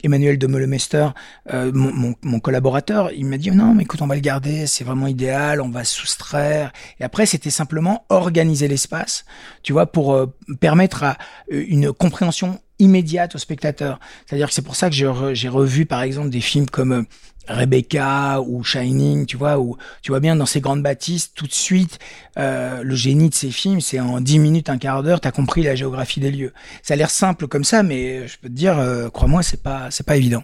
Emmanuel 0.03 0.37
de 0.37 0.45
Meulemester, 0.45 1.07
mon, 1.51 1.91
mon, 1.91 2.15
mon 2.21 2.39
collaborateur, 2.39 3.11
il 3.13 3.25
m'a 3.25 3.39
dit 3.39 3.49
non 3.49 3.73
mais 3.73 3.81
écoute, 3.81 4.03
on 4.03 4.07
va 4.07 4.13
le 4.13 4.21
garder, 4.21 4.67
c'est 4.67 4.83
vraiment 4.83 5.07
idéal, 5.07 5.59
on 5.59 5.69
va 5.69 5.76
soustraire. 5.83 6.71
Et 6.99 7.03
après, 7.03 7.25
c'était 7.25 7.49
simplement 7.49 8.05
organiser 8.09 8.67
l'espace, 8.67 9.25
tu 9.63 9.73
vois, 9.73 9.85
pour 9.91 10.13
euh, 10.13 10.27
permettre 10.59 11.03
à 11.03 11.17
euh, 11.51 11.63
une 11.67 11.93
compréhension 11.93 12.59
immédiate 12.79 13.35
au 13.35 13.37
spectateur. 13.37 13.99
C'est-à-dire 14.25 14.47
que 14.47 14.53
c'est 14.53 14.61
pour 14.61 14.75
ça 14.75 14.89
que 14.89 14.95
j'ai 14.95 15.49
revu, 15.49 15.85
par 15.85 16.01
exemple, 16.01 16.29
des 16.29 16.41
films 16.41 16.67
comme 16.67 16.91
euh, 16.91 17.03
Rebecca 17.47 18.41
ou 18.41 18.63
Shining, 18.63 19.25
tu 19.25 19.37
vois, 19.37 19.57
où 19.57 19.77
tu 20.01 20.11
vois 20.11 20.19
bien 20.19 20.35
dans 20.35 20.45
ces 20.45 20.59
grandes 20.59 20.83
bâtisses, 20.83 21.33
tout 21.33 21.47
de 21.47 21.53
suite, 21.53 21.97
le 22.35 22.93
génie 22.93 23.29
de 23.29 23.33
ces 23.33 23.51
films, 23.51 23.79
c'est 23.79 24.01
en 24.01 24.19
10 24.19 24.39
minutes, 24.39 24.69
un 24.69 24.77
quart 24.77 25.01
d'heure, 25.01 25.21
t'as 25.21 25.31
compris 25.31 25.63
la 25.63 25.73
géographie 25.73 26.19
des 26.19 26.29
lieux. 26.29 26.53
Ça 26.83 26.95
a 26.95 26.97
l'air 26.97 27.09
simple 27.09 27.47
comme 27.47 27.63
ça, 27.63 27.83
mais 27.83 28.27
je 28.27 28.37
peux 28.37 28.49
te 28.49 28.53
dire, 28.53 28.77
crois-moi, 29.13 29.43
c'est 29.43 29.63
pas, 29.63 29.87
c'est 29.91 30.05
pas 30.05 30.17
évident. 30.17 30.43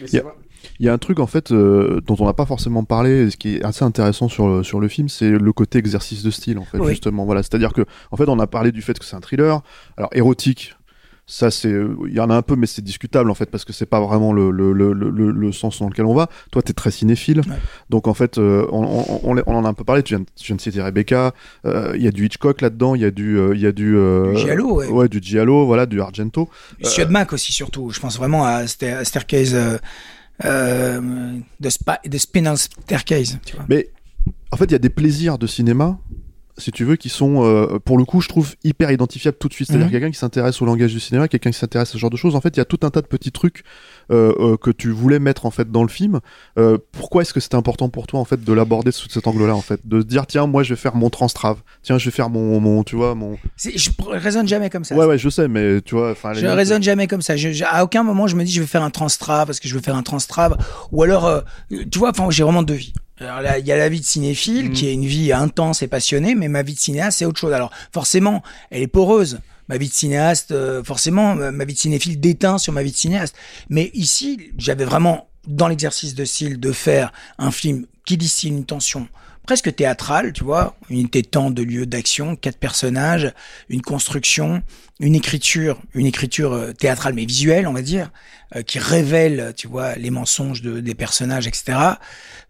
Il 0.00 0.86
y, 0.86 0.88
a 0.88 0.92
un 0.92 0.98
truc 0.98 1.20
en 1.20 1.26
fait 1.26 1.52
euh, 1.52 2.00
dont 2.06 2.16
on 2.18 2.24
n'a 2.24 2.32
pas 2.32 2.46
forcément 2.46 2.84
parlé, 2.84 3.30
ce 3.30 3.36
qui 3.36 3.56
est 3.56 3.64
assez 3.64 3.84
intéressant 3.84 4.28
sur 4.28 4.48
le, 4.48 4.62
sur 4.62 4.80
le 4.80 4.88
film, 4.88 5.08
c'est 5.08 5.30
le 5.30 5.52
côté 5.52 5.78
exercice 5.78 6.22
de 6.22 6.30
style 6.30 6.58
en 6.58 6.64
fait 6.64 6.82
justement. 6.84 7.24
Voilà, 7.24 7.42
c'est-à-dire 7.42 7.72
que 7.72 7.82
en 8.10 8.16
fait 8.16 8.28
on 8.28 8.38
a 8.38 8.46
parlé 8.46 8.72
du 8.72 8.80
fait 8.80 8.98
que 8.98 9.04
c'est 9.04 9.16
un 9.16 9.20
thriller, 9.20 9.62
alors 9.96 10.10
érotique. 10.12 10.74
Ça, 11.26 11.50
c'est, 11.50 11.70
il 12.06 12.12
y 12.12 12.20
en 12.20 12.28
a 12.28 12.34
un 12.36 12.42
peu, 12.42 12.54
mais 12.54 12.66
c'est 12.66 12.82
discutable 12.82 13.30
en 13.30 13.34
fait 13.34 13.50
parce 13.50 13.64
que 13.64 13.72
c'est 13.72 13.86
pas 13.86 13.98
vraiment 13.98 14.34
le, 14.34 14.50
le, 14.50 14.72
le, 14.74 14.92
le, 14.92 15.52
sens 15.52 15.78
dans 15.78 15.88
lequel 15.88 16.04
on 16.04 16.12
va. 16.14 16.28
Toi, 16.52 16.60
t'es 16.60 16.74
très 16.74 16.90
cinéphile, 16.90 17.40
donc 17.88 18.08
en 18.08 18.12
fait, 18.14 18.36
euh, 18.36 18.66
on, 18.70 18.82
on, 18.84 19.20
on, 19.32 19.42
on 19.46 19.54
en 19.56 19.64
a 19.64 19.68
un 19.68 19.72
peu 19.74 19.84
parlé. 19.84 20.02
Tu 20.02 20.14
viens, 20.14 20.24
tu 20.36 20.46
viens 20.48 20.56
de 20.56 20.60
citer 20.60 20.82
Rebecca. 20.82 21.32
euh, 21.64 21.92
Il 21.96 22.02
y 22.02 22.08
a 22.08 22.10
du 22.10 22.26
Hitchcock 22.26 22.60
là-dedans. 22.60 22.94
Il 22.94 23.00
y 23.00 23.06
a 23.06 23.10
du, 23.10 23.38
euh, 23.38 23.54
il 23.54 23.60
y 23.62 23.66
a 23.66 23.72
du, 23.72 23.96
euh, 23.96 24.34
Du 24.34 24.40
Giallo, 24.40 24.82
ouais. 24.92 25.08
du 25.08 25.18
Giallo, 25.22 25.64
voilà, 25.64 25.86
du 25.86 26.00
Argento. 26.02 26.50
Du 26.78 26.88
Siodmak 26.90 27.32
aussi, 27.32 27.52
surtout. 27.54 27.88
Je 27.90 28.00
pense 28.00 28.18
vraiment 28.18 28.44
à, 28.44 28.64
à 28.66 28.66
Staircase, 28.66 29.54
euh, 29.54 29.78
euh, 30.44 31.38
de, 31.60 31.70
Spa, 31.70 32.00
de 32.04 32.18
Spinal 32.18 32.58
Staircase, 32.58 33.38
tu 33.46 33.56
vois. 33.56 33.64
Mais 33.68 33.88
en 34.50 34.56
fait, 34.56 34.64
il 34.66 34.72
y 34.72 34.76
a 34.76 34.78
des 34.78 34.90
plaisirs 34.90 35.38
de 35.38 35.46
cinéma, 35.46 35.98
si 36.56 36.70
tu 36.70 36.84
veux, 36.84 36.96
qui 36.96 37.08
sont, 37.08 37.44
euh, 37.44 37.78
pour 37.84 37.98
le 37.98 38.04
coup, 38.04 38.20
je 38.20 38.28
trouve 38.28 38.54
hyper 38.62 38.90
identifiables 38.90 39.36
tout 39.38 39.48
de 39.48 39.54
suite. 39.54 39.66
C'est-à-dire 39.68 39.86
Mhm. 39.86 39.92
quelqu'un 39.92 40.10
qui 40.10 40.18
s'intéresse 40.18 40.62
au 40.62 40.64
langage 40.66 40.92
du 40.92 41.00
cinéma, 41.00 41.26
quelqu'un 41.28 41.50
qui 41.50 41.58
s'intéresse 41.58 41.90
à 41.90 41.92
ce 41.94 41.98
genre 41.98 42.10
de 42.10 42.16
choses. 42.16 42.36
En 42.36 42.40
fait, 42.40 42.56
il 42.56 42.58
y 42.58 42.60
a 42.60 42.64
tout 42.64 42.78
un 42.82 42.90
tas 42.90 43.00
de 43.02 43.06
petits 43.06 43.32
trucs 43.32 43.64
euh, 44.10 44.32
euh, 44.38 44.56
que 44.56 44.70
tu 44.70 44.90
voulais 44.90 45.18
mettre 45.18 45.46
en 45.46 45.50
fait 45.50 45.70
dans 45.72 45.82
le 45.82 45.88
film. 45.88 46.20
Euh, 46.58 46.78
pourquoi 46.92 47.22
est-ce 47.22 47.32
que 47.34 47.40
c'était 47.40 47.56
important 47.56 47.88
pour 47.88 48.06
toi 48.06 48.20
en 48.20 48.24
fait 48.24 48.44
de 48.44 48.52
l'aborder 48.52 48.92
sous 48.92 49.08
cet 49.08 49.26
angle-là 49.26 49.56
en 49.56 49.62
fait, 49.62 49.80
de 49.84 50.00
se 50.00 50.06
dire 50.06 50.26
tiens, 50.26 50.46
moi, 50.46 50.62
je 50.62 50.74
vais 50.74 50.80
faire 50.80 50.94
mon 50.94 51.10
transtrave. 51.10 51.58
Tiens, 51.82 51.98
je 51.98 52.04
vais 52.04 52.10
faire 52.10 52.30
mon, 52.30 52.60
mon 52.60 52.84
tu 52.84 52.96
vois, 52.96 53.14
mon. 53.14 53.36
Je 53.56 53.90
raisonne 54.10 54.46
jamais 54.46 54.70
comme 54.70 54.84
ça. 54.84 54.94
Ouais, 54.94 55.06
ouais, 55.06 55.18
je 55.18 55.28
sais, 55.28 55.48
mais 55.48 55.80
tu 55.80 55.94
vois, 55.94 56.14
Je 56.34 56.46
raisonne 56.46 56.82
jamais 56.82 57.06
comme 57.06 57.22
ça. 57.22 57.36
Je, 57.36 57.50
je- 57.52 57.64
à 57.64 57.82
aucun 57.82 58.02
moment 58.02 58.26
je 58.26 58.36
me 58.36 58.44
dis 58.44 58.52
je 58.52 58.60
vais 58.60 58.66
faire 58.66 58.82
un 58.82 58.90
transtrave 58.90 59.46
parce 59.46 59.58
que 59.60 59.68
je 59.68 59.74
veux 59.74 59.80
faire 59.80 59.96
un 59.96 60.02
transtrave. 60.02 60.56
Ou 60.92 61.02
alors, 61.02 61.24
euh, 61.26 61.40
tu 61.90 61.98
vois, 61.98 62.10
enfin, 62.10 62.28
j'ai 62.30 62.42
vraiment 62.42 62.62
deux 62.62 62.74
vies. 62.74 62.92
Alors 63.18 63.40
là, 63.42 63.58
il 63.58 63.66
y 63.66 63.72
a 63.72 63.76
la 63.76 63.88
vie 63.88 64.00
de 64.00 64.04
cinéphile 64.04 64.72
qui 64.72 64.88
est 64.88 64.92
une 64.92 65.06
vie 65.06 65.32
intense 65.32 65.82
et 65.82 65.88
passionnée, 65.88 66.34
mais 66.34 66.48
ma 66.48 66.62
vie 66.62 66.74
de 66.74 66.78
cinéaste 66.78 67.18
c'est 67.18 67.24
autre 67.24 67.38
chose. 67.38 67.52
Alors 67.52 67.70
forcément, 67.92 68.42
elle 68.70 68.82
est 68.82 68.88
poreuse. 68.88 69.40
Ma 69.68 69.78
vie 69.78 69.88
de 69.88 69.94
cinéaste, 69.94 70.50
euh, 70.50 70.82
forcément, 70.82 71.34
ma 71.34 71.50
ma 71.50 71.64
vie 71.64 71.74
de 71.74 71.78
cinéphile 71.78 72.20
déteint 72.20 72.58
sur 72.58 72.72
ma 72.72 72.82
vie 72.82 72.90
de 72.90 72.96
cinéaste. 72.96 73.34
Mais 73.70 73.90
ici, 73.94 74.50
j'avais 74.58 74.84
vraiment 74.84 75.28
dans 75.46 75.68
l'exercice 75.68 76.14
de 76.14 76.24
style 76.24 76.60
de 76.60 76.72
faire 76.72 77.12
un 77.38 77.50
film 77.50 77.86
qui 78.04 78.16
distille 78.16 78.50
une 78.50 78.66
tension 78.66 79.08
presque 79.46 79.74
théâtrale, 79.74 80.32
tu 80.32 80.44
vois, 80.44 80.76
une 80.90 81.00
unité 81.00 81.22
de 81.22 81.28
temps 81.28 81.50
de 81.50 81.62
lieu 81.62 81.86
d'action, 81.86 82.36
quatre 82.36 82.58
personnages, 82.58 83.32
une 83.68 83.82
construction, 83.82 84.62
une 85.00 85.14
écriture, 85.14 85.80
une 85.94 86.06
écriture 86.06 86.52
euh, 86.52 86.72
théâtrale 86.72 87.14
mais 87.14 87.24
visuelle, 87.24 87.66
on 87.66 87.72
va 87.72 87.82
dire, 87.82 88.10
euh, 88.56 88.62
qui 88.62 88.78
révèle, 88.78 89.52
tu 89.56 89.68
vois, 89.68 89.94
les 89.96 90.10
mensonges 90.10 90.62
de, 90.62 90.80
des 90.80 90.94
personnages, 90.94 91.46
etc. 91.46 91.78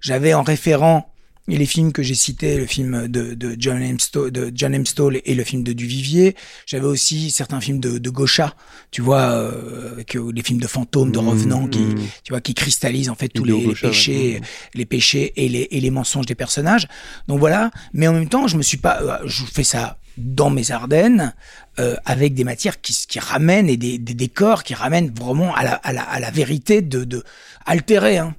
J'avais 0.00 0.34
en 0.34 0.42
référent 0.42 1.13
et 1.48 1.58
les 1.58 1.66
films 1.66 1.92
que 1.92 2.02
j'ai 2.02 2.14
cités, 2.14 2.56
le 2.56 2.66
film 2.66 3.08
de, 3.08 3.34
de 3.34 3.56
John 3.58 3.82
M. 3.82 3.98
Stoll, 3.98 4.30
de 4.30 4.52
John 4.54 4.74
M. 4.74 4.86
Stoll 4.86 5.20
et 5.24 5.34
le 5.34 5.44
film 5.44 5.62
de 5.62 5.72
Duvivier. 5.72 6.36
J'avais 6.66 6.86
aussi 6.86 7.30
certains 7.30 7.60
films 7.60 7.80
de, 7.80 7.98
de 7.98 8.10
Gaucha, 8.10 8.54
tu 8.90 9.02
vois, 9.02 9.22
euh, 9.32 9.92
avec 9.92 10.16
euh, 10.16 10.32
les 10.34 10.42
films 10.42 10.60
de 10.60 10.66
fantômes, 10.66 11.10
de 11.10 11.18
Mmh, 11.18 11.28
revenants, 11.28 11.68
qui, 11.68 11.80
mmh. 11.80 11.94
tu 12.22 12.32
vois, 12.32 12.40
qui 12.40 12.54
cristallisent 12.54 13.10
en 13.10 13.14
fait 13.14 13.28
tous 13.28 13.44
les, 13.44 13.52
les 13.52 13.64
Gaucha, 13.64 13.86
ouais. 13.86 13.92
péchés, 13.92 14.40
les 14.74 14.84
péchés 14.86 15.32
et 15.36 15.48
les, 15.48 15.68
et 15.70 15.80
les 15.80 15.90
mensonges 15.90 16.26
des 16.26 16.34
personnages. 16.34 16.86
Donc 17.28 17.38
voilà. 17.40 17.70
Mais 17.92 18.06
en 18.08 18.12
même 18.12 18.28
temps, 18.28 18.46
je 18.46 18.56
me 18.56 18.62
suis 18.62 18.76
pas, 18.76 19.00
euh, 19.02 19.18
je 19.26 19.44
fais 19.44 19.64
ça 19.64 19.98
dans 20.16 20.48
mes 20.48 20.70
Ardennes 20.70 21.34
euh, 21.80 21.96
avec 22.04 22.34
des 22.34 22.44
matières 22.44 22.80
qui, 22.80 22.94
qui 23.08 23.18
ramènent 23.18 23.68
et 23.68 23.76
des, 23.76 23.98
des 23.98 24.14
décors 24.14 24.62
qui 24.62 24.74
ramènent 24.74 25.12
vraiment 25.12 25.54
à 25.54 25.64
la, 25.64 25.74
à 25.74 25.92
la, 25.92 26.02
à 26.02 26.20
la 26.20 26.30
vérité 26.30 26.82
de, 26.82 27.04
de 27.04 27.24
altérée. 27.66 28.18
Hein 28.18 28.34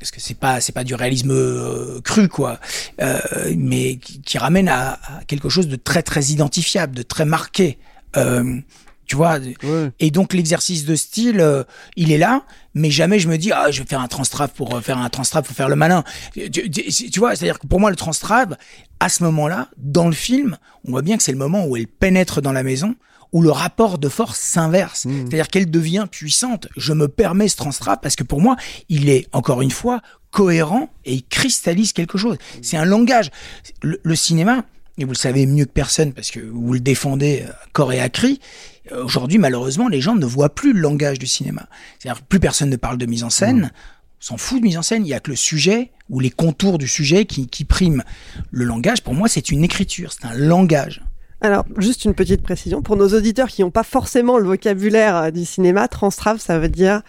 parce 0.00 0.10
que 0.10 0.20
c'est 0.20 0.34
pas 0.38 0.60
c'est 0.60 0.72
pas 0.72 0.82
du 0.82 0.94
réalisme 0.96 1.30
euh, 1.30 2.00
cru 2.00 2.26
quoi. 2.28 2.58
Euh, 3.00 3.20
mais 3.56 3.96
qui, 3.96 4.20
qui 4.20 4.38
ramène 4.38 4.68
à, 4.68 4.92
à 4.94 5.24
quelque 5.28 5.48
chose 5.48 5.68
de 5.68 5.76
très 5.76 6.02
très 6.02 6.24
identifiable 6.26 6.96
de 6.96 7.02
très 7.02 7.24
marqué. 7.24 7.78
Euh, 8.16 8.58
tu 9.06 9.16
vois 9.16 9.38
Ouais. 9.64 9.90
et 9.98 10.10
donc 10.12 10.32
l'exercice 10.32 10.84
de 10.84 10.94
style 10.94 11.40
euh, 11.40 11.64
il 11.96 12.12
est 12.12 12.18
là 12.18 12.44
mais 12.74 12.90
jamais 12.92 13.18
je 13.18 13.28
me 13.28 13.36
dis 13.38 13.50
ah 13.52 13.70
je 13.72 13.80
vais 13.82 13.86
faire 13.86 14.00
un 14.00 14.06
transtrave 14.08 14.50
pour 14.54 14.74
euh, 14.76 14.80
faire 14.80 14.98
un 14.98 15.08
transtrave 15.10 15.44
pour 15.44 15.54
faire 15.56 15.68
le 15.68 15.74
malin. 15.76 16.04
Tu, 16.34 16.48
tu- 16.70 16.70
tu 17.10 17.18
vois 17.18 17.34
c'est 17.36 17.44
à 17.44 17.48
dire 17.48 17.58
que 17.58 17.66
pour 17.66 17.80
moi 17.80 17.90
le 17.90 17.96
transtrave 17.96 18.56
à 19.00 19.08
ce 19.08 19.22
moment 19.24 19.48
là 19.48 19.68
dans 19.76 20.06
le 20.06 20.12
film 20.14 20.56
on 20.86 20.92
voit 20.92 21.02
bien 21.02 21.16
que 21.16 21.22
c'est 21.24 21.32
le 21.32 21.38
moment 21.38 21.66
où 21.66 21.76
elle 21.76 21.88
pénètre 21.88 22.40
dans 22.40 22.52
la 22.52 22.62
maison 22.62 22.94
où 23.32 23.42
le 23.42 23.50
rapport 23.50 23.98
de 23.98 24.08
force 24.08 24.38
s'inverse. 24.38 25.00
C'est-à-dire 25.02 25.48
qu'elle 25.48 25.70
devient 25.70 26.06
puissante. 26.10 26.68
Je 26.76 26.92
me 26.92 27.08
permets 27.08 27.48
ce 27.48 27.56
transtrave 27.56 27.98
parce 28.02 28.16
que 28.16 28.24
pour 28.24 28.40
moi, 28.40 28.56
il 28.88 29.08
est, 29.08 29.28
encore 29.32 29.62
une 29.62 29.70
fois, 29.70 30.00
cohérent 30.30 30.90
et 31.04 31.14
il 31.14 31.24
cristallise 31.24 31.92
quelque 31.92 32.18
chose. 32.18 32.36
C'est 32.62 32.76
un 32.76 32.84
langage. 32.84 33.30
Le, 33.82 34.00
le 34.02 34.16
cinéma, 34.16 34.64
et 34.98 35.04
vous 35.04 35.12
le 35.12 35.16
savez 35.16 35.46
mieux 35.46 35.64
que 35.64 35.70
personne 35.70 36.12
parce 36.12 36.30
que 36.30 36.40
vous 36.40 36.72
le 36.72 36.80
défendez 36.80 37.44
à 37.48 37.56
corps 37.72 37.92
et 37.92 38.00
à 38.00 38.08
cri, 38.08 38.40
euh, 38.92 39.04
aujourd'hui, 39.04 39.38
malheureusement, 39.38 39.88
les 39.88 40.00
gens 40.00 40.14
ne 40.14 40.26
voient 40.26 40.54
plus 40.54 40.72
le 40.72 40.80
langage 40.80 41.18
du 41.18 41.26
cinéma. 41.26 41.66
C'est-à-dire 41.98 42.20
que 42.20 42.26
plus 42.26 42.40
personne 42.40 42.70
ne 42.70 42.76
parle 42.76 42.98
de 42.98 43.06
mise 43.06 43.24
en 43.24 43.30
scène. 43.30 43.72
On 44.20 44.24
s'en 44.24 44.36
fout 44.36 44.58
de 44.60 44.64
mise 44.64 44.76
en 44.76 44.82
scène, 44.82 45.06
il 45.06 45.08
y 45.08 45.14
a 45.14 45.20
que 45.20 45.30
le 45.30 45.36
sujet 45.36 45.90
ou 46.10 46.20
les 46.20 46.30
contours 46.30 46.76
du 46.76 46.86
sujet 46.86 47.24
qui, 47.24 47.46
qui 47.46 47.64
priment. 47.64 48.02
Le 48.50 48.64
langage, 48.64 49.02
pour 49.02 49.14
moi, 49.14 49.28
c'est 49.28 49.50
une 49.50 49.64
écriture, 49.64 50.12
c'est 50.12 50.26
un 50.26 50.34
langage. 50.34 51.02
Alors, 51.42 51.64
juste 51.78 52.04
une 52.04 52.14
petite 52.14 52.42
précision. 52.42 52.82
Pour 52.82 52.96
nos 52.96 53.08
auditeurs 53.08 53.48
qui 53.48 53.62
n'ont 53.62 53.70
pas 53.70 53.82
forcément 53.82 54.38
le 54.38 54.44
vocabulaire 54.44 55.16
euh, 55.16 55.30
du 55.30 55.44
cinéma, 55.44 55.88
transtrave, 55.88 56.38
ça 56.38 56.58
veut 56.58 56.68
dire 56.68 57.02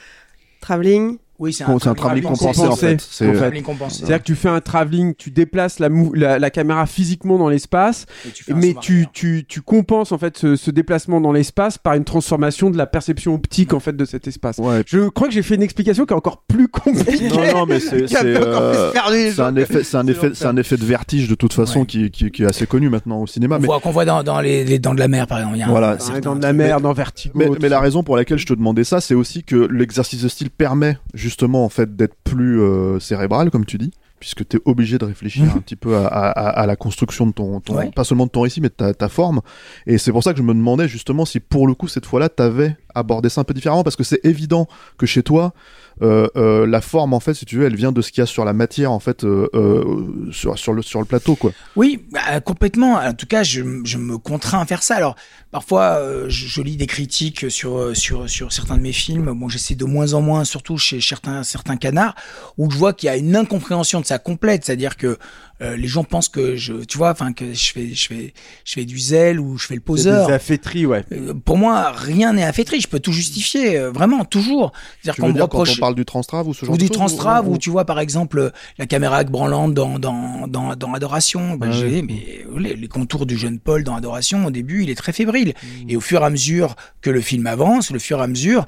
travelling. 0.61 1.17
Oui, 1.41 1.51
c'est 1.53 1.65
c'est 1.65 1.87
un 1.89 1.93
travelling 1.95 2.23
compensé 2.23 2.61
en 2.67 2.75
fait. 2.75 3.01
C'est 3.01 3.27
En 3.29 3.33
fait. 3.33 3.61
compensé. 3.63 3.97
C'est-à-dire 3.97 4.19
que 4.19 4.23
tu 4.23 4.35
fais 4.35 4.47
un 4.49 4.61
travelling, 4.61 5.15
tu 5.15 5.31
déplaces 5.31 5.79
la, 5.79 5.89
mou- 5.89 6.13
la, 6.13 6.37
la 6.39 6.49
caméra 6.51 6.85
physiquement 6.85 7.37
dans 7.39 7.49
l'espace, 7.49 8.05
un 8.49 8.53
mais 8.55 8.75
tu, 8.79 9.07
tu, 9.11 9.43
tu 9.47 9.61
compenses 9.61 10.11
en 10.11 10.17
fait 10.17 10.37
ce, 10.37 10.55
ce 10.55 10.69
déplacement 10.71 11.19
dans 11.19 11.31
l'espace 11.31 11.77
par 11.79 11.95
une 11.95 12.03
transformation 12.03 12.69
de 12.69 12.77
la 12.77 12.85
perception 12.85 13.33
optique 13.33 13.73
en 13.73 13.79
fait 13.79 13.97
de 13.97 14.05
cet 14.05 14.27
espace. 14.27 14.59
Ouais. 14.59 14.83
Je 14.85 15.09
crois 15.09 15.27
que 15.27 15.33
j'ai 15.33 15.41
fait 15.41 15.55
une 15.55 15.63
explication 15.63 16.05
qui 16.05 16.13
est 16.13 16.17
encore 16.17 16.43
plus 16.47 16.67
compliquée. 16.69 17.29
Non, 17.29 17.51
non, 17.59 17.65
mais 17.65 17.79
c'est 17.79 18.05
euh, 18.23 18.91
un 19.39 19.55
effet, 19.55 19.83
c'est 19.83 19.95
un 19.97 20.05
effet, 20.07 20.27
l'enfer. 20.27 20.31
c'est 20.35 20.45
un 20.45 20.57
effet 20.57 20.77
de 20.77 20.85
vertige 20.85 21.27
de 21.27 21.35
toute 21.35 21.53
façon 21.53 21.79
Ouais. 21.81 21.85
qui, 21.87 22.11
qui, 22.11 22.29
qui 22.29 22.43
est 22.43 22.47
assez 22.47 22.67
connu 22.67 22.89
maintenant 22.89 23.19
au 23.21 23.27
cinéma. 23.27 23.55
Qu'on 23.55 23.61
Mais 23.61 23.67
voit, 23.67 23.79
qu'on 23.79 23.91
voit 23.91 24.05
dans, 24.05 24.21
dans 24.23 24.39
les, 24.41 24.63
les 24.63 24.77
dents 24.77 24.93
de 24.93 24.99
la 24.99 25.07
mer, 25.07 25.25
par 25.25 25.39
exemple. 25.39 25.57
Il 25.57 25.59
y 25.59 25.63
a 25.63 25.67
un- 25.67 25.69
Voilà, 25.71 25.97
un 26.13 26.19
dans 26.19 26.35
de 26.35 26.41
la 26.43 26.53
mer, 26.53 26.81
dans 26.81 26.93
Vertigo. 26.93 27.33
Mais, 27.35 27.49
mais 27.59 27.69
la 27.69 27.79
raison 27.79 28.03
pour 28.03 28.15
laquelle 28.15 28.37
je 28.37 28.45
te 28.45 28.53
demandais 28.53 28.83
ça, 28.83 29.01
c'est 29.01 29.15
aussi 29.15 29.43
que 29.43 29.55
l'exercice 29.71 30.21
de 30.21 30.27
style 30.27 30.49
permet 30.51 30.97
justement 31.13 31.30
en 31.65 31.69
fait 31.69 31.95
d'être 31.95 32.15
plus 32.23 32.61
euh, 32.61 32.99
cérébral, 32.99 33.51
comme 33.51 33.65
tu 33.65 33.77
dis, 33.77 33.91
puisque 34.21 34.47
tu 34.47 34.55
es 34.55 34.59
obligé 34.63 34.97
de 34.97 35.03
réfléchir 35.03 35.43
un 35.55 35.59
petit 35.59 35.75
peu 35.75 35.97
à, 35.97 36.05
à- 36.07 36.29
à- 36.29 36.49
à 36.61 36.65
la 36.65 36.77
construction 36.77 37.27
de 37.27 37.33
ton, 37.33 37.59
ton- 37.59 37.75
Ouais. 37.75 37.91
pas 37.91 38.05
seulement 38.05 38.25
de 38.27 38.31
ton 38.31 38.41
récit, 38.41 38.61
mais 38.61 38.69
de 38.69 38.73
ta, 38.73 38.93
ta 38.93 39.09
forme. 39.09 39.41
Et 39.87 39.97
c'est 39.97 40.11
pour 40.13 40.23
ça 40.23 40.31
que 40.31 40.37
je 40.37 40.43
me 40.43 40.53
demandais 40.53 40.87
justement 40.87 41.25
si 41.25 41.41
pour 41.41 41.67
le 41.67 41.73
coup 41.73 41.89
cette 41.89 42.05
fois-là, 42.05 42.29
t'avais 42.29 42.77
abordé 42.95 43.27
ça 43.29 43.41
un 43.41 43.43
peu 43.45 43.53
différemment, 43.53 43.83
parce 43.83 43.95
que 43.97 44.03
c'est 44.03 44.19
évident 44.25 44.67
que 44.97 45.05
chez 45.05 45.23
toi, 45.23 45.53
euh, 46.01 46.27
euh, 46.35 46.65
la 46.67 46.81
forme 46.81 47.13
en 47.13 47.19
fait, 47.19 47.33
si 47.33 47.45
tu 47.45 47.57
veux, 47.57 47.65
elle 47.65 47.75
vient 47.75 47.91
de 47.91 48.01
ce 48.01 48.11
qu'il 48.11 48.21
y 48.21 48.23
a 48.23 48.25
sur 48.25 48.45
la 48.45 48.53
matière 48.53 48.91
en 48.91 48.99
fait, 48.99 49.23
euh, 49.23 50.27
sur, 50.31 50.57
sur 50.57 50.73
le 50.73 50.81
sur 50.81 50.99
le 50.99 51.05
plateau 51.05 51.35
quoi. 51.35 51.51
Oui, 51.75 52.05
bah, 52.11 52.39
complètement. 52.41 52.95
En 52.95 53.13
tout 53.13 53.25
cas, 53.27 53.43
je, 53.43 53.61
je 53.85 53.97
me 53.97 54.17
contrains 54.17 54.59
à 54.61 54.65
faire 54.65 54.83
ça. 54.83 54.95
Alors, 54.95 55.15
parfois, 55.51 55.99
je, 56.27 56.47
je 56.47 56.61
lis 56.61 56.75
des 56.77 56.87
critiques 56.87 57.49
sur, 57.49 57.95
sur, 57.95 58.29
sur 58.29 58.51
certains 58.51 58.77
de 58.77 58.81
mes 58.81 58.91
films. 58.91 59.31
Bon, 59.33 59.47
j'essaie 59.49 59.75
de 59.75 59.85
moins 59.85 60.13
en 60.13 60.21
moins, 60.21 60.43
surtout 60.43 60.77
chez 60.77 60.99
certains, 61.01 61.43
certains 61.43 61.77
canards, 61.77 62.15
où 62.57 62.69
je 62.69 62.77
vois 62.77 62.93
qu'il 62.93 63.07
y 63.07 63.09
a 63.09 63.17
une 63.17 63.35
incompréhension 63.35 64.01
de 64.01 64.05
ça 64.11 64.19
complète. 64.19 64.65
C'est-à-dire 64.65 64.97
que 64.97 65.17
euh, 65.61 65.75
les 65.77 65.87
gens 65.87 66.03
pensent 66.03 66.29
que 66.29 66.55
je, 66.55 66.73
tu 66.85 66.97
vois, 66.97 67.11
enfin, 67.11 67.33
que 67.33 67.53
je 67.53 67.71
fais, 67.71 67.93
je 67.93 68.07
fais, 68.07 68.33
je 68.65 68.73
fais 68.73 68.83
du 68.85 68.97
zèle 68.97 69.39
ou 69.39 69.57
je 69.59 69.67
fais 69.67 69.75
le 69.75 69.79
C'est 69.81 69.85
poseur. 69.85 70.27
des 70.27 70.33
affaîtries, 70.33 70.85
ouais. 70.87 71.03
Euh, 71.11 71.33
Pour 71.35 71.57
moi, 71.57 71.91
rien 71.91 72.33
n'est 72.33 72.43
affaîtri. 72.43 72.81
Je 72.81 72.87
peux 72.87 72.99
tout 72.99 73.11
justifier, 73.13 73.77
euh, 73.77 73.91
vraiment, 73.91 74.25
toujours. 74.25 74.71
C'est-à-dire 75.03 75.15
Tu 75.15 75.21
qu'on 75.21 75.27
me 75.27 75.33
dire 75.33 75.41
quand 75.49 75.57
reproche 75.59 75.77
on 75.77 75.79
parle 75.81 75.95
du 75.95 76.03
transtrave 76.05 76.47
ou 76.47 76.53
ce 76.55 76.65
genre 76.65 76.73
ou 76.73 76.77
de 76.77 76.83
du 76.83 76.89
transtrave 76.89 77.47
ou- 77.47 77.53
où 77.53 77.57
tu 77.59 77.69
vois 77.69 77.85
par 77.85 77.99
exemple 77.99 78.51
la 78.79 78.85
caméra 78.87 79.23
branlante 79.23 79.73
dans 79.75 79.99
dans 79.99 80.47
dans, 80.47 80.75
dans 80.75 80.93
Adoration 80.93 81.55
ben, 81.57 81.69
Ah 81.71 81.75
j'ai 81.75 82.01
oui. 82.01 82.45
mais 82.55 82.59
les, 82.69 82.75
les 82.75 82.87
contours 82.87 83.25
du 83.27 83.37
jeune 83.37 83.59
Paul 83.59 83.83
dans 83.83 83.95
Adoration 83.95 84.45
au 84.47 84.51
début 84.51 84.83
il 84.83 84.89
est 84.89 84.95
très 84.95 85.13
fébrile 85.13 85.53
Mmh. 85.61 85.89
et 85.89 85.95
au 85.95 86.01
fur 86.01 86.21
et 86.21 86.25
à 86.25 86.29
mesure 86.29 86.75
que 87.01 87.09
le 87.09 87.21
film 87.21 87.45
avance 87.47 87.91
le 87.91 87.99
fur 87.99 88.19
et 88.19 88.23
à 88.23 88.27
mesure 88.27 88.65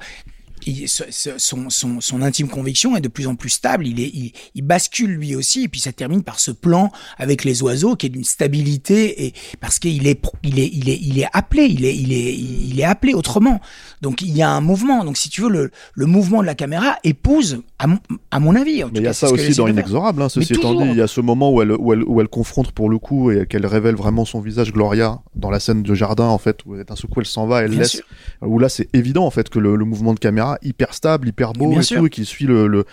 son, 0.86 1.70
son, 1.70 2.00
son 2.00 2.22
intime 2.22 2.48
conviction 2.48 2.96
est 2.96 3.00
de 3.00 3.08
plus 3.08 3.26
en 3.26 3.34
plus 3.34 3.50
stable, 3.50 3.86
il, 3.86 4.00
est, 4.00 4.32
il 4.54 4.62
bascule 4.62 5.10
lui 5.10 5.34
aussi, 5.34 5.64
et 5.64 5.68
puis 5.68 5.80
ça 5.80 5.92
termine 5.92 6.22
par 6.22 6.40
ce 6.40 6.50
plan 6.50 6.90
avec 7.18 7.44
les 7.44 7.62
oiseaux 7.62 7.96
qui 7.96 8.06
est 8.06 8.10
d'une 8.10 8.24
stabilité, 8.24 9.26
et 9.26 9.34
parce 9.60 9.78
qu'il 9.78 10.06
est, 10.06 10.20
il 10.42 10.58
est, 10.58 10.70
il 10.72 10.88
est, 10.88 10.98
il 11.00 11.18
est 11.18 11.28
appelé, 11.32 11.64
il 11.64 11.84
est, 11.84 11.96
il 11.96 12.12
est, 12.12 12.34
il 12.34 12.80
est 12.80 12.84
appelé 12.84 13.14
autrement. 13.14 13.60
Donc 14.02 14.22
il 14.22 14.36
y 14.36 14.42
a 14.42 14.50
un 14.50 14.60
mouvement. 14.60 15.04
Donc 15.04 15.16
si 15.16 15.28
tu 15.28 15.42
veux, 15.42 15.48
le, 15.48 15.70
le 15.94 16.06
mouvement 16.06 16.40
de 16.40 16.46
la 16.46 16.54
caméra 16.54 16.96
épouse, 17.04 17.62
à 17.84 17.86
mon, 17.86 17.98
à 18.30 18.40
mon 18.40 18.56
avis. 18.56 18.82
en 18.82 18.88
Mais 18.92 19.00
il 19.00 19.04
y 19.04 19.06
a 19.08 19.12
ça 19.12 19.30
aussi 19.30 19.54
dans. 19.54 19.68
Inexorable, 19.68 20.22
hein, 20.22 20.28
ceci 20.28 20.54
étant 20.54 20.74
dit, 20.74 20.88
il 20.90 20.96
y 20.96 21.02
a 21.02 21.06
ce 21.06 21.20
moment 21.20 21.52
où 21.52 21.60
elle, 21.60 21.72
où, 21.72 21.92
elle, 21.92 22.02
où 22.04 22.20
elle 22.20 22.28
confronte 22.28 22.72
pour 22.72 22.88
le 22.88 22.98
coup 22.98 23.30
et 23.30 23.46
qu'elle 23.46 23.66
révèle 23.66 23.94
vraiment 23.94 24.24
son 24.24 24.40
visage, 24.40 24.72
Gloria, 24.72 25.20
dans 25.34 25.50
la 25.50 25.60
scène 25.60 25.82
de 25.82 25.94
jardin, 25.94 26.24
en 26.26 26.38
fait, 26.38 26.60
où 26.64 26.76
d'un 26.76 26.84
coup 26.84 27.20
elle 27.20 27.26
s'en 27.26 27.46
va, 27.46 27.62
elle 27.62 27.70
Bien 27.70 27.80
laisse, 27.80 27.90
sûr. 27.90 28.04
où 28.40 28.58
là 28.58 28.68
c'est 28.68 28.88
évident 28.94 29.26
en 29.26 29.30
fait 29.30 29.48
que 29.50 29.58
le, 29.58 29.76
le 29.76 29.84
mouvement 29.84 30.14
de 30.14 30.18
caméra 30.18 30.56
hyper 30.62 30.94
stable, 30.94 31.28
hyper 31.28 31.52
beau 31.52 31.78
et 31.78 31.82
sûr. 31.82 31.98
tout, 32.00 32.06
et 32.06 32.10
qui 32.10 32.24
suit 32.24 32.46
le, 32.46 32.66
le, 32.68 32.86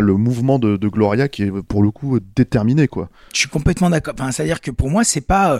le 0.00 0.14
mouvement 0.14 0.58
de, 0.58 0.76
de 0.76 0.88
Gloria 0.88 1.28
qui 1.28 1.44
est 1.44 1.50
pour 1.62 1.82
le 1.82 1.90
coup 1.90 2.18
déterminé 2.36 2.86
quoi. 2.88 3.08
Je 3.32 3.38
suis 3.40 3.48
complètement 3.48 3.90
d'accord. 3.90 4.14
Enfin, 4.18 4.30
c'est-à-dire 4.30 4.60
que 4.60 4.70
pour 4.70 4.90
moi, 4.90 5.04
c'est 5.04 5.20
pas, 5.20 5.54
euh, 5.54 5.58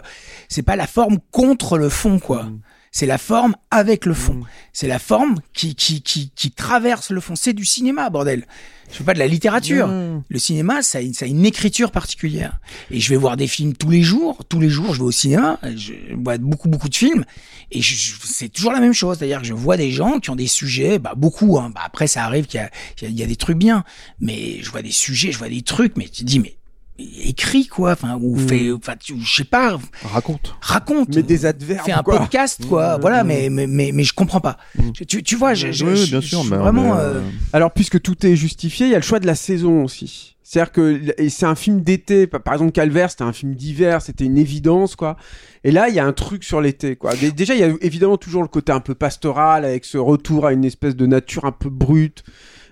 c'est 0.48 0.62
pas 0.62 0.76
la 0.76 0.86
forme 0.86 1.18
contre 1.30 1.78
le 1.78 1.88
fond, 1.88 2.18
quoi. 2.18 2.44
Mm. 2.44 2.60
C'est 2.96 3.06
la 3.06 3.18
forme 3.18 3.56
avec 3.72 4.06
le 4.06 4.14
fond. 4.14 4.42
C'est 4.72 4.86
la 4.86 5.00
forme 5.00 5.40
qui, 5.52 5.74
qui, 5.74 6.00
qui, 6.00 6.30
qui 6.36 6.52
traverse 6.52 7.10
le 7.10 7.20
fond. 7.20 7.34
C'est 7.34 7.52
du 7.52 7.64
cinéma, 7.64 8.08
bordel. 8.08 8.46
Je 8.88 8.98
fais 8.98 9.02
pas 9.02 9.14
de 9.14 9.18
la 9.18 9.26
littérature. 9.26 9.88
Le 10.28 10.38
cinéma, 10.38 10.80
ça 10.80 10.98
a, 10.98 11.00
une, 11.00 11.12
ça 11.12 11.24
a 11.24 11.28
une 11.28 11.44
écriture 11.44 11.90
particulière. 11.90 12.60
Et 12.92 13.00
je 13.00 13.10
vais 13.10 13.16
voir 13.16 13.36
des 13.36 13.48
films 13.48 13.74
tous 13.74 13.90
les 13.90 14.02
jours. 14.02 14.38
Tous 14.48 14.60
les 14.60 14.68
jours, 14.68 14.94
je 14.94 15.00
vais 15.00 15.06
au 15.06 15.10
cinéma. 15.10 15.58
Je 15.74 15.92
vois 16.16 16.38
beaucoup, 16.38 16.68
beaucoup 16.68 16.88
de 16.88 16.94
films. 16.94 17.24
Et 17.72 17.82
je- 17.82 17.96
je- 17.96 18.14
c'est 18.22 18.48
toujours 18.48 18.70
la 18.70 18.78
même 18.78 18.92
chose. 18.92 19.18
C'est-à-dire 19.18 19.40
que 19.40 19.46
je 19.48 19.54
vois 19.54 19.76
des 19.76 19.90
gens 19.90 20.20
qui 20.20 20.30
ont 20.30 20.36
des 20.36 20.46
sujets, 20.46 21.00
bah, 21.00 21.14
beaucoup. 21.16 21.58
Hein. 21.58 21.72
Bah, 21.74 21.80
après, 21.84 22.06
ça 22.06 22.22
arrive 22.24 22.46
qu'il 22.46 22.60
y 22.60 22.62
y 23.02 23.06
a- 23.06 23.10
il 23.10 23.18
y 23.18 23.24
a 23.24 23.26
des 23.26 23.34
trucs 23.34 23.58
bien. 23.58 23.82
Mais 24.20 24.62
je 24.62 24.70
vois 24.70 24.82
des 24.82 24.92
sujets, 24.92 25.32
je 25.32 25.38
vois 25.38 25.48
des 25.48 25.62
trucs. 25.62 25.96
Mais 25.96 26.04
tu 26.04 26.22
te 26.22 26.28
dis, 26.28 26.38
mais 26.38 26.54
écris 26.98 27.66
quoi. 27.66 27.92
Enfin, 27.92 28.18
ou 28.20 28.36
fais, 28.38 28.70
enfin, 28.72 28.94
tu- 28.98 29.20
je 29.20 29.34
sais 29.36 29.44
pas. 29.44 29.78
Raconte. 30.04 30.54
Raconte. 30.60 31.14
Mais 31.14 31.22
des 31.22 31.46
adverbes. 31.46 31.84
Fais 31.86 31.92
un 31.92 32.02
quoi. 32.02 32.18
podcast, 32.18 32.64
quoi. 32.66 32.98
voilà, 32.98 33.24
mais, 33.24 33.48
mais, 33.50 33.66
mais, 33.66 33.90
mais 33.92 34.04
je 34.04 34.12
comprends 34.14 34.40
pas. 34.40 34.56
Je- 34.98 35.04
Tu, 35.04 35.22
tu 35.22 35.36
vois, 35.36 35.54
je, 35.54 35.72
je, 35.72 35.84
Oui, 35.84 35.96
je- 35.96 36.10
bien 36.10 36.20
je 36.20 36.26
sûr, 36.28 36.44
mais- 36.44 36.56
vraiment. 36.56 36.94
mais, 36.94 37.00
euh, 37.00 37.20
Alors, 37.52 37.72
puisque 37.72 38.00
tout 38.00 38.24
est 38.26 38.36
justifié, 38.36 38.86
il 38.86 38.92
y 38.92 38.94
a 38.94 38.98
le 38.98 39.02
choix 39.04 39.20
de 39.20 39.26
la 39.26 39.34
saison 39.34 39.84
aussi. 39.84 40.30
C'est-à-dire 40.46 40.72
que 40.72 41.00
et 41.18 41.30
c'est 41.30 41.46
un 41.46 41.54
film 41.54 41.80
d'été. 41.80 42.26
Par 42.26 42.52
exemple, 42.52 42.70
Calvaire, 42.72 43.10
c'était 43.10 43.24
un 43.24 43.32
film 43.32 43.54
d'hiver, 43.54 44.02
c'était 44.02 44.24
une 44.24 44.36
évidence, 44.38 44.94
quoi. 44.94 45.16
Et 45.64 45.70
là, 45.72 45.88
il 45.88 45.94
y 45.94 45.98
a 45.98 46.04
un 46.04 46.12
truc 46.12 46.44
sur 46.44 46.60
l'été, 46.60 46.96
quoi. 46.96 47.16
Dé- 47.16 47.32
Déjà, 47.32 47.54
il 47.54 47.60
y 47.60 47.64
a 47.64 47.72
évidemment 47.80 48.18
toujours 48.18 48.42
le 48.42 48.48
côté 48.48 48.70
un 48.70 48.80
peu 48.80 48.94
pastoral, 48.94 49.64
avec 49.64 49.84
ce 49.86 49.96
retour 49.96 50.46
à 50.46 50.52
une 50.52 50.64
espèce 50.66 50.94
de 50.96 51.06
nature 51.06 51.46
un 51.46 51.50
peu 51.50 51.70
brute, 51.70 52.24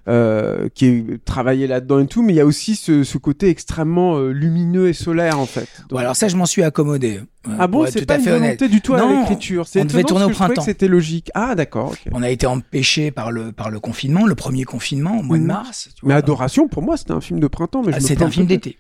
euh, 0.09 0.69
qui 0.75 0.87
est 0.87 1.25
travaillé 1.25 1.67
là-dedans 1.67 2.01
et 2.01 2.07
tout. 2.07 2.23
Mais 2.23 2.33
il 2.33 2.37
y 2.37 2.41
a 2.41 2.47
aussi 2.47 2.75
ce, 2.77 3.05
ce 3.05 3.19
côté 3.19 3.49
extrêmement 3.49 4.17
euh, 4.17 4.31
lumineux 4.33 4.89
et 4.89 4.93
solaire, 4.93 5.39
en 5.39 5.47
fait. 5.47 5.69
Bon, 5.91 5.97
alors 5.99 6.17
ça, 6.17 6.29
je 6.29 6.37
m'en 6.37 6.47
suis 6.47 6.63
accommodé. 6.63 7.21
euh, 7.49 7.51
ah 7.59 7.67
bon, 7.69 7.87
c'est 7.87 8.01
tout 8.01 8.07
pas 8.07 8.15
à 8.15 8.19
une 8.19 8.25
fait 8.25 8.31
volonté 8.31 8.47
honnête. 8.65 8.65
du 8.71 8.81
tout 8.81 8.95
à 8.95 9.07
l'écriture. 9.07 9.67
C'est 9.69 9.81
on 9.81 9.85
devait 9.85 10.03
tourner 10.05 10.25
au 10.25 10.31
printemps. 10.31 10.63
c'était 10.63 10.89
logique. 10.89 11.31
Ah, 11.35 11.55
d'accord. 11.55 11.95
On 12.13 12.23
a 12.23 12.31
été 12.31 12.47
empêché 12.47 13.11
par 13.11 13.31
le 13.31 13.53
par 13.53 13.71
le 13.71 13.79
confinement, 13.81 14.27
le 14.27 14.35
premier 14.35 14.65
confinement 14.65 15.19
au 15.19 15.23
mois 15.23 15.37
de 15.39 15.43
Mhm. 15.43 15.49
mars. 15.49 15.89
tu 15.97 16.07
Mais. 16.07 16.15
Adoration, 16.15 16.69
pour 16.69 16.83
moi, 16.83 16.97
c'était 16.97 17.13
un 17.13 17.21
film 17.21 17.39
de 17.41 17.47
printemps. 17.47 17.83
Mais 17.85 17.93
Ah, 17.95 17.97
me 17.97 18.01
c'était 18.01 18.25
un 18.25 18.31
film 18.31 18.47
d'été. 18.47 18.77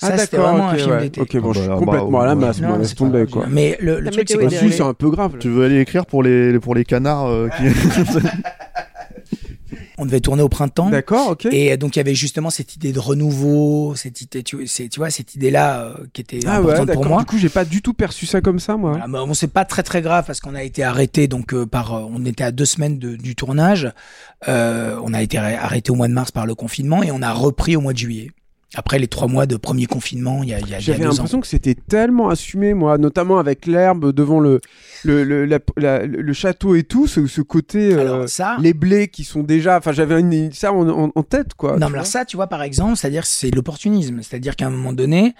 Ah, 0.00 0.10
Ça, 0.10 0.18
c'était 0.18 0.36
d'accord, 0.36 0.52
vraiment 0.52 0.68
un 0.68 0.74
film 0.76 0.90
ouais. 0.92 1.00
d'été. 1.00 1.20
Ok, 1.20 1.36
bon, 1.38 1.52
je 1.52 1.58
suis 1.58 1.68
Bah, 1.68 1.74
complètement 1.76 2.20
à 2.20 2.26
la 2.26 2.34
bah, 2.36 2.46
masse, 2.46 2.60
Non, 2.60 2.68
moi, 2.68 2.76
c'est 2.76 2.82
laisse 2.82 2.94
tomber, 2.94 3.26
quoi. 3.26 3.46
Mais 3.50 3.76
le, 3.80 3.98
le 3.98 4.10
truc, 4.10 4.28
c'est 4.28 4.36
que 4.38 4.44
Bah, 4.44 4.48
c'est 4.70 4.80
un 4.80 4.94
peu 4.94 5.10
grave. 5.10 5.32
là. 5.32 5.38
Tu 5.40 5.48
veux 5.48 5.64
aller 5.64 5.80
écrire 5.80 6.06
pour 6.06 6.22
les, 6.22 6.56
pour 6.60 6.76
les 6.76 6.84
canards 6.84 7.26
euh, 7.26 7.48
qui... 7.48 7.64
on 9.98 10.06
devait 10.06 10.20
tourner 10.20 10.42
au 10.42 10.48
printemps. 10.48 10.90
D'accord, 10.90 11.30
ok. 11.30 11.46
Et 11.46 11.76
donc 11.76 11.96
il 11.96 11.98
y 11.98 12.00
avait 12.00 12.14
justement 12.14 12.50
cette 12.50 12.76
idée 12.76 12.92
de 12.92 12.98
renouveau, 13.00 13.94
cette 13.96 14.20
idée, 14.20 14.42
tu, 14.42 14.56
vois, 14.96 15.10
cette 15.10 15.34
idée-là 15.34 15.80
euh, 15.82 15.94
qui 16.12 16.20
était 16.20 16.40
Ah 16.46 16.62
ouais, 16.62 16.72
importante 16.72 16.92
pour 16.94 17.04
moi. 17.06 17.18
Du 17.20 17.26
coup, 17.26 17.38
j'ai 17.38 17.48
pas 17.48 17.64
du 17.64 17.82
tout 17.82 17.92
perçu 17.94 18.24
ça 18.26 18.40
comme 18.40 18.58
ça, 18.60 18.76
moi. 18.76 18.90
Voilà, 18.92 19.08
mais 19.08 19.18
bon, 19.18 19.34
c'est 19.34 19.48
pas 19.52 19.64
très 19.64 19.82
très 19.82 20.00
grave 20.00 20.24
parce 20.26 20.40
qu'on 20.40 20.54
a 20.54 20.62
été 20.62 20.82
arrêté 20.84 21.26
donc 21.28 21.52
euh, 21.52 21.66
par, 21.66 21.94
euh, 21.94 22.04
on 22.10 22.24
était 22.24 22.44
à 22.44 22.52
deux 22.52 22.64
semaines 22.64 22.98
de- 22.98 23.16
du 23.16 23.34
tournage. 23.34 23.92
On 24.46 25.12
a 25.14 25.22
été 25.22 25.36
arrêt- 25.38 25.56
arrêté 25.56 25.90
au 25.90 25.94
mois 25.94 26.08
de 26.08 26.12
mars 26.12 26.30
par 26.30 26.46
le 26.46 26.54
confinement 26.54 27.02
et 27.02 27.10
on 27.10 27.22
a 27.22 27.32
repris 27.32 27.76
au 27.76 27.80
mois 27.80 27.92
de 27.92 27.98
juillet. 27.98 28.30
Après 28.74 28.98
les 28.98 29.08
trois 29.08 29.28
mois 29.28 29.46
de 29.46 29.56
premier 29.56 29.86
confinement, 29.86 30.42
il 30.42 30.50
y 30.50 30.54
a, 30.54 30.60
il 30.60 30.68
y 30.68 30.74
a, 30.74 30.78
J'avais 30.78 31.04
l'impression 31.04 31.40
que 31.40 31.46
c'était 31.46 31.74
tellement 31.74 32.28
assumé, 32.28 32.74
moi, 32.74 32.98
notamment 32.98 33.38
avec 33.38 33.64
l'herbe 33.64 34.12
devant 34.12 34.40
le 34.40 34.60
le, 35.04 35.24
le, 35.24 35.46
la- 35.46 35.58
la- 35.78 36.04
le 36.04 36.32
château 36.34 36.74
et 36.74 36.82
tout, 36.82 37.06
ce, 37.06 37.26
ce 37.26 37.40
côté, 37.40 37.94
euh, 37.94 38.00
Alors 38.00 38.28
ça, 38.28 38.56
les 38.60 38.74
blés 38.74 39.08
qui 39.08 39.24
sont 39.24 39.42
déjà, 39.42 39.78
enfin, 39.78 39.92
j'avais 39.92 40.20
une- 40.20 40.52
ça 40.52 40.72
en, 40.74 40.86
en- 40.88 41.12
en 41.14 41.22
tête, 41.22 41.54
quoi. 41.54 41.78
non, 41.78 41.88
mais 41.88 41.94
alors 41.94 42.06
ça, 42.06 42.26
tu 42.26 42.36
vois, 42.36 42.46
par 42.48 42.62
exemple, 42.62 42.96
c'est-à-dire 42.96 43.24
c'est 43.24 43.50
l'opportunisme. 43.50 44.20
C'est-à-dire 44.22 44.54
qu'à 44.54 44.66
un 44.66 44.70
moment 44.70 44.92
donné, 44.92 45.34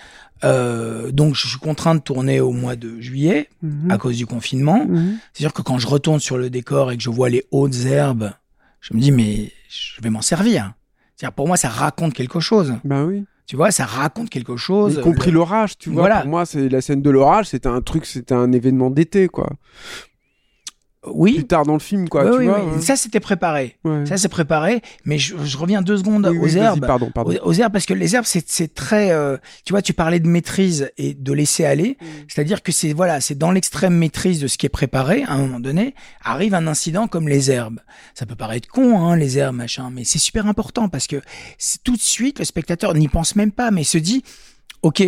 euh, 0.44 1.10
donc 1.10 1.34
je 1.34 1.46
suis 1.48 1.58
contraint 1.58 1.96
de 1.96 2.00
tourner 2.00 2.40
au 2.40 2.52
mois 2.52 2.76
de 2.76 2.98
juillet 3.00 3.48
Mhm. 3.62 3.90
à 3.90 3.98
cause 3.98 4.16
du 4.16 4.24
confinement. 4.26 4.86
Mhm. 4.86 5.18
C'est-à-dire 5.34 5.52
que 5.52 5.62
quand 5.62 5.78
je 5.78 5.86
retourne 5.86 6.20
sur 6.20 6.38
le 6.38 6.48
décor 6.48 6.92
et 6.92 6.96
que 6.96 7.02
je 7.02 7.10
vois 7.10 7.28
les 7.28 7.44
hautes 7.50 7.84
herbes, 7.84 8.32
je 8.80 8.94
me 8.94 9.00
dis, 9.00 9.12
mais 9.12 9.50
je 9.68 10.00
vais 10.00 10.08
m'en 10.10 10.22
servir. 10.22 10.72
C'est-à-dire, 11.18 11.34
pour 11.34 11.48
moi, 11.48 11.56
ça 11.56 11.68
raconte 11.68 12.14
quelque 12.14 12.38
chose. 12.38 12.74
Bah 12.84 13.04
oui. 13.04 13.24
Tu 13.46 13.56
vois, 13.56 13.72
ça 13.72 13.86
raconte 13.86 14.30
quelque 14.30 14.56
chose. 14.56 14.94
Y 14.98 15.00
compris 15.00 15.30
Le- 15.30 15.36
l'orage, 15.38 15.76
tu 15.76 15.90
vois. 15.90 16.02
Voilà. 16.02 16.20
Pour 16.20 16.30
moi, 16.30 16.46
c'est 16.46 16.68
la 16.68 16.80
scène 16.80 17.02
de 17.02 17.10
l'orage, 17.10 17.46
c'était 17.46 17.68
un 17.68 17.80
truc, 17.80 18.06
c'était 18.06 18.34
un 18.34 18.52
événement 18.52 18.88
d'été, 18.90 19.26
quoi. 19.26 19.48
Oui. 21.06 21.34
Plus 21.34 21.46
tard 21.46 21.64
dans 21.64 21.74
le 21.74 21.78
film, 21.78 22.08
quoi, 22.08 22.24
Oui, 22.24 22.30
tu 22.32 22.38
oui, 22.38 22.46
vois. 22.46 22.64
oui. 22.64 22.72
ouais. 22.76 22.80
Ça, 22.82 22.96
c'était 22.96 23.20
préparé. 23.20 23.76
Ouais. 23.84 24.04
Ça, 24.04 24.16
c'est 24.16 24.28
préparé. 24.28 24.82
Mais 25.04 25.16
je, 25.16 25.36
je 25.44 25.56
reviens 25.56 25.80
deux 25.80 25.96
secondes 25.96 26.26
aux 26.26 26.46
herbes. 26.48 26.84
Pardon, 26.86 27.10
pardon. 27.14 27.30
Aux, 27.42 27.48
aux 27.50 27.52
herbes, 27.52 27.72
parce 27.72 27.86
que 27.86 27.94
les 27.94 28.16
herbes, 28.16 28.24
c'est 28.26 28.74
très. 28.74 29.12
euh, 29.12 29.36
tu 29.64 29.72
vois, 29.72 29.80
tu 29.80 29.92
parlais 29.92 30.18
de 30.18 30.26
maîtrise 30.26 30.90
et 30.98 31.14
de 31.14 31.32
laisser 31.32 31.64
aller. 31.64 31.96
Mm. 32.00 32.06
C'est-à-dire 32.28 32.62
que 32.64 32.72
c'est 32.72 32.92
voilà, 32.92 33.20
c'est 33.20 33.36
dans 33.36 33.52
l'extrême 33.52 33.94
maîtrise 33.94 34.40
de 34.40 34.48
ce 34.48 34.58
qui 34.58 34.66
est 34.66 34.70
préparé. 34.70 35.22
À 35.22 35.34
un 35.34 35.38
moment 35.38 35.60
donné, 35.60 35.94
arrive 36.24 36.52
un 36.54 36.66
incident 36.66 37.06
comme 37.06 37.28
les 37.28 37.50
herbes. 37.50 37.78
Ça 38.14 38.26
peut 38.26 38.34
paraître 38.34 38.68
con, 38.68 38.98
hein, 39.00 39.14
les 39.16 39.38
herbes, 39.38 39.54
machin, 39.56 39.90
mais 39.92 40.02
c'est 40.02 40.18
super 40.18 40.46
important 40.48 40.88
parce 40.88 41.06
que 41.06 41.22
tout 41.84 41.94
de 41.94 42.00
suite 42.00 42.40
le 42.40 42.44
spectateur 42.44 42.92
n'y 42.94 43.06
pense 43.08 43.36
même 43.36 43.52
pas, 43.52 43.70
mais 43.70 43.84
se 43.84 43.98
dit, 43.98 44.24
ok. 44.82 45.02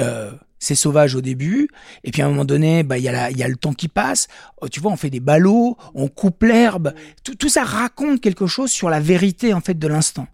Euh, 0.00 0.32
c'est 0.62 0.76
sauvage 0.76 1.16
au 1.16 1.20
début, 1.20 1.68
et 2.04 2.12
puis 2.12 2.22
à 2.22 2.26
un 2.26 2.28
moment 2.28 2.44
donné, 2.44 2.84
bah 2.84 2.96
il 2.96 3.02
y 3.02 3.08
a 3.08 3.48
le 3.48 3.56
temps 3.56 3.72
qui 3.72 3.88
passe. 3.88 4.28
Oh, 4.60 4.68
tu 4.68 4.78
vois, 4.78 4.92
on 4.92 4.96
fait 4.96 5.10
des 5.10 5.18
ballots, 5.18 5.76
on 5.92 6.06
coupe 6.06 6.44
l'herbe. 6.44 6.94
Tout, 7.24 7.34
tout 7.34 7.48
ça 7.48 7.64
raconte 7.64 8.20
quelque 8.20 8.46
chose 8.46 8.70
sur 8.70 8.88
la 8.88 9.00
vérité 9.00 9.54
en 9.54 9.60
fait 9.60 9.76
de 9.76 9.88
l'instant. 9.88 10.28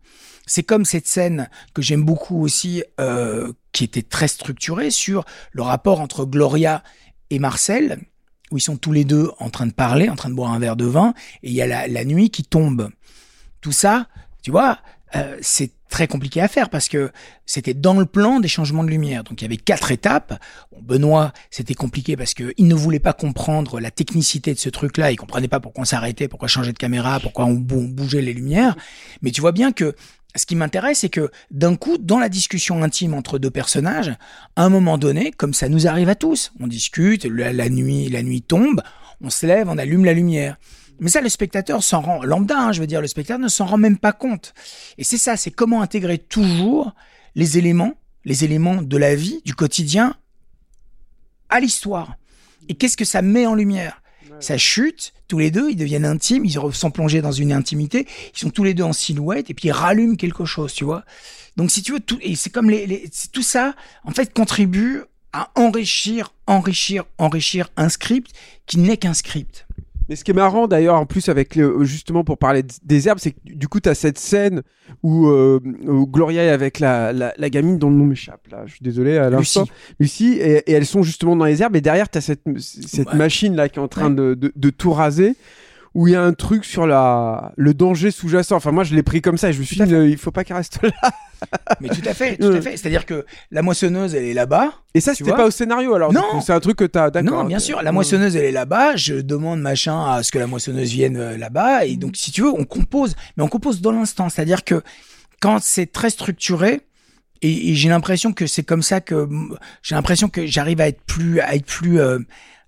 C'est 0.44 0.62
comme 0.62 0.84
cette 0.84 1.06
scène 1.06 1.48
que 1.72 1.80
j'aime 1.80 2.04
beaucoup 2.04 2.42
aussi, 2.42 2.84
euh, 3.00 3.54
qui 3.72 3.84
était 3.84 4.02
très 4.02 4.28
structurée 4.28 4.90
sur 4.90 5.24
le 5.52 5.62
rapport 5.62 6.02
entre 6.02 6.26
Gloria 6.26 6.82
et 7.30 7.38
Marcel, 7.38 7.98
où 8.50 8.58
ils 8.58 8.62
sont 8.62 8.76
tous 8.76 8.92
les 8.92 9.04
deux 9.04 9.30
en 9.38 9.48
train 9.48 9.66
de 9.66 9.72
parler, 9.72 10.10
en 10.10 10.16
train 10.16 10.28
de 10.28 10.34
boire 10.34 10.52
un 10.52 10.58
verre 10.58 10.76
de 10.76 10.84
vin, 10.84 11.14
et 11.42 11.48
il 11.48 11.54
y 11.54 11.62
a 11.62 11.66
la, 11.66 11.88
la 11.88 12.04
nuit 12.04 12.28
qui 12.28 12.44
tombe. 12.44 12.90
Tout 13.62 13.72
ça, 13.72 14.08
tu 14.42 14.50
vois, 14.50 14.78
euh, 15.16 15.38
c'est 15.40 15.72
très 15.88 16.06
compliqué 16.06 16.40
à 16.40 16.48
faire 16.48 16.70
parce 16.70 16.88
que 16.88 17.10
c'était 17.46 17.74
dans 17.74 17.94
le 17.94 18.06
plan 18.06 18.40
des 18.40 18.48
changements 18.48 18.84
de 18.84 18.90
lumière. 18.90 19.24
Donc 19.24 19.40
il 19.40 19.44
y 19.44 19.46
avait 19.46 19.56
quatre 19.56 19.90
étapes. 19.90 20.40
Benoît, 20.80 21.32
c'était 21.50 21.74
compliqué 21.74 22.16
parce 22.16 22.34
que 22.34 22.52
il 22.56 22.68
ne 22.68 22.74
voulait 22.74 22.98
pas 22.98 23.12
comprendre 23.12 23.80
la 23.80 23.90
technicité 23.90 24.54
de 24.54 24.58
ce 24.58 24.68
truc-là. 24.68 25.10
Il 25.12 25.16
comprenait 25.16 25.48
pas 25.48 25.60
pourquoi 25.60 25.82
on 25.82 25.86
s'arrêtait, 25.86 26.28
pourquoi 26.28 26.48
changer 26.48 26.72
de 26.72 26.78
caméra, 26.78 27.20
pourquoi 27.20 27.46
on 27.46 27.54
bougeait 27.54 28.22
les 28.22 28.34
lumières. 28.34 28.76
Mais 29.22 29.30
tu 29.30 29.40
vois 29.40 29.52
bien 29.52 29.72
que 29.72 29.94
ce 30.36 30.46
qui 30.46 30.56
m'intéresse, 30.56 31.00
c'est 31.00 31.08
que 31.08 31.30
d'un 31.50 31.74
coup, 31.74 31.98
dans 31.98 32.18
la 32.18 32.28
discussion 32.28 32.82
intime 32.82 33.14
entre 33.14 33.38
deux 33.38 33.50
personnages, 33.50 34.12
à 34.56 34.64
un 34.64 34.68
moment 34.68 34.98
donné, 34.98 35.32
comme 35.32 35.54
ça 35.54 35.68
nous 35.68 35.86
arrive 35.86 36.08
à 36.08 36.14
tous, 36.14 36.52
on 36.60 36.66
discute, 36.66 37.24
la, 37.24 37.52
la 37.52 37.68
nuit, 37.68 38.08
la 38.08 38.22
nuit 38.22 38.42
tombe, 38.42 38.82
on 39.20 39.30
se 39.30 39.46
lève, 39.46 39.68
on 39.68 39.78
allume 39.78 40.04
la 40.04 40.12
lumière. 40.12 40.56
Mais 41.00 41.10
ça, 41.10 41.20
le 41.20 41.28
spectateur 41.28 41.82
s'en 41.82 42.00
rend, 42.00 42.22
lambda, 42.24 42.58
hein, 42.58 42.72
je 42.72 42.80
veux 42.80 42.86
dire, 42.86 43.00
le 43.00 43.06
spectateur 43.06 43.38
ne 43.38 43.48
s'en 43.48 43.66
rend 43.66 43.78
même 43.78 43.98
pas 43.98 44.12
compte. 44.12 44.54
Et 44.98 45.04
c'est 45.04 45.18
ça, 45.18 45.36
c'est 45.36 45.50
comment 45.50 45.80
intégrer 45.82 46.18
toujours 46.18 46.92
les 47.34 47.58
éléments, 47.58 47.94
les 48.24 48.44
éléments 48.44 48.82
de 48.82 48.96
la 48.96 49.14
vie, 49.14 49.40
du 49.44 49.54
quotidien, 49.54 50.16
à 51.48 51.60
l'histoire. 51.60 52.16
Et 52.68 52.74
qu'est-ce 52.74 52.96
que 52.96 53.04
ça 53.04 53.22
met 53.22 53.46
en 53.46 53.54
lumière? 53.54 54.02
Ça 54.40 54.58
chute, 54.58 55.14
tous 55.26 55.38
les 55.38 55.50
deux, 55.50 55.70
ils 55.70 55.76
deviennent 55.76 56.04
intimes, 56.04 56.44
ils 56.44 56.52
sont 56.52 56.90
plongés 56.90 57.22
dans 57.22 57.32
une 57.32 57.52
intimité, 57.52 58.06
ils 58.34 58.38
sont 58.38 58.50
tous 58.50 58.64
les 58.64 58.74
deux 58.74 58.84
en 58.84 58.92
silhouette, 58.92 59.50
et 59.50 59.54
puis 59.54 59.68
ils 59.68 59.72
rallument 59.72 60.16
quelque 60.16 60.44
chose, 60.44 60.72
tu 60.72 60.84
vois. 60.84 61.04
Donc 61.56 61.70
si 61.70 61.82
tu 61.82 61.92
veux, 61.92 62.00
tout, 62.00 62.18
et 62.22 62.36
c'est 62.36 62.50
comme 62.50 62.70
les, 62.70 62.86
les- 62.86 63.10
tout 63.32 63.42
ça, 63.42 63.74
en 64.04 64.10
fait, 64.10 64.32
contribue 64.32 65.02
à 65.32 65.50
enrichir, 65.54 66.32
enrichir, 66.46 67.04
enrichir 67.18 67.70
un 67.76 67.88
script 67.88 68.32
qui 68.66 68.78
n'est 68.78 68.96
qu'un 68.96 69.14
script. 69.14 69.66
Mais 70.08 70.16
ce 70.16 70.24
qui 70.24 70.30
est 70.30 70.34
marrant 70.34 70.66
d'ailleurs, 70.68 70.94
en 70.96 71.04
plus 71.06 71.28
avec 71.28 71.54
le, 71.54 71.84
justement 71.84 72.24
pour 72.24 72.38
parler 72.38 72.62
des 72.84 73.08
herbes, 73.08 73.18
c'est 73.20 73.32
que 73.32 73.38
du 73.44 73.68
coup 73.68 73.78
tu 73.80 73.88
as 73.88 73.94
cette 73.94 74.18
scène 74.18 74.62
où, 75.02 75.26
euh, 75.28 75.60
où 75.86 76.06
Gloria 76.06 76.44
est 76.44 76.48
avec 76.50 76.80
la, 76.80 77.12
la, 77.12 77.34
la 77.36 77.50
gamine 77.50 77.78
dont 77.78 77.90
le 77.90 77.96
nom 77.96 78.06
m'échappe 78.06 78.46
là. 78.50 78.62
Je 78.66 78.72
suis 78.72 78.82
désolé 78.82 79.18
à. 79.18 79.28
Lucie. 79.30 79.60
Lucie, 80.00 80.32
et, 80.40 80.58
et 80.70 80.72
elles 80.72 80.86
sont 80.86 81.02
justement 81.02 81.36
dans 81.36 81.44
les 81.44 81.60
herbes 81.62 81.76
et 81.76 81.80
derrière 81.82 82.08
tu 82.08 82.18
as 82.18 82.22
cette, 82.22 82.40
cette 82.58 83.08
Ouais. 83.12 83.16
machine 83.16 83.54
là 83.54 83.68
qui 83.68 83.78
est 83.78 83.82
en 83.82 83.88
train 83.88 84.08
Ouais. 84.08 84.14
de, 84.16 84.34
de, 84.34 84.52
de 84.54 84.70
tout 84.70 84.92
raser. 84.92 85.34
Où 85.98 86.06
il 86.06 86.12
y 86.12 86.14
a 86.14 86.22
un 86.22 86.32
truc 86.32 86.64
sur 86.64 86.86
la 86.86 87.50
le 87.56 87.74
danger 87.74 88.12
sous-jacent. 88.12 88.54
Enfin, 88.54 88.70
moi, 88.70 88.84
je 88.84 88.94
l'ai 88.94 89.02
pris 89.02 89.20
comme 89.20 89.36
ça. 89.36 89.48
et 89.48 89.52
Je 89.52 89.58
me 89.58 89.64
suis 89.64 89.74
dit, 89.80 89.92
euh, 89.92 90.08
il 90.08 90.16
faut 90.16 90.30
pas 90.30 90.44
qu'elle 90.44 90.56
reste 90.56 90.78
là. 90.80 91.10
Mais 91.80 91.88
tout 91.88 92.02
à 92.08 92.14
fait, 92.14 92.36
tout 92.40 92.46
à 92.52 92.60
fait. 92.60 92.76
C'est-à-dire 92.76 93.04
que 93.04 93.26
la 93.50 93.62
moissonneuse, 93.62 94.14
elle 94.14 94.22
est 94.22 94.32
là-bas. 94.32 94.72
Et 94.94 95.00
ça, 95.00 95.12
c'était 95.16 95.32
pas 95.32 95.46
au 95.46 95.50
scénario. 95.50 95.94
Alors, 95.94 96.12
Non. 96.12 96.40
c'est 96.40 96.52
un 96.52 96.60
truc 96.60 96.76
que 96.78 96.84
t'as. 96.84 97.10
D'accord. 97.10 97.42
Non, 97.42 97.44
bien 97.48 97.58
sûr. 97.58 97.82
La 97.82 97.90
moissonneuse, 97.90 98.36
elle 98.36 98.44
est 98.44 98.52
là-bas. 98.52 98.94
Je 98.94 99.14
demande 99.14 99.60
machin 99.60 100.08
à 100.12 100.22
ce 100.22 100.30
que 100.30 100.38
la 100.38 100.46
moissonneuse 100.46 100.90
vienne 100.92 101.16
euh, 101.16 101.36
là-bas. 101.36 101.84
Et 101.86 101.96
donc, 101.96 102.16
si 102.16 102.30
tu 102.30 102.42
veux, 102.42 102.52
on 102.52 102.64
compose. 102.64 103.16
Mais 103.36 103.42
on 103.42 103.48
compose 103.48 103.80
dans 103.80 103.90
l'instant. 103.92 104.28
C'est-à-dire 104.28 104.62
que 104.62 104.82
quand 105.40 105.60
c'est 105.60 105.90
très 105.90 106.10
structuré, 106.10 106.82
et, 107.42 107.70
et 107.70 107.74
j'ai 107.74 107.88
l'impression 107.88 108.32
que 108.32 108.46
c'est 108.46 108.62
comme 108.64 108.82
ça 108.82 109.00
que 109.00 109.28
j'ai 109.82 109.96
l'impression 109.96 110.28
que 110.28 110.46
j'arrive 110.46 110.80
à 110.80 110.86
être 110.86 111.02
plus, 111.02 111.40
à 111.40 111.54
être 111.56 111.66
plus, 111.66 112.00
euh, 112.00 112.18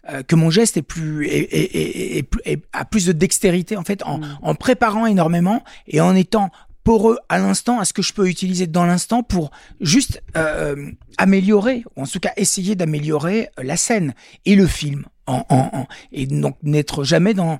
euh, 0.08 0.22
que 0.22 0.34
mon 0.36 0.50
geste 0.50 0.76
est 0.76 0.82
plus, 0.82 1.26
est, 1.28 2.24
a 2.72 2.84
plus 2.84 3.06
de 3.06 3.12
dextérité 3.12 3.76
en 3.76 3.84
fait, 3.84 4.02
en, 4.04 4.20
en 4.42 4.54
préparant 4.54 5.06
énormément 5.06 5.62
et 5.86 6.00
en 6.00 6.14
étant 6.14 6.50
poreux 6.84 7.18
à 7.28 7.38
l'instant 7.38 7.78
à 7.78 7.84
ce 7.84 7.92
que 7.92 8.00
je 8.02 8.12
peux 8.14 8.26
utiliser 8.28 8.66
dans 8.66 8.86
l'instant 8.86 9.22
pour 9.22 9.50
juste 9.80 10.22
euh, 10.36 10.90
améliorer, 11.18 11.84
ou 11.96 12.02
en 12.02 12.06
tout 12.06 12.20
cas 12.20 12.32
essayer 12.36 12.74
d'améliorer 12.74 13.50
la 13.58 13.76
scène 13.76 14.14
et 14.46 14.54
le 14.56 14.66
film, 14.66 15.04
en, 15.26 15.44
en, 15.50 15.70
en- 15.80 15.86
et 16.12 16.26
donc 16.26 16.56
n'être 16.62 17.04
jamais 17.04 17.34
dans 17.34 17.58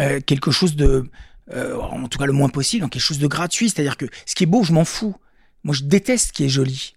euh, 0.00 0.20
quelque 0.20 0.50
chose 0.50 0.74
de, 0.74 1.08
euh, 1.52 1.76
en 1.78 2.08
tout 2.08 2.18
cas 2.18 2.26
le 2.26 2.32
moins 2.32 2.48
possible, 2.48 2.82
dans 2.82 2.88
quelque 2.88 3.00
chose 3.02 3.20
de 3.20 3.28
gratuit. 3.28 3.70
C'est-à-dire 3.70 3.96
que 3.96 4.06
ce 4.26 4.34
qui 4.34 4.42
est 4.42 4.46
beau, 4.48 4.64
je 4.64 4.72
m'en 4.72 4.84
fous. 4.84 5.14
Moi, 5.64 5.74
je 5.74 5.84
déteste 5.84 6.28
ce 6.28 6.32
qui 6.32 6.44
est 6.44 6.48
joli. 6.48 6.94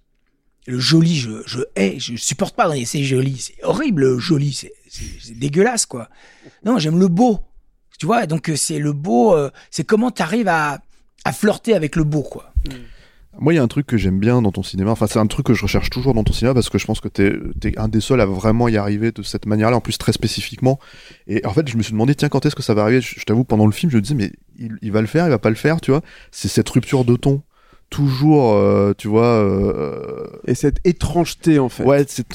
Le 0.67 0.79
joli, 0.79 1.15
je, 1.15 1.31
je 1.45 1.61
hais, 1.75 1.99
je 1.99 2.15
supporte 2.15 2.55
pas. 2.55 2.71
C'est 2.85 3.03
joli, 3.03 3.37
c'est 3.37 3.63
horrible, 3.63 4.01
le 4.01 4.19
joli, 4.19 4.53
c'est 4.53 4.73
dégueulasse, 5.33 5.85
quoi. 5.85 6.09
Non, 6.63 6.77
j'aime 6.77 6.99
le 6.99 7.07
beau. 7.07 7.39
Tu 7.99 8.05
vois, 8.05 8.25
donc 8.25 8.49
euh, 8.49 8.55
c'est 8.55 8.79
le 8.79 8.93
beau, 8.93 9.35
euh, 9.35 9.51
c'est 9.69 9.83
comment 9.83 10.09
tu 10.09 10.21
arrives 10.23 10.47
à, 10.47 10.81
à 11.23 11.33
flirter 11.33 11.75
avec 11.75 11.95
le 11.95 12.03
beau, 12.03 12.23
quoi. 12.23 12.51
Moi, 13.39 13.53
il 13.53 13.55
y 13.55 13.59
a 13.59 13.63
un 13.63 13.67
truc 13.67 13.87
que 13.87 13.95
j'aime 13.95 14.19
bien 14.19 14.41
dans 14.41 14.51
ton 14.51 14.61
cinéma. 14.61 14.91
Enfin, 14.91 15.07
c'est 15.07 15.19
un 15.19 15.27
truc 15.27 15.45
que 15.45 15.53
je 15.53 15.61
recherche 15.63 15.89
toujours 15.89 16.13
dans 16.13 16.23
ton 16.23 16.33
cinéma 16.33 16.53
parce 16.53 16.69
que 16.69 16.77
je 16.77 16.85
pense 16.85 16.99
que 16.99 17.07
t'es 17.07 17.31
es 17.63 17.79
un 17.79 17.87
des 17.87 18.01
seuls 18.01 18.19
à 18.19 18.25
vraiment 18.25 18.67
y 18.67 18.75
arriver 18.75 19.11
de 19.11 19.23
cette 19.23 19.45
manière-là, 19.45 19.77
en 19.77 19.81
plus 19.81 19.97
très 19.97 20.11
spécifiquement. 20.11 20.79
Et 21.27 21.45
en 21.45 21.53
fait, 21.53 21.67
je 21.69 21.77
me 21.77 21.81
suis 21.81 21.93
demandé, 21.93 22.13
tiens, 22.13 22.27
quand 22.27 22.45
est-ce 22.45 22.55
que 22.55 22.63
ça 22.63 22.73
va 22.73 22.81
arriver? 22.81 23.01
Je, 23.01 23.19
je 23.19 23.23
t'avoue, 23.23 23.43
pendant 23.45 23.65
le 23.65 23.71
film, 23.71 23.91
je 23.91 23.97
me 23.97 24.01
disais, 24.01 24.15
mais 24.15 24.31
il, 24.57 24.77
il 24.81 24.91
va 24.91 25.01
le 25.01 25.07
faire, 25.07 25.25
il 25.27 25.29
va 25.29 25.39
pas 25.39 25.49
le 25.49 25.55
faire, 25.55 25.79
tu 25.79 25.91
vois? 25.91 26.01
C'est 26.31 26.49
cette 26.49 26.69
rupture 26.69 27.05
de 27.05 27.15
ton. 27.15 27.41
Toujours, 27.91 28.53
euh, 28.55 28.93
tu 28.97 29.07
vois. 29.09 29.25
euh, 29.25 30.25
Et 30.47 30.55
cette 30.55 30.77
étrangeté, 30.85 31.59
en 31.59 31.69
fait. 31.69 31.83
Ouais, 31.83 32.03
c'est 32.07 32.25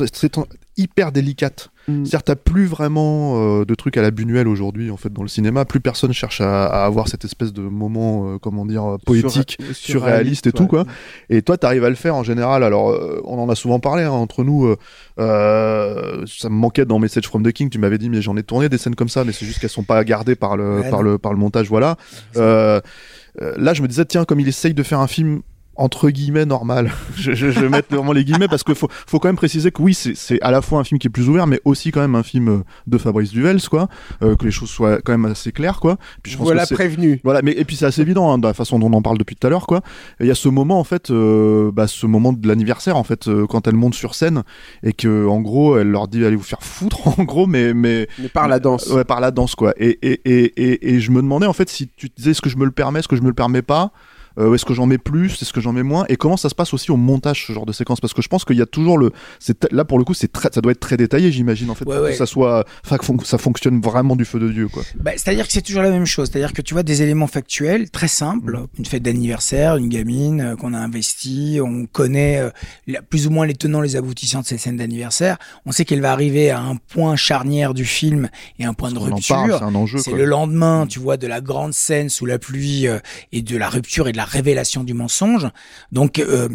hyper 0.76 1.10
délicate. 1.10 1.70
Mm. 1.88 2.04
C'est-à-dire, 2.04 2.22
t'as 2.24 2.34
plus 2.36 2.66
vraiment 2.66 3.60
euh, 3.60 3.64
de 3.64 3.74
trucs 3.74 3.96
à 3.96 4.02
la 4.02 4.10
Buñuel 4.10 4.48
aujourd'hui, 4.48 4.90
en 4.90 4.98
fait, 4.98 5.10
dans 5.10 5.22
le 5.22 5.28
cinéma. 5.28 5.64
Plus 5.64 5.80
personne 5.80 6.12
cherche 6.12 6.42
à, 6.42 6.66
à 6.66 6.84
avoir 6.84 7.08
cette 7.08 7.24
espèce 7.24 7.54
de 7.54 7.62
moment, 7.62 8.34
euh, 8.34 8.38
comment 8.38 8.66
dire, 8.66 8.84
euh, 8.84 8.96
poétique, 8.98 9.56
Surra- 9.60 9.72
surréaliste 9.72 10.46
et 10.48 10.52
tout, 10.52 10.66
quoi. 10.66 10.84
Et 11.30 11.40
toi, 11.40 11.56
t'arrives 11.56 11.84
à 11.84 11.88
le 11.88 11.94
faire 11.94 12.14
en 12.16 12.22
général. 12.22 12.62
Alors, 12.62 12.90
euh, 12.90 13.22
on 13.24 13.38
en 13.38 13.48
a 13.48 13.54
souvent 13.54 13.78
parlé 13.80 14.02
hein, 14.02 14.10
entre 14.10 14.44
nous. 14.44 14.74
ça 15.16 16.48
me 16.50 16.54
manquait 16.54 16.84
dans 16.84 16.98
Message 16.98 17.26
from 17.26 17.42
the 17.42 17.52
King. 17.52 17.70
Tu 17.70 17.78
m'avais 17.78 17.96
dit, 17.98 18.10
mais 18.10 18.20
j'en 18.20 18.36
ai 18.36 18.42
tourné 18.42 18.68
des 18.68 18.76
scènes 18.78 18.94
comme 18.96 19.08
ça, 19.08 19.24
mais 19.24 19.32
c'est 19.32 19.46
juste 19.46 19.60
qu'elles 19.60 19.70
sont 19.70 19.84
pas 19.84 20.04
gardées 20.04 20.36
par 20.36 20.56
le, 20.58 20.80
Ouais, 20.80 20.90
par 20.90 21.02
non. 21.02 21.12
le, 21.12 21.18
par 21.18 21.32
le 21.32 21.38
montage. 21.38 21.68
Voilà. 21.70 21.96
Euh, 23.42 23.54
là, 23.56 23.74
je 23.74 23.82
me 23.82 23.88
disais, 23.88 24.04
tiens, 24.04 24.24
comme 24.24 24.40
il 24.40 24.48
essaye 24.48 24.74
de 24.74 24.82
faire 24.82 25.00
un 25.00 25.06
film 25.06 25.42
entre 25.78 26.10
guillemets 26.10 26.46
normal. 26.46 26.90
je, 27.16 27.32
je, 27.32 27.50
je 27.50 27.60
vais 27.60 27.68
mettre 27.68 27.94
vraiment 27.94 28.12
les 28.12 28.24
guillemets 28.24 28.48
parce 28.48 28.62
qu'il 28.64 28.74
faut, 28.74 28.88
faut 28.90 29.18
quand 29.18 29.28
même 29.28 29.36
préciser 29.36 29.70
que 29.70 29.82
oui, 29.82 29.94
c'est 29.94 30.14
c'est 30.16 30.40
à 30.42 30.50
la 30.50 30.62
fois 30.62 30.80
un 30.80 30.84
film 30.84 30.98
qui 30.98 31.06
est 31.06 31.10
plus 31.10 31.28
ouvert, 31.28 31.46
mais 31.46 31.60
aussi 31.64 31.90
quand 31.90 32.00
même 32.00 32.14
un 32.14 32.22
film 32.22 32.48
euh, 32.48 32.58
de 32.86 32.98
Fabrice 32.98 33.30
Duvels, 33.30 33.60
quoi. 33.68 33.88
Euh, 34.22 34.36
que 34.36 34.44
les 34.44 34.50
choses 34.50 34.70
soient 34.70 35.00
quand 35.02 35.12
même 35.12 35.24
assez 35.30 35.52
claires, 35.52 35.80
quoi. 35.80 35.96
Puis 36.22 36.32
je 36.32 36.38
pense 36.38 36.46
Voilà 36.46 36.66
que 36.66 36.74
prévenu. 36.74 37.20
voilà, 37.24 37.42
mais 37.42 37.52
et 37.52 37.64
puis 37.64 37.76
c'est 37.76 37.86
assez 37.86 38.00
évident 38.02 38.32
hein, 38.32 38.38
de 38.38 38.46
la 38.46 38.54
façon 38.54 38.78
dont 38.78 38.88
on 38.90 38.92
en 38.94 39.02
parle 39.02 39.18
depuis 39.18 39.36
tout 39.36 39.46
à 39.46 39.50
l'heure, 39.50 39.66
quoi. 39.66 39.82
Et 40.20 40.24
Il 40.24 40.26
y 40.26 40.30
a 40.30 40.34
ce 40.34 40.48
moment 40.48 40.78
en 40.80 40.84
fait, 40.84 41.10
euh, 41.10 41.70
bah, 41.72 41.86
ce 41.86 42.06
moment 42.06 42.32
de 42.32 42.46
l'anniversaire 42.48 42.96
en 42.96 43.04
fait, 43.04 43.28
euh, 43.28 43.46
quand 43.46 43.66
elle 43.68 43.74
monte 43.76 43.94
sur 43.94 44.14
scène 44.14 44.42
et 44.82 44.92
que 44.92 45.26
en 45.26 45.40
gros, 45.40 45.78
elle 45.78 45.88
leur 45.90 46.08
dit 46.08 46.24
allez 46.24 46.36
vous 46.36 46.42
faire 46.42 46.62
foutre 46.62 47.08
en 47.18 47.24
gros, 47.24 47.46
mais 47.46 47.74
mais 47.74 48.08
Mais 48.18 48.28
par 48.28 48.48
la 48.48 48.58
danse. 48.58 48.86
ouais, 48.88 49.04
par 49.04 49.20
la 49.20 49.30
danse 49.30 49.54
quoi. 49.54 49.72
Et 49.78 49.98
et, 50.02 50.20
et, 50.24 50.44
et, 50.56 50.94
et 50.94 51.00
je 51.00 51.10
me 51.10 51.22
demandais 51.22 51.46
en 51.46 51.52
fait 51.52 51.68
si 51.68 51.88
tu 51.96 52.08
disais 52.16 52.30
est-ce 52.32 52.42
que 52.42 52.50
je 52.50 52.56
me 52.56 52.64
le 52.64 52.70
permets, 52.70 53.00
est-ce 53.00 53.08
que 53.08 53.16
je 53.16 53.22
me 53.22 53.28
le 53.28 53.34
permets 53.34 53.62
pas? 53.62 53.92
Euh, 54.38 54.54
est-ce 54.54 54.64
que 54.64 54.74
j'en 54.74 54.86
mets 54.86 54.98
plus? 54.98 55.40
Est-ce 55.40 55.52
que 55.52 55.60
j'en 55.60 55.72
mets 55.72 55.82
moins? 55.82 56.04
Et 56.08 56.16
comment 56.16 56.36
ça 56.36 56.48
se 56.48 56.54
passe 56.54 56.74
aussi 56.74 56.90
au 56.90 56.96
montage 56.96 57.46
ce 57.46 57.52
genre 57.52 57.66
de 57.66 57.72
séquence? 57.72 58.00
Parce 58.00 58.12
que 58.14 58.22
je 58.22 58.28
pense 58.28 58.44
qu'il 58.44 58.56
y 58.56 58.62
a 58.62 58.66
toujours 58.66 58.98
le, 58.98 59.12
là 59.70 59.84
pour 59.84 59.98
le 59.98 60.04
coup, 60.04 60.14
c'est 60.14 60.30
ça 60.52 60.60
doit 60.60 60.72
être 60.72 60.80
très 60.80 60.96
détaillé, 60.96 61.32
j'imagine 61.32 61.70
en 61.70 61.74
fait, 61.74 61.86
Ouais, 61.86 61.94
pour 61.96 62.04
ouais. 62.04 62.10
que 62.12 62.16
ça 62.16 62.26
soit, 62.26 62.64
enfin, 62.84 62.98
que 62.98 63.24
ça 63.26 63.38
fonctionne 63.38 63.80
vraiment 63.80 64.16
du 64.16 64.24
feu 64.24 64.38
de 64.38 64.50
dieu 64.50 64.68
quoi. 64.68 64.82
Bah, 65.00 65.12
C'est-à-dire 65.16 65.46
que 65.46 65.52
c'est 65.52 65.62
toujours 65.62 65.82
la 65.82 65.90
même 65.90 66.04
chose. 66.06 66.28
C'est-à-dire 66.30 66.52
que 66.52 66.62
tu 66.62 66.74
vois 66.74 66.82
des 66.82 67.02
éléments 67.02 67.26
factuels 67.26 67.90
très 67.90 68.08
simples, 68.08 68.64
une 68.78 68.84
fête 68.84 69.02
d'anniversaire, 69.02 69.76
une 69.76 69.88
gamine 69.88 70.40
euh, 70.40 70.56
qu'on 70.56 70.74
a 70.74 70.78
investi, 70.78 71.58
on 71.62 71.86
connaît 71.86 72.38
euh, 72.40 72.50
la- 72.86 73.02
plus 73.02 73.26
ou 73.26 73.30
moins 73.30 73.46
les 73.46 73.54
tenants, 73.54 73.80
les 73.80 73.96
aboutissants 73.96 74.40
de 74.40 74.46
cette 74.46 74.60
scène 74.60 74.76
d'anniversaire. 74.76 75.38
On 75.64 75.72
sait 75.72 75.84
qu'elle 75.84 76.00
va 76.02 76.12
arriver 76.12 76.50
à 76.50 76.60
un 76.60 76.76
point 76.76 77.16
charnière 77.16 77.72
du 77.74 77.84
film 77.84 78.28
et 78.58 78.64
un 78.64 78.74
point 78.74 78.92
de 78.92 78.98
rupture. 78.98 79.58
c'est 79.98 80.12
le 80.12 80.24
lendemain, 80.24 80.86
tu 80.86 80.98
vois, 80.98 81.16
de 81.16 81.26
la 81.26 81.40
grande 81.40 81.72
scène 81.72 82.08
sous 82.10 82.26
la 82.26 82.38
pluie 82.38 82.86
et 83.32 83.42
de 83.42 83.56
la 83.56 83.68
rupture 83.68 84.08
et 84.08 84.12
de 84.12 84.16
la 84.16 84.25
révélation 84.26 84.84
du 84.84 84.94
mensonge. 84.94 85.48
Donc, 85.92 86.18
euh, 86.18 86.48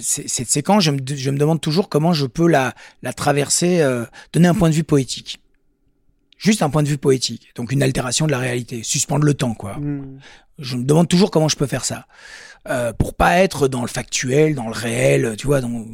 cette 0.00 0.50
séquence, 0.50 0.82
je 0.84 0.90
me, 0.90 0.98
je 1.06 1.30
me 1.30 1.38
demande 1.38 1.60
toujours 1.60 1.88
comment 1.88 2.12
je 2.12 2.26
peux 2.26 2.48
la, 2.48 2.74
la 3.02 3.12
traverser, 3.12 3.80
euh, 3.82 4.04
donner 4.32 4.48
un 4.48 4.54
point 4.54 4.70
de 4.70 4.74
vue 4.74 4.84
poétique. 4.84 5.40
Juste 6.38 6.62
un 6.62 6.70
point 6.70 6.82
de 6.82 6.88
vue 6.88 6.98
poétique. 6.98 7.52
Donc, 7.54 7.70
une 7.72 7.82
altération 7.82 8.26
de 8.26 8.32
la 8.32 8.38
réalité. 8.38 8.82
Suspendre 8.82 9.24
le 9.24 9.34
temps, 9.34 9.54
quoi. 9.54 9.76
Mm. 9.78 10.18
Je 10.58 10.76
me 10.76 10.84
demande 10.84 11.08
toujours 11.08 11.30
comment 11.30 11.48
je 11.48 11.56
peux 11.56 11.66
faire 11.66 11.84
ça. 11.84 12.06
Euh, 12.68 12.92
pour 12.92 13.14
pas 13.14 13.38
être 13.38 13.68
dans 13.68 13.82
le 13.82 13.88
factuel, 13.88 14.54
dans 14.54 14.66
le 14.66 14.72
réel, 14.72 15.34
tu 15.36 15.46
vois, 15.46 15.60
dans, 15.60 15.84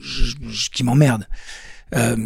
je- 0.00 0.34
je- 0.48 0.70
qui 0.70 0.82
m'emmerde. 0.84 1.26
Euh, 1.94 2.16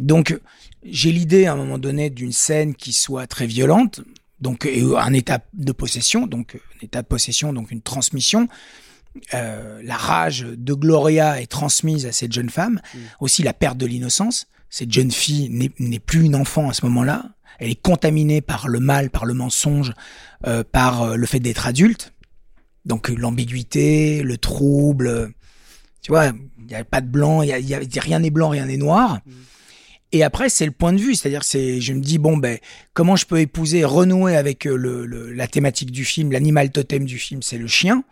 donc, 0.00 0.38
j'ai 0.82 1.12
l'idée 1.12 1.46
à 1.46 1.52
un 1.52 1.56
moment 1.56 1.78
donné 1.78 2.10
d'une 2.10 2.32
scène 2.32 2.74
qui 2.74 2.92
soit 2.92 3.26
très 3.26 3.46
violente, 3.46 4.00
donc 4.44 4.66
et 4.66 4.82
un 4.98 5.12
état 5.12 5.40
de 5.54 5.72
possession, 5.72 6.26
donc 6.28 6.46
un 6.76 6.84
état 6.84 7.02
de 7.02 7.06
possession, 7.08 7.52
donc 7.52 7.70
une 7.72 7.82
transmission. 7.82 8.46
Euh, 9.32 9.80
la 9.82 9.96
rage 9.96 10.40
de 10.68 10.74
Gloria 10.74 11.40
est 11.40 11.46
transmise 11.46 12.04
à 12.06 12.12
cette 12.12 12.32
jeune 12.32 12.50
femme, 12.50 12.80
aussi 13.20 13.42
la 13.42 13.52
perte 13.52 13.78
de 13.78 13.86
l'innocence. 13.86 14.46
Cette 14.70 14.92
jeune 14.92 15.10
fille 15.12 15.48
n'est 15.78 15.98
plus 16.10 16.24
une 16.24 16.34
enfant 16.34 16.68
à 16.68 16.74
ce 16.74 16.84
moment-là. 16.86 17.24
Elle 17.60 17.70
est 17.70 17.80
contaminée 17.80 18.40
par 18.40 18.66
le 18.68 18.80
mal, 18.80 19.10
par 19.10 19.24
le 19.24 19.34
mensonge, 19.34 19.92
euh, 20.46 20.64
par 20.64 21.02
euh, 21.02 21.16
le 21.16 21.26
fait 21.26 21.38
d'être 21.40 21.66
adulte. 21.68 22.12
Donc 22.84 23.08
euh, 23.08 23.14
l'ambiguïté, 23.14 24.22
le 24.24 24.36
trouble. 24.36 25.06
euh, 25.06 25.28
Tu 26.02 26.10
vois, 26.10 26.26
il 26.58 26.66
n'y 26.66 26.74
a 26.74 26.84
pas 26.84 27.00
de 27.00 27.06
blanc, 27.08 27.42
y 27.42 27.52
a, 27.52 27.58
y 27.60 27.72
a- 27.74 28.00
rien 28.00 28.18
n'est 28.18 28.30
blanc, 28.30 28.48
rien 28.50 28.66
n'est 28.66 28.76
noir. 28.76 29.20
Et 30.14 30.22
après, 30.22 30.48
c'est 30.48 30.64
le 30.64 30.70
point 30.70 30.92
de 30.92 30.98
vue, 31.00 31.16
c'est-à-dire, 31.16 31.42
c'est, 31.42 31.80
je 31.80 31.92
me 31.92 32.00
dis 32.00 32.18
bon 32.18 32.36
ben, 32.36 32.58
comment 32.92 33.16
je 33.16 33.26
peux 33.26 33.40
épouser, 33.40 33.84
renouer 33.84 34.36
avec 34.36 34.64
euh, 34.64 34.76
le, 34.76 35.04
le- 35.06 35.32
la 35.32 35.48
thématique 35.48 35.90
du 35.90 36.04
film, 36.04 36.30
l'animal 36.30 36.70
totem 36.70 37.04
du 37.04 37.18
film, 37.18 37.42
c'est 37.42 37.58
le 37.58 37.66
chien. 37.66 38.04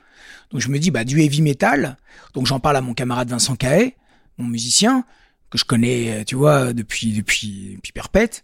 Donc 0.51 0.61
je 0.61 0.69
me 0.69 0.79
dis 0.81 0.91
bah 0.91 1.05
du 1.05 1.21
heavy 1.23 1.43
metal. 1.43 1.97
Donc 2.35 2.47
j'en 2.47 2.59
parle 2.59 2.77
à 2.77 2.81
mon 2.81 2.93
camarade 2.93 3.29
Vincent 3.31 3.55
Cahet, 3.55 3.95
mon 4.37 4.49
musicien 4.49 5.05
que 5.51 5.59
je 5.59 5.65
connais, 5.65 6.11
euh, 6.13 6.25
tu 6.25 6.35
vois, 6.35 6.73
depuis 6.73 7.13
depuis 7.13 7.75
depuis 7.77 7.93
perpète. 7.93 8.43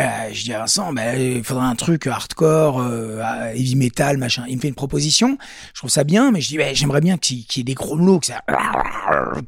Euh, 0.00 0.04
je 0.32 0.44
dis 0.44 0.52
à 0.52 0.58
Vincent, 0.60 0.92
bah, 0.92 1.16
il 1.16 1.44
faudrait 1.44 1.66
un 1.66 1.74
truc 1.76 2.06
hardcore, 2.06 2.80
euh, 2.80 3.20
heavy 3.54 3.76
metal, 3.76 4.16
machin. 4.18 4.44
Il 4.48 4.56
me 4.56 4.60
fait 4.60 4.68
une 4.68 4.74
proposition. 4.74 5.38
Je 5.74 5.80
trouve 5.80 5.90
ça 5.90 6.02
bien, 6.04 6.30
mais 6.30 6.40
je 6.40 6.48
dis, 6.48 6.56
bah, 6.58 6.72
j'aimerais 6.74 7.00
bien 7.02 7.16
qu'il 7.18 7.44
qu'il 7.46 7.60
y 7.60 7.62
ait 7.62 7.64
des 7.64 7.74
gros 7.74 7.96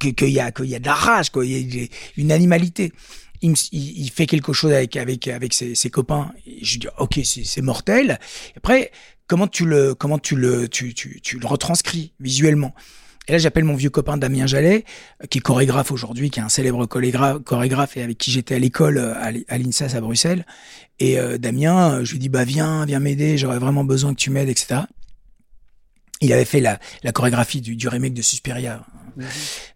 que- 0.01 0.09
qu'il 0.11 0.29
y 0.31 0.41
a, 0.41 0.51
qu'il 0.53 0.67
y 0.67 0.75
a 0.75 0.79
de 0.79 0.87
la 0.87 0.95
rage, 0.95 1.31
quoi. 1.31 1.45
Il 1.45 1.75
y 1.75 1.81
ait 1.83 1.91
une 2.17 2.31
animalité. 2.33 2.93
Il, 3.43 3.51
me- 3.51 3.57
il- 3.73 4.01
il 4.05 4.11
fait 4.11 4.27
quelque 4.27 4.53
chose 4.53 4.73
avec 4.73 4.97
avec 4.97 5.29
avec 5.29 5.53
ses, 5.55 5.75
ses 5.75 5.91
copains. 5.91 6.33
Et 6.47 6.65
je 6.65 6.79
dis, 6.79 6.87
ok, 6.99 7.21
c'est 7.25 7.63
mortel. 7.63 8.19
Après, 8.57 8.91
comment 9.27 9.47
tu 9.49 9.65
le 9.67 9.95
comment 9.95 10.19
tu 10.19 10.37
le 10.37 10.69
tu 10.69 10.95
tu, 10.95 11.21
tu 11.21 11.39
le 11.39 11.47
retranscris 11.47 12.13
visuellement? 12.21 12.75
Et 13.27 13.33
là, 13.33 13.39
j'appelle 13.39 13.65
mon 13.65 13.75
vieux 13.75 13.89
copain 13.89 14.19
Damien 14.19 14.47
Jallet, 14.47 14.85
euh, 15.23 15.27
qui 15.27 15.39
est 15.39 15.41
chorégraphe 15.41 15.91
aujourd'hui, 15.91 16.29
qui 16.31 16.41
est 16.41 16.43
un 16.43 16.51
célèbre 16.51 16.85
chorégra- 16.85 17.43
chorégraphe 17.43 17.97
et 17.97 18.03
avec 18.03 18.19
qui 18.19 18.31
j'étais 18.31 18.55
à 18.55 18.59
l'école 18.59 18.99
euh, 18.99 19.15
à 19.49 19.57
l'INSAS 19.59 19.95
à 19.97 20.01
Bruxelles. 20.03 20.45
Et 20.99 21.19
euh, 21.19 21.39
Damien, 21.39 21.95
euh, 22.01 22.05
je 22.05 22.13
lui 22.13 22.19
dis, 22.19 22.29
bah 22.29 22.45
viens, 22.45 22.85
viens 22.85 23.01
m'aider, 23.01 23.39
j'aurais 23.39 23.59
vraiment 23.59 23.83
besoin 23.83 24.13
que 24.13 24.19
tu 24.21 24.29
m'aides, 24.29 24.51
etc. 24.51 24.83
Il 26.21 26.33
avait 26.35 26.45
fait 26.45 26.61
la, 26.61 26.79
la 27.03 27.13
chorégraphie 27.13 27.61
du, 27.63 27.77
du 27.77 27.89
remake 27.89 28.13
de 28.15 28.23
Suspiria. 28.23 28.85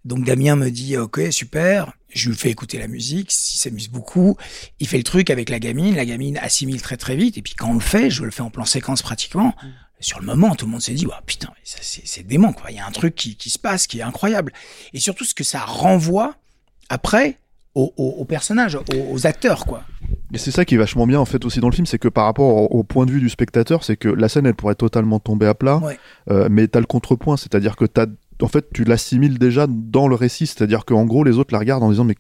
Donc 0.05 0.25
Damien 0.25 0.57
me 0.57 0.71
dit, 0.71 0.97
ok, 0.99 1.21
super. 1.31 1.93
Je 2.11 2.31
lui 2.31 2.37
fais 2.37 2.51
écouter 2.51 2.79
la 2.79 2.89
musique, 2.89 3.33
il 3.33 3.59
s'amuse 3.59 3.89
beaucoup. 3.89 4.37
Il 4.81 4.89
fait 4.89 4.97
le 4.97 5.03
truc 5.05 5.29
avec 5.31 5.51
la 5.51 5.59
gamine, 5.59 5.95
la 5.95 6.07
gamine 6.07 6.39
assimile 6.39 6.81
très 6.81 6.97
très 6.97 7.17
vite. 7.17 7.37
Et 7.39 7.43
puis 7.43 7.55
quand 7.55 7.69
on 7.71 7.75
le 7.75 7.81
fait, 7.81 8.09
je 8.11 8.25
le 8.25 8.31
fais 8.31 8.43
en 8.43 8.51
plan 8.51 8.65
séquence 8.65 9.03
pratiquement. 9.03 9.55
Sur 10.01 10.21
le 10.21 10.27
moment, 10.27 10.55
tout 10.55 10.65
le 10.67 10.71
monde 10.73 10.81
s'est 10.81 10.95
dit, 10.95 11.07
putain, 11.27 11.49
ça, 11.65 11.79
c'est 11.83 12.07
c'est 12.07 12.23
dément, 12.27 12.53
quoi. 12.53 12.71
Il 12.71 12.77
y 12.77 12.81
a 12.81 12.87
un 12.87 12.91
truc 12.93 13.15
qui, 13.17 13.35
qui 13.37 13.51
se 13.51 13.59
passe, 13.59 13.87
qui 13.89 13.99
est 13.99 14.03
incroyable. 14.03 14.53
Et 14.93 15.01
surtout, 15.01 15.25
ce 15.25 15.35
que 15.35 15.43
ça 15.45 15.59
renvoie 15.61 16.37
après 16.89 17.39
aux, 17.75 17.93
aux, 17.97 18.09
aux 18.19 18.25
personnages, 18.25 18.77
aux, 18.77 18.85
aux 19.11 19.27
acteurs, 19.27 19.67
quoi. 19.67 19.83
Et 20.33 20.39
c'est 20.39 20.51
ça 20.51 20.65
qui 20.65 20.75
est 20.75 20.79
vachement 20.79 21.07
bien 21.07 21.19
en 21.21 21.25
fait 21.25 21.45
aussi 21.45 21.59
dans 21.61 21.69
le 21.69 21.75
film, 21.75 21.87
c'est 21.87 21.99
que 21.99 22.09
par 22.09 22.25
rapport 22.27 22.55
au, 22.55 22.79
au 22.79 22.85
point 22.85 23.07
de 23.07 23.11
vue 23.11 23.21
du 23.21 23.29
spectateur, 23.29 23.83
c'est 23.85 23.97
que 23.97 24.09
la 24.09 24.29
scène 24.29 24.47
elle 24.47 24.55
pourrait 24.55 24.75
totalement 24.75 25.21
tomber 25.21 25.47
à 25.47 25.55
plat, 25.55 25.79
Ouais. 25.79 25.99
euh, 26.31 26.49
mais 26.51 26.69
t'as 26.69 26.81
le 26.81 26.87
contrepoint, 26.87 27.37
c'est-à-dire 27.37 27.77
que 27.77 27.85
t'as, 27.87 28.07
en 28.45 28.49
fait, 28.49 28.67
tu 28.73 28.85
l'assimiles 28.85 29.39
déjà 29.39 29.67
dans 29.69 30.09
le 30.09 30.15
récit, 30.15 30.47
c'est-à-dire 30.47 30.85
qu'en 30.85 31.05
gros 31.05 31.25
les 31.25 31.39
autres 31.39 31.53
la 31.53 31.59
regardent 31.59 31.83
en 31.83 31.91
disant 31.91 32.05
mais 32.05 32.17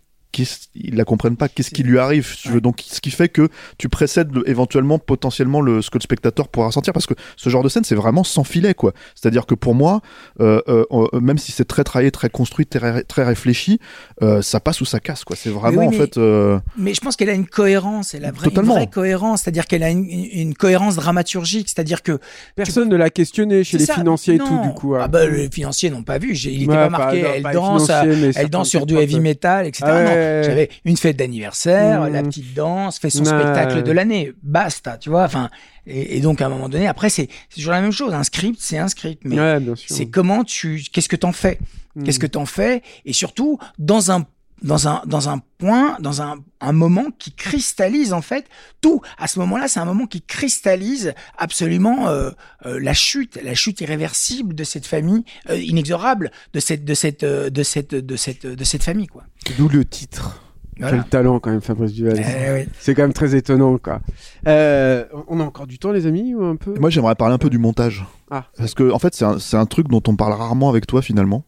ils 0.75 0.95
la 0.97 1.05
comprennent 1.05 1.37
pas. 1.37 1.49
Qu'est-ce 1.49 1.71
qui 1.71 1.83
lui 1.83 1.99
arrive 1.99 2.27
si 2.35 2.43
tu 2.43 2.49
veux. 2.51 2.61
Donc, 2.61 2.83
ce 2.87 3.01
qui 3.01 3.11
fait 3.11 3.29
que 3.29 3.49
tu 3.79 3.89
précèdes 3.89 4.33
le- 4.35 4.49
éventuellement, 4.49 4.99
potentiellement, 4.99 5.61
le, 5.61 5.83
ce 5.83 5.91
que 5.91 5.99
le 5.99 6.03
spectateur 6.03 6.49
pourra 6.49 6.67
ressentir. 6.69 6.93
Parce 6.93 7.07
que 7.07 7.15
ce 7.37 7.49
genre 7.51 7.63
de 7.63 7.69
scène, 7.69 7.85
c'est 7.85 7.95
vraiment 7.95 8.25
sans 8.25 8.45
filet, 8.45 8.75
quoi. 8.75 8.93
C'est-à-dire 9.15 9.47
que 9.47 9.55
pour 9.55 9.75
moi, 9.75 10.01
euh, 10.41 10.61
euh, 10.69 10.85
euh, 10.93 11.21
même 11.21 11.39
si 11.39 11.53
c'est 11.53 11.65
très 11.65 11.85
travaillé, 11.85 12.11
très 12.11 12.31
construit, 12.31 12.67
très, 12.67 13.03
très 13.05 13.25
réfléchi, 13.25 13.81
euh, 14.23 14.43
ça 14.43 14.61
passe 14.61 14.81
ou 14.81 14.85
ça 14.85 15.01
casse, 15.01 15.25
quoi. 15.25 15.37
C'est 15.37 15.51
vraiment, 15.51 15.81
oui, 15.81 15.87
en 15.87 15.91
mais- 15.91 15.97
fait. 15.97 16.19
euh, 16.19 16.59
Mais 16.77 16.95
je 16.95 17.01
pense 17.01 17.17
qu'elle 17.17 17.31
a 17.31 17.35
une 17.35 17.47
cohérence, 17.47 18.15
elle 18.15 18.25
a 18.25 18.31
vra- 18.31 18.37
une 18.45 18.51
Totalement. 18.51 18.75
vraie 18.75 18.87
cohérence, 18.87 19.43
c'est-à-dire 19.43 19.67
qu'elle 19.67 19.83
a 19.83 19.91
une, 19.91 20.05
une 20.09 20.55
cohérence 20.55 20.97
dramaturgique, 20.97 21.69
c'est-à-dire 21.69 22.03
que 22.03 22.19
Personne 22.55 22.89
ne 22.89 22.97
l'a 22.97 23.11
questionné 23.11 23.65
chez 23.65 23.79
les 23.79 23.87
ça, 23.87 23.95
financiers 23.95 24.35
et 24.35 24.39
tout, 24.39 24.61
du 24.63 24.71
coup. 24.75 24.95
hein. 24.95 25.01
Ah 25.03 25.09
bah, 25.09 25.27
les 25.27 25.49
financiers 25.51 25.91
n'ont 25.91 26.03
pas 26.03 26.19
vu, 26.19 26.35
il 26.35 26.63
était 26.65 26.71
Ouais, 26.71 26.77
pas 26.77 26.85
pas- 26.91 26.99
marqué, 26.99 27.23
non, 27.23 27.29
elle 27.35 27.43
pas 27.43 27.49
les 27.51 27.55
danse, 27.55 27.91
à- 27.91 28.05
mais 28.05 28.31
elle 28.35 28.51
danse 28.51 28.69
sur 28.69 28.87
du 28.87 28.97
heavy 28.97 29.21
metal, 29.21 29.67
etc. 29.67 29.85
Ah 29.87 29.95
ouais, 29.97 30.05
Non, 30.05 30.11
J'avais 30.45 30.69
une 30.85 30.97
fête 30.97 31.17
d'anniversaire, 31.17 32.03
Mmh. 32.03 32.13
la 32.13 32.23
petite 32.23 32.55
danse, 32.55 32.99
fait 32.99 33.11
son 33.11 33.25
spectacle 33.25 33.83
de 33.83 33.93
l'année, 33.93 34.33
basta, 34.43 34.97
tu 34.99 35.11
vois. 35.11 35.25
Enfin, 35.25 35.51
et, 35.87 36.17
et 36.17 36.21
donc 36.21 36.41
à 36.41 36.47
un 36.47 36.49
moment 36.49 36.69
donné, 36.69 36.87
après 36.87 37.09
c'est 37.11 37.29
c'est 37.49 37.57
toujours 37.57 37.73
la 37.73 37.81
même 37.81 37.93
chose. 37.93 38.13
Un 38.15 38.25
script, 38.25 38.59
c'est 38.61 38.79
un 38.79 38.89
script, 38.89 39.23
mais 39.25 39.39
Ouais, 39.41 39.59
c'est 39.87 40.07
comment 40.07 40.45
tu, 40.45 40.83
qu'est-ce 40.93 41.09
que 41.09 41.17
t'en 41.17 41.33
fais, 41.33 41.59
qu'est-ce 42.05 42.19
que 42.19 42.27
t'en 42.27 42.47
fais, 42.47 42.83
et 43.05 43.13
surtout 43.13 43.59
dans 43.79 44.11
un 44.13 44.27
dans 44.63 44.89
un 44.89 45.03
dans 45.07 45.29
un 45.29 45.41
point, 45.59 45.97
dans 46.01 46.23
un 46.23 46.37
un 46.61 46.73
moment 46.73 47.07
qui 47.19 47.33
cristallise 47.33 48.13
en 48.13 48.23
fait 48.23 48.47
tout. 48.81 49.01
À 49.19 49.29
ce 49.29 49.39
moment-là, 49.39 49.69
c'est 49.69 49.81
un 49.81 49.85
moment 49.85 50.07
qui 50.07 50.23
cristallise 50.23 51.15
absolument 51.37 52.09
euh, 52.09 52.31
euh, 52.67 52.79
la 52.81 52.95
chute, 52.95 53.39
la 53.43 53.55
chute 53.55 53.81
irréversible 53.81 54.55
de 54.55 54.65
cette 54.65 54.87
famille, 54.87 55.25
euh, 55.51 55.57
inexorable 55.57 56.31
de 56.53 56.61
cette 56.61 56.85
de 56.85 56.95
cette 56.95 57.23
euh, 57.23 57.51
de 57.51 57.63
cette 57.63 57.95
de 57.95 58.17
cette 58.17 58.47
de 58.47 58.65
cette 58.65 58.83
famille 58.83 59.07
quoi. 59.07 59.25
D'où 59.57 59.69
le 59.69 59.85
titre. 59.85 60.43
Voilà. 60.79 60.97
Quel 60.99 61.09
talent 61.09 61.41
quand 61.41 61.51
même, 61.51 61.61
Fabrice 61.61 61.93
Duval. 61.93 62.19
Eh 62.21 62.53
oui. 62.53 62.69
C'est 62.79 62.95
quand 62.95 63.03
même 63.03 63.13
très 63.13 63.35
étonnant, 63.35 63.79
quoi. 63.79 64.01
Euh, 64.47 65.05
on 65.27 65.41
a 65.41 65.45
encore 65.45 65.67
du 65.67 65.79
temps, 65.79 65.91
les 65.91 66.07
amis, 66.07 66.35
ou 66.35 66.45
un 66.45 66.57
peu? 66.57 66.75
Moi, 66.79 66.91
j'aimerais 66.91 67.15
parler 67.15 67.35
un 67.35 67.39
peu 67.39 67.51
du 67.51 67.59
montage. 67.59 68.07
Ah. 68.31 68.45
Parce 68.57 68.75
que, 68.75 68.91
en 68.93 68.99
fait, 68.99 69.15
c'est 69.15 69.25
un, 69.25 69.39
c'est 69.39 69.57
un 69.57 69.67
truc 69.67 69.89
dont 69.89 70.03
on 70.07 70.15
parle 70.17 70.35
rarement 70.35 70.69
avec 70.69 70.87
toi, 70.87 71.03
finalement. 71.03 71.45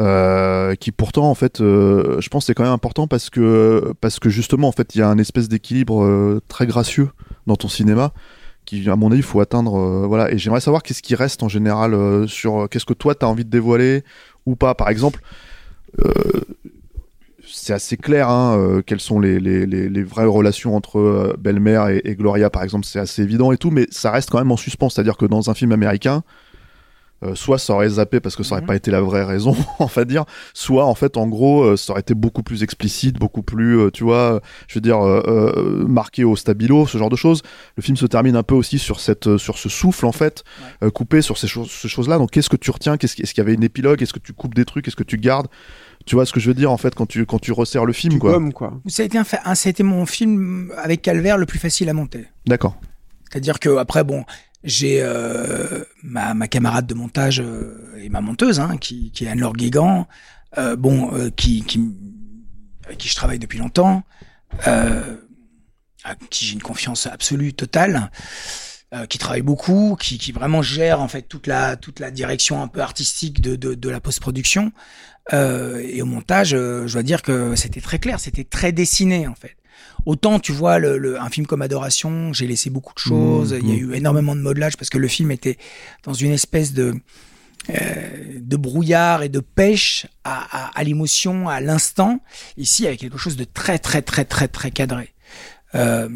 Euh, 0.00 0.74
qui 0.74 0.92
pourtant, 0.92 1.30
en 1.30 1.34
fait, 1.34 1.60
euh, 1.60 2.20
je 2.20 2.28
pense 2.28 2.42
que 2.44 2.46
c'est 2.48 2.54
quand 2.54 2.64
même 2.64 2.72
important 2.72 3.06
parce 3.06 3.30
que, 3.30 3.94
parce 4.00 4.18
que 4.18 4.28
justement, 4.28 4.68
en 4.68 4.72
fait, 4.72 4.94
il 4.94 4.98
y 4.98 5.02
a 5.02 5.08
un 5.08 5.18
espèce 5.18 5.48
d'équilibre 5.48 6.04
euh, 6.04 6.42
très 6.48 6.66
gracieux 6.66 7.08
dans 7.46 7.56
ton 7.56 7.68
cinéma 7.68 8.12
qui, 8.64 8.88
à 8.90 8.96
mon 8.96 9.10
avis, 9.10 9.20
il 9.20 9.22
faut 9.22 9.40
atteindre. 9.40 9.78
euh, 9.78 10.06
voilà. 10.06 10.32
Et 10.32 10.38
j'aimerais 10.38 10.60
savoir 10.60 10.82
qu'est-ce 10.82 11.02
qui 11.02 11.14
reste 11.14 11.42
en 11.42 11.48
général 11.48 11.94
euh, 11.94 12.26
sur 12.26 12.64
euh, 12.64 12.66
qu'est-ce 12.66 12.86
que 12.86 12.94
toi, 12.94 13.14
tu 13.14 13.24
as 13.24 13.28
envie 13.28 13.44
de 13.44 13.50
dévoiler 13.50 14.04
ou 14.46 14.56
pas. 14.56 14.74
Par 14.74 14.88
exemple, 14.88 15.20
euh, 16.04 16.10
c'est 17.64 17.72
assez 17.72 17.96
clair 17.96 18.28
hein, 18.28 18.56
euh, 18.58 18.82
quelles 18.82 19.00
sont 19.00 19.18
les, 19.20 19.40
les, 19.40 19.64
les, 19.66 19.88
les 19.88 20.02
vraies 20.02 20.26
relations 20.26 20.76
entre 20.76 20.98
euh, 20.98 21.34
Belle-Mère 21.38 21.88
et, 21.88 22.02
et 22.04 22.14
Gloria, 22.14 22.50
par 22.50 22.62
exemple, 22.62 22.84
c'est 22.84 22.98
assez 22.98 23.22
évident 23.22 23.52
et 23.52 23.56
tout, 23.56 23.70
mais 23.70 23.86
ça 23.90 24.10
reste 24.10 24.30
quand 24.30 24.38
même 24.38 24.52
en 24.52 24.56
suspens. 24.56 24.90
C'est-à-dire 24.90 25.16
que 25.16 25.26
dans 25.26 25.50
un 25.50 25.54
film 25.54 25.72
américain, 25.72 26.22
euh, 27.22 27.34
soit 27.34 27.58
ça 27.58 27.72
aurait 27.72 27.88
zappé 27.88 28.20
parce 28.20 28.36
que 28.36 28.42
ça 28.42 28.54
aurait 28.56 28.60
Mhm. 28.62 28.66
pas 28.66 28.76
été 28.76 28.90
la 28.90 29.00
vraie 29.00 29.24
raison, 29.24 29.56
on 29.78 29.86
va 29.86 30.04
dire, 30.04 30.24
soit 30.52 30.84
en 30.84 30.94
fait, 30.94 31.16
en 31.16 31.26
gros, 31.26 31.62
euh, 31.62 31.76
ça 31.76 31.92
aurait 31.92 32.00
été 32.00 32.12
beaucoup 32.12 32.42
plus 32.42 32.62
explicite, 32.62 33.18
beaucoup 33.18 33.42
plus, 33.42 33.78
euh, 33.78 33.90
tu 33.90 34.04
vois, 34.04 34.42
je 34.68 34.74
veux 34.74 34.80
dire, 34.82 34.98
marqué 35.88 36.24
au 36.24 36.36
stabilo, 36.36 36.86
ce 36.86 36.98
genre 36.98 37.08
de 37.10 37.16
choses. 37.16 37.40
Le 37.76 37.82
film 37.82 37.96
se 37.96 38.04
termine 38.06 38.36
un 38.36 38.42
peu 38.42 38.54
aussi 38.54 38.78
sur 38.78 39.00
cette, 39.00 39.36
sur 39.38 39.56
ce 39.58 39.68
souffle 39.70 40.04
en 40.06 40.12
fait, 40.12 40.44
coupé 40.92 41.22
sur 41.22 41.38
ces 41.38 41.46
ces 41.48 41.88
choses-là. 41.88 42.18
Donc, 42.18 42.30
qu'est-ce 42.30 42.50
que 42.50 42.56
tu 42.56 42.70
retiens? 42.70 42.96
Qu'est-ce 42.98 43.16
qui- 43.16 43.22
Est-ce 43.22 43.32
qu'il 43.32 43.42
y 43.42 43.46
avait 43.46 43.54
une 43.54 43.64
épilogue? 43.64 44.02
Est-ce 44.02 44.12
que 44.12 44.18
tu 44.18 44.32
coupes 44.34 44.54
des 44.54 44.64
trucs? 44.66 44.86
Est-ce 44.88 44.96
que 44.96 45.02
tu 45.04 45.16
gardes? 45.16 45.46
Tu 46.06 46.14
vois 46.16 46.26
ce 46.26 46.32
que 46.32 46.40
je 46.40 46.48
veux 46.48 46.54
dire 46.54 46.70
en 46.70 46.76
fait 46.76 46.94
quand 46.94 47.06
tu 47.06 47.24
quand 47.26 47.38
tu 47.38 47.52
resserres 47.52 47.86
le 47.86 47.92
film, 47.94 48.14
Tu 48.14 48.18
quoi. 48.18 48.32
gommes, 48.32 48.52
quoi. 48.52 48.80
Ça 48.86 49.02
a 49.02 49.06
été 49.06 49.16
un, 49.18 49.24
fa- 49.24 49.40
un- 49.44 49.54
ça 49.54 49.68
a 49.68 49.70
été 49.70 49.82
mon 49.82 50.04
film 50.06 50.72
avec 50.76 51.00
Calvaire 51.02 51.38
le 51.38 51.46
plus 51.46 51.58
facile 51.58 51.88
à 51.88 51.92
monter. 51.94 52.26
D'accord. 52.46 52.76
C'est-à-dire 53.30 53.58
que 53.58 53.76
après, 53.78 54.04
bon, 54.04 54.24
j'ai 54.62 54.98
euh, 55.02 55.82
ma, 56.02 56.34
ma 56.34 56.46
camarade 56.46 56.86
de 56.86 56.94
montage 56.94 57.40
euh, 57.40 57.96
et 58.00 58.08
ma 58.10 58.20
monteuse, 58.20 58.60
hein, 58.60 58.76
qui, 58.76 59.10
qui 59.12 59.24
est 59.24 59.28
Anne-Laure 59.28 59.54
Guégan, 59.54 60.06
euh, 60.58 60.76
bon, 60.76 61.12
euh, 61.14 61.30
qui, 61.30 61.62
qui, 61.62 61.80
avec 62.84 62.98
qui 62.98 63.08
je 63.08 63.14
travaille 63.14 63.38
depuis 63.38 63.58
longtemps, 63.58 64.04
euh, 64.68 65.16
à 66.04 66.14
qui 66.30 66.44
j'ai 66.44 66.52
une 66.52 66.62
confiance 66.62 67.06
absolue, 67.06 67.54
totale, 67.54 68.10
euh, 68.94 69.06
qui 69.06 69.18
travaille 69.18 69.42
beaucoup, 69.42 69.96
qui, 70.00 70.18
qui 70.18 70.32
vraiment 70.32 70.62
gère 70.62 71.00
en 71.00 71.08
fait 71.08 71.22
toute 71.22 71.46
la 71.46 71.76
toute 71.76 72.00
la 72.00 72.10
direction 72.10 72.62
un 72.62 72.68
peu 72.68 72.80
artistique 72.80 73.40
de, 73.40 73.56
de, 73.56 73.74
de 73.74 73.88
la 73.90 74.00
post-production. 74.00 74.72
Euh, 75.32 75.80
et 75.82 76.02
au 76.02 76.06
montage, 76.06 76.52
euh, 76.54 76.86
je 76.86 76.92
dois 76.94 77.02
dire 77.02 77.22
que 77.22 77.56
c'était 77.56 77.80
très 77.80 77.98
clair, 77.98 78.20
c'était 78.20 78.44
très 78.44 78.72
dessiné 78.72 79.26
en 79.26 79.34
fait. 79.34 79.56
Autant 80.06 80.38
tu 80.38 80.52
vois 80.52 80.78
le, 80.78 80.98
le- 80.98 81.18
un 81.20 81.30
film 81.30 81.46
comme 81.46 81.62
Adoration, 81.62 82.32
j'ai 82.34 82.46
laissé 82.46 82.68
beaucoup 82.70 82.92
de 82.94 82.98
choses, 82.98 83.52
Mmh, 83.54 83.58
il 83.62 83.68
y 83.68 83.72
a 83.72 83.76
mmh. 83.76 83.90
eu 83.90 83.94
énormément 83.94 84.36
de 84.36 84.42
modelage 84.42 84.76
parce 84.76 84.90
que 84.90 84.98
le 84.98 85.08
film 85.08 85.30
était 85.30 85.56
dans 86.04 86.12
une 86.12 86.32
espèce 86.32 86.72
de 86.74 86.94
euh, 87.70 88.38
de 88.40 88.56
brouillard 88.58 89.22
et 89.22 89.30
de 89.30 89.40
pêche 89.40 90.06
à, 90.24 90.66
à, 90.66 90.78
à 90.78 90.84
l'émotion, 90.84 91.48
à 91.48 91.60
l'instant. 91.62 92.20
Ici, 92.58 92.82
il 92.82 92.84
y 92.84 92.88
avait 92.88 92.98
quelque 92.98 93.16
chose 93.16 93.36
de 93.36 93.44
très 93.44 93.78
très 93.78 94.02
très 94.02 94.26
très 94.26 94.48
très 94.48 94.70
cadré. 94.70 95.14
Euh, 95.74 96.08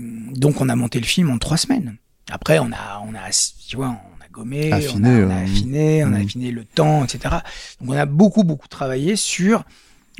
donc 0.45 0.61
on 0.61 0.69
a 0.69 0.77
monté 0.77 1.01
le 1.01 1.07
film 1.07 1.31
en 1.31 1.39
trois 1.39 1.57
semaines. 1.57 1.97
Après, 2.31 2.59
on 2.59 2.71
a 2.73 3.03
on 3.07 3.15
a 3.15 3.31
tu 3.67 3.77
vois, 3.77 3.89
on 3.89 4.25
a 4.25 4.29
gommé, 4.31 4.73
Affiné, 4.73 5.09
on 5.09 5.23
a, 5.23 5.27
on 5.27 5.31
a 5.31 5.43
affiné, 5.43 6.05
on 6.05 6.09
a 6.09 6.11
mmh. 6.11 6.25
affiné 6.25 6.51
le 6.51 6.65
temps, 6.65 7.05
etc. 7.05 7.37
Donc 7.81 7.91
on 7.91 7.97
a 7.97 8.07
beaucoup 8.07 8.45
beaucoup 8.45 8.69
travaillé 8.69 9.17
sur 9.17 9.65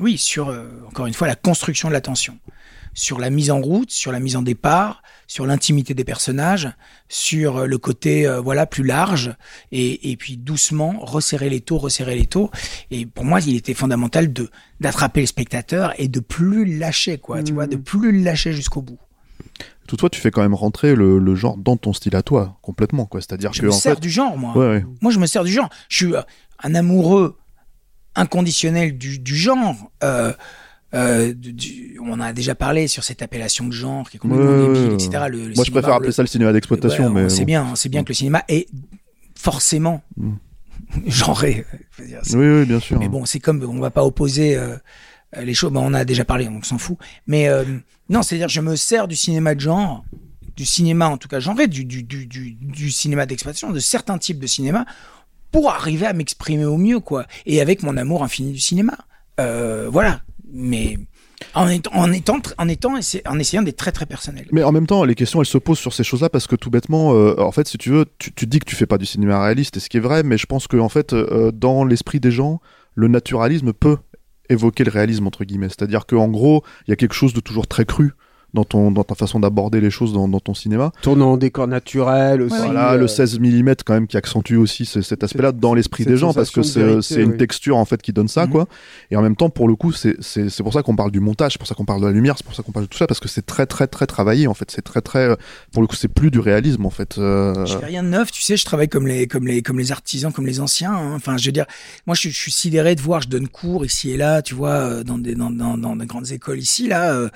oui, 0.01 0.19
sur 0.19 0.49
euh, 0.49 0.69
encore 0.89 1.07
une 1.07 1.15
fois 1.15 1.27
la 1.27 1.35
construction 1.35 1.89
de 1.89 1.93
la 1.93 2.01
tension, 2.01 2.39
sur 2.95 3.19
la 3.19 3.31
mise 3.31 3.51
en 3.51 3.61
route, 3.61 3.91
sur 3.91 4.13
la 4.13 4.21
mise 4.21 4.37
en 4.37 4.43
départ, 4.43 5.03
sur 5.27 5.45
l'intimité 5.45 5.93
des 5.93 6.05
personnages, 6.05 6.71
sur 7.09 7.59
euh, 7.59 7.67
le 7.67 7.79
côté 7.79 8.27
euh, 8.27 8.41
voilà 8.41 8.67
plus 8.67 8.85
large 8.85 9.35
et, 9.73 10.11
et 10.11 10.17
puis 10.17 10.37
doucement 10.37 10.95
resserrer 11.01 11.51
les 11.51 11.61
taux, 11.61 11.79
resserrer 11.79 12.15
les 12.15 12.27
taux. 12.27 12.51
Et 12.91 13.07
pour 13.07 13.25
moi, 13.25 13.41
il 13.41 13.57
était 13.57 13.75
fondamental 13.75 14.33
de 14.33 14.51
d'attraper 14.81 15.21
le 15.21 15.27
spectateur 15.27 15.95
et 15.99 16.09
de 16.09 16.21
plus 16.21 16.65
le 16.65 16.79
lâcher 16.79 17.19
quoi, 17.19 17.43
tu 17.43 17.53
vois, 17.53 17.67
de 17.67 17.77
plus 17.77 18.13
le 18.13 18.23
lâcher 18.23 18.53
jusqu'au 18.53 18.83
bout. 18.83 18.99
Toutefois, 19.89 20.11
tu 20.11 20.21
fais 20.21 20.31
quand 20.31 20.43
même 20.43 20.55
rentrer 20.55 20.95
le, 20.95 21.19
le 21.19 21.35
genre 21.35 21.57
dans 21.57 21.77
ton 21.77 21.93
style 21.93 22.15
à 22.15 22.23
toi, 22.23 22.59
complètement, 22.63 23.07
quoi. 23.07 23.21
C'est-à-dire 23.21 23.53
Je 23.53 23.61
que 23.63 23.67
me 23.67 23.73
en 23.73 23.75
sers 23.75 23.95
fait, 23.95 24.01
du 24.01 24.11
genre 24.11 24.37
moi. 24.39 24.57
Ouais, 24.57 24.67
ouais. 24.69 24.85
Moi, 25.01 25.11
je 25.11 25.19
me 25.19 25.27
sers 25.27 25.43
du 25.45 25.51
genre. 25.51 25.69
Je 25.89 25.97
suis 25.97 26.15
euh, 26.15 26.21
un 26.63 26.75
amoureux 26.77 27.37
inconditionnel 28.15 28.97
du, 28.99 29.19
du 29.19 29.35
genre. 29.37 29.75
Euh, 30.05 30.33
euh, 30.95 31.35
du- 31.35 31.99
on 32.03 32.19
a 32.21 32.33
déjà 32.33 32.55
parlé 32.55 32.87
sur 32.89 33.05
cette 33.05 33.21
appellation 33.23 33.67
de 33.67 33.73
genre 33.73 34.09
qui 34.09 34.17
est 34.17 34.21
complètement 34.21 34.47
Ouais, 34.53 34.73
débile, 34.75 34.93
etc. 34.95 35.25
Le- 35.31 35.49
le 35.49 35.55
Moi, 35.55 35.65
je 35.65 35.71
préfère 35.71 35.95
appeler 35.95 36.09
le- 36.09 36.13
ça 36.13 36.23
le 36.23 36.29
cinéma 36.29 36.53
d'exploitation, 36.53 37.11
mais 37.11 37.29
c'est 37.29 37.41
bon. 37.41 37.47
bien, 37.47 37.75
c'est 37.75 37.89
bien 37.89 38.03
que 38.05 38.09
le 38.09 38.15
cinéma 38.15 38.43
est 38.49 38.69
forcément 39.35 40.03
Mm. 40.17 40.33
genré. 41.07 41.67
je 41.99 42.05
dire, 42.05 42.21
Oui, 42.33 42.47
oui, 42.47 42.65
bien 42.65 42.81
sûr. 42.81 42.99
mais 42.99 43.09
bon, 43.09 43.25
c'est 43.27 43.41
comme 43.41 43.63
on 43.63 43.81
va 43.81 43.91
pas 43.91 44.05
opposer 44.05 44.57
euh, 44.57 44.77
les 45.37 45.55
choses. 45.55 45.73
Bon, 45.73 45.83
on 45.85 45.95
a 45.95 46.05
déjà 46.05 46.25
parlé, 46.25 46.49
on 46.49 46.63
s'en 46.63 46.79
fout. 46.79 46.97
Mais 47.27 47.49
euh, 47.49 47.65
non, 48.09 48.23
c'est-à-dire, 48.23 48.49
je 48.49 48.61
me 48.61 48.77
sers 48.77 49.09
du 49.09 49.17
cinéma 49.17 49.55
de 49.55 49.61
genre, 49.61 50.05
du 50.57 50.65
cinéma 50.65 51.09
en 51.09 51.19
tout 51.19 51.29
cas 51.29 51.41
genré, 51.41 51.67
du, 51.67 51.85
du, 51.85 52.03
du, 52.03 52.27
du, 52.27 52.91
cinéma 52.91 53.27
d'exploitation, 53.27 53.71
de 53.71 53.79
certains 53.79 54.19
types 54.19 54.39
de 54.39 54.47
cinéma, 54.47 54.87
pour 55.53 55.71
arriver 55.71 56.07
à 56.07 56.13
m'exprimer 56.13 56.65
au 56.65 56.77
mieux, 56.77 57.01
quoi. 57.01 57.27
Et 57.47 57.61
avec 57.61 57.83
mon 57.83 57.97
amour 57.97 58.23
infini 58.25 58.53
du 58.53 58.61
cinéma. 58.61 58.97
Euh, 59.41 59.89
voilà. 59.91 60.21
Mais 60.51 60.99
en 61.55 61.69
étant, 61.69 61.91
en 61.95 62.13
étant, 62.13 62.39
en 62.59 62.69
étant, 62.69 62.95
en 63.27 63.39
essayant 63.39 63.63
d'être 63.63 63.77
très 63.77 63.93
très 63.93 64.07
personnel. 64.07 64.47
Mais 64.53 64.63
en 64.63 64.73
même 64.73 64.87
temps, 64.87 65.05
les 65.05 65.15
questions, 65.15 65.41
elles 65.41 65.47
se 65.47 65.59
posent 65.59 65.79
sur 65.79 65.93
ces 65.93 66.05
choses-là 66.05 66.29
parce 66.29 66.47
que 66.47 66.57
tout 66.57 66.71
bêtement, 66.71 67.15
euh, 67.15 67.39
en 67.39 67.53
fait, 67.53 67.69
si 67.69 67.79
tu 67.79 67.91
veux, 67.91 68.07
tu, 68.19 68.47
dis 68.47 68.59
que 68.59 68.65
tu 68.65 68.75
fais 68.75 68.87
pas 68.87 68.99
du 68.99 69.07
cinéma 69.07 69.43
réaliste, 69.43 69.77
et 69.77 69.81
ce 69.81 69.89
qui 69.89 69.99
est 69.99 70.01
vrai, 70.01 70.23
mais 70.23 70.39
je 70.39 70.47
pense 70.47 70.67
que 70.67 70.77
en 70.77 70.89
fait, 70.89 71.13
euh, 71.13 71.53
dans 71.53 71.85
l'esprit 71.85 72.21
des 72.21 72.31
gens, 72.31 72.61
le 72.95 73.09
naturalisme 73.09 73.73
peut 73.73 73.99
évoquer 74.49 74.85
le 74.85 74.91
réalisme 74.91 75.27
entre 75.27 75.45
guillemets. 75.45 75.69
C'est-à-dire 75.69 76.07
qu'en 76.07 76.29
gros, 76.29 76.65
il 76.87 76.91
y 76.91 76.93
a 76.93 76.97
quelque 76.97 77.15
chose 77.15 77.35
de 77.35 77.41
toujours 77.41 77.67
très 77.67 77.85
cru 77.85 78.13
dans 78.55 78.65
ton 78.65 78.91
dans 78.91 79.05
ta 79.05 79.15
façon 79.15 79.41
d'aborder 79.41 79.81
les 79.81 79.91
choses 79.91 80.13
dans, 80.13 80.27
dans 80.29 80.41
ton 80.41 80.55
cinéma. 80.55 80.93
Tournant 81.03 81.33
en 81.33 81.37
décor 81.37 81.67
naturel 81.69 82.43
aussi. 82.43 82.57
Voilà, 82.57 82.93
euh, 82.93 82.97
le 82.99 83.07
16 83.09 83.39
mm 83.41 83.75
quand 83.85 83.95
même 83.95 84.07
qui 84.07 84.17
accentue 84.17 84.57
aussi 84.57 84.85
ce- 84.87 85.03
cet 85.03 85.23
aspect-là 85.25 85.53
dans 85.53 85.75
l'esprit 85.75 86.05
des 86.05 86.17
gens 86.17 86.33
parce 86.33 86.51
que 86.51 86.61
de 86.61 87.01
c'est 87.01 87.23
une 87.23 87.33
oui. 87.33 87.37
texture 87.37 87.77
en 87.77 87.85
fait 87.85 88.01
qui 88.01 88.13
donne 88.13 88.29
ça 88.29 88.47
Mhm. 88.47 88.53
quoi. 88.53 88.67
Et 89.11 89.17
en 89.17 89.23
même 89.23 89.37
temps 89.37 89.51
pour 89.51 89.69
le 89.69 89.77
coup 89.77 89.93
c'est 89.93 90.17
c'est 90.21 90.49
c'est 90.49 90.63
pour 90.63 90.73
ça 90.73 90.83
qu'on 90.83 90.97
parle 90.97 91.11
du 91.11 91.21
montage, 91.21 91.53
c'est 91.53 91.59
pour 91.59 91.69
ça 91.69 91.75
qu'on 91.75 91.85
parle 91.85 92.01
de 92.01 92.07
la 92.07 92.13
lumière, 92.13 92.35
c'est 92.39 92.45
pour 92.45 92.55
ça 92.55 92.63
qu'on 92.63 92.73
parle 92.73 92.87
de 92.87 92.91
tout 92.91 92.99
ça 92.99 93.07
parce 93.07 93.21
que 93.21 93.29
c'est 93.29 93.45
très 93.45 93.67
très 93.67 93.87
très 93.87 94.07
travaillé 94.07 94.47
en 94.47 94.55
fait, 94.55 94.71
c'est 94.71 94.83
très 94.83 95.01
très 95.03 95.29
euh, 95.31 95.37
pour 95.73 95.83
le 95.83 95.89
coup 95.89 95.97
c'est 95.97 96.09
plus 96.09 96.31
du 96.31 96.41
réalisme 96.41 96.87
en 96.87 96.91
fait. 96.91 97.19
euh, 97.19 97.67
Je 97.67 97.77
fais 97.79 97.87
rien 97.87 98.03
de 98.03 98.09
neuf, 98.09 98.31
tu 98.33 98.43
sais, 98.43 98.57
je 98.57 98.65
travaille 98.65 98.89
comme 98.89 99.07
les, 99.07 99.27
comme 99.27 99.47
les, 99.47 99.63
comme 99.63 99.79
les 99.79 99.93
artisans, 99.93 100.33
comme 100.33 100.47
les 100.47 100.61
anciens. 100.61 100.93
hein. 100.93 101.13
Enfin, 101.15 101.37
je 101.37 101.47
veux 101.47 101.53
dire, 101.53 101.67
moi, 102.07 102.15
je, 102.15 102.21
suis- 102.21 102.31
je 102.31 102.37
suis 102.39 102.53
sidéré 102.53 102.95
de 102.95 103.01
voir, 103.01 103.21
je 103.23 103.29
donne 103.29 103.49
cours 103.49 103.85
ici 103.85 104.11
et 104.11 104.17
là, 104.17 104.43
tu 104.43 104.55
vois, 104.55 104.71
euh, 104.71 105.05
dans 105.05 105.19
des, 105.19 105.35
dans, 105.35 105.51
dans, 105.51 105.77
dans 105.77 105.97
des 105.97 106.07
grandes 106.07 106.31
écoles 106.31 106.59
ici, 106.59 106.89
là, 106.89 107.13
euh, 107.13 107.29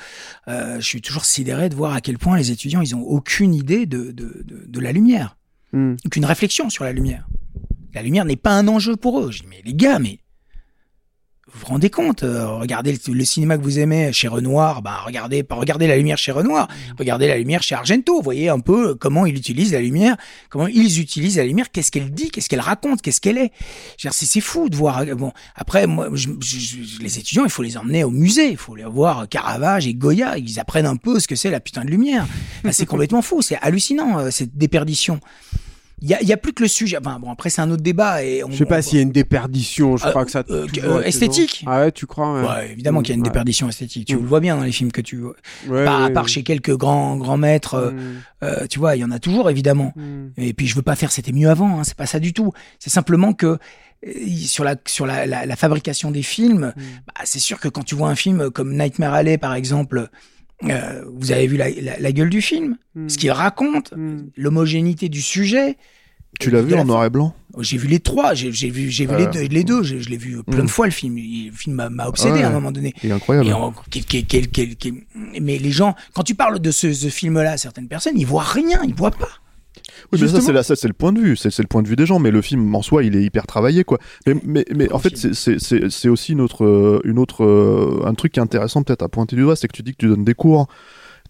euh, 0.48 0.76
je 0.80 0.86
suis 1.02 1.08
toujours 1.08 1.24
sidéré 1.24 1.68
de 1.68 1.74
voir 1.74 1.94
à 1.94 2.00
quel 2.00 2.18
point 2.18 2.36
les 2.36 2.50
étudiants, 2.50 2.80
ils 2.80 2.94
ont 2.94 3.02
aucune 3.02 3.54
idée 3.54 3.86
de, 3.86 4.12
de, 4.12 4.42
de, 4.44 4.64
de 4.66 4.80
la 4.80 4.92
lumière, 4.92 5.36
hmm. 5.72 5.94
aucune 6.06 6.24
réflexion 6.24 6.70
sur 6.70 6.84
la 6.84 6.92
lumière. 6.92 7.26
La 7.94 8.02
lumière 8.02 8.24
n'est 8.24 8.36
pas 8.36 8.52
un 8.52 8.68
enjeu 8.68 8.96
pour 8.96 9.20
eux. 9.20 9.30
Je 9.30 9.42
dis, 9.42 9.48
mais 9.48 9.60
les 9.64 9.74
gars, 9.74 9.98
mais 9.98 10.20
vous 11.54 11.60
vous 11.60 11.66
rendez 11.66 11.90
compte 11.90 12.22
euh, 12.22 12.48
Regardez 12.48 12.92
le, 12.92 13.12
le 13.12 13.24
cinéma 13.24 13.58
que 13.58 13.62
vous 13.62 13.78
aimez 13.78 14.12
chez 14.12 14.26
Renoir, 14.28 14.80
bah 14.82 15.00
regardez, 15.04 15.44
regardez 15.50 15.86
la 15.86 15.96
lumière 15.96 16.16
chez 16.18 16.32
Renoir, 16.32 16.66
regardez 16.98 17.28
la 17.28 17.36
lumière 17.36 17.62
chez 17.62 17.74
Argento. 17.74 18.16
Vous 18.16 18.22
voyez 18.22 18.48
un 18.48 18.60
peu 18.60 18.94
comment 18.94 19.26
il 19.26 19.36
utilise 19.36 19.72
la 19.72 19.80
lumière, 19.80 20.16
comment 20.48 20.66
ils 20.66 20.98
utilisent 21.00 21.36
la 21.36 21.44
lumière, 21.44 21.70
qu'est-ce 21.70 21.90
qu'elle 21.92 22.10
dit, 22.10 22.30
qu'est-ce 22.30 22.48
qu'elle 22.48 22.60
raconte, 22.60 23.02
qu'est-ce 23.02 23.20
qu'elle 23.20 23.38
est. 23.38 23.52
Je 23.98 24.08
veux 24.08 24.10
dire, 24.10 24.14
C'est 24.14 24.40
fou 24.40 24.68
de 24.70 24.76
voir. 24.76 25.04
Bon, 25.16 25.32
après, 25.54 25.86
moi, 25.86 26.08
je- 26.14 26.28
je- 26.40 26.58
je- 26.58 27.00
les 27.02 27.18
étudiants, 27.18 27.44
il 27.44 27.50
faut 27.50 27.62
les 27.62 27.76
emmener 27.76 28.02
au 28.04 28.10
musée, 28.10 28.50
il 28.50 28.56
faut 28.56 28.74
les 28.74 28.84
voir 28.84 29.28
Caravage 29.28 29.86
et 29.86 29.94
Goya, 29.94 30.38
ils 30.38 30.58
apprennent 30.58 30.86
un 30.86 30.96
peu 30.96 31.20
ce 31.20 31.28
que 31.28 31.36
c'est 31.36 31.50
la 31.50 31.60
putain 31.60 31.84
de 31.84 31.90
lumière. 31.90 32.26
Bah, 32.64 32.72
c'est 32.72 32.86
complètement 32.86 33.22
fou, 33.22 33.42
c'est 33.42 33.56
hallucinant 33.60 34.18
euh, 34.18 34.30
cette 34.30 34.56
déperdition. 34.56 35.20
Il 36.02 36.08
y 36.10 36.14
a, 36.32 36.34
a 36.34 36.36
plus 36.36 36.52
que 36.52 36.62
le 36.64 36.68
sujet. 36.68 36.98
Enfin, 36.98 37.18
bon, 37.20 37.30
après 37.30 37.48
c'est 37.48 37.60
un 37.62 37.70
autre 37.70 37.82
débat 37.82 38.24
et 38.24 38.42
on, 38.44 38.50
Je 38.50 38.56
sais 38.56 38.66
pas 38.66 38.80
on- 38.80 38.82
s'il 38.82 38.96
y 38.96 38.98
a 38.98 39.02
une 39.02 39.12
déperdition, 39.12 39.96
je 39.96 40.04
Euh, 40.06 40.10
crois 40.10 40.24
que 40.24 40.30
ça. 40.32 40.42
euh, 40.50 40.66
euh, 40.82 41.00
esthétique. 41.02 41.64
Ah 41.66 41.80
ouais, 41.82 41.92
tu 41.92 42.06
crois 42.06 42.34
ouais. 42.42 42.48
Ouais, 42.48 42.72
évidemment 42.72 43.00
qu'il 43.02 43.10
y 43.10 43.12
a 43.12 43.16
une 43.16 43.22
déperdition 43.22 43.68
esthétique. 43.68 44.08
Tu 44.08 44.16
Mm. 44.16 44.20
le 44.22 44.26
vois 44.26 44.40
bien 44.40 44.56
dans 44.56 44.64
les 44.64 44.72
films 44.72 44.90
que 44.92 45.00
tu 45.00 45.16
vois. 45.18 45.34
Ouais, 45.68 45.84
Pas- 45.84 46.04
à 46.04 46.10
part 46.10 46.28
chez 46.28 46.42
quelques 46.42 46.76
grands 46.76 47.16
grands 47.16 47.36
maîtres, 47.36 47.74
euh, 47.74 47.90
Mm. 47.92 47.98
euh, 48.42 48.66
tu 48.68 48.78
vois, 48.80 48.96
il 48.96 49.00
y 49.00 49.04
en 49.04 49.10
a 49.12 49.18
toujours 49.20 49.48
évidemment. 49.48 49.92
Mm. 49.96 50.28
Et 50.38 50.52
puis 50.52 50.66
je 50.66 50.74
veux 50.74 50.82
pas 50.82 50.96
faire 50.96 51.12
c'était 51.12 51.32
mieux 51.32 51.48
avant. 51.48 51.78
Hein, 51.78 51.84
c'est 51.84 51.96
pas 51.96 52.06
ça 52.06 52.18
du 52.18 52.32
tout. 52.32 52.52
C'est 52.80 52.90
simplement 52.90 53.32
que 53.32 53.46
euh, 54.04 54.10
sur 54.44 54.64
la 54.64 54.74
sur 54.86 55.06
la, 55.06 55.26
la, 55.26 55.46
la 55.46 55.56
fabrication 55.56 56.10
des 56.10 56.22
films, 56.22 56.72
bah, 57.06 57.14
c'est 57.24 57.38
sûr 57.38 57.60
que 57.60 57.68
quand 57.68 57.84
tu 57.84 57.94
vois 57.94 58.08
un 58.08 58.16
film 58.16 58.50
comme 58.50 58.76
Nightmare 58.76 59.14
Alley 59.14 59.38
par 59.38 59.54
exemple, 59.54 60.08
euh, 60.64 61.02
vous 61.16 61.32
avez 61.32 61.46
vu 61.46 61.56
la, 61.56 61.70
la, 61.70 61.98
la 61.98 62.12
gueule 62.12 62.30
du 62.30 62.40
film, 62.42 62.76
Mm. 62.94 63.08
ce 63.08 63.18
qu'il 63.18 63.30
raconte, 63.30 63.92
Mm. 63.96 64.26
l'homogénéité 64.36 65.08
du 65.08 65.22
sujet. 65.22 65.76
Tu 66.40 66.50
l'as 66.50 66.62
vu 66.62 66.70
de 66.70 66.76
la 66.76 66.82
en 66.82 66.84
noir 66.86 67.04
et 67.04 67.10
blanc 67.10 67.34
J'ai 67.58 67.76
vu 67.76 67.88
les 67.88 68.00
trois, 68.00 68.32
j'ai 68.32 68.50
j'ai 68.52 68.70
vu, 68.70 68.90
j'ai 68.90 69.04
vu 69.04 69.12
Euh, 69.12 69.18
les 69.18 69.26
deux, 69.26 69.42
les 69.54 69.64
deux. 69.64 69.82
Je, 69.82 69.98
je 69.98 70.08
l'ai 70.08 70.16
vu 70.16 70.42
plein 70.44 70.62
Mm. 70.62 70.66
de 70.66 70.70
fois 70.70 70.86
le 70.86 70.92
film. 70.92 71.18
Il- 71.18 71.48
Le 71.50 71.52
film 71.52 71.88
m'a- 71.90 72.06
obsédé 72.08 72.34
Ouais. 72.38 72.42
à 72.44 72.48
un 72.48 72.52
moment 72.52 72.72
donné. 72.72 72.94
Il 73.02 73.10
est 73.10 73.12
incroyable. 73.12 73.48
Et 73.48 73.52
en- 73.52 73.74
quel- 73.90 74.04
quel- 74.06 74.24
quel- 74.26 74.48
quel- 74.48 74.76
quel- 74.76 74.94
mais 75.40 75.58
les 75.58 75.70
gens, 75.70 75.94
quand 76.14 76.22
tu 76.22 76.34
parles 76.34 76.58
de 76.58 76.70
ce, 76.70 76.92
ce 76.94 77.08
film-là, 77.08 77.58
certaines 77.58 77.88
personnes, 77.88 78.18
ils 78.18 78.26
voient 78.26 78.42
rien, 78.44 78.80
ils 78.86 78.94
voient 78.94 79.10
pas. 79.10 79.28
Oui, 79.76 79.82
mais 80.12 80.18
ça, 80.18 80.24
Justement- 80.26 80.42
c'est 80.46 80.52
la- 80.52 80.62
ça, 80.62 80.76
c'est 80.76 80.88
le 80.88 80.94
point 80.94 81.12
de 81.12 81.20
vue, 81.20 81.36
c'est 81.36 81.56
le 81.58 81.66
point 81.66 81.82
de 81.82 81.88
vue 81.88 81.96
des 81.96 82.06
gens, 82.06 82.18
mais 82.18 82.30
le 82.30 82.42
film 82.42 82.74
en 82.74 82.82
soi, 82.82 83.04
il 83.04 83.16
est 83.16 83.22
hyper 83.22 83.46
travaillé, 83.46 83.84
quoi. 83.84 83.98
Mais, 84.26 84.34
mais, 84.44 84.64
mais 84.74 84.92
en 84.92 84.98
fait, 84.98 85.16
c'est- 85.16 85.34
c'est 85.34 85.58
c'est- 85.58 85.90
c'est 85.90 86.08
aussi 86.08 86.32
une 86.32 86.40
autre, 86.40 86.64
euh, 86.64 87.00
une 87.04 87.18
autre, 87.18 87.44
euh, 87.44 88.02
un 88.04 88.14
truc 88.14 88.32
qui 88.32 88.40
est 88.40 88.42
intéressant 88.42 88.82
peut-être 88.82 89.02
à 89.02 89.08
pointer 89.08 89.36
du 89.36 89.42
doigt, 89.42 89.56
c'est 89.56 89.68
que 89.68 89.76
tu 89.76 89.82
dis 89.82 89.92
que 89.92 89.98
tu 89.98 90.08
donnes 90.08 90.24
des 90.24 90.34
cours. 90.34 90.68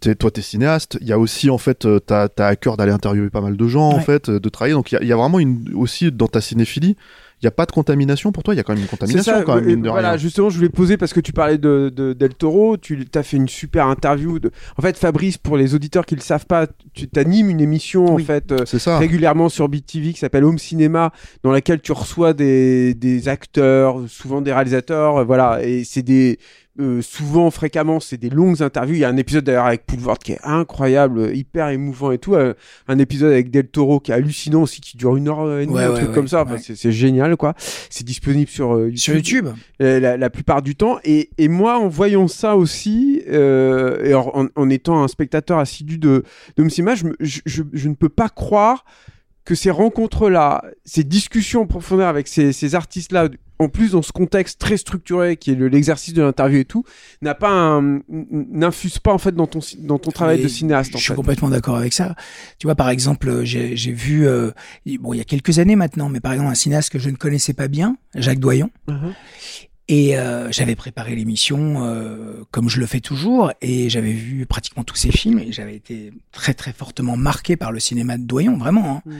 T'es- 0.00 0.16
toi, 0.16 0.32
t'es 0.32 0.42
cinéaste. 0.42 0.98
Il 1.00 1.06
y 1.06 1.12
a 1.12 1.18
aussi, 1.18 1.48
en 1.48 1.58
fait, 1.58 1.86
euh, 1.86 2.00
t'as 2.00 2.26
as 2.38 2.46
à 2.46 2.56
cœur 2.56 2.76
d'aller 2.76 2.90
interviewer 2.90 3.30
pas 3.30 3.40
mal 3.40 3.56
de 3.56 3.66
gens, 3.68 3.88
en 3.90 4.00
fait, 4.00 4.28
de 4.30 4.48
travailler. 4.48 4.74
Donc, 4.74 4.90
il 4.90 4.98
y 5.02 5.06
y 5.06 5.12
a 5.12 5.16
vraiment 5.16 5.38
une, 5.38 5.70
aussi 5.74 6.10
dans 6.10 6.26
ta 6.26 6.40
cinéphilie, 6.40 6.96
il 7.42 7.46
n'y 7.46 7.48
a 7.48 7.52
pas 7.52 7.66
de 7.66 7.72
contamination 7.72 8.30
pour 8.30 8.44
toi. 8.44 8.54
Il 8.54 8.58
y 8.58 8.60
a 8.60 8.62
quand 8.62 8.72
même 8.72 8.82
une 8.82 8.88
contamination, 8.88 9.32
ça, 9.32 9.42
quand 9.42 9.56
même, 9.56 9.64
mine 9.64 9.82
de 9.82 9.88
voilà, 9.90 10.10
rien. 10.10 10.16
justement, 10.16 10.48
je 10.48 10.56
voulais 10.56 10.68
poser 10.68 10.96
parce 10.96 11.12
que 11.12 11.18
tu 11.18 11.32
parlais 11.32 11.58
de, 11.58 11.92
de 11.94 12.12
Del 12.12 12.34
Toro, 12.34 12.76
tu 12.76 13.04
as 13.16 13.22
fait 13.24 13.36
une 13.36 13.48
super 13.48 13.86
interview. 13.88 14.38
De... 14.38 14.52
En 14.78 14.82
fait, 14.82 14.96
Fabrice, 14.96 15.38
pour 15.38 15.56
les 15.56 15.74
auditeurs 15.74 16.06
qui 16.06 16.14
ne 16.14 16.20
le 16.20 16.24
savent 16.24 16.46
pas, 16.46 16.68
tu 16.94 17.08
t'animes 17.08 17.50
une 17.50 17.60
émission 17.60 18.14
Oui. 18.14 18.22
en 18.22 18.26
fait 18.26 18.52
euh, 18.52 18.64
ça. 18.64 18.96
régulièrement 18.98 19.48
sur 19.48 19.68
BTV 19.68 20.12
qui 20.12 20.20
s'appelle 20.20 20.44
Home 20.44 20.58
Cinéma, 20.58 21.12
dans 21.42 21.50
laquelle 21.50 21.80
tu 21.80 21.90
reçois 21.90 22.32
des, 22.32 22.94
des 22.94 23.28
acteurs, 23.28 23.98
souvent 24.08 24.40
des 24.40 24.52
réalisateurs, 24.52 25.16
euh, 25.16 25.24
voilà, 25.24 25.64
et 25.64 25.82
c'est 25.82 26.02
des 26.02 26.38
euh, 26.80 27.02
souvent, 27.02 27.50
fréquemment, 27.50 28.00
c'est 28.00 28.16
des 28.16 28.30
longues 28.30 28.62
interviews. 28.62 28.94
Il 28.94 29.00
y 29.00 29.04
a 29.04 29.08
un 29.08 29.16
épisode 29.18 29.44
d'ailleurs 29.44 29.66
avec 29.66 29.84
Poulvord 29.84 30.18
qui 30.18 30.32
est 30.32 30.40
incroyable, 30.42 31.36
hyper 31.36 31.68
émouvant 31.68 32.12
et 32.12 32.18
tout. 32.18 32.34
euh, 32.34 32.54
un 32.88 32.98
épisode 32.98 33.30
avec 33.32 33.50
Del 33.50 33.68
Toro 33.68 34.00
qui 34.00 34.10
est 34.10 34.14
hallucinant 34.14 34.62
aussi, 34.62 34.80
qui 34.80 34.96
dure 34.96 35.16
une 35.16 35.28
heure 35.28 35.58
et 35.58 35.66
demie, 35.66 35.76
Ouais, 35.76 35.84
un 35.84 35.90
ouais, 35.90 35.96
truc 35.96 36.08
ouais, 36.08 36.14
comme 36.14 36.28
ça. 36.28 36.42
Enfin, 36.44 36.56
c'est- 36.58 36.90
génial, 36.92 37.36
quoi. 37.36 37.54
C'est 37.90 38.04
disponible 38.04 38.48
sur 38.50 38.74
euh, 38.74 38.84
YouTube, 38.86 38.96
Sur 38.98 39.14
YouTube. 39.14 39.48
la, 39.80 40.16
la 40.16 40.30
plupart 40.30 40.62
du 40.62 40.74
temps. 40.74 40.98
Et, 41.04 41.28
et 41.36 41.48
moi, 41.48 41.78
en 41.78 41.88
voyant 41.88 42.26
ça 42.28 42.56
aussi, 42.56 43.22
euh, 43.28 44.02
et 44.04 44.14
en, 44.14 44.70
étant 44.70 45.02
un 45.02 45.08
spectateur 45.08 45.58
assidu 45.58 45.98
de, 45.98 46.22
de 46.56 46.62
Msima, 46.62 46.94
je, 46.94 47.06
je- 47.20 47.62
je 47.72 47.88
ne 47.88 47.94
peux 47.94 48.08
pas 48.08 48.28
croire 48.30 48.84
que 49.44 49.54
ces 49.54 49.70
rencontres-là, 49.70 50.62
ces 50.84 51.04
discussions 51.04 51.62
en 51.62 51.66
profondeur 51.66 52.08
avec 52.08 52.28
ces, 52.28 52.52
ces 52.52 52.74
artistes-là, 52.74 53.28
en 53.58 53.68
plus 53.68 53.92
dans 53.92 54.02
ce 54.02 54.12
contexte 54.12 54.60
très 54.60 54.76
structuré 54.76 55.36
qui 55.36 55.52
est 55.52 55.54
le- 55.54 55.68
l'exercice 55.68 56.14
de 56.14 56.22
l'interview 56.22 56.58
et 56.60 56.64
tout, 56.64 56.84
n'a 57.22 57.34
pas 57.34 57.80
n'infuse 58.08 58.98
pas 58.98 59.12
en 59.12 59.18
fait 59.18 59.32
dans 59.34 59.46
ton, 59.46 59.60
ci- 59.60 59.78
dans 59.80 59.98
ton 59.98 60.10
travail 60.10 60.38
Mais 60.38 60.44
de 60.44 60.48
cinéaste. 60.48 60.94
En 60.94 60.98
Je 60.98 61.02
suis 61.04 61.08
fait. 61.12 61.16
complètement 61.16 61.48
d'accord 61.48 61.76
avec 61.76 61.92
ça. 61.92 62.14
Tu 62.58 62.66
vois, 62.66 62.74
par 62.74 62.88
exemple, 62.90 63.28
euh, 63.28 63.44
j'ai 63.44 63.92
vu, 63.92 64.26
euh, 64.26 64.50
bon, 65.00 65.12
il 65.12 65.18
y 65.18 65.20
a 65.20 65.24
quelques 65.24 65.58
années 65.58 65.76
maintenant, 65.76 66.08
mais 66.08 66.20
par 66.20 66.32
exemple, 66.32 66.50
un 66.50 66.54
cinéaste 66.54 66.90
que 66.90 66.98
je 66.98 67.10
ne 67.10 67.16
connaissais 67.16 67.52
pas 67.52 67.68
bien, 67.68 67.96
Jacques 68.14 68.40
Doyon. 68.40 68.70
Mhm. 68.88 69.12
Et 69.94 70.16
euh, 70.16 70.50
j'avais 70.50 70.74
préparé 70.74 71.14
l'émission 71.14 71.84
euh, 71.84 72.44
comme 72.50 72.70
je 72.70 72.80
le 72.80 72.86
fais 72.86 73.00
toujours, 73.00 73.52
et 73.60 73.90
j'avais 73.90 74.12
vu 74.12 74.46
pratiquement 74.46 74.84
tous 74.84 74.96
ses 74.96 75.12
films, 75.12 75.38
et 75.38 75.52
j'avais 75.52 75.76
été 75.76 76.14
très 76.30 76.54
très 76.54 76.72
fortement 76.72 77.18
marqué 77.18 77.56
par 77.56 77.72
le 77.72 77.78
cinéma 77.78 78.16
de 78.16 78.22
Doyon, 78.22 78.56
vraiment. 78.56 79.02
hein. 79.06 79.10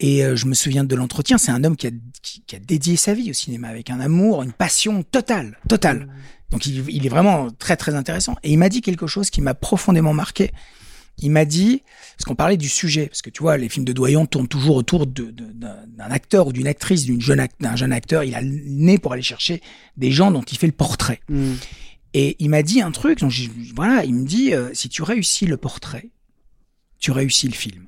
Et 0.00 0.24
euh, 0.24 0.34
je 0.34 0.46
me 0.46 0.54
souviens 0.54 0.84
de 0.84 0.96
l'entretien, 0.96 1.36
c'est 1.36 1.52
un 1.52 1.62
homme 1.62 1.76
qui 1.76 1.88
a, 1.88 1.90
qui, 2.22 2.40
qui 2.46 2.56
a 2.56 2.58
dédié 2.58 2.96
sa 2.96 3.12
vie 3.12 3.28
au 3.28 3.34
cinéma, 3.34 3.68
avec 3.68 3.90
un 3.90 4.00
amour, 4.00 4.42
une 4.42 4.52
passion 4.52 5.02
totale, 5.02 5.58
totale. 5.68 6.08
Donc 6.50 6.64
il, 6.64 6.88
il 6.88 7.04
est 7.04 7.10
vraiment 7.10 7.50
très 7.50 7.76
très 7.76 7.94
intéressant. 7.94 8.36
Et 8.42 8.50
il 8.50 8.56
m'a 8.56 8.70
dit 8.70 8.80
quelque 8.80 9.06
chose 9.06 9.28
qui 9.28 9.42
m'a 9.42 9.52
profondément 9.52 10.14
marqué. 10.14 10.52
Il 11.18 11.30
m'a 11.30 11.44
dit, 11.44 11.82
parce 12.16 12.24
qu'on 12.26 12.34
parlait 12.34 12.56
du 12.56 12.68
sujet, 12.68 13.06
parce 13.06 13.22
que 13.22 13.30
tu 13.30 13.42
vois, 13.42 13.56
les 13.56 13.68
films 13.68 13.84
de 13.84 13.92
Doyon 13.92 14.26
tournent 14.26 14.48
toujours 14.48 14.76
autour 14.76 15.06
de- 15.06 15.30
de- 15.30 15.52
d'un 15.52 16.10
acteur 16.10 16.46
ou 16.48 16.52
d'une 16.52 16.66
actrice, 16.66 17.04
d'une 17.04 17.20
jeune 17.20 17.38
act- 17.38 17.60
d'un 17.60 17.76
jeune 17.76 17.92
acteur. 17.92 18.24
Il 18.24 18.34
a 18.34 18.40
le 18.40 18.48
nez 18.66 18.98
pour 18.98 19.12
aller 19.12 19.22
chercher 19.22 19.60
des 19.96 20.10
gens 20.10 20.30
dont 20.30 20.42
il 20.42 20.58
fait 20.58 20.66
le 20.66 20.72
portrait. 20.72 21.20
Mm. 21.28 21.52
Et 22.14 22.36
il 22.40 22.50
m'a 22.50 22.62
dit 22.62 22.80
un 22.82 22.90
truc, 22.90 23.20
donc 23.20 23.32
voilà, 23.74 24.04
il 24.04 24.14
me 24.14 24.24
dit, 24.26 24.52
euh, 24.54 24.70
si 24.74 24.88
tu 24.88 25.02
réussis 25.02 25.46
le 25.46 25.56
portrait, 25.56 26.10
tu 26.98 27.10
réussis 27.10 27.46
le 27.48 27.54
film. 27.54 27.86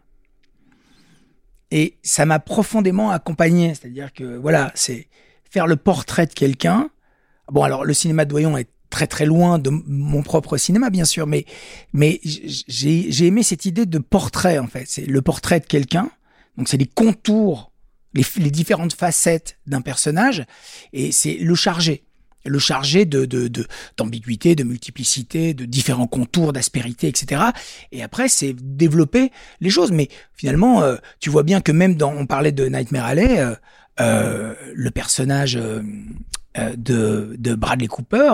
Et 1.71 1.97
ça 2.03 2.25
m'a 2.27 2.39
profondément 2.39 3.11
accompagné, 3.11 3.75
c'est-à-dire 3.75 4.13
que 4.13 4.37
voilà, 4.37 4.71
c'est 4.75 5.09
faire 5.51 5.67
le 5.67 5.77
portrait 5.77 6.27
de 6.27 6.33
quelqu'un. 6.33 6.91
Bon, 7.51 7.63
alors 7.63 7.85
le 7.85 7.93
cinéma 7.95 8.25
de 8.25 8.31
Doyon 8.31 8.57
est 8.57 8.69
très 8.95 9.09
très 9.09 9.27
loin 9.27 9.59
de 9.59 9.71
mon 9.71 10.23
propre 10.23 10.57
cinéma, 10.57 10.89
bien 10.89 11.05
sûr, 11.05 11.27
mais 11.27 11.45
mais 11.93 12.21
j'ai 12.23 13.11
j'ai 13.11 13.27
aimé 13.27 13.43
cette 13.43 13.65
idée 13.67 13.87
de 13.87 13.99
portrait 13.99 14.59
en 14.59 14.69
fait. 14.69 14.85
C'est 14.87 15.05
le 15.07 15.21
portrait 15.21 15.59
de 15.61 15.67
quelqu'un. 15.67 16.09
Donc 16.57 16.69
c'est 16.69 16.77
les 16.77 16.87
contours, 16.87 17.73
les, 18.15 18.25
les 18.37 18.53
différentes 18.53 18.93
facettes 18.95 19.59
d'un 19.67 19.81
personnage, 19.81 20.45
et 20.93 21.11
c'est 21.13 21.35
le 21.35 21.55
chargé 21.57 22.05
le 22.47 22.59
chargé 22.59 23.07
de 23.07 23.25
de- 23.25 23.49
de- 23.49 23.67
d'ambiguïté, 23.97 24.55
de, 24.55 24.65
multiplicité, 24.65 25.55
de 25.55 25.65
différents 25.65 26.07
contours, 26.07 26.53
d'aspérité, 26.53 27.09
etc. 27.09 27.43
Et 27.91 28.03
après, 28.03 28.29
c'est 28.29 28.55
développer 28.55 29.33
les 29.61 29.71
choses. 29.71 29.91
Mais 29.93 30.09
finalement, 30.37 30.83
euh, 30.83 30.97
tu 31.21 31.31
vois 31.31 31.43
bien 31.43 31.63
que 31.63 31.73
même 31.73 31.95
dans, 31.97 32.13
on 32.13 32.27
parlait 32.27 32.53
de 32.53 32.67
Nightmare 32.67 33.07
Alley, 33.07 33.39
euh, 33.41 33.55
euh, 34.01 34.55
le 34.75 34.91
personnage 34.91 35.57
euh, 35.57 35.81
de, 36.77 37.35
de 37.39 37.55
Bradley 37.55 37.89
Cooper, 37.89 38.33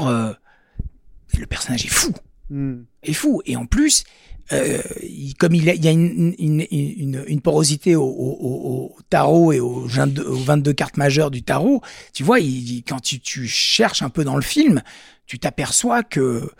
le 1.38 1.46
personnage 1.46 1.84
est 1.84 1.88
fou, 1.88 2.12
Mm. 2.50 2.82
est 3.04 3.12
fou. 3.12 3.42
Et 3.46 3.56
en 3.56 3.66
plus, 3.66 4.04
euh, 4.52 4.82
il- 5.02 5.34
comme 5.36 5.54
il, 5.54 5.68
a- 5.70 5.74
il 5.74 5.84
y 5.84 5.88
a 5.88 5.92
une, 5.92 6.34
une, 6.38 6.66
une, 6.70 7.24
une 7.28 7.40
porosité 7.40 7.94
au, 7.94 8.02
au, 8.04 8.36
au- 8.40 8.94
au 8.96 9.02
tarot 9.08 9.52
et 9.52 9.60
aux 9.60 9.86
22, 9.86 10.22
aux 10.26 10.34
22 10.36 10.72
cartes 10.72 10.96
majeures 10.96 11.30
du 11.30 11.42
tarot, 11.44 11.80
tu 12.12 12.24
vois, 12.24 12.40
il, 12.40 12.70
il- 12.70 12.82
quand 12.82 12.98
tu, 13.00 13.20
tu 13.20 13.46
cherches 13.46 14.02
un 14.02 14.08
peu 14.10 14.24
dans 14.24 14.34
le 14.36 14.42
film, 14.42 14.82
tu 15.26 15.38
t'aperçois 15.38 16.02
que 16.02 16.50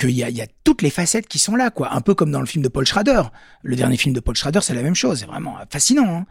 qu'il 0.00 0.10
y 0.10 0.22
a, 0.22 0.30
y 0.30 0.40
a 0.40 0.46
toutes 0.62 0.82
les 0.82 0.90
facettes 0.90 1.26
qui 1.26 1.40
sont 1.40 1.56
là, 1.56 1.70
quoi. 1.70 1.92
Un 1.92 2.00
peu 2.00 2.14
comme 2.14 2.30
dans 2.30 2.38
le 2.40 2.46
film 2.46 2.62
de 2.62 2.68
Paul 2.68 2.86
Schrader. 2.86 3.22
Le 3.64 3.74
dernier 3.74 3.96
film 3.96 4.14
de 4.14 4.20
Paul 4.20 4.36
Schrader, 4.36 4.60
c'est 4.62 4.72
la 4.74 4.82
même 4.82 4.94
chose. 4.94 5.18
C'est 5.18 5.26
vraiment 5.26 5.56
fascinant. 5.70 6.18
hein. 6.20 6.26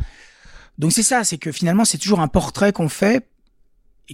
Donc 0.77 0.93
c'est 0.93 1.03
ça, 1.03 1.23
c'est 1.25 1.37
que 1.37 1.51
finalement, 1.51 1.83
c'est 1.83 1.97
toujours 1.97 2.21
un 2.21 2.29
portrait 2.29 2.71
qu'on 2.71 2.87
fait, 2.87 3.27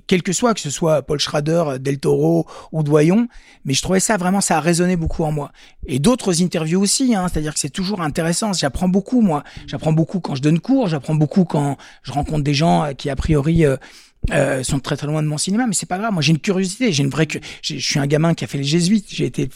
quel 0.07 0.23
que 0.23 0.33
soit, 0.33 0.53
que 0.53 0.59
ce 0.59 0.69
soit 0.69 1.01
Paul 1.01 1.19
Schrader, 1.19 1.77
Del 1.79 1.99
Toro 1.99 2.47
ou 2.71 2.83
Doyon. 2.83 3.27
Mais 3.65 3.73
je 3.73 3.81
trouvais 3.81 3.99
ça 3.99 4.17
vraiment, 4.17 4.41
ça 4.41 4.57
a 4.57 4.59
résonné 4.59 4.95
beaucoup 4.95 5.23
en 5.23 5.31
moi. 5.31 5.51
Et 5.85 5.99
d'autres 5.99 6.41
interviews 6.41 6.81
aussi, 6.81 7.15
hein, 7.15 7.27
c'est-à-dire 7.27 7.53
que 7.53 7.59
c'est 7.59 7.69
toujours 7.69 8.01
intéressant. 8.01 8.53
J'apprends 8.53 8.89
beaucoup, 8.89 9.21
moi. 9.21 9.43
J'apprends 9.67 9.93
beaucoup 9.93 10.19
quand 10.19 10.35
je 10.35 10.41
donne 10.41 10.59
cours, 10.59 10.87
j'apprends 10.87 11.15
beaucoup 11.15 11.45
quand 11.45 11.77
je 12.03 12.11
rencontre 12.11 12.43
des 12.43 12.53
gens 12.53 12.83
euh, 12.83 12.93
qui, 12.93 13.09
a 13.09 13.15
priori, 13.15 13.65
euh, 13.65 13.77
euh, 14.31 14.63
sont 14.63 14.79
très 14.79 14.95
très 14.95 15.07
loin 15.07 15.21
de 15.21 15.27
mon 15.27 15.37
cinéma, 15.37 15.67
mais 15.67 15.73
c'est 15.73 15.85
pas 15.85 15.97
grave. 15.97 16.13
Moi, 16.13 16.21
j'ai 16.21 16.31
une 16.31 16.39
curiosité, 16.39 16.91
j'ai 16.91 17.03
une 17.03 17.09
vraie. 17.09 17.27
Je 17.61 17.77
suis 17.77 17.99
un 17.99 18.07
gamin 18.07 18.33
qui 18.33 18.43
a 18.45 18.47
fait 18.47 18.57
les 18.57 18.63
jésuites. 18.63 19.07
J'ai 19.09 19.25
été. 19.25 19.49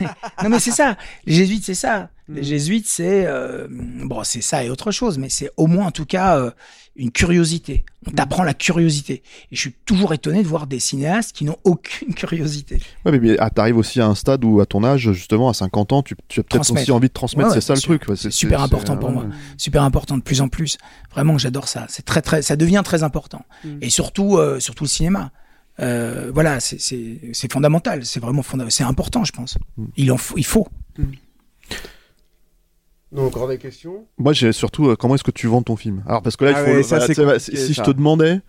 non, 0.42 0.48
mais 0.48 0.60
c'est 0.60 0.70
ça. 0.70 0.96
Les 1.26 1.34
jésuites, 1.34 1.64
c'est 1.64 1.74
ça. 1.74 2.08
Les 2.28 2.42
jésuites, 2.42 2.88
c'est 2.88 3.26
euh, 3.26 3.66
bon, 3.70 4.24
c'est 4.24 4.40
ça 4.40 4.64
et 4.64 4.70
autre 4.70 4.90
chose, 4.90 5.18
mais 5.18 5.28
c'est 5.28 5.50
au 5.58 5.66
moins 5.66 5.86
en 5.86 5.90
tout 5.90 6.06
cas 6.06 6.38
euh, 6.38 6.50
une 6.96 7.10
curiosité. 7.10 7.84
On 8.06 8.12
t'apprend 8.12 8.44
la 8.44 8.54
curiosité. 8.54 9.22
Et 9.52 9.56
je 9.56 9.60
suis 9.60 9.74
toujours 9.84 10.14
étonné 10.14 10.42
de 10.42 10.48
voir 10.48 10.66
des 10.66 10.80
cinéastes 10.80 11.32
qui 11.32 11.44
n'ont 11.44 11.58
aucune 11.64 12.14
curiosité. 12.14 12.80
Ouais, 13.04 13.12
mais, 13.12 13.18
mais 13.18 13.36
ah, 13.38 13.50
t'arrives 13.50 13.76
aussi 13.76 14.00
à 14.00 14.06
un 14.06 14.14
stade 14.14 14.42
où, 14.42 14.60
à 14.60 14.66
ton 14.66 14.84
âge, 14.84 15.12
justement, 15.12 15.50
à 15.50 15.54
50 15.54 15.92
ans, 15.92 16.02
tu, 16.02 16.16
tu 16.28 16.40
as 16.40 16.44
peut-être 16.44 16.72
aussi 16.72 16.90
envie 16.92 17.08
de 17.08 17.12
transmettre. 17.12 17.50
Ouais, 17.50 17.54
ouais, 17.54 17.60
c'est 17.60 17.66
ça 17.66 17.74
le 17.74 17.80
truc. 17.80 18.04
C'est 18.16 18.30
super 18.30 18.62
important 18.62 18.94
c'est- 18.94 19.00
pour 19.00 19.10
moi. 19.10 19.26
Super 19.58 19.82
important 19.82 20.16
de 20.16 20.22
plus 20.22 20.40
en 20.40 20.48
plus. 20.48 20.78
Vraiment, 21.12 21.36
j'adore 21.36 21.68
ça. 21.68 21.84
C'est 21.90 22.06
très 22.06 22.22
très, 22.22 22.40
ça 22.40 22.56
devient 22.56 22.82
très 22.84 23.02
important. 23.02 23.44
Mm. 23.64 23.78
Et 23.82 23.90
surtout, 23.90 24.38
euh, 24.38 24.60
surtout 24.60 24.84
le 24.84 24.88
cinéma. 24.88 25.30
Voilà, 25.78 26.58
c'est 26.60 27.52
fondamental, 27.52 28.06
c'est 28.06 28.20
vraiment 28.20 28.42
fondamental, 28.42 28.72
c'est 28.72 28.84
important, 28.84 29.24
je 29.24 29.32
pense. 29.32 29.58
Il 29.96 30.10
en 30.10 30.16
faut, 30.16 30.38
il 30.38 30.46
faut. 30.46 30.68
Donc, 33.14 33.26
encore 33.28 33.48
des 33.48 33.58
questions? 33.58 34.06
Moi, 34.18 34.32
j'ai 34.32 34.52
surtout 34.52 34.88
euh, 34.88 34.96
comment 34.96 35.14
est-ce 35.14 35.22
que 35.24 35.30
tu 35.30 35.46
vends 35.46 35.62
ton 35.62 35.76
film? 35.76 36.02
Alors 36.06 36.20
parce 36.22 36.36
que 36.36 36.44
là, 36.44 36.50
il 36.50 36.56
Ah 36.56 36.64
faut. 36.64 36.70
ouais, 36.70 36.76
le- 36.78 36.82
ça, 36.82 36.96
voilà, 36.98 37.06
c'est 37.06 37.14
tu 37.14 37.20
sais, 37.20 37.26
bah, 37.26 37.38
si 37.66 37.72
je 37.74 37.80
te 37.82 37.90
demandais, 37.92 38.40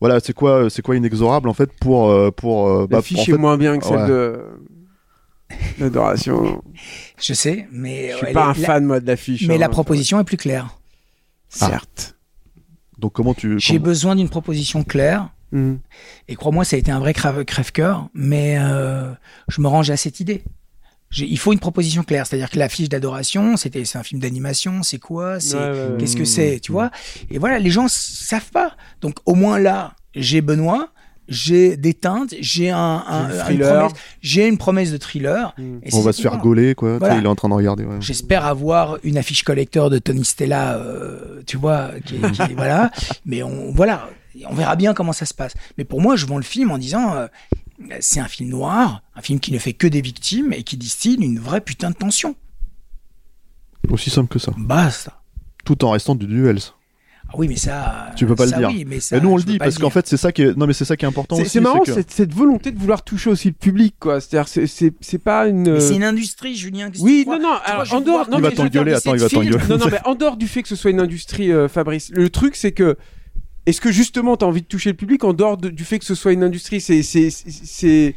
voilà, 0.00 0.18
c'est 0.20 0.32
quoi, 0.32 0.70
c'est 0.70 0.82
quoi 0.82 0.96
inexorable 0.96 1.48
en 1.48 1.54
fait 1.54 1.70
pour 1.80 2.08
euh, 2.10 2.30
pour. 2.30 2.68
euh, 2.68 2.86
bah, 2.88 2.96
L'affiche 2.98 3.18
en 3.18 3.22
est 3.22 3.24
fait- 3.26 3.36
moins 3.36 3.56
bien 3.58 3.78
que 3.78 3.84
celle 3.84 3.96
ouais. 3.98 4.08
de 4.08 4.40
l'adoration. 5.78 6.62
Je 7.20 7.32
sais, 7.34 7.68
mais 7.70 8.10
Je 8.12 8.16
suis 8.16 8.26
ouais, 8.26 8.32
pas 8.32 8.44
la- 8.44 8.50
un 8.50 8.54
fan, 8.54 8.84
moi, 8.84 9.00
de 9.00 9.06
l'affiche. 9.06 9.46
Mais 9.46 9.54
hein, 9.54 9.58
la 9.58 9.68
proposition 9.68 10.18
est 10.20 10.24
plus 10.24 10.36
claire. 10.36 10.78
Ah. 11.60 11.68
Certes. 11.68 12.16
Donc 12.98 13.12
comment 13.12 13.34
tu. 13.34 13.58
J'ai 13.60 13.74
comment- 13.74 13.84
besoin 13.86 14.16
d'une 14.16 14.28
proposition 14.28 14.84
claire. 14.84 15.28
Mhm. 15.52 15.78
Et 16.28 16.34
crois-moi, 16.34 16.64
ça 16.64 16.74
a 16.76 16.78
été 16.78 16.90
un 16.90 16.98
vrai 16.98 17.12
crève- 17.12 17.44
crève-cœur, 17.44 18.08
mais 18.14 18.56
euh, 18.58 19.12
je 19.48 19.60
me 19.60 19.68
range 19.68 19.90
à 19.90 19.96
cette 19.96 20.18
idée. 20.18 20.42
Il 21.16 21.38
faut 21.38 21.52
une 21.52 21.58
proposition 21.58 22.02
claire, 22.02 22.26
c'est-à-dire 22.26 22.50
que 22.50 22.58
l'affiche 22.58 22.88
d'adoration, 22.88 23.56
c'était 23.56 23.84
c'est 23.84 23.98
un 23.98 24.02
film 24.02 24.20
d'animation, 24.20 24.82
c'est 24.82 24.98
quoi, 24.98 25.38
c'est 25.40 25.56
Ouais, 25.56 25.62
ouais, 25.62 25.70
ouais. 25.70 25.86
qu'est-ce 25.98 26.16
que 26.16 26.24
c'est, 26.24 26.58
tu 26.60 26.72
vois? 26.72 26.90
Et 27.30 27.38
voilà, 27.38 27.58
les 27.58 27.70
gens 27.70 27.86
savent 27.88 28.50
pas. 28.50 28.72
Donc 29.00 29.16
au 29.26 29.34
moins 29.34 29.58
là, 29.58 29.94
j'ai 30.14 30.40
Benoît, 30.40 30.88
j'ai 31.28 31.76
des 31.76 31.94
teintes, 31.94 32.34
j'ai 32.40 32.70
un, 32.70 32.78
un- 33.06 33.28
J'ai 33.30 33.34
une 33.36 33.40
thriller. 33.44 33.78
promesse, 33.88 33.92
j'ai 34.20 34.46
une 34.48 34.58
promesse 34.58 34.90
de 34.92 34.96
thriller. 34.98 35.54
Mm. 35.56 35.76
et 35.84 35.94
On 35.94 36.00
va 36.00 36.12
se 36.12 36.20
faire 36.20 36.36
gauler 36.38 36.74
quoi. 36.74 36.98
Voilà. 36.98 37.16
Il 37.16 37.24
est 37.24 37.28
en 37.28 37.34
train 37.34 37.48
de 37.48 37.54
regarder. 37.54 37.84
ouais. 37.84 37.96
J'espère 38.00 38.44
avoir 38.44 38.98
une 39.04 39.16
affiche 39.16 39.42
collector 39.42 39.90
de 39.90 39.98
Tony 39.98 40.24
Stella, 40.24 40.74
euh, 40.76 41.42
tu 41.46 41.56
vois, 41.56 41.90
qui, 42.04 42.16
qui- 42.20 42.54
voilà. 42.56 42.90
Mais 43.24 43.42
on, 43.42 43.72
voilà, 43.72 44.08
on 44.48 44.54
verra 44.54 44.76
bien 44.76 44.92
comment 44.94 45.12
ça 45.14 45.24
se 45.26 45.32
passe. 45.34 45.54
Mais 45.78 45.84
pour 45.84 46.00
moi, 46.02 46.16
je 46.16 46.26
vends 46.26 46.36
le 46.38 46.42
film 46.42 46.70
en 46.70 46.76
disant, 46.78 47.14
euh, 47.14 47.26
c'est 48.00 48.20
un 48.20 48.28
film 48.28 48.50
noir, 48.50 49.02
un 49.16 49.20
film 49.22 49.40
qui 49.40 49.52
ne 49.52 49.58
fait 49.58 49.72
que 49.72 49.86
des 49.86 50.00
victimes 50.00 50.52
et 50.52 50.62
qui 50.62 50.76
distille 50.76 51.16
une 51.20 51.38
vraie 51.38 51.60
putain 51.60 51.90
de 51.90 51.96
tension. 51.96 52.36
Aussi 53.90 54.10
simple 54.10 54.32
que 54.32 54.38
ça. 54.38 54.52
Basta. 54.56 55.20
Tout 55.64 55.84
en 55.84 55.90
restant 55.90 56.14
du 56.14 56.26
duels. 56.26 56.58
Ah 57.28 57.32
oui, 57.36 57.48
mais 57.48 57.56
ça. 57.56 58.10
Tu 58.16 58.26
peux 58.26 58.34
pas 58.34 58.46
ça, 58.46 58.56
le 58.60 58.66
dire. 58.66 58.68
Oui, 58.76 58.84
mais 58.86 59.00
ça, 59.00 59.16
Et 59.16 59.20
nous 59.20 59.30
on 59.30 59.36
le 59.36 59.42
dit 59.42 59.58
parce 59.58 59.78
qu'en 59.78 59.88
fait 59.90 60.06
c'est 60.06 60.18
ça 60.18 60.30
qui 60.30 60.42
est. 60.42 60.56
Non 60.56 60.66
mais 60.66 60.74
c'est 60.74 60.84
ça 60.84 60.96
qui 60.96 61.04
est 61.04 61.08
important 61.08 61.36
C'est 61.36 61.42
aussi. 61.42 61.50
c'est 61.52 61.60
marrant 61.60 61.80
que- 61.80 61.92
cette, 61.92 62.10
cette 62.10 62.32
volonté 62.34 62.70
de 62.70 62.78
vouloir 62.78 63.02
toucher 63.02 63.30
aussi 63.30 63.48
le 63.48 63.54
public, 63.54 63.94
quoi. 63.98 64.20
C'est-à-dire, 64.20 64.46
c'est- 64.46 64.66
c'est 64.66 64.92
c'est 65.00 65.18
pas 65.18 65.46
une. 65.48 65.72
Mais 65.72 65.80
c'est 65.80 65.96
une 65.96 66.04
industrie, 66.04 66.54
Julien. 66.54 66.90
Oui, 67.00 67.24
non, 67.26 67.38
non. 67.40 67.54
Alors, 67.64 67.86
vois, 67.86 67.96
en 67.96 68.00
dehors, 68.02 68.28
non, 68.30 68.38
Il 68.38 68.42
va 68.42 68.50
mais 68.50 68.54
je 68.56 68.62
veux 68.62 68.68
t'engueuler, 68.68 68.90
dire, 68.90 68.98
attends, 68.98 69.14
il 69.14 69.20
va 69.20 69.28
t'engueuler. 69.28 69.68
Non, 69.68 69.78
non, 69.78 69.86
mais 69.90 70.00
en 70.04 70.14
dehors 70.14 70.36
du 70.36 70.46
fait 70.48 70.62
que 70.62 70.68
ce 70.68 70.76
soit 70.76 70.90
une 70.90 71.00
industrie, 71.00 71.50
euh, 71.50 71.66
Fabrice, 71.68 72.10
le 72.14 72.28
truc, 72.30 72.56
c'est 72.56 72.72
que. 72.72 72.96
Est-ce 73.66 73.80
que 73.80 73.90
justement, 73.90 74.36
tu 74.36 74.44
envie 74.44 74.60
de 74.62 74.66
toucher 74.66 74.90
le 74.90 74.96
public 74.96 75.24
en 75.24 75.32
dehors 75.32 75.56
de- 75.56 75.70
du 75.70 75.84
fait 75.84 75.98
que 75.98 76.04
ce 76.04 76.14
soit 76.14 76.32
une 76.32 76.42
industrie? 76.42 76.80
C'est. 76.80 77.02
c'est- 77.02 78.14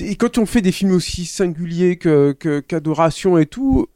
Et 0.00 0.16
quand 0.16 0.38
on 0.38 0.46
fait 0.46 0.62
des 0.62 0.72
films 0.72 0.92
aussi 0.92 1.24
singuliers 1.26 1.96
que 1.96 2.32
que- 2.38 2.60
qu'Adoration 2.60 3.38
et 3.38 3.46
tout. 3.46 3.86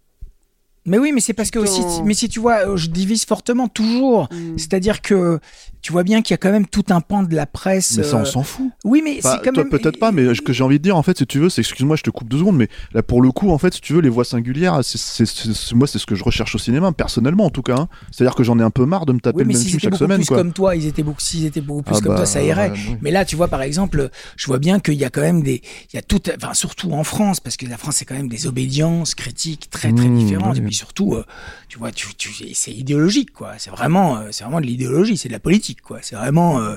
Mais 0.90 0.98
oui, 0.98 1.12
mais 1.12 1.20
c'est 1.20 1.32
parce 1.34 1.50
que 1.50 1.58
aussi, 1.60 1.82
mais 2.04 2.14
si 2.14 2.28
tu 2.28 2.40
vois, 2.40 2.66
euh, 2.68 2.76
je 2.76 2.88
divise 2.88 3.24
fortement 3.24 3.68
toujours. 3.68 4.28
Mm. 4.32 4.58
C'est-à-dire 4.58 5.00
que 5.00 5.38
tu 5.82 5.92
vois 5.92 6.02
bien 6.02 6.20
qu'il 6.20 6.32
y 6.32 6.34
a 6.34 6.36
quand 6.36 6.50
même 6.50 6.66
tout 6.66 6.84
un 6.90 7.00
pan 7.00 7.22
de 7.22 7.34
la 7.34 7.46
presse. 7.46 7.96
Mais 7.96 8.02
ça 8.02 8.16
on 8.16 8.20
euh, 8.22 8.24
s'en 8.24 8.42
fout. 8.42 8.70
Oui, 8.84 9.00
mais 9.02 9.16
Enfin, 9.18 9.36
c'est 9.38 9.44
quand 9.46 9.52
toi, 9.54 9.62
même. 9.62 9.70
peut-être 9.70 9.98
pas, 9.98 10.10
mais 10.12 10.34
ce 10.34 10.42
que 10.42 10.52
j'ai 10.52 10.62
envie 10.64 10.78
de 10.78 10.82
dire 10.82 10.96
en 10.96 11.02
fait, 11.02 11.16
si 11.18 11.26
tu 11.26 11.38
veux, 11.38 11.48
c'est 11.48 11.60
excuse-moi, 11.62 11.94
je 11.96 12.02
te 12.02 12.10
coupe 12.10 12.28
deux 12.28 12.38
secondes, 12.38 12.56
mais 12.56 12.68
là 12.92 13.02
pour 13.02 13.22
le 13.22 13.30
coup, 13.32 13.50
en 13.50 13.56
fait, 13.58 13.72
si 13.72 13.80
tu 13.80 13.92
veux, 13.94 14.00
les 14.00 14.08
voix 14.08 14.24
singulières, 14.24 14.80
c'est, 14.82 14.98
c'est- 14.98 15.24
c'est- 15.26 15.54
c'est- 15.54 15.74
moi 15.74 15.86
c'est 15.86 15.98
ce 16.00 16.06
que 16.06 16.14
je 16.16 16.24
recherche 16.24 16.54
au 16.54 16.58
cinéma, 16.58 16.90
personnellement 16.92 17.46
en 17.46 17.50
tout 17.50 17.62
cas. 17.62 17.76
hein. 17.76 17.88
C'est-à-dire 18.10 18.34
que 18.34 18.42
j'en 18.42 18.58
ai 18.58 18.62
un 18.62 18.70
peu 18.70 18.84
marre 18.84 19.06
de 19.06 19.12
me 19.12 19.20
taper 19.20 19.38
Oui, 19.38 19.42
le 19.44 19.48
même 19.48 19.56
s'ils 19.56 19.66
film 19.68 19.76
étaient 19.78 19.84
chaque 19.84 19.92
beaucoup 19.92 20.04
semaine, 20.04 20.18
plus 20.18 20.26
quoi. 20.26 20.36
comme 20.38 20.52
toi, 20.52 20.74
ils 20.76 20.86
étaient 20.86 21.02
beaucoup, 21.04 21.20
s'ils 21.20 21.46
étaient 21.46 21.60
beaucoup 21.60 21.82
plus 21.82 21.96
Ah 21.96 22.00
comme 22.00 22.08
bah, 22.12 22.16
toi, 22.16 22.26
ça 22.26 22.42
irait. 22.42 22.72
oui. 22.74 22.96
Mais 23.00 23.10
là, 23.12 23.24
tu 23.24 23.36
vois, 23.36 23.48
par 23.48 23.62
exemple, 23.62 24.10
je 24.36 24.46
vois 24.46 24.58
bien 24.58 24.80
qu'il 24.80 24.94
y 24.94 25.04
a 25.04 25.10
quand 25.10 25.20
même 25.22 25.42
des, 25.42 25.62
il 25.92 25.96
y 25.96 25.98
a 25.98 26.02
tout, 26.02 26.20
enfin, 26.36 26.52
surtout 26.52 26.90
en 26.92 27.04
France, 27.04 27.38
parce 27.40 27.56
que 27.56 27.64
la 27.66 27.76
France, 27.78 27.94
c'est 27.98 28.04
quand 28.04 28.16
même 28.16 28.28
des 28.28 28.46
obédiences 28.48 29.14
critiques 29.14 29.70
très, 29.70 29.92
très 29.92 30.08
Mmh, 30.08 30.18
différentes. 30.18 30.56
oui. 30.56 30.58
Et 30.58 30.66
puis 30.66 30.74
surtout, 30.80 31.14
euh, 31.14 31.24
tu 31.68 31.78
vois, 31.78 31.92
tu, 31.92 32.14
tu, 32.14 32.30
c'est 32.54 32.72
idéologique, 32.72 33.32
quoi. 33.32 33.54
C'est 33.58 33.70
vraiment, 33.70 34.18
euh, 34.18 34.28
c'est 34.32 34.44
vraiment 34.44 34.60
de 34.60 34.66
l'idéologie, 34.66 35.16
c'est 35.16 35.28
de 35.28 35.34
la 35.34 35.40
politique, 35.40 35.82
quoi. 35.82 35.98
C'est 36.00 36.16
vraiment, 36.16 36.60
euh, 36.60 36.76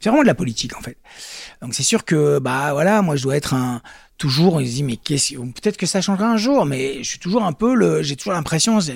c'est 0.00 0.08
vraiment 0.08 0.22
de 0.22 0.26
la 0.26 0.34
politique, 0.34 0.74
en 0.76 0.80
fait. 0.80 0.96
Donc 1.60 1.74
c'est 1.74 1.82
sûr 1.82 2.04
que, 2.04 2.38
bah, 2.38 2.72
voilà, 2.72 3.02
moi, 3.02 3.16
je 3.16 3.22
dois 3.22 3.36
être 3.36 3.52
un, 3.54 3.82
toujours, 4.22 4.60
il 4.62 4.68
se 4.68 4.74
dit, 4.74 4.82
mais 4.84 4.94
qu'est-ce, 4.96 5.34
peut-être 5.34 5.76
que 5.76 5.84
ça 5.84 6.00
changera 6.00 6.28
un 6.28 6.36
jour, 6.36 6.64
mais 6.64 6.98
je 7.02 7.08
suis 7.08 7.18
toujours 7.18 7.42
un 7.42 7.52
peu 7.52 7.74
le, 7.74 8.02
j'ai 8.04 8.14
toujours 8.14 8.34
l'impression, 8.34 8.78
tu 8.78 8.92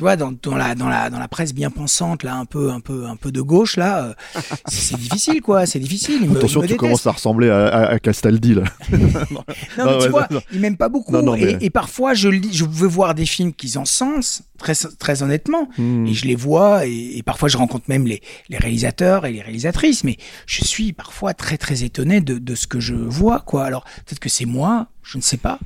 vois, 0.00 0.16
dans, 0.16 0.32
dans 0.42 0.56
la, 0.56 0.74
dans 0.74 0.88
la, 0.88 1.10
dans 1.10 1.18
la 1.18 1.28
presse 1.28 1.52
bien 1.52 1.68
pensante, 1.70 2.22
là, 2.22 2.34
un 2.34 2.46
peu, 2.46 2.70
un 2.70 2.80
peu, 2.80 3.04
un 3.04 3.16
peu 3.16 3.30
de 3.30 3.42
gauche, 3.42 3.76
là, 3.76 4.04
euh, 4.06 4.14
c'est 4.68 4.96
difficile, 4.96 5.42
quoi, 5.42 5.66
c'est 5.66 5.78
difficile. 5.80 6.26
Me- 6.26 6.38
Attention, 6.38 6.62
tu 6.62 6.76
commences 6.76 7.06
à 7.06 7.10
ressembler 7.12 7.50
à, 7.50 7.66
à- 7.66 7.90
à 7.90 7.98
Castaldi 7.98 8.54
là. 8.54 8.62
Non, 9.30 9.44
mais 9.76 9.98
tu 9.98 10.04
ouais, 10.04 10.08
vois, 10.08 10.26
non. 10.30 10.40
ils 10.50 10.60
m'aiment 10.60 10.78
pas 10.78 10.88
beaucoup. 10.88 11.12
Non, 11.12 11.22
non, 11.22 11.34
mais- 11.36 11.58
et, 11.60 11.66
et 11.66 11.70
parfois, 11.70 12.14
je, 12.14 12.30
lis, 12.30 12.48
je 12.54 12.64
veux 12.64 12.88
voir 12.88 13.14
des 13.14 13.26
films 13.26 13.52
qu'ils 13.52 13.76
encensent, 13.78 14.42
très, 14.58 14.74
très 14.74 15.22
honnêtement. 15.22 15.68
Hmm. 15.76 16.06
Et 16.06 16.14
je 16.14 16.24
les 16.26 16.34
vois, 16.36 16.86
et, 16.86 17.18
et 17.18 17.22
parfois, 17.22 17.48
je 17.50 17.58
rencontre 17.58 17.84
même 17.88 18.06
les, 18.06 18.22
les 18.48 18.56
réalisateurs 18.58 19.26
et 19.26 19.32
les 19.32 19.42
réalisatrices. 19.42 20.04
Mais 20.04 20.16
je 20.46 20.64
suis 20.64 20.92
parfois 20.94 21.34
très, 21.34 21.58
très 21.58 21.82
étonné 21.84 22.20
de, 22.22 22.38
de 22.38 22.54
ce 22.54 22.66
que 22.66 22.80
je 22.80 22.94
vois, 22.94 23.40
quoi. 23.40 23.64
Alors, 23.64 23.84
peut-être 24.06 24.20
que 24.20 24.28
c'est 24.30 24.46
moi, 24.46 24.69
je 25.02 25.16
ne 25.18 25.22
sais 25.22 25.36
pas. 25.36 25.58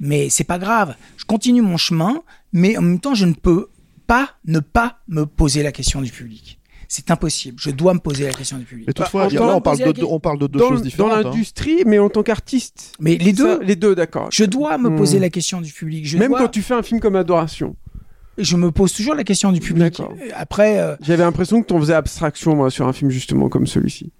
Mais 0.00 0.28
c'est 0.28 0.44
pas 0.44 0.58
grave. 0.58 0.94
Je 1.16 1.24
continue 1.24 1.62
mon 1.62 1.76
chemin, 1.76 2.22
mais 2.52 2.76
en 2.76 2.82
même 2.82 3.00
temps, 3.00 3.14
je 3.14 3.26
ne 3.26 3.34
peux 3.34 3.68
pas 4.06 4.30
ne 4.46 4.60
pas 4.60 4.98
me 5.08 5.24
poser 5.24 5.62
la 5.62 5.72
question 5.72 6.02
du 6.02 6.10
public. 6.10 6.58
C'est 6.88 7.10
impossible. 7.10 7.56
Je 7.60 7.70
dois 7.70 7.94
me 7.94 7.98
poser 7.98 8.24
la 8.24 8.32
question 8.34 8.58
du 8.58 8.64
public. 8.64 8.86
Mais 8.86 8.92
toutefois, 8.92 9.28
Bah, 9.28 9.52
on 9.56 9.60
parle 9.60 9.78
la 9.78 9.86
de, 9.86 9.92
deux- 9.92 10.06
on 10.08 10.20
parle 10.20 10.38
de 10.38 10.46
deux 10.46 10.58
dans, 10.58 10.68
choses 10.68 10.80
dans 10.80 10.84
différentes. 10.84 11.12
hein. 11.12 11.22
l'industrie, 11.24 11.82
mais 11.86 11.98
en 11.98 12.08
tant 12.10 12.22
qu'artiste. 12.22 12.92
Mais 13.00 13.16
les 13.16 13.32
deux, 13.32 13.58
Ça, 13.58 13.62
les 13.64 13.76
deux, 13.76 13.94
d'accord. 13.94 14.28
je 14.30 14.44
dois 14.44 14.76
me 14.78 14.90
Hmm. 14.90 14.96
poser 14.96 15.18
la 15.18 15.30
question 15.30 15.60
du 15.60 15.72
public. 15.72 16.06
Je 16.06 16.18
Même 16.18 16.28
dois- 16.28 16.40
quand 16.40 16.48
tu 16.48 16.60
fais 16.62 16.74
un 16.74 16.82
film 16.82 17.00
comme 17.00 17.16
Adoration. 17.16 17.74
Je 18.36 18.56
me 18.56 18.70
pose 18.72 18.92
toujours 18.92 19.14
la 19.14 19.24
question 19.24 19.50
du 19.52 19.60
public. 19.60 19.78
D'accord. 19.96 20.12
Après, 20.34 20.78
euh, 20.80 20.96
J'avais 21.00 21.22
l'impression 21.24 21.62
que 21.62 21.66
t'en 21.68 21.78
faisais 21.80 21.94
abstraction, 21.94 22.54
moi, 22.56 22.68
sur 22.70 22.86
un 22.86 22.92
film 22.92 23.10
justement 23.10 23.48
comme 23.48 23.66
celui-ci. 23.66 24.12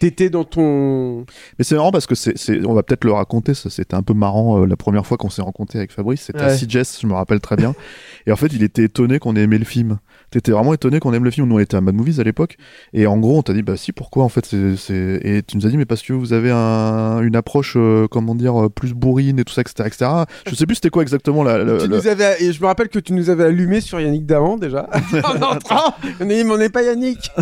T'étais 0.00 0.30
dans 0.30 0.44
ton. 0.44 1.24
Mais 1.58 1.64
c'est 1.64 1.74
marrant 1.74 1.90
parce 1.90 2.06
que 2.06 2.14
c'est, 2.14 2.38
c'est- 2.38 2.64
on 2.64 2.72
va 2.74 2.82
peut-être 2.82 3.04
le 3.04 3.12
raconter. 3.12 3.54
Ça, 3.54 3.68
c'était 3.70 3.94
un 3.96 4.02
peu 4.02 4.14
marrant 4.14 4.62
euh, 4.62 4.66
la 4.66 4.76
première 4.76 5.04
fois 5.06 5.16
qu'on 5.16 5.30
s'est 5.30 5.42
rencontré 5.42 5.78
avec 5.78 5.90
Fabrice. 5.92 6.22
C'était 6.22 6.40
à 6.40 6.48
Ouais. 6.48 6.56
CJS, 6.56 7.00
je 7.02 7.06
me 7.06 7.14
rappelle 7.14 7.40
très 7.40 7.56
bien. 7.56 7.74
et 8.26 8.32
en 8.32 8.36
fait, 8.36 8.48
il 8.52 8.62
était 8.62 8.84
étonné 8.84 9.18
qu'on 9.18 9.34
ait 9.36 9.42
aimé 9.42 9.58
le 9.58 9.64
film. 9.64 9.98
T'étais 10.30 10.52
vraiment 10.52 10.74
étonné 10.74 11.00
qu'on 11.00 11.12
aime 11.14 11.24
le 11.24 11.30
film. 11.30 11.48
Nous, 11.48 11.56
on 11.56 11.58
était 11.58 11.76
à 11.76 11.80
Mad 11.80 11.94
Movies 11.94 12.20
à 12.20 12.22
l'époque. 12.22 12.58
Et 12.92 13.06
en 13.06 13.16
gros, 13.18 13.38
on 13.38 13.42
t'a 13.42 13.54
dit, 13.54 13.62
bah 13.62 13.76
si, 13.76 13.92
pourquoi 13.92 14.24
en 14.24 14.28
fait 14.28 14.44
c'est, 14.46 14.76
c'est- 14.76 15.20
Et 15.24 15.42
tu 15.42 15.56
nous 15.56 15.66
as 15.66 15.70
dit, 15.70 15.76
mais 15.78 15.86
parce 15.86 16.02
que 16.02 16.12
vous 16.12 16.32
avez 16.32 16.50
un, 16.52 17.20
une 17.22 17.34
approche, 17.34 17.74
euh, 17.76 18.06
comment 18.10 18.34
dire, 18.34 18.66
euh, 18.66 18.68
plus 18.68 18.92
bourrine 18.94 19.38
et 19.38 19.44
tout 19.44 19.54
ça, 19.54 19.62
etc., 19.62 19.84
etc. 19.86 20.10
Je 20.46 20.54
sais 20.54 20.66
plus 20.66 20.74
c'était 20.76 20.90
quoi 20.90 21.02
exactement 21.02 21.42
la. 21.42 21.58
le- 21.64 21.78
Tu 21.78 21.88
nous 21.88 22.06
avais... 22.06 22.42
Et 22.42 22.52
je 22.52 22.60
me 22.60 22.66
rappelle 22.66 22.88
que 22.88 22.98
tu 22.98 23.12
nous 23.14 23.30
avais 23.30 23.44
allumé 23.44 23.80
sur 23.80 23.98
Yannick 24.00 24.26
Davan 24.26 24.58
déjà. 24.58 24.88
en 25.24 25.42
entrant. 25.56 25.94
On 26.20 26.24
mais 26.26 26.44
on 26.44 26.58
n'est 26.58 26.68
pas 26.68 26.82
Yannick. 26.82 27.30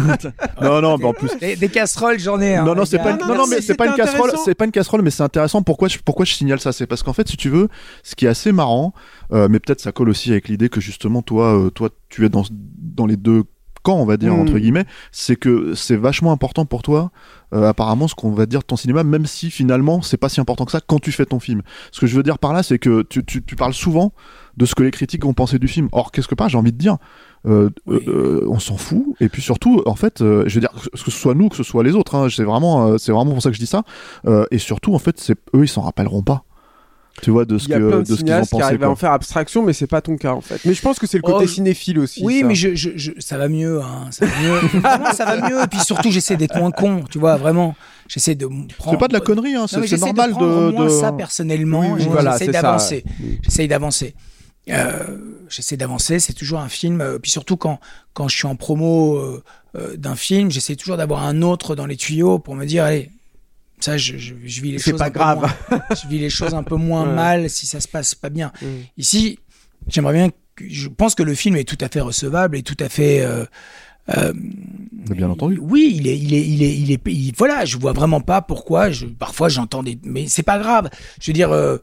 Non, 0.62 0.81
non, 0.81 0.97
mais 0.99 1.05
en 1.05 1.12
plus. 1.12 1.31
des, 1.39 1.57
des 1.57 1.69
casseroles, 1.69 2.19
j'en 2.19 2.41
ai. 2.41 2.45
Hein, 2.55 2.64
non, 2.64 2.74
non, 2.74 2.85
c'est 2.85 2.98
pas, 2.98 3.16
non, 3.16 3.35
non, 3.35 3.47
mais 3.48 3.60
c'est 3.60 3.74
pas 3.74 3.86
une 3.86 3.94
casserole, 3.94 4.31
c'est 4.44 4.55
pas 4.55 4.64
une 4.64 4.70
casserole, 4.70 5.02
mais 5.02 5.10
c'est 5.10 5.23
intéressant. 5.23 5.62
Pourquoi 5.62 5.89
je, 5.89 5.98
pourquoi 6.05 6.24
je 6.24 6.32
signale 6.35 6.60
ça? 6.60 6.73
C'est 6.73 6.86
parce 6.86 7.02
qu'en 7.02 7.12
fait, 7.12 7.27
si 7.28 7.36
tu 7.36 7.48
veux, 7.48 7.68
ce 8.02 8.14
qui 8.14 8.27
est 8.27 8.28
assez 8.28 8.52
marrant, 8.52 8.93
euh, 9.32 9.48
mais 9.51 9.59
peut-être 9.59 9.81
ça 9.81 9.90
colle 9.93 10.09
aussi 10.09 10.31
avec 10.31 10.48
l'idée 10.48 10.68
que 10.68 10.81
justement, 10.81 11.23
toi, 11.23 11.59
euh, 11.59 11.70
toi, 11.70 11.90
tu 12.09 12.24
es 12.24 12.28
dans, 12.28 12.44
dans 12.51 13.06
les 13.06 13.16
deux 13.16 13.44
camps, 13.82 13.97
on 14.01 14.05
va 14.05 14.16
dire, 14.16 14.35
Mm. 14.35 14.40
entre 14.40 14.59
guillemets, 14.59 14.85
c'est 15.12 15.36
que 15.36 15.74
c'est 15.74 15.97
vachement 15.97 16.32
important 16.32 16.64
pour 16.64 16.82
toi, 16.82 17.12
euh, 17.55 17.68
apparemment, 17.68 18.09
ce 18.09 18.14
qu'on 18.14 18.32
va 18.32 18.47
dire 18.47 18.60
de 18.60 18.64
ton 18.64 18.77
cinéma, 18.77 19.05
même 19.05 19.27
si 19.27 19.51
finalement, 19.51 20.02
c'est 20.02 20.16
pas 20.16 20.28
si 20.28 20.40
important 20.40 20.64
que 20.64 20.73
ça 20.73 20.81
quand 20.85 20.98
tu 20.98 21.12
fais 21.12 21.24
ton 21.24 21.39
film. 21.39 21.62
Ce 21.93 22.01
que 22.01 22.06
je 22.06 22.16
veux 22.16 22.24
dire 22.24 22.39
par 22.39 22.52
là, 22.52 22.62
c'est 22.62 22.78
que 22.78 23.02
tu, 23.02 23.24
tu, 23.24 23.43
tu 23.44 23.56
parles 23.56 23.74
souvent 23.74 24.12
de 24.56 24.66
ce 24.66 24.74
que 24.74 24.82
les 24.82 24.90
critiques 24.90 25.24
ont 25.24 25.35
pensé 25.35 25.59
du 25.59 25.68
film. 25.68 25.89
Or, 25.93 26.10
qu'est-ce 26.10 26.27
que 26.28 26.35
pas, 26.35 26.48
j'ai 26.48 26.59
envie 26.59 26.73
de 26.73 26.78
dire, 26.78 26.97
euh, 27.47 27.71
Oui. 27.87 28.01
euh, 28.09 28.45
on 28.49 28.59
s'en 28.59 28.77
fout. 28.77 29.05
Et 29.21 29.29
puis 29.29 29.43
surtout, 29.43 29.83
en 29.87 29.95
fait, 29.95 30.21
euh, 30.21 30.45
je 30.47 30.55
veux 30.55 30.61
dire, 30.61 30.71
que 30.73 30.99
ce 30.99 31.11
soit 31.11 31.35
nous, 31.35 31.49
que 31.49 31.57
ce 31.57 31.63
soit 31.63 31.85
les 31.85 31.95
autres, 31.95 32.15
hein, 32.15 32.29
c'est 32.35 32.43
vraiment, 32.45 32.87
euh, 32.89 32.99
c'est 32.99 33.13
vraiment 33.13 33.33
pour 33.33 33.43
ça 33.43 33.51
que 33.51 33.55
je 33.57 33.61
dis 33.61 33.67
ça. 33.67 33.83
Euh, 34.27 34.47
et 34.51 34.59
surtout, 34.59 34.95
en 34.95 34.99
fait, 34.99 35.19
c'est 35.19 35.37
eux, 35.55 35.65
ils 35.65 35.69
s'en 35.69 35.83
rappellera 35.83 36.21
pas. 36.23 36.43
Tu 37.23 37.31
vois 37.31 37.47
de 37.47 37.57
ce 37.57 37.65
Il 37.65 37.71
y 37.71 37.75
a 37.75 37.79
plein 37.79 37.87
de 37.87 38.03
de 38.03 38.05
qu'ils 38.05 38.15
ont 38.15 38.43
qui 38.43 38.49
pensé. 38.51 38.63
arrivent 38.63 38.83
à 38.83 38.87
quoi. 38.87 38.93
en 38.93 38.97
faire 38.97 39.13
abstraction, 39.13 39.63
mais 39.65 39.73
c'est 39.73 39.87
pas 39.87 40.03
ton 40.03 40.19
cas 40.19 40.33
en 40.35 40.43
fait. 40.43 40.61
Mais 40.67 40.75
je 40.75 40.83
pense 40.83 40.99
que 40.99 41.07
c'est 41.07 41.17
le 41.17 41.23
côté 41.23 41.45
Oh, 41.45 41.47
cinéphile 41.47 41.99
aussi. 41.99 42.23
Oui, 42.23 42.41
ça. 42.41 42.47
mais 42.47 42.55
je, 42.55 42.75
je, 42.75 42.91
je- 42.95 43.13
ça 43.21 43.39
va 43.39 43.49
mieux. 43.49 43.81
Hein, 43.81 44.09
ça 44.11 44.27
va 44.27 44.33
mieux. 44.43 44.59
Vraiment, 44.81 45.13
ça 45.13 45.25
va 45.25 45.49
mieux. 45.49 45.63
Et 45.63 45.67
puis 45.67 45.81
surtout, 45.81 46.11
j'essaie 46.11 46.37
d'être 46.37 46.59
moins 46.59 46.71
con. 46.73 47.05
Tu 47.11 47.19
vois, 47.19 47.37
vraiment. 47.37 47.75
J'essaie 48.07 48.35
de 48.35 48.45
me 48.45 48.67
prendre. 48.77 48.91
C'est 48.99 49.01
pas 49.01 49.09
de 49.09 49.15
la 49.15 49.21
connerie, 49.21 49.55
hein, 49.55 49.65
c'est 49.67 49.79
normal 49.99 50.33
prendre 50.33 50.67
de. 50.67 50.73
moins 50.73 50.85
de- 50.85 50.91
ça 50.91 51.11
personnellement. 51.13 51.81
Oui, 51.81 51.87
oui, 51.93 51.99
J'essaie 52.01 52.11
voilà, 52.11 52.39
d'avancer. 52.39 53.05
J'essaie 53.45 53.67
d'avancer. 53.67 54.15
Euh, 54.70 55.16
j'essaie 55.48 55.76
d'avancer. 55.76 56.18
C'est 56.18 56.32
toujours 56.32 56.60
un 56.60 56.68
film. 56.68 57.01
euh, 57.01 57.18
puis 57.18 57.30
surtout 57.30 57.56
quand 57.56 57.78
quand 58.14 58.28
je 58.28 58.36
suis 58.36 58.47
en 58.47 58.56
promo 58.56 59.16
euh, 59.16 59.97
d'un 59.97 60.16
film, 60.16 60.51
j'essaie 60.51 60.74
toujours 60.76 60.97
d'avoir 60.97 61.22
un 61.24 61.43
autre 61.43 61.76
dans 61.76 61.86
les 61.86 61.97
tuyaux 61.97 62.38
pour 62.38 62.55
me 62.56 62.64
dire 62.64 62.84
allez. 62.84 63.10
Ça, 63.78 63.98
je, 63.98 64.16
je, 64.16 64.34
je 64.43 64.62
vis 64.62 64.72
les 64.72 64.78
C'est 64.78 64.90
choses. 64.93 64.98
pas 64.98 65.06
un 65.06 65.10
peu 65.10 65.18
grave. 65.18 65.38
moins- 65.70 65.80
je 66.02 66.09
vis 66.09 66.18
les 66.18 66.30
choses 66.30 66.55
un 66.55 66.62
peu 66.62 66.76
moins 66.76 67.06
Ouais. 67.06 67.14
mal 67.14 67.51
si 67.51 67.66
ça 67.66 67.78
se 67.80 67.86
passe 67.88 68.14
pas 68.14 68.30
bien. 68.30 68.51
Mm. 68.62 68.66
Ici, 68.97 69.38
j'aimerais 69.88 70.14
bien. 70.14 70.30
que- 70.30 70.64
Je 70.68 70.88
pense 70.88 71.14
que 71.14 71.22
le 71.22 71.34
film 71.34 71.56
est 71.56 71.64
tout 71.68 71.76
à 71.84 71.88
fait 71.88 72.01
recevable 72.01 72.56
et 72.56 72.62
tout 72.62 72.76
à 72.80 72.88
fait. 72.88 73.20
euh, 73.20 73.44
Euh, 74.16 74.32
bien 74.34 75.28
entendu. 75.28 75.59
Oui, 75.60 75.93
il 75.97 76.06
est, 76.06 76.16
il 76.16 76.32
est, 76.32 76.47
il 76.47 76.62
est, 76.62 76.74
il 76.76 76.93
est, 76.93 77.01
il- 77.06 77.34
voilà, 77.36 77.64
je 77.64 77.76
vois 77.76 77.93
vraiment 77.93 78.20
pas 78.20 78.40
pourquoi. 78.40 78.90
Je, 78.90 79.05
parfois, 79.06 79.48
j'entends 79.48 79.82
des, 79.82 79.98
mais 80.05 80.26
c'est 80.28 80.44
pas 80.44 80.59
grave. 80.60 80.88
Je 81.20 81.26
veux 81.30 81.34
dire, 81.34 81.51
euh, 81.52 81.78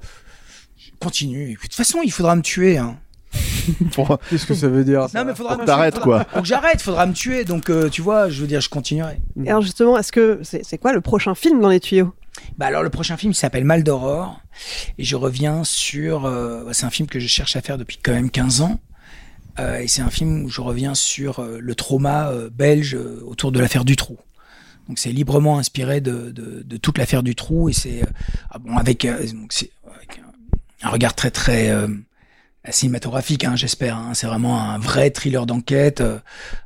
continue. 1.03 1.53
De 1.53 1.59
toute 1.59 1.73
façon, 1.73 1.99
il 2.03 2.11
faudra 2.11 2.35
me 2.35 2.41
tuer. 2.41 2.77
Hein. 2.77 2.97
Qu'est-ce 4.29 4.45
que 4.45 4.53
ça 4.53 4.67
veut 4.67 4.83
dire 4.83 5.07
ça 5.09 5.19
Non, 5.19 5.25
mais 5.29 5.35
faudra 5.35 5.57
me 5.57 5.65
T'arrêtes, 5.65 5.95
tuer, 5.95 6.03
quoi. 6.03 6.19
faudra- 6.19 6.33
Faut 6.35 6.41
que 6.41 6.47
j'arrête, 6.47 6.81
faudra 6.81 7.05
me 7.05 7.13
tuer. 7.13 7.45
Donc, 7.45 7.69
euh, 7.69 7.89
tu 7.89 8.01
vois, 8.01 8.29
je 8.29 8.41
veux 8.41 8.47
dire, 8.47 8.61
je 8.61 8.69
continuerai. 8.69 9.19
Et 9.43 9.49
alors 9.49 9.61
justement, 9.61 9.97
est-ce 9.97 10.11
que 10.11 10.39
c'est 10.43 10.63
c'est 10.63 10.77
quoi 10.77 10.93
le 10.93 11.01
prochain 11.01 11.33
film 11.35 11.59
dans 11.61 11.69
les 11.69 11.79
tuyaux? 11.79 12.13
Bah 12.57 12.65
alors 12.65 12.81
le 12.83 12.89
prochain 12.89 13.15
film 13.15 13.31
il 13.31 13.35
s'appelle 13.35 13.63
Mal 13.63 13.83
d'Aurore 13.83 14.41
et 14.97 15.03
je 15.03 15.15
reviens 15.15 15.63
sur 15.63 16.25
euh, 16.25 16.63
c'est 16.71 16.85
un 16.85 16.89
film 16.89 17.07
que 17.07 17.19
je 17.19 17.27
cherche 17.27 17.55
à 17.55 17.61
faire 17.61 17.77
depuis 17.77 17.99
quand 18.03 18.11
même 18.11 18.31
15 18.31 18.61
ans 18.61 18.79
Euh, 19.59 19.77
et 19.77 19.87
c'est 19.87 20.01
un 20.01 20.09
film 20.09 20.43
où 20.45 20.49
je 20.49 20.59
reviens 20.61 20.95
sur 20.95 21.39
euh, 21.39 21.59
le 21.61 21.75
trauma 21.75 22.29
euh, 22.31 22.49
belge 22.51 22.95
euh, 22.95 23.21
autour 23.27 23.51
de 23.51 23.59
l'affaire 23.59 23.85
du 23.85 23.95
trou. 23.95 24.17
Donc 24.89 24.97
c'est 24.97 25.11
librement 25.11 25.59
inspiré 25.59 26.01
de, 26.01 26.31
de, 26.31 26.63
de 26.65 26.77
toute 26.77 26.97
l'affaire 26.97 27.21
du 27.21 27.35
trou 27.35 27.69
et 27.69 27.73
c'est 27.73 28.01
euh, 28.01 28.07
ah 28.49 28.57
bon 28.57 28.75
avec, 28.77 29.05
euh, 29.05 29.23
donc 29.31 29.53
c'est 29.53 29.69
avec 29.82 29.82
un, 30.83 30.89
regard 30.89 31.15
très 31.15 31.31
très 31.31 31.69
euh, 31.69 31.87
cinématographique, 32.69 33.43
hein, 33.43 33.55
j'espère. 33.55 33.97
Hein. 33.97 34.13
C'est 34.13 34.27
vraiment 34.27 34.61
un 34.61 34.77
vrai 34.77 35.09
thriller 35.09 35.45
d'enquête 35.45 36.01
euh, 36.01 36.19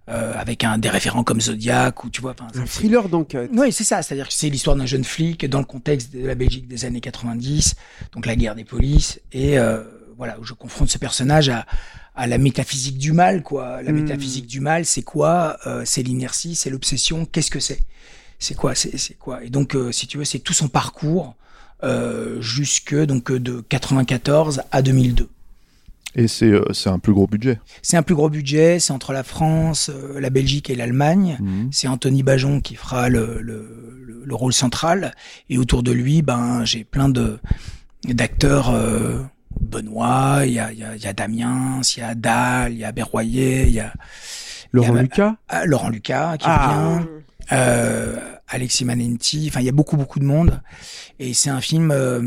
euh, 0.09 0.33
avec 0.37 0.63
un 0.63 0.77
des 0.77 0.89
référents 0.89 1.23
comme 1.23 1.41
Zodiac 1.41 2.03
ou 2.03 2.09
tu 2.09 2.21
vois. 2.21 2.35
Un 2.55 2.65
thriller 2.65 3.09
d'enquête. 3.09 3.49
oui, 3.53 3.71
c'est 3.71 3.83
ça. 3.83 4.01
C'est-à-dire 4.01 4.27
que 4.27 4.33
c'est 4.33 4.49
l'histoire 4.49 4.75
d'un 4.75 4.85
jeune 4.85 5.03
flic 5.03 5.45
dans 5.47 5.59
le 5.59 5.65
contexte 5.65 6.13
de 6.15 6.25
la 6.25 6.35
Belgique 6.35 6.67
des 6.67 6.85
années 6.85 7.01
90, 7.01 7.75
donc 8.13 8.25
la 8.25 8.35
guerre 8.35 8.55
des 8.55 8.63
polices, 8.65 9.19
et 9.31 9.57
euh, 9.57 9.83
voilà 10.17 10.39
où 10.39 10.43
je 10.43 10.53
confronte 10.53 10.89
ce 10.89 10.97
personnage 10.99 11.49
à, 11.49 11.65
à 12.15 12.27
la 12.27 12.37
métaphysique 12.37 12.97
du 12.97 13.11
mal, 13.11 13.41
quoi. 13.43 13.81
La 13.81 13.91
Hmm. 13.91 14.01
métaphysique 14.01 14.45
du 14.47 14.59
mal, 14.59 14.85
c'est 14.85 15.03
quoi 15.03 15.57
Euh, 15.65 15.83
C'est 15.85 16.03
l'inertie, 16.03 16.55
c'est 16.55 16.69
l'obsession. 16.69 17.25
Qu'est-ce 17.25 17.51
que 17.51 17.59
c'est? 17.59 17.81
C'est 18.39 18.53
quoi? 18.55 18.75
C'est 18.75 19.17
quoi? 19.17 19.43
Et 19.43 19.49
donc, 19.49 19.75
euh, 19.75 19.91
si 19.91 20.05
tu 20.05 20.19
veux, 20.19 20.25
c'est 20.25 20.37
tout 20.39 20.53
son 20.53 20.67
parcours 20.67 21.35
euh, 21.83 22.41
jusque 22.41 22.95
donc 22.95 23.31
euh, 23.31 23.39
de 23.39 23.61
94 23.69 24.61
à 24.71 24.81
2002. 24.81 25.27
Et 26.15 26.27
c'est 26.27 26.45
euh, 26.51 26.63
c'est 26.73 26.89
un 26.89 26.99
plus 26.99 27.13
gros 27.13 27.27
budget. 27.27 27.59
C'est 27.83 27.97
un 27.97 28.01
plus 28.03 28.15
gros 28.15 28.29
budget, 28.29 28.79
c'est 28.79 28.91
entre 28.93 29.13
la 29.13 29.23
France, 29.23 29.89
euh, 29.93 30.19
la 30.19 30.29
Belgique 30.31 30.69
et 30.69 30.75
l'Allemagne. 30.75 31.37
Mhm. 31.39 31.69
C'est 31.71 31.87
Anthony 31.87 32.23
Bajon 32.23 32.59
qui 32.61 32.75
fera 32.75 33.09
le, 33.09 33.39
le, 33.41 34.01
le- 34.05 34.23
le 34.25 34.35
rôle 34.35 34.53
central. 34.53 35.13
Et 35.49 35.57
autour 35.57 35.83
de 35.83 35.91
lui, 35.91 36.21
ben, 36.21 36.65
j'ai 36.65 36.83
plein 36.83 37.09
de 37.09 37.39
d'acteurs. 38.05 38.71
euh, 38.73 39.19
Benoît, 39.59 40.41
il 40.45 40.53
y 40.53 40.59
a, 40.59 40.71
il 40.71 40.77
y, 40.79 40.83
a, 40.83 40.95
y 40.95 41.07
a 41.07 41.13
Damien, 41.13 41.81
il 41.95 41.99
y 41.99 42.03
a 42.03 42.13
Dahl, 42.13 42.73
il 42.73 42.77
y 42.77 42.83
a 42.85 42.91
Berroyer, 42.91 43.63
il 43.65 43.73
y 43.73 43.79
a 43.79 43.91
Laurent 44.71 44.89
il 44.93 44.95
y 44.95 44.99
a- 44.99 45.01
Lucas? 45.01 45.35
Ah, 45.49 45.65
Laurent 45.65 45.89
Lucas 45.89 46.37
qui 46.37 46.45
Ah. 46.47 46.67
revient, 46.99 47.07
euh, 47.53 48.15
Alexis 48.47 48.85
Manenti. 48.85 49.45
Enfin, 49.49 49.59
il 49.61 49.65
y 49.65 49.69
a 49.69 49.73
beaucoup 49.73 49.97
beaucoup 49.97 50.19
de 50.19 50.25
monde. 50.25 50.61
Et 51.19 51.33
c'est 51.33 51.49
un 51.49 51.61
film 51.61 51.91
euh, 51.91 52.21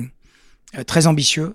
euh, 0.78 0.84
très 0.84 1.06
ambitieux. 1.06 1.55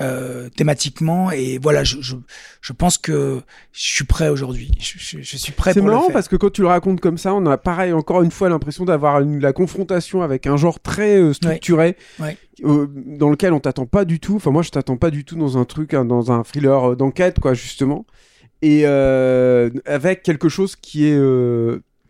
euh, 0.00 0.48
thématiquement 0.56 1.30
et 1.30 1.58
voilà 1.62 1.84
je, 1.84 2.00
je, 2.00 2.16
je 2.60 2.72
pense 2.72 2.98
que 2.98 3.40
je 3.70 3.80
suis 3.80 4.04
prêt 4.04 4.28
aujourd'hui 4.28 4.72
je, 4.80 4.98
suis 5.22 5.52
prêt 5.52 5.72
C'est 5.72 5.78
pour 5.78 5.88
le 5.88 5.94
marrant 5.94 6.10
parce 6.10 6.26
que 6.26 6.34
quand 6.34 6.50
tu 6.50 6.62
le 6.62 6.66
racontes 6.66 7.00
comme 7.00 7.16
ça, 7.16 7.32
on 7.32 7.46
a 7.46 7.56
pareil 7.58 7.92
encore 7.92 8.22
une 8.22 8.32
fois 8.32 8.48
l'impression 8.48 8.84
d'avoir 8.84 9.20
la 9.20 9.52
confrontation 9.52 10.22
avec 10.22 10.48
un 10.48 10.56
genre 10.56 10.80
très 10.80 11.20
euh, 11.20 11.32
structuré 11.32 11.96
Ouais. 12.18 12.36
dans 12.60 13.30
lequel 13.30 13.52
on 13.52 13.60
t'attend 13.60 13.86
pas 13.86 14.04
du 14.04 14.18
tout. 14.18 14.34
Enfin 14.34 14.50
moi 14.50 14.62
je 14.62 14.70
t'attends 14.70 14.96
pas 14.96 15.10
du 15.12 15.24
tout 15.24 15.36
dans 15.36 15.58
un 15.58 15.64
truc, 15.64 15.94
hein, 15.94 16.04
dans 16.04 16.32
un 16.32 16.42
thriller 16.42 16.96
d'enquête 16.96 17.38
quoi 17.38 17.54
justement, 17.54 18.04
et 18.62 18.84
avec 18.86 20.24
quelque 20.24 20.48
chose 20.48 20.74
qui 20.74 21.06
est 21.06 21.16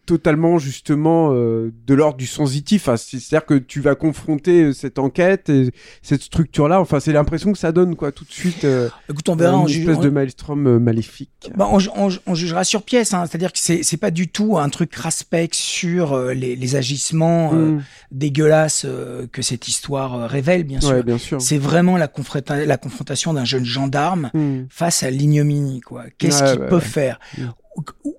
totalement 0.07 0.59
justement 0.59 1.31
euh, 1.33 1.73
de 1.87 1.95
l'ordre 1.95 2.17
du 2.17 2.27
sensitif. 2.27 2.89
C'est-à-dire 2.97 3.45
que 3.47 3.55
tu 3.55 3.81
vas 3.81 3.95
confronter 3.95 4.63
euh, 4.65 4.73
cette 4.73 4.99
enquête 4.99 5.49
et 5.49 5.71
cette 6.03 6.23
structure 6.23 6.69
là. 6.69 6.81
Enfin 6.81 7.01
c'est 7.01 7.13
l'impression 7.13 7.53
que 7.53 7.59
ça 7.59 7.73
donne 7.73 7.97
quoi 7.97 8.13
tout 8.13 8.25
de 8.25 8.33
suite. 8.33 8.65
euh, 8.65 8.89
Écoute, 9.11 9.29
on 9.29 9.37
verra, 9.37 9.57
Une 9.57 9.63
on 9.63 9.67
espèce 9.67 9.97
on- 9.97 10.01
de 10.03 10.09
maelstrom 10.11 10.67
euh, 10.67 10.79
maléfique. 10.79 11.31
Bah, 11.57 11.69
on, 11.71 11.79
ju- 11.79 11.91
on 11.97 12.09
ju- 12.11 12.21
on 12.27 12.35
jugera 12.35 12.65
sur 12.65 12.83
pièce, 12.83 13.13
hein. 13.15 13.25
c'est-à-dire 13.27 13.53
que 13.53 13.59
c'est 13.59 13.97
pas 13.97 14.11
du 14.11 14.29
tout 14.29 14.59
un 14.59 14.69
truc 14.69 14.95
raspec 14.95 15.55
sur 15.55 16.13
euh, 16.13 16.33
les, 16.35 16.57
les 16.57 16.77
agissements 16.77 17.53
euh, 17.55 17.57
Mm. 17.73 17.83
dégueulasses 18.13 18.85
euh, 18.87 19.27
que 19.31 19.43
cette 19.43 19.69
histoire 19.69 20.15
euh, 20.15 20.27
révèle, 20.27 20.65
bien 20.65 20.81
sûr. 20.81 20.91
Ouais, 20.91 21.03
bien 21.03 21.19
sûr. 21.19 21.41
C'est 21.41 21.59
vraiment 21.59 21.97
la, 21.97 22.07
confronta- 22.09 22.65
la 22.65 22.77
confrontation 22.77 23.33
d'un 23.35 23.45
jeune 23.45 23.65
gendarme 23.65 24.31
Mm. 24.35 24.65
face 24.71 25.03
à 25.03 25.11
l'ignominie. 25.11 25.81
quoi. 25.81 26.05
Qu'est-ce 26.19 26.43
Ouais, 26.45 26.53
qu'il 26.53 26.61
ouais, 26.61 26.69
peut 26.69 26.81
faire? 26.81 27.19
Mm. 27.39 27.43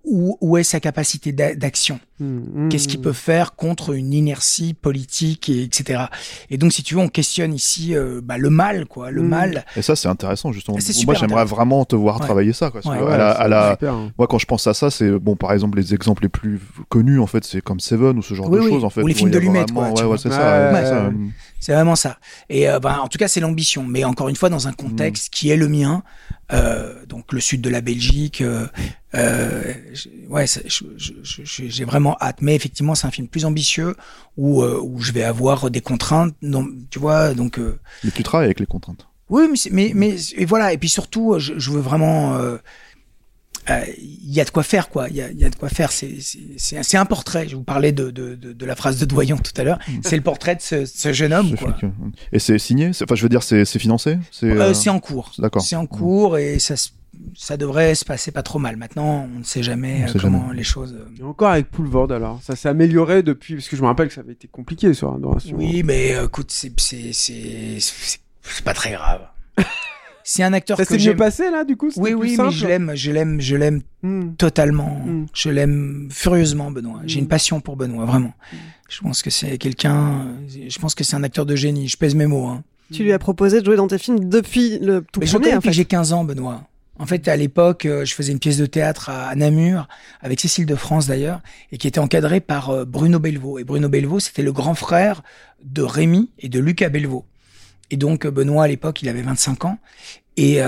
Où, 0.05 0.37
est 0.57 0.63
sa 0.63 0.79
capacité 0.79 1.31
d'a- 1.31 1.55
d'action 2.19 2.45
Mm, 2.65 2.69
Qu'est-ce 2.69 2.87
qu'il 2.87 3.01
peut 3.01 3.11
faire 3.13 3.55
contre 3.55 3.93
une 3.93 4.13
inertie 4.13 4.73
politique, 4.73 5.49
et, 5.49 5.63
etc. 5.63 6.03
Et 6.49 6.57
donc, 6.57 6.71
si 6.71 6.81
tu 6.81 6.95
veux, 6.95 7.01
on 7.01 7.09
questionne 7.09 7.53
ici 7.53 7.93
euh, 7.95 8.21
bah, 8.23 8.37
le 8.37 8.49
mal, 8.49 8.85
quoi. 8.85 9.11
Le 9.11 9.21
Mm. 9.21 9.27
mal. 9.27 9.65
Et 9.75 9.81
ça, 9.81 9.95
c'est 9.97 10.07
intéressant, 10.07 10.51
justement. 10.53 10.77
Moi, 11.05 11.15
j'aimerais 11.15 11.43
vraiment 11.45 11.83
te 11.83 11.95
voir 11.95 12.19
Ouais. 12.19 12.25
travailler 12.25 12.53
ça. 12.53 12.71
Quoi, 12.71 12.81
parce 12.81 12.95
Ouais. 12.95 13.01
que 13.01 13.05
Ouais, 13.07 13.13
à 13.13 13.17
la- 13.17 13.33
c'est 13.35 13.41
à 13.41 13.47
la- 13.49 13.71
super, 13.71 13.93
hein. 13.93 14.11
Moi, 14.17 14.27
quand 14.27 14.37
je 14.39 14.45
pense 14.45 14.65
à 14.67 14.73
ça, 14.73 14.89
c'est 14.89 15.11
bon, 15.19 15.35
par 15.35 15.51
exemple, 15.51 15.77
les 15.77 15.93
exemples 15.93 16.23
les 16.23 16.29
plus 16.29 16.61
connus, 16.87 17.19
en 17.19 17.27
fait, 17.27 17.43
c'est 17.43 17.61
comme 17.61 17.79
Seven 17.81 18.17
ou 18.17 18.21
ce 18.21 18.33
genre 18.33 18.49
Oui, 18.49 18.59
de 18.59 18.63
oui. 18.63 18.69
choses, 18.69 18.85
en 18.85 18.89
fait. 18.89 19.01
Ou 19.01 19.07
les 19.07 19.13
films 19.13 19.31
de 19.31 19.37
Lumet, 19.39 19.63
vraiment- 19.63 19.91
quoi, 19.93 20.17
c'est 20.17 20.29
Ouais, 20.29 20.35
ça. 20.35 20.71
ouais, 20.71 20.79
c'est 20.81 20.87
ça. 20.89 21.03
ouais. 21.09 21.13
C'est 21.59 21.73
vraiment 21.73 21.95
ça. 21.95 22.17
Et 22.49 22.69
euh, 22.69 22.79
ben, 22.79 22.99
en 23.01 23.07
tout 23.07 23.17
cas, 23.17 23.27
c'est 23.27 23.39
l'ambition. 23.39 23.83
Mais 23.83 24.03
encore 24.03 24.29
une 24.29 24.35
fois, 24.35 24.49
dans 24.49 24.67
un 24.67 24.71
contexte 24.73 25.33
qui 25.33 25.49
est 25.49 25.55
le 25.57 25.67
mien, 25.67 26.03
euh, 26.53 27.05
donc 27.07 27.33
le 27.33 27.39
sud 27.39 27.61
de 27.61 27.69
la 27.69 27.81
Belgique. 27.81 28.41
Euh, 28.41 28.67
euh, 29.15 29.73
ouais, 30.29 30.45
j'ai 30.47 31.85
vraiment 31.85 32.04
hâte. 32.19 32.37
Mais 32.41 32.55
effectivement, 32.55 32.95
c'est 32.95 33.07
un 33.07 33.11
film 33.11 33.27
plus 33.27 33.45
ambitieux 33.45 33.95
où, 34.37 34.61
euh, 34.61 34.79
où 34.81 35.01
je 35.01 35.11
vais 35.11 35.23
avoir 35.23 35.69
des 35.71 35.81
contraintes. 35.81 36.35
Non, 36.41 36.65
tu 36.89 36.99
vois, 36.99 37.33
donc. 37.33 37.57
euh, 37.59 37.79
Mais 38.03 38.11
tu 38.11 38.23
travailles 38.23 38.45
avec 38.45 38.59
les 38.59 38.65
contraintes. 38.65 39.07
oui, 39.29 39.47
mais, 39.51 39.57
mais, 39.71 39.91
mais 39.95 40.15
et 40.37 40.45
voilà. 40.45 40.73
Et 40.73 40.77
puis 40.77 40.89
surtout, 40.89 41.35
je, 41.39 41.53
je 41.57 41.71
veux 41.71 41.81
vraiment. 41.81 42.35
euh, 42.35 42.57
euh, 43.71 43.83
Il 43.99 44.31
y 44.31 44.39
a 44.41 44.45
de 44.45 44.51
quoi 44.51 44.61
faire, 44.63 44.89
quoi. 44.89 45.09
Il 45.09 45.15
y 45.15 45.21
a, 45.21 45.31
il 45.31 45.39
y 45.39 45.45
a 45.45 45.49
de 45.49 45.55
quoi 45.55 45.69
faire. 45.69 45.91
C'est 45.91 46.97
un- 46.97 47.05
portrait. 47.05 47.47
Je 47.49 47.55
vous 47.55 47.63
parlais 47.63 47.91
de, 47.91 48.11
de, 48.11 48.35
de, 48.35 48.53
de 48.53 48.65
la 48.65 48.75
phrase 48.75 48.99
de 48.99 49.05
Doyon 49.05 49.37
tout 49.37 49.59
à 49.59 49.63
l'heure. 49.63 49.79
C'est 50.03 50.15
le 50.17 50.21
portrait 50.21 50.55
de 50.55 50.61
ce, 50.61 50.85
ce 50.85 51.11
jeune 51.13 51.33
homme, 51.33 51.55
quoi. 51.57 51.75
Et 52.31 52.39
c'est 52.39 52.59
signé 52.59 52.89
Enfin, 52.89 53.15
je 53.15 53.23
veux 53.23 53.29
dire, 53.29 53.41
c'est 53.43 53.65
financé 53.79 54.17
C'est 54.31 54.73
c'est 54.75 54.89
en 54.89 54.99
cours. 54.99 55.31
D'accord. 55.39 55.61
C'est 55.63 55.75
en 55.75 55.87
cours 55.87 56.37
et 56.37 56.59
ça, 56.59 56.75
se- 56.75 56.89
ça 57.35 57.57
devrait 57.57 57.95
se 57.95 58.05
passer 58.05 58.31
pas 58.31 58.43
trop 58.43 58.59
mal. 58.59 58.77
Maintenant, 58.77 59.27
on 59.33 59.39
ne 59.39 59.43
sait 59.43 59.63
jamais 59.63 60.03
euh, 60.03 60.07
sait 60.07 60.19
comment 60.19 60.43
jamais. 60.47 60.55
les 60.57 60.63
choses. 60.63 60.93
euh, 60.93 61.07
Et 61.19 61.23
encore 61.23 61.49
avec 61.51 61.69
Poulvord 61.69 62.11
alors, 62.11 62.41
ça 62.41 62.55
s'est 62.55 62.69
amélioré 62.69 63.23
depuis 63.23 63.55
parce 63.55 63.67
que 63.67 63.75
je 63.75 63.81
me 63.81 63.87
rappelle 63.87 64.07
que 64.07 64.13
ça 64.13 64.21
avait 64.21 64.33
été 64.33 64.47
compliqué 64.47 64.93
sur 64.93 65.13
Adoration. 65.13 65.55
Oui, 65.57 65.83
mais 65.83 66.15
euh, 66.15 66.25
écoute, 66.25 66.51
c'est 66.51 66.71
pas 68.63 68.73
très 68.73 68.91
grave. 68.91 69.21
C'est 70.27 70.41
un 70.41 70.53
acteur 70.53 70.75
Ça 70.77 70.85
que 70.85 70.87
s'est 70.89 70.95
mieux 70.95 70.99
j'aime. 71.01 71.17
passé 71.17 71.51
là 71.51 71.63
du 71.63 71.77
coup 71.77 71.91
Oui, 71.97 72.09
plus 72.11 72.15
oui, 72.15 72.35
mais 72.39 72.49
je 72.49 72.65
l'aime, 72.65 72.91
je 72.95 73.11
l'aime, 73.11 73.39
je 73.39 73.55
l'aime 73.55 73.81
Hmm. 74.01 74.33
totalement. 74.37 74.99
Mm. 75.05 75.25
Je 75.35 75.49
l'aime 75.51 76.07
furieusement, 76.11 76.71
Benoît. 76.71 77.01
J'ai 77.05 77.19
Mm. 77.19 77.23
une 77.23 77.27
passion 77.27 77.59
pour 77.61 77.75
Benoît, 77.77 78.05
vraiment. 78.05 78.33
Je 78.89 79.01
pense 79.01 79.21
que 79.21 79.29
c'est 79.29 79.59
quelqu'un. 79.59 80.25
Je 80.67 80.79
pense 80.79 80.95
que 80.95 81.03
c'est 81.03 81.15
un 81.15 81.23
acteur 81.23 81.45
de 81.45 81.55
génie. 81.55 81.87
Je 81.87 81.97
pèse 81.97 82.15
mes 82.15 82.25
mots. 82.25 82.47
Hein. 82.47 82.63
Tu 82.91 83.03
lui 83.03 83.13
as 83.13 83.19
proposé 83.19 83.59
de 83.61 83.65
jouer 83.65 83.75
dans 83.75 83.87
tes 83.87 83.99
films 83.99 84.27
depuis 84.27 84.79
le 84.79 85.03
tout 85.11 85.19
Mais 85.19 85.27
premier, 85.27 85.55
en 85.55 85.61
fait. 85.61 85.67
que 85.69 85.73
j'ai 85.75 85.85
15 85.85 86.11
ans, 86.13 86.23
Benoît. 86.23 86.63
En 86.97 87.05
fait, 87.05 87.27
à 87.27 87.35
l'époque, 87.35 87.85
euh, 87.85 88.05
je 88.05 88.13
faisais 88.13 88.31
une 88.31 88.39
pièce 88.39 88.57
de 88.57 88.65
théâtre 88.65 89.09
à 89.09 89.35
Namur, 89.35 89.87
avec 90.21 90.39
Cécile 90.39 90.65
de 90.65 90.75
France 90.75 91.07
d'ailleurs, 91.07 91.41
et 91.71 91.77
qui 91.77 91.87
était 91.87 91.99
encadrée 91.99 92.39
par 92.39 92.69
euh, 92.69 92.85
Bruno 92.85 93.19
Belvaux. 93.19 93.59
Et 93.59 93.65
Bruno 93.65 93.89
Belvaux, 93.89 94.19
c'était 94.19 94.43
le 94.43 94.53
grand 94.53 94.75
frère 94.75 95.21
de 95.63 95.81
Rémi 95.81 96.31
et 96.39 96.47
de 96.47 96.59
Lucas 96.59 96.89
Belvaux. 96.89 97.25
Et 97.91 97.97
donc, 97.97 98.25
euh, 98.25 98.31
Benoît, 98.31 98.63
à 98.63 98.67
l'époque, 98.67 99.01
il 99.01 99.09
avait 99.09 99.23
25 99.23 99.65
ans. 99.65 99.77
Et, 100.37 100.59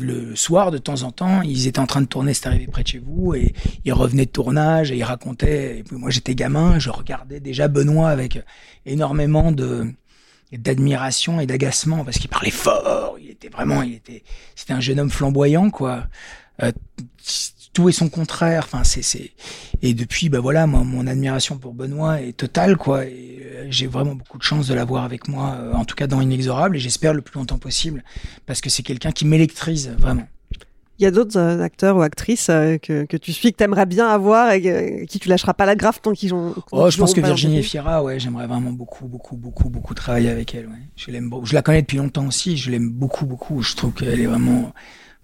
le 0.00 0.36
soir, 0.36 0.70
de 0.70 0.78
temps 0.78 1.02
en 1.02 1.10
temps, 1.10 1.42
ils 1.42 1.66
étaient 1.66 1.80
en 1.80 1.86
train 1.86 2.00
de 2.00 2.06
tourner 2.06 2.32
C'est 2.32 2.46
arrivé 2.46 2.68
près 2.68 2.84
de 2.84 2.88
chez 2.88 3.00
vous, 3.00 3.34
et 3.34 3.54
ils 3.84 3.92
revenaient 3.92 4.26
de 4.26 4.30
tournage, 4.30 4.92
et 4.92 4.96
ils 4.96 5.02
racontaient. 5.02 5.78
Et 5.78 5.82
puis 5.82 5.96
moi, 5.96 6.10
j'étais 6.10 6.36
gamin, 6.36 6.78
je 6.78 6.90
regardais 6.90 7.40
déjà 7.40 7.66
Benoît 7.66 8.10
avec 8.10 8.38
énormément 8.86 9.50
de 9.50 9.92
d'admiration 10.56 11.40
et 11.40 11.46
d'agacement 11.46 12.04
parce 12.04 12.18
qu'il 12.18 12.30
parlait 12.30 12.50
fort, 12.50 13.16
il 13.20 13.30
était 13.30 13.48
vraiment, 13.48 13.82
il 13.82 13.94
était, 13.94 14.24
c'était 14.56 14.72
un 14.72 14.80
jeune 14.80 14.98
homme 15.00 15.10
flamboyant 15.10 15.70
quoi. 15.70 16.04
Euh, 16.62 16.72
tout 17.72 17.88
est 17.88 17.92
son 17.92 18.08
contraire. 18.08 18.62
Enfin, 18.64 18.82
c'est, 18.82 19.02
c'est. 19.02 19.30
Et 19.82 19.94
depuis, 19.94 20.28
bah 20.28 20.40
voilà, 20.40 20.66
moi, 20.66 20.82
mon 20.82 21.06
admiration 21.06 21.58
pour 21.58 21.74
Benoît 21.74 22.20
est 22.20 22.36
totale 22.36 22.76
quoi. 22.76 23.04
Et 23.04 23.40
euh, 23.44 23.66
j'ai 23.70 23.86
vraiment 23.86 24.14
beaucoup 24.14 24.38
de 24.38 24.42
chance 24.42 24.66
de 24.66 24.74
l'avoir 24.74 25.04
avec 25.04 25.28
moi, 25.28 25.56
euh, 25.60 25.72
en 25.74 25.84
tout 25.84 25.94
cas 25.94 26.06
dans 26.06 26.20
Inexorable, 26.20 26.76
et 26.76 26.80
j'espère 26.80 27.14
le 27.14 27.22
plus 27.22 27.38
longtemps 27.38 27.58
possible 27.58 28.02
parce 28.46 28.60
que 28.60 28.70
c'est 28.70 28.82
quelqu'un 28.82 29.12
qui 29.12 29.24
m'électrise 29.26 29.94
vraiment. 29.98 30.26
Il 30.98 31.04
y 31.04 31.06
a 31.06 31.10
d'autres 31.10 31.38
euh, 31.38 31.62
acteurs 31.62 31.96
ou 31.96 32.02
actrices 32.02 32.48
euh, 32.50 32.76
que, 32.78 33.04
que 33.04 33.16
tu 33.16 33.32
suis, 33.32 33.52
que 33.52 33.56
t'aimerais 33.56 33.86
bien 33.86 34.08
avoir 34.08 34.50
et 34.50 34.60
que- 34.60 35.04
qui 35.04 35.20
tu 35.20 35.28
lâcheras 35.28 35.54
pas 35.54 35.64
la 35.64 35.76
graffe 35.76 36.02
tant 36.02 36.12
qu'ils 36.12 36.34
ont. 36.34 36.54
Oh, 36.72 36.90
je 36.90 36.98
pense 36.98 37.14
que 37.14 37.20
Virginie 37.20 37.58
Efira, 37.58 38.02
ouais, 38.02 38.18
j'aimerais 38.18 38.46
vraiment 38.46 38.72
beaucoup, 38.72 39.06
beaucoup, 39.06 39.36
beaucoup, 39.36 39.68
beaucoup 39.68 39.94
travailler 39.94 40.30
avec 40.30 40.54
elle. 40.54 40.66
Ouais. 40.66 40.82
Je 40.96 41.10
l'aime 41.10 41.30
beaucoup. 41.30 41.46
Je 41.46 41.54
la 41.54 41.62
connais 41.62 41.82
depuis 41.82 41.98
longtemps 41.98 42.26
aussi. 42.26 42.56
Je 42.56 42.70
l'aime 42.70 42.90
beaucoup, 42.90 43.26
beaucoup. 43.26 43.62
Je 43.62 43.76
trouve 43.76 43.92
qu'elle 43.92 44.20
est 44.20 44.26
vraiment 44.26 44.72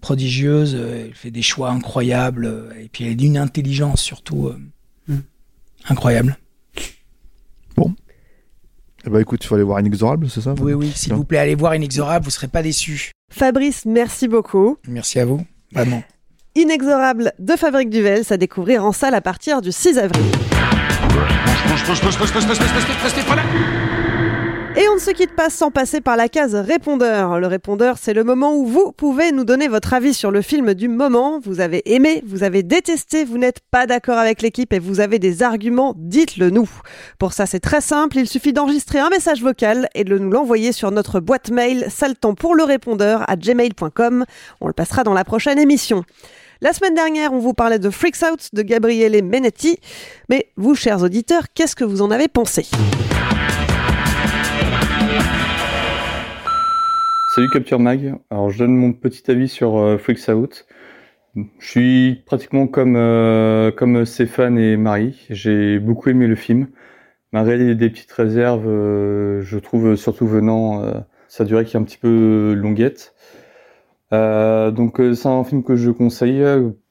prodigieuse. 0.00 0.74
Elle 0.74 1.14
fait 1.14 1.30
des 1.32 1.42
choix 1.42 1.70
incroyables 1.70 2.72
et 2.80 2.88
puis 2.88 3.04
elle 3.04 3.12
est 3.12 3.16
d'une 3.16 3.36
intelligence 3.36 4.00
surtout 4.00 4.52
mm. 5.08 5.16
incroyable. 5.88 6.38
Bon. 7.76 7.94
Eh 9.06 9.10
ben 9.10 9.18
écoute, 9.18 9.44
il 9.44 9.46
faut 9.46 9.54
aller 9.54 9.64
voir 9.64 9.80
Inexorable, 9.80 10.30
c'est 10.30 10.40
ça? 10.40 10.54
Oui, 10.60 10.72
oui, 10.72 10.90
s'il 10.94 11.12
vous 11.12 11.24
plaît, 11.24 11.38
allez 11.38 11.54
voir 11.54 11.74
Inexorable, 11.74 12.24
vous 12.24 12.30
serez 12.30 12.48
pas 12.48 12.62
déçus. 12.62 13.10
Fabrice, 13.30 13.84
merci 13.84 14.28
beaucoup. 14.28 14.78
Merci 14.88 15.18
à 15.18 15.26
vous, 15.26 15.44
vraiment. 15.74 16.02
Inexorable 16.54 17.32
de 17.38 17.56
Fabrique 17.56 17.90
Duvel, 17.90 18.24
à 18.24 18.36
découvrir 18.36 18.84
en 18.84 18.92
salle 18.92 19.14
à 19.14 19.20
partir 19.20 19.60
du 19.60 19.72
6 19.72 19.98
avril. 19.98 20.24
Et 24.76 24.88
on 24.88 24.94
ne 24.94 25.00
se 25.00 25.12
quitte 25.12 25.36
pas 25.36 25.50
sans 25.50 25.70
passer 25.70 26.00
par 26.00 26.16
la 26.16 26.28
case 26.28 26.56
répondeur. 26.56 27.38
Le 27.38 27.46
répondeur, 27.46 27.96
c'est 27.96 28.12
le 28.12 28.24
moment 28.24 28.56
où 28.56 28.66
vous 28.66 28.90
pouvez 28.90 29.30
nous 29.30 29.44
donner 29.44 29.68
votre 29.68 29.94
avis 29.94 30.12
sur 30.12 30.32
le 30.32 30.42
film 30.42 30.74
du 30.74 30.88
moment. 30.88 31.38
Vous 31.38 31.60
avez 31.60 31.94
aimé, 31.94 32.24
vous 32.26 32.42
avez 32.42 32.64
détesté, 32.64 33.24
vous 33.24 33.38
n'êtes 33.38 33.60
pas 33.70 33.86
d'accord 33.86 34.18
avec 34.18 34.42
l'équipe 34.42 34.72
et 34.72 34.80
vous 34.80 34.98
avez 34.98 35.20
des 35.20 35.44
arguments, 35.44 35.94
dites-le 35.96 36.50
nous. 36.50 36.68
Pour 37.20 37.34
ça, 37.34 37.46
c'est 37.46 37.60
très 37.60 37.80
simple, 37.80 38.18
il 38.18 38.26
suffit 38.26 38.52
d'enregistrer 38.52 38.98
un 38.98 39.10
message 39.10 39.42
vocal 39.42 39.88
et 39.94 40.02
de 40.02 40.18
nous 40.18 40.30
l'envoyer 40.30 40.72
sur 40.72 40.90
notre 40.90 41.20
boîte 41.20 41.50
mail 41.50 41.86
saltant 41.88 42.34
pour 42.34 42.56
le 42.56 42.64
répondeur 42.64 43.24
à 43.30 43.36
gmail.com. 43.36 44.24
On 44.60 44.66
le 44.66 44.72
passera 44.72 45.04
dans 45.04 45.14
la 45.14 45.24
prochaine 45.24 45.60
émission. 45.60 46.02
La 46.60 46.72
semaine 46.72 46.94
dernière, 46.94 47.32
on 47.32 47.38
vous 47.38 47.54
parlait 47.54 47.78
de 47.78 47.90
Freaks 47.90 48.22
Out 48.28 48.48
de 48.52 48.62
Gabriele 48.62 49.22
Menetti. 49.22 49.78
Mais 50.28 50.48
vous, 50.56 50.74
chers 50.74 51.00
auditeurs, 51.02 51.44
qu'est-ce 51.54 51.76
que 51.76 51.84
vous 51.84 52.02
en 52.02 52.10
avez 52.10 52.26
pensé? 52.26 52.66
Salut 57.34 57.50
Capture 57.50 57.80
Mag, 57.80 58.14
alors 58.30 58.48
je 58.50 58.60
donne 58.60 58.76
mon 58.76 58.92
petit 58.92 59.28
avis 59.28 59.48
sur 59.48 59.76
euh, 59.76 59.98
Freaks 59.98 60.28
Out. 60.28 60.66
Je 61.34 61.68
suis 61.68 62.22
pratiquement 62.26 62.68
comme, 62.68 62.94
euh, 62.94 63.72
comme 63.72 64.04
Stéphane 64.04 64.56
et 64.56 64.76
Marie, 64.76 65.26
j'ai 65.30 65.80
beaucoup 65.80 66.10
aimé 66.10 66.28
le 66.28 66.36
film. 66.36 66.68
Malgré 67.32 67.74
des 67.74 67.90
petites 67.90 68.12
réserves, 68.12 68.68
euh, 68.68 69.42
je 69.42 69.58
trouve 69.58 69.96
surtout 69.96 70.28
venant 70.28 70.84
sa 71.26 71.44
durée 71.44 71.64
qui 71.64 71.76
est 71.76 71.80
un 71.80 71.82
petit 71.82 71.98
peu 71.98 72.54
longuette. 72.54 73.16
donc 74.12 75.02
c'est 75.14 75.26
un 75.26 75.42
film 75.42 75.64
que 75.64 75.74
je 75.74 75.90
conseille, 75.90 76.44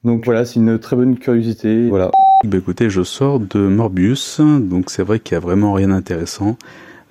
donc 0.04 0.26
voilà, 0.26 0.44
c'est 0.44 0.60
une 0.60 0.78
très 0.78 0.94
bonne 0.94 1.16
curiosité. 1.16 1.88
Voilà. 1.88 2.10
Bah 2.44 2.58
écoutez, 2.58 2.90
je 2.90 3.02
sors 3.02 3.40
de 3.40 3.60
Morbius, 3.60 4.42
donc 4.42 4.90
c'est 4.90 5.04
vrai 5.04 5.20
qu'il 5.20 5.36
y 5.36 5.38
a 5.38 5.40
vraiment 5.40 5.72
rien 5.72 5.88
d'intéressant. 5.88 6.58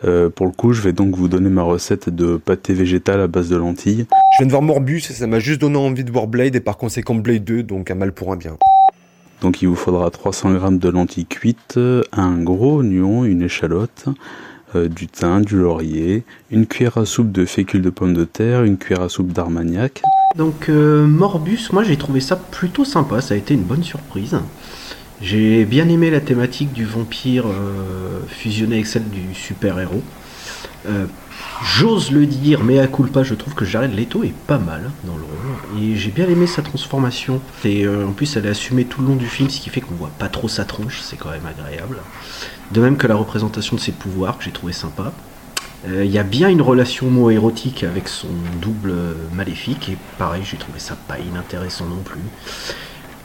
Euh, 0.06 0.30
pour 0.30 0.46
le 0.46 0.52
coup, 0.52 0.74
je 0.74 0.82
vais 0.82 0.92
donc 0.92 1.16
vous 1.16 1.28
donner 1.28 1.50
ma 1.50 1.64
recette 1.64 2.10
de 2.10 2.38
pâté 2.38 2.74
végétal 2.74 3.22
à 3.22 3.28
base 3.28 3.50
de 3.50 3.56
lentilles. 3.56 4.06
Je 4.34 4.38
viens 4.40 4.48
de 4.48 4.52
voir 4.52 4.62
Morbus 4.62 4.98
et 5.10 5.14
ça 5.14 5.28
m'a 5.28 5.40
juste 5.40 5.62
donné 5.62 5.78
envie 5.78 6.04
de 6.04 6.12
voir 6.12 6.28
Blade 6.28 6.56
et 6.56 6.60
par 6.60 6.78
conséquent 6.78 7.16
Blade 7.16 7.44
2, 7.44 7.64
donc 7.64 7.90
un 7.90 7.96
mal 7.96 8.12
pour 8.12 8.32
un 8.32 8.36
bien. 8.36 8.58
Donc 9.42 9.62
il 9.62 9.68
vous 9.68 9.76
faudra 9.76 10.10
300 10.10 10.54
g 10.54 10.78
de 10.78 10.90
lentilles 10.90 11.26
cuites, 11.26 11.80
un 12.14 12.38
gros 12.42 12.80
oignon, 12.80 13.26
une 13.26 13.42
échalote, 13.42 14.06
euh, 14.76 14.88
du 14.88 15.08
thym, 15.08 15.44
du 15.44 15.58
laurier, 15.58 16.24
une 16.50 16.66
cuillère 16.66 16.98
à 16.98 17.06
soupe 17.06 17.32
de 17.32 17.46
fécule 17.46 17.82
de 17.82 17.90
pommes 17.90 18.14
de 18.14 18.24
terre, 18.24 18.64
une 18.64 18.78
cuillère 18.78 19.04
à 19.04 19.10
soupe 19.10 19.32
d'armagnac. 19.32 20.02
Donc 20.38 20.70
euh, 20.70 21.06
Morbus, 21.06 21.70
moi 21.72 21.84
j'ai 21.84 21.98
trouvé 21.98 22.22
ça 22.22 22.36
plutôt 22.36 22.86
sympa, 22.86 23.22
ça 23.22 23.36
a 23.36 23.38
été 23.38 23.54
une 23.54 23.64
bonne 23.64 23.84
surprise. 23.84 24.38
J'ai 25.24 25.64
bien 25.64 25.88
aimé 25.88 26.12
la 26.12 26.20
thématique 26.20 26.74
du 26.74 26.84
vampire 26.84 27.46
euh, 27.48 28.20
fusionné 28.28 28.76
avec 28.76 28.88
celle 28.88 29.10
du 29.10 29.34
super-héros. 29.34 30.04
Euh, 30.86 31.06
j'ose 31.64 32.12
le 32.12 32.26
dire, 32.26 32.62
mais 32.62 32.78
à 32.80 32.88
culpa, 32.88 33.24
je 33.24 33.34
trouve 33.34 33.54
que 33.54 33.64
Jared 33.64 33.96
Leto 33.96 34.26
est 34.26 34.34
pas 34.34 34.58
mal 34.58 34.92
dans 35.06 35.16
le 35.16 35.24
rôle. 35.24 35.82
Et 35.82 35.96
j'ai 35.96 36.12
bien 36.12 36.28
aimé 36.28 36.46
sa 36.46 36.62
transformation. 36.62 37.40
Et 37.64 37.86
euh, 37.86 38.06
en 38.06 38.12
plus, 38.12 38.36
elle 38.36 38.48
est 38.48 38.50
assumée 38.50 38.84
tout 38.84 39.02
le 39.02 39.08
long 39.08 39.16
du 39.16 39.28
film, 39.28 39.50
ce 39.50 39.62
qui 39.62 39.70
fait 39.70 39.80
qu'on 39.80 39.96
voit 39.96 40.12
pas 40.20 40.28
trop 40.28 40.50
sa 40.50 40.66
tronche, 40.66 41.00
c'est 41.02 41.16
quand 41.16 41.32
même 41.32 41.46
agréable. 41.46 42.00
De 42.72 42.82
même 42.82 42.98
que 42.98 43.08
la 43.08 43.16
représentation 43.16 43.78
de 43.78 43.82
ses 43.82 43.94
pouvoirs, 43.94 44.38
que 44.38 44.44
j'ai 44.44 44.52
trouvé 44.52 44.74
sympa. 44.74 45.14
Il 45.88 46.12
y 46.12 46.18
a 46.18 46.24
bien 46.24 46.48
une 46.48 46.62
relation 46.62 47.08
homo-érotique 47.08 47.84
avec 47.84 48.08
son 48.08 48.30
double 48.62 48.94
maléfique, 49.34 49.90
et 49.90 49.98
pareil, 50.18 50.42
j'ai 50.50 50.56
trouvé 50.56 50.80
ça 50.80 50.96
pas 50.96 51.20
inintéressant 51.20 51.86
non 51.86 52.02
plus. 52.04 52.22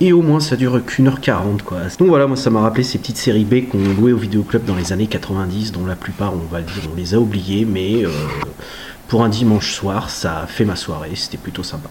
Et 0.00 0.12
au 0.12 0.22
moins 0.22 0.38
ça 0.38 0.54
dure 0.54 0.84
qu'une 0.84 1.08
heure 1.08 1.20
quarante 1.20 1.64
quoi. 1.64 1.78
Donc 1.98 2.08
voilà, 2.08 2.28
moi 2.28 2.36
ça 2.36 2.50
m'a 2.50 2.60
rappelé 2.60 2.84
ces 2.84 2.98
petites 2.98 3.16
séries 3.16 3.44
B 3.44 3.68
qu'on 3.68 3.78
louait 3.98 4.12
au 4.12 4.16
vidéoclub 4.16 4.64
dans 4.64 4.76
les 4.76 4.92
années 4.92 5.08
90, 5.08 5.72
dont 5.72 5.84
la 5.86 5.96
plupart 5.96 6.34
on 6.34 6.46
va 6.52 6.60
le 6.60 6.66
dire 6.66 6.88
on 6.92 6.96
les 6.96 7.14
a 7.14 7.20
oubliées, 7.20 7.64
mais 7.64 8.04
euh, 8.04 8.10
pour 9.08 9.24
un 9.24 9.28
dimanche 9.28 9.72
soir 9.72 10.08
ça 10.08 10.46
fait 10.46 10.64
ma 10.64 10.76
soirée, 10.76 11.10
c'était 11.16 11.36
plutôt 11.36 11.64
sympa. 11.64 11.90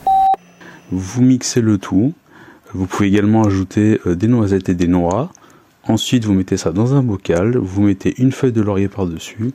Vous 0.90 1.22
mixez 1.22 1.60
le 1.60 1.78
tout, 1.78 2.14
vous 2.74 2.86
pouvez 2.86 3.10
également 3.10 3.44
ajouter 3.44 4.00
euh, 4.08 4.16
des 4.16 4.28
noisettes 4.28 4.70
et 4.70 4.74
des 4.74 4.88
noix. 4.88 5.34
Ensuite 5.84 6.24
vous 6.24 6.34
mettez 6.34 6.56
ça 6.56 6.72
dans 6.72 6.96
un 6.96 7.04
bocal, 7.04 7.58
vous 7.58 7.82
mettez 7.82 8.14
une 8.22 8.32
feuille 8.32 8.54
de 8.54 8.62
laurier 8.62 8.88
par-dessus, 8.88 9.52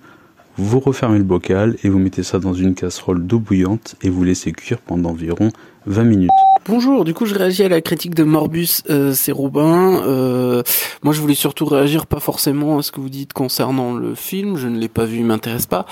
vous 0.58 0.78
refermez 0.78 1.16
le 1.16 1.24
bocal 1.24 1.76
et 1.84 1.88
vous 1.88 1.98
mettez 1.98 2.22
ça 2.22 2.38
dans 2.38 2.52
une 2.52 2.74
casserole 2.74 3.26
d'eau 3.26 3.38
bouillante 3.38 3.96
et 4.02 4.10
vous 4.10 4.24
laissez 4.24 4.52
cuire 4.52 4.78
pendant 4.78 5.10
environ 5.10 5.48
20 5.86 6.04
minutes. 6.04 6.30
Bonjour, 6.68 7.04
du 7.04 7.12
coup 7.12 7.26
je 7.26 7.34
réagis 7.34 7.64
à 7.64 7.68
la 7.68 7.80
critique 7.80 8.14
de 8.14 8.22
Morbus, 8.22 8.82
euh. 8.88 9.12
Euh, 9.28 10.62
moi 11.02 11.12
je 11.12 11.20
voulais 11.20 11.34
surtout 11.34 11.66
réagir 11.66 12.06
pas 12.06 12.20
forcément 12.20 12.78
à 12.78 12.82
ce 12.82 12.92
que 12.92 13.00
vous 13.00 13.08
dites 13.08 13.32
concernant 13.32 13.94
le 13.94 14.14
film, 14.14 14.56
je 14.56 14.68
ne 14.68 14.78
l'ai 14.78 14.88
pas 14.88 15.04
vu, 15.04 15.18
il 15.18 15.24
m'intéresse 15.24 15.66
pas. 15.66 15.86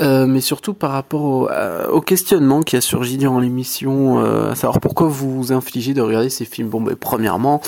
Euh, 0.00 0.26
mais 0.26 0.40
surtout 0.40 0.74
par 0.74 0.90
rapport 0.90 1.48
au, 1.92 2.00
questionnement 2.00 2.62
qui 2.62 2.74
a 2.74 2.80
surgi 2.80 3.16
durant 3.16 3.38
l'émission, 3.38 4.18
à 4.18 4.56
savoir 4.56 4.80
pourquoi 4.80 5.06
vous 5.06 5.30
vous 5.36 5.52
infligez 5.52 5.94
de 5.94 6.00
regarder 6.00 6.30
ces 6.30 6.46
films. 6.46 6.68
Bon, 6.68 6.80
ben, 6.80 6.96
premièrement, 6.96 7.60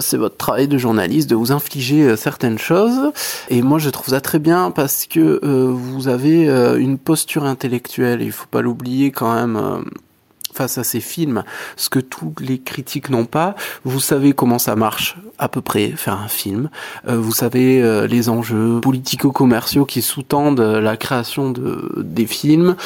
c'est 0.00 0.16
votre 0.16 0.36
travail 0.36 0.68
de 0.68 0.78
journaliste 0.78 1.28
de 1.28 1.34
vous 1.34 1.50
infliger 1.50 2.16
certaines 2.16 2.58
choses, 2.58 3.10
et 3.50 3.62
moi 3.62 3.80
je 3.80 3.90
trouve 3.90 4.14
ça 4.14 4.20
très 4.20 4.38
bien 4.38 4.70
parce 4.70 5.06
que 5.06 5.40
vous 5.42 6.06
avez 6.06 6.44
une 6.78 6.98
posture 6.98 7.44
intellectuelle. 7.44 8.22
Il 8.22 8.30
faut 8.30 8.46
pas 8.48 8.60
l'oublier 8.60 9.10
quand 9.10 9.34
même 9.34 9.82
face 10.52 10.78
à 10.78 10.84
ces 10.84 11.00
films, 11.00 11.44
ce 11.76 11.88
que 11.88 12.00
tous 12.00 12.34
les 12.40 12.58
critiques 12.58 13.10
n'ont 13.10 13.26
pas. 13.26 13.54
Vous 13.84 14.00
savez 14.00 14.32
comment 14.32 14.58
ça 14.58 14.76
marche 14.76 15.16
à 15.38 15.48
peu 15.48 15.60
près 15.60 15.90
faire 15.90 16.20
un 16.20 16.28
film. 16.28 16.68
Euh, 17.06 17.16
vous 17.16 17.32
savez 17.32 17.80
euh, 17.80 18.06
les 18.06 18.28
enjeux 18.28 18.80
politico-commerciaux 18.80 19.84
qui 19.84 20.02
sous-tendent 20.02 20.60
la 20.60 20.96
création 20.96 21.50
de 21.50 21.88
des 21.96 22.26
films. 22.26 22.76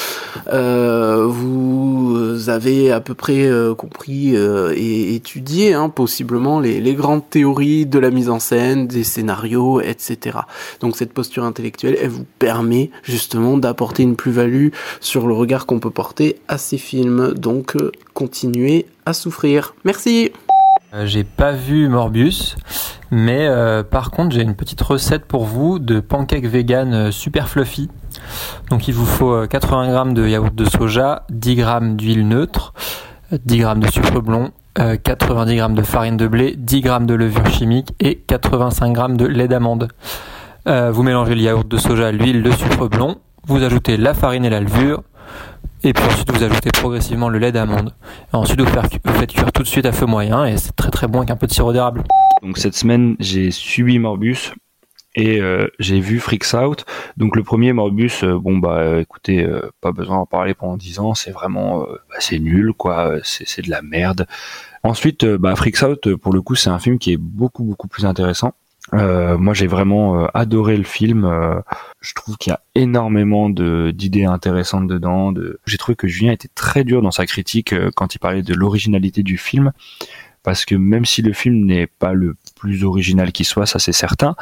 Euh, 0.52 1.26
vous 1.26 2.48
avez 2.48 2.92
à 2.92 3.00
peu 3.00 3.14
près 3.14 3.50
compris 3.76 4.34
et 4.34 5.14
étudié 5.14 5.74
hein, 5.74 5.88
possiblement 5.88 6.60
les, 6.60 6.80
les 6.80 6.94
grandes 6.94 7.28
théories 7.28 7.86
de 7.86 7.98
la 7.98 8.10
mise 8.10 8.28
en 8.28 8.38
scène, 8.38 8.86
des 8.86 9.04
scénarios, 9.04 9.80
etc. 9.80 10.38
Donc 10.80 10.96
cette 10.96 11.12
posture 11.12 11.44
intellectuelle, 11.44 11.96
elle 12.00 12.10
vous 12.10 12.26
permet 12.38 12.90
justement 13.02 13.56
d'apporter 13.56 14.02
une 14.02 14.16
plus-value 14.16 14.68
sur 15.00 15.26
le 15.26 15.34
regard 15.34 15.66
qu'on 15.66 15.78
peut 15.78 15.90
porter 15.90 16.36
à 16.48 16.58
ces 16.58 16.78
films. 16.78 17.32
Donc 17.52 17.76
euh, 17.76 17.92
continuez 18.14 18.86
à 19.04 19.12
souffrir. 19.12 19.74
Merci. 19.84 20.32
Euh, 20.94 21.04
j'ai 21.04 21.22
pas 21.22 21.52
vu 21.52 21.86
Morbius, 21.88 22.56
mais 23.10 23.46
euh, 23.46 23.82
par 23.82 24.10
contre 24.10 24.34
j'ai 24.34 24.42
une 24.42 24.54
petite 24.54 24.80
recette 24.80 25.26
pour 25.26 25.44
vous 25.44 25.78
de 25.78 26.00
pancakes 26.00 26.46
vegan 26.46 27.12
super 27.12 27.48
fluffy. 27.48 27.90
Donc 28.70 28.88
il 28.88 28.94
vous 28.94 29.04
faut 29.04 29.46
80 29.46 30.06
g 30.06 30.14
de 30.14 30.28
yaourt 30.28 30.54
de 30.54 30.64
soja, 30.64 31.24
10 31.30 31.56
g 31.56 31.66
d'huile 31.92 32.26
neutre, 32.26 32.72
10 33.32 33.58
g 33.58 33.66
de 33.76 33.90
sucre 33.90 34.20
blond, 34.20 34.50
90 34.74 35.56
g 35.56 35.66
de 35.70 35.82
farine 35.82 36.16
de 36.16 36.26
blé, 36.26 36.54
10 36.56 36.82
g 36.82 36.90
de 37.02 37.14
levure 37.14 37.46
chimique 37.48 37.94
et 38.00 38.16
85 38.16 38.96
g 38.96 39.16
de 39.16 39.26
lait 39.26 39.48
d'amande. 39.48 39.88
vous 40.66 41.02
mélangez 41.02 41.34
le 41.34 41.42
yaourt 41.42 41.68
de 41.68 41.76
soja, 41.76 42.12
l'huile, 42.12 42.42
le 42.42 42.52
sucre 42.52 42.88
blond, 42.88 43.16
vous 43.46 43.62
ajoutez 43.62 43.96
la 43.96 44.14
farine 44.14 44.44
et 44.44 44.50
la 44.50 44.60
levure, 44.60 45.02
et 45.84 45.92
puis 45.92 46.04
ensuite, 46.04 46.30
vous 46.30 46.42
ajoutez 46.42 46.70
progressivement 46.70 47.28
le 47.28 47.38
lait 47.38 47.52
d'amande. 47.52 47.92
Ensuite, 48.32 48.60
vous, 48.60 48.68
faites 48.68 49.32
cuire 49.32 49.52
tout 49.52 49.62
de 49.62 49.68
suite 49.68 49.86
à 49.86 49.92
feu 49.92 50.06
moyen 50.06 50.46
et 50.46 50.56
c'est 50.56 50.74
très 50.76 50.90
très 50.90 51.08
bon 51.08 51.18
avec 51.18 51.30
un 51.30 51.36
peu 51.36 51.46
de 51.46 51.52
sirop 51.52 51.72
d'érable. 51.72 52.04
Donc 52.42 52.58
cette 52.58 52.74
semaine, 52.74 53.16
j'ai 53.18 53.50
suivi 53.50 53.98
Morbus 53.98 54.52
et 55.14 55.40
euh, 55.40 55.68
j'ai 55.78 56.00
vu 56.00 56.20
Freaks 56.20 56.54
Out. 56.54 56.84
Donc 57.16 57.36
le 57.36 57.42
premier 57.42 57.72
Morbus, 57.72 58.22
euh, 58.22 58.38
bon 58.38 58.58
bah 58.58 58.78
euh, 58.78 59.00
écoutez, 59.00 59.46
pas 59.80 59.92
besoin 59.92 60.16
d'en 60.16 60.26
parler 60.26 60.54
pendant 60.54 60.76
10 60.76 61.00
ans, 61.00 61.14
c'est 61.14 61.32
vraiment 61.32 61.80
bah, 61.80 62.16
c'est 62.20 62.38
nul 62.38 62.72
quoi, 62.72 63.16
c'est 63.24 63.62
de 63.62 63.70
la 63.70 63.82
merde. 63.82 64.26
Ensuite, 64.84 65.24
bah 65.24 65.56
Freaks 65.56 65.82
Out, 65.82 66.14
pour 66.16 66.32
le 66.32 66.42
coup, 66.42 66.54
c'est 66.54 66.70
un 66.70 66.78
film 66.78 66.98
qui 66.98 67.12
est 67.12 67.18
beaucoup 67.18 67.64
beaucoup 67.64 67.88
plus 67.88 68.06
intéressant. 68.06 68.52
Euh, 68.94 69.38
moi, 69.38 69.54
j'ai 69.54 69.66
vraiment 69.66 70.22
euh, 70.22 70.26
adoré 70.34 70.76
le 70.76 70.84
film. 70.84 71.24
Euh, 71.24 71.60
je 72.00 72.14
trouve 72.14 72.36
qu'il 72.36 72.50
y 72.50 72.54
a 72.54 72.60
énormément 72.74 73.48
d'idées 73.48 74.24
intéressantes 74.24 74.86
dedans. 74.86 75.32
De... 75.32 75.60
J'ai 75.66 75.78
trouvé 75.78 75.96
que 75.96 76.08
Julien 76.08 76.32
était 76.32 76.50
très 76.54 76.84
dur 76.84 77.02
dans 77.02 77.10
sa 77.10 77.26
critique 77.26 77.74
quand 77.94 78.14
il 78.14 78.18
parlait 78.18 78.42
de 78.42 78.54
l'originalité 78.54 79.22
du 79.22 79.38
film, 79.38 79.72
parce 80.42 80.64
que 80.64 80.74
même 80.74 81.04
si 81.04 81.22
le 81.22 81.32
film 81.32 81.64
n'est 81.64 81.86
pas 81.86 82.12
le 82.12 82.36
plus 82.56 82.84
original 82.84 83.32
qui 83.32 83.44
soit, 83.44 83.66
ça 83.66 83.78
c'est 83.78 83.92
certain, 83.92 84.34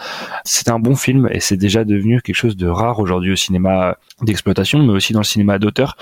c'est 0.44 0.70
un 0.70 0.78
bon 0.78 0.96
film 0.96 1.28
et 1.30 1.40
c'est 1.40 1.56
déjà 1.56 1.84
devenu 1.84 2.20
quelque 2.22 2.36
chose 2.36 2.56
de 2.56 2.66
rare 2.66 2.98
aujourd'hui 2.98 3.32
au 3.32 3.36
cinéma 3.36 3.98
d'exploitation, 4.22 4.78
mais 4.80 4.92
aussi 4.92 5.12
dans 5.12 5.20
le 5.20 5.24
cinéma 5.24 5.58
d'auteur. 5.58 5.96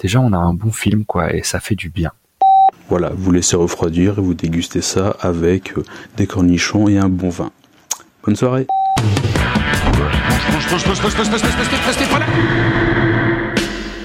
Déjà, 0.00 0.20
on 0.20 0.32
a 0.32 0.38
un 0.38 0.54
bon 0.54 0.72
film, 0.72 1.04
quoi, 1.04 1.34
et 1.34 1.42
ça 1.42 1.60
fait 1.60 1.74
du 1.74 1.90
bien. 1.90 2.12
Voilà, 2.88 3.12
vous 3.14 3.30
laissez 3.30 3.54
refroidir 3.54 4.18
et 4.18 4.22
vous 4.22 4.34
dégustez 4.34 4.80
ça 4.80 5.16
avec 5.20 5.76
euh, 5.76 5.84
des 6.16 6.26
cornichons 6.26 6.88
et 6.88 6.98
un 6.98 7.08
bon 7.08 7.28
vin. 7.28 7.52
Bonne 8.24 8.36
soirée 8.36 8.66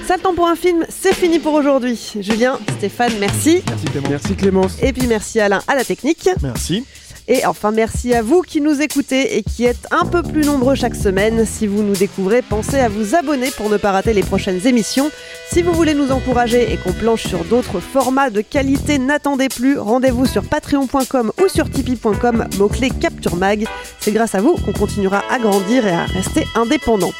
Ça 0.06 0.16
le 0.16 0.22
temps 0.22 0.34
pour 0.34 0.48
un 0.48 0.56
film, 0.56 0.84
c'est 0.88 1.14
fini 1.14 1.38
pour 1.38 1.52
aujourd'hui. 1.54 2.12
Julien, 2.20 2.58
Stéphane, 2.78 3.12
merci. 3.20 3.62
Merci 3.66 3.86
Clémence. 3.86 4.10
Merci 4.10 4.34
Clémence. 4.36 4.82
Et 4.82 4.92
puis 4.92 5.06
merci 5.06 5.40
Alain 5.40 5.60
à 5.68 5.74
la 5.74 5.84
technique. 5.84 6.28
Merci. 6.42 6.84
Et 7.28 7.44
enfin, 7.44 7.72
merci 7.72 8.14
à 8.14 8.22
vous 8.22 8.42
qui 8.42 8.60
nous 8.60 8.80
écoutez 8.80 9.36
et 9.36 9.42
qui 9.42 9.64
êtes 9.64 9.88
un 9.90 10.04
peu 10.04 10.22
plus 10.22 10.44
nombreux 10.44 10.76
chaque 10.76 10.94
semaine. 10.94 11.44
Si 11.44 11.66
vous 11.66 11.82
nous 11.82 11.94
découvrez, 11.94 12.40
pensez 12.40 12.78
à 12.78 12.88
vous 12.88 13.16
abonner 13.16 13.50
pour 13.50 13.68
ne 13.68 13.76
pas 13.76 13.90
rater 13.90 14.12
les 14.12 14.22
prochaines 14.22 14.64
émissions. 14.64 15.10
Si 15.52 15.62
vous 15.62 15.72
voulez 15.72 15.94
nous 15.94 16.12
encourager 16.12 16.72
et 16.72 16.76
qu'on 16.76 16.92
planche 16.92 17.26
sur 17.26 17.44
d'autres 17.44 17.80
formats 17.80 18.30
de 18.30 18.42
qualité, 18.42 18.98
n'attendez 18.98 19.48
plus. 19.48 19.76
Rendez-vous 19.78 20.26
sur 20.26 20.44
patreon.com 20.44 21.32
ou 21.42 21.48
sur 21.48 21.68
tipeee.com, 21.68 22.46
mot-clé 22.58 22.90
Capture 22.90 23.34
Mag. 23.34 23.66
C'est 23.98 24.12
grâce 24.12 24.36
à 24.36 24.40
vous 24.40 24.54
qu'on 24.54 24.72
continuera 24.72 25.22
à 25.28 25.40
grandir 25.40 25.84
et 25.84 25.92
à 25.92 26.04
rester 26.04 26.44
indépendant. 26.54 27.12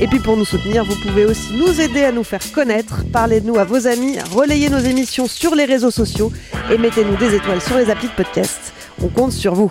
Et 0.00 0.08
puis 0.08 0.18
pour 0.18 0.36
nous 0.36 0.44
soutenir, 0.44 0.84
vous 0.84 0.96
pouvez 1.06 1.24
aussi 1.24 1.56
nous 1.56 1.80
aider 1.80 2.02
à 2.02 2.12
nous 2.12 2.24
faire 2.24 2.52
connaître. 2.52 3.04
Parlez 3.12 3.40
de 3.40 3.46
nous 3.46 3.58
à 3.58 3.64
vos 3.64 3.86
amis, 3.86 4.18
relayez 4.32 4.68
nos 4.68 4.78
émissions 4.78 5.26
sur 5.26 5.54
les 5.54 5.64
réseaux 5.64 5.92
sociaux 5.92 6.32
et 6.70 6.76
mettez-nous 6.76 7.16
des 7.16 7.34
étoiles 7.34 7.60
sur 7.62 7.78
les 7.78 7.88
applis 7.90 8.08
de 8.08 8.12
podcast. 8.12 8.74
On 9.02 9.08
compte 9.08 9.32
sur 9.32 9.54
vous. 9.54 9.70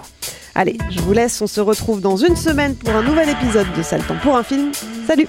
Allez, 0.55 0.77
je 0.91 0.99
vous 0.99 1.13
laisse, 1.13 1.41
on 1.41 1.47
se 1.47 1.61
retrouve 1.61 2.01
dans 2.01 2.17
une 2.17 2.35
semaine 2.35 2.75
pour 2.75 2.95
un 2.95 3.01
nouvel 3.01 3.29
épisode 3.29 3.67
de 3.75 3.81
Sale 3.81 4.03
pour 4.21 4.35
un 4.35 4.43
film. 4.43 4.71
Salut 5.07 5.27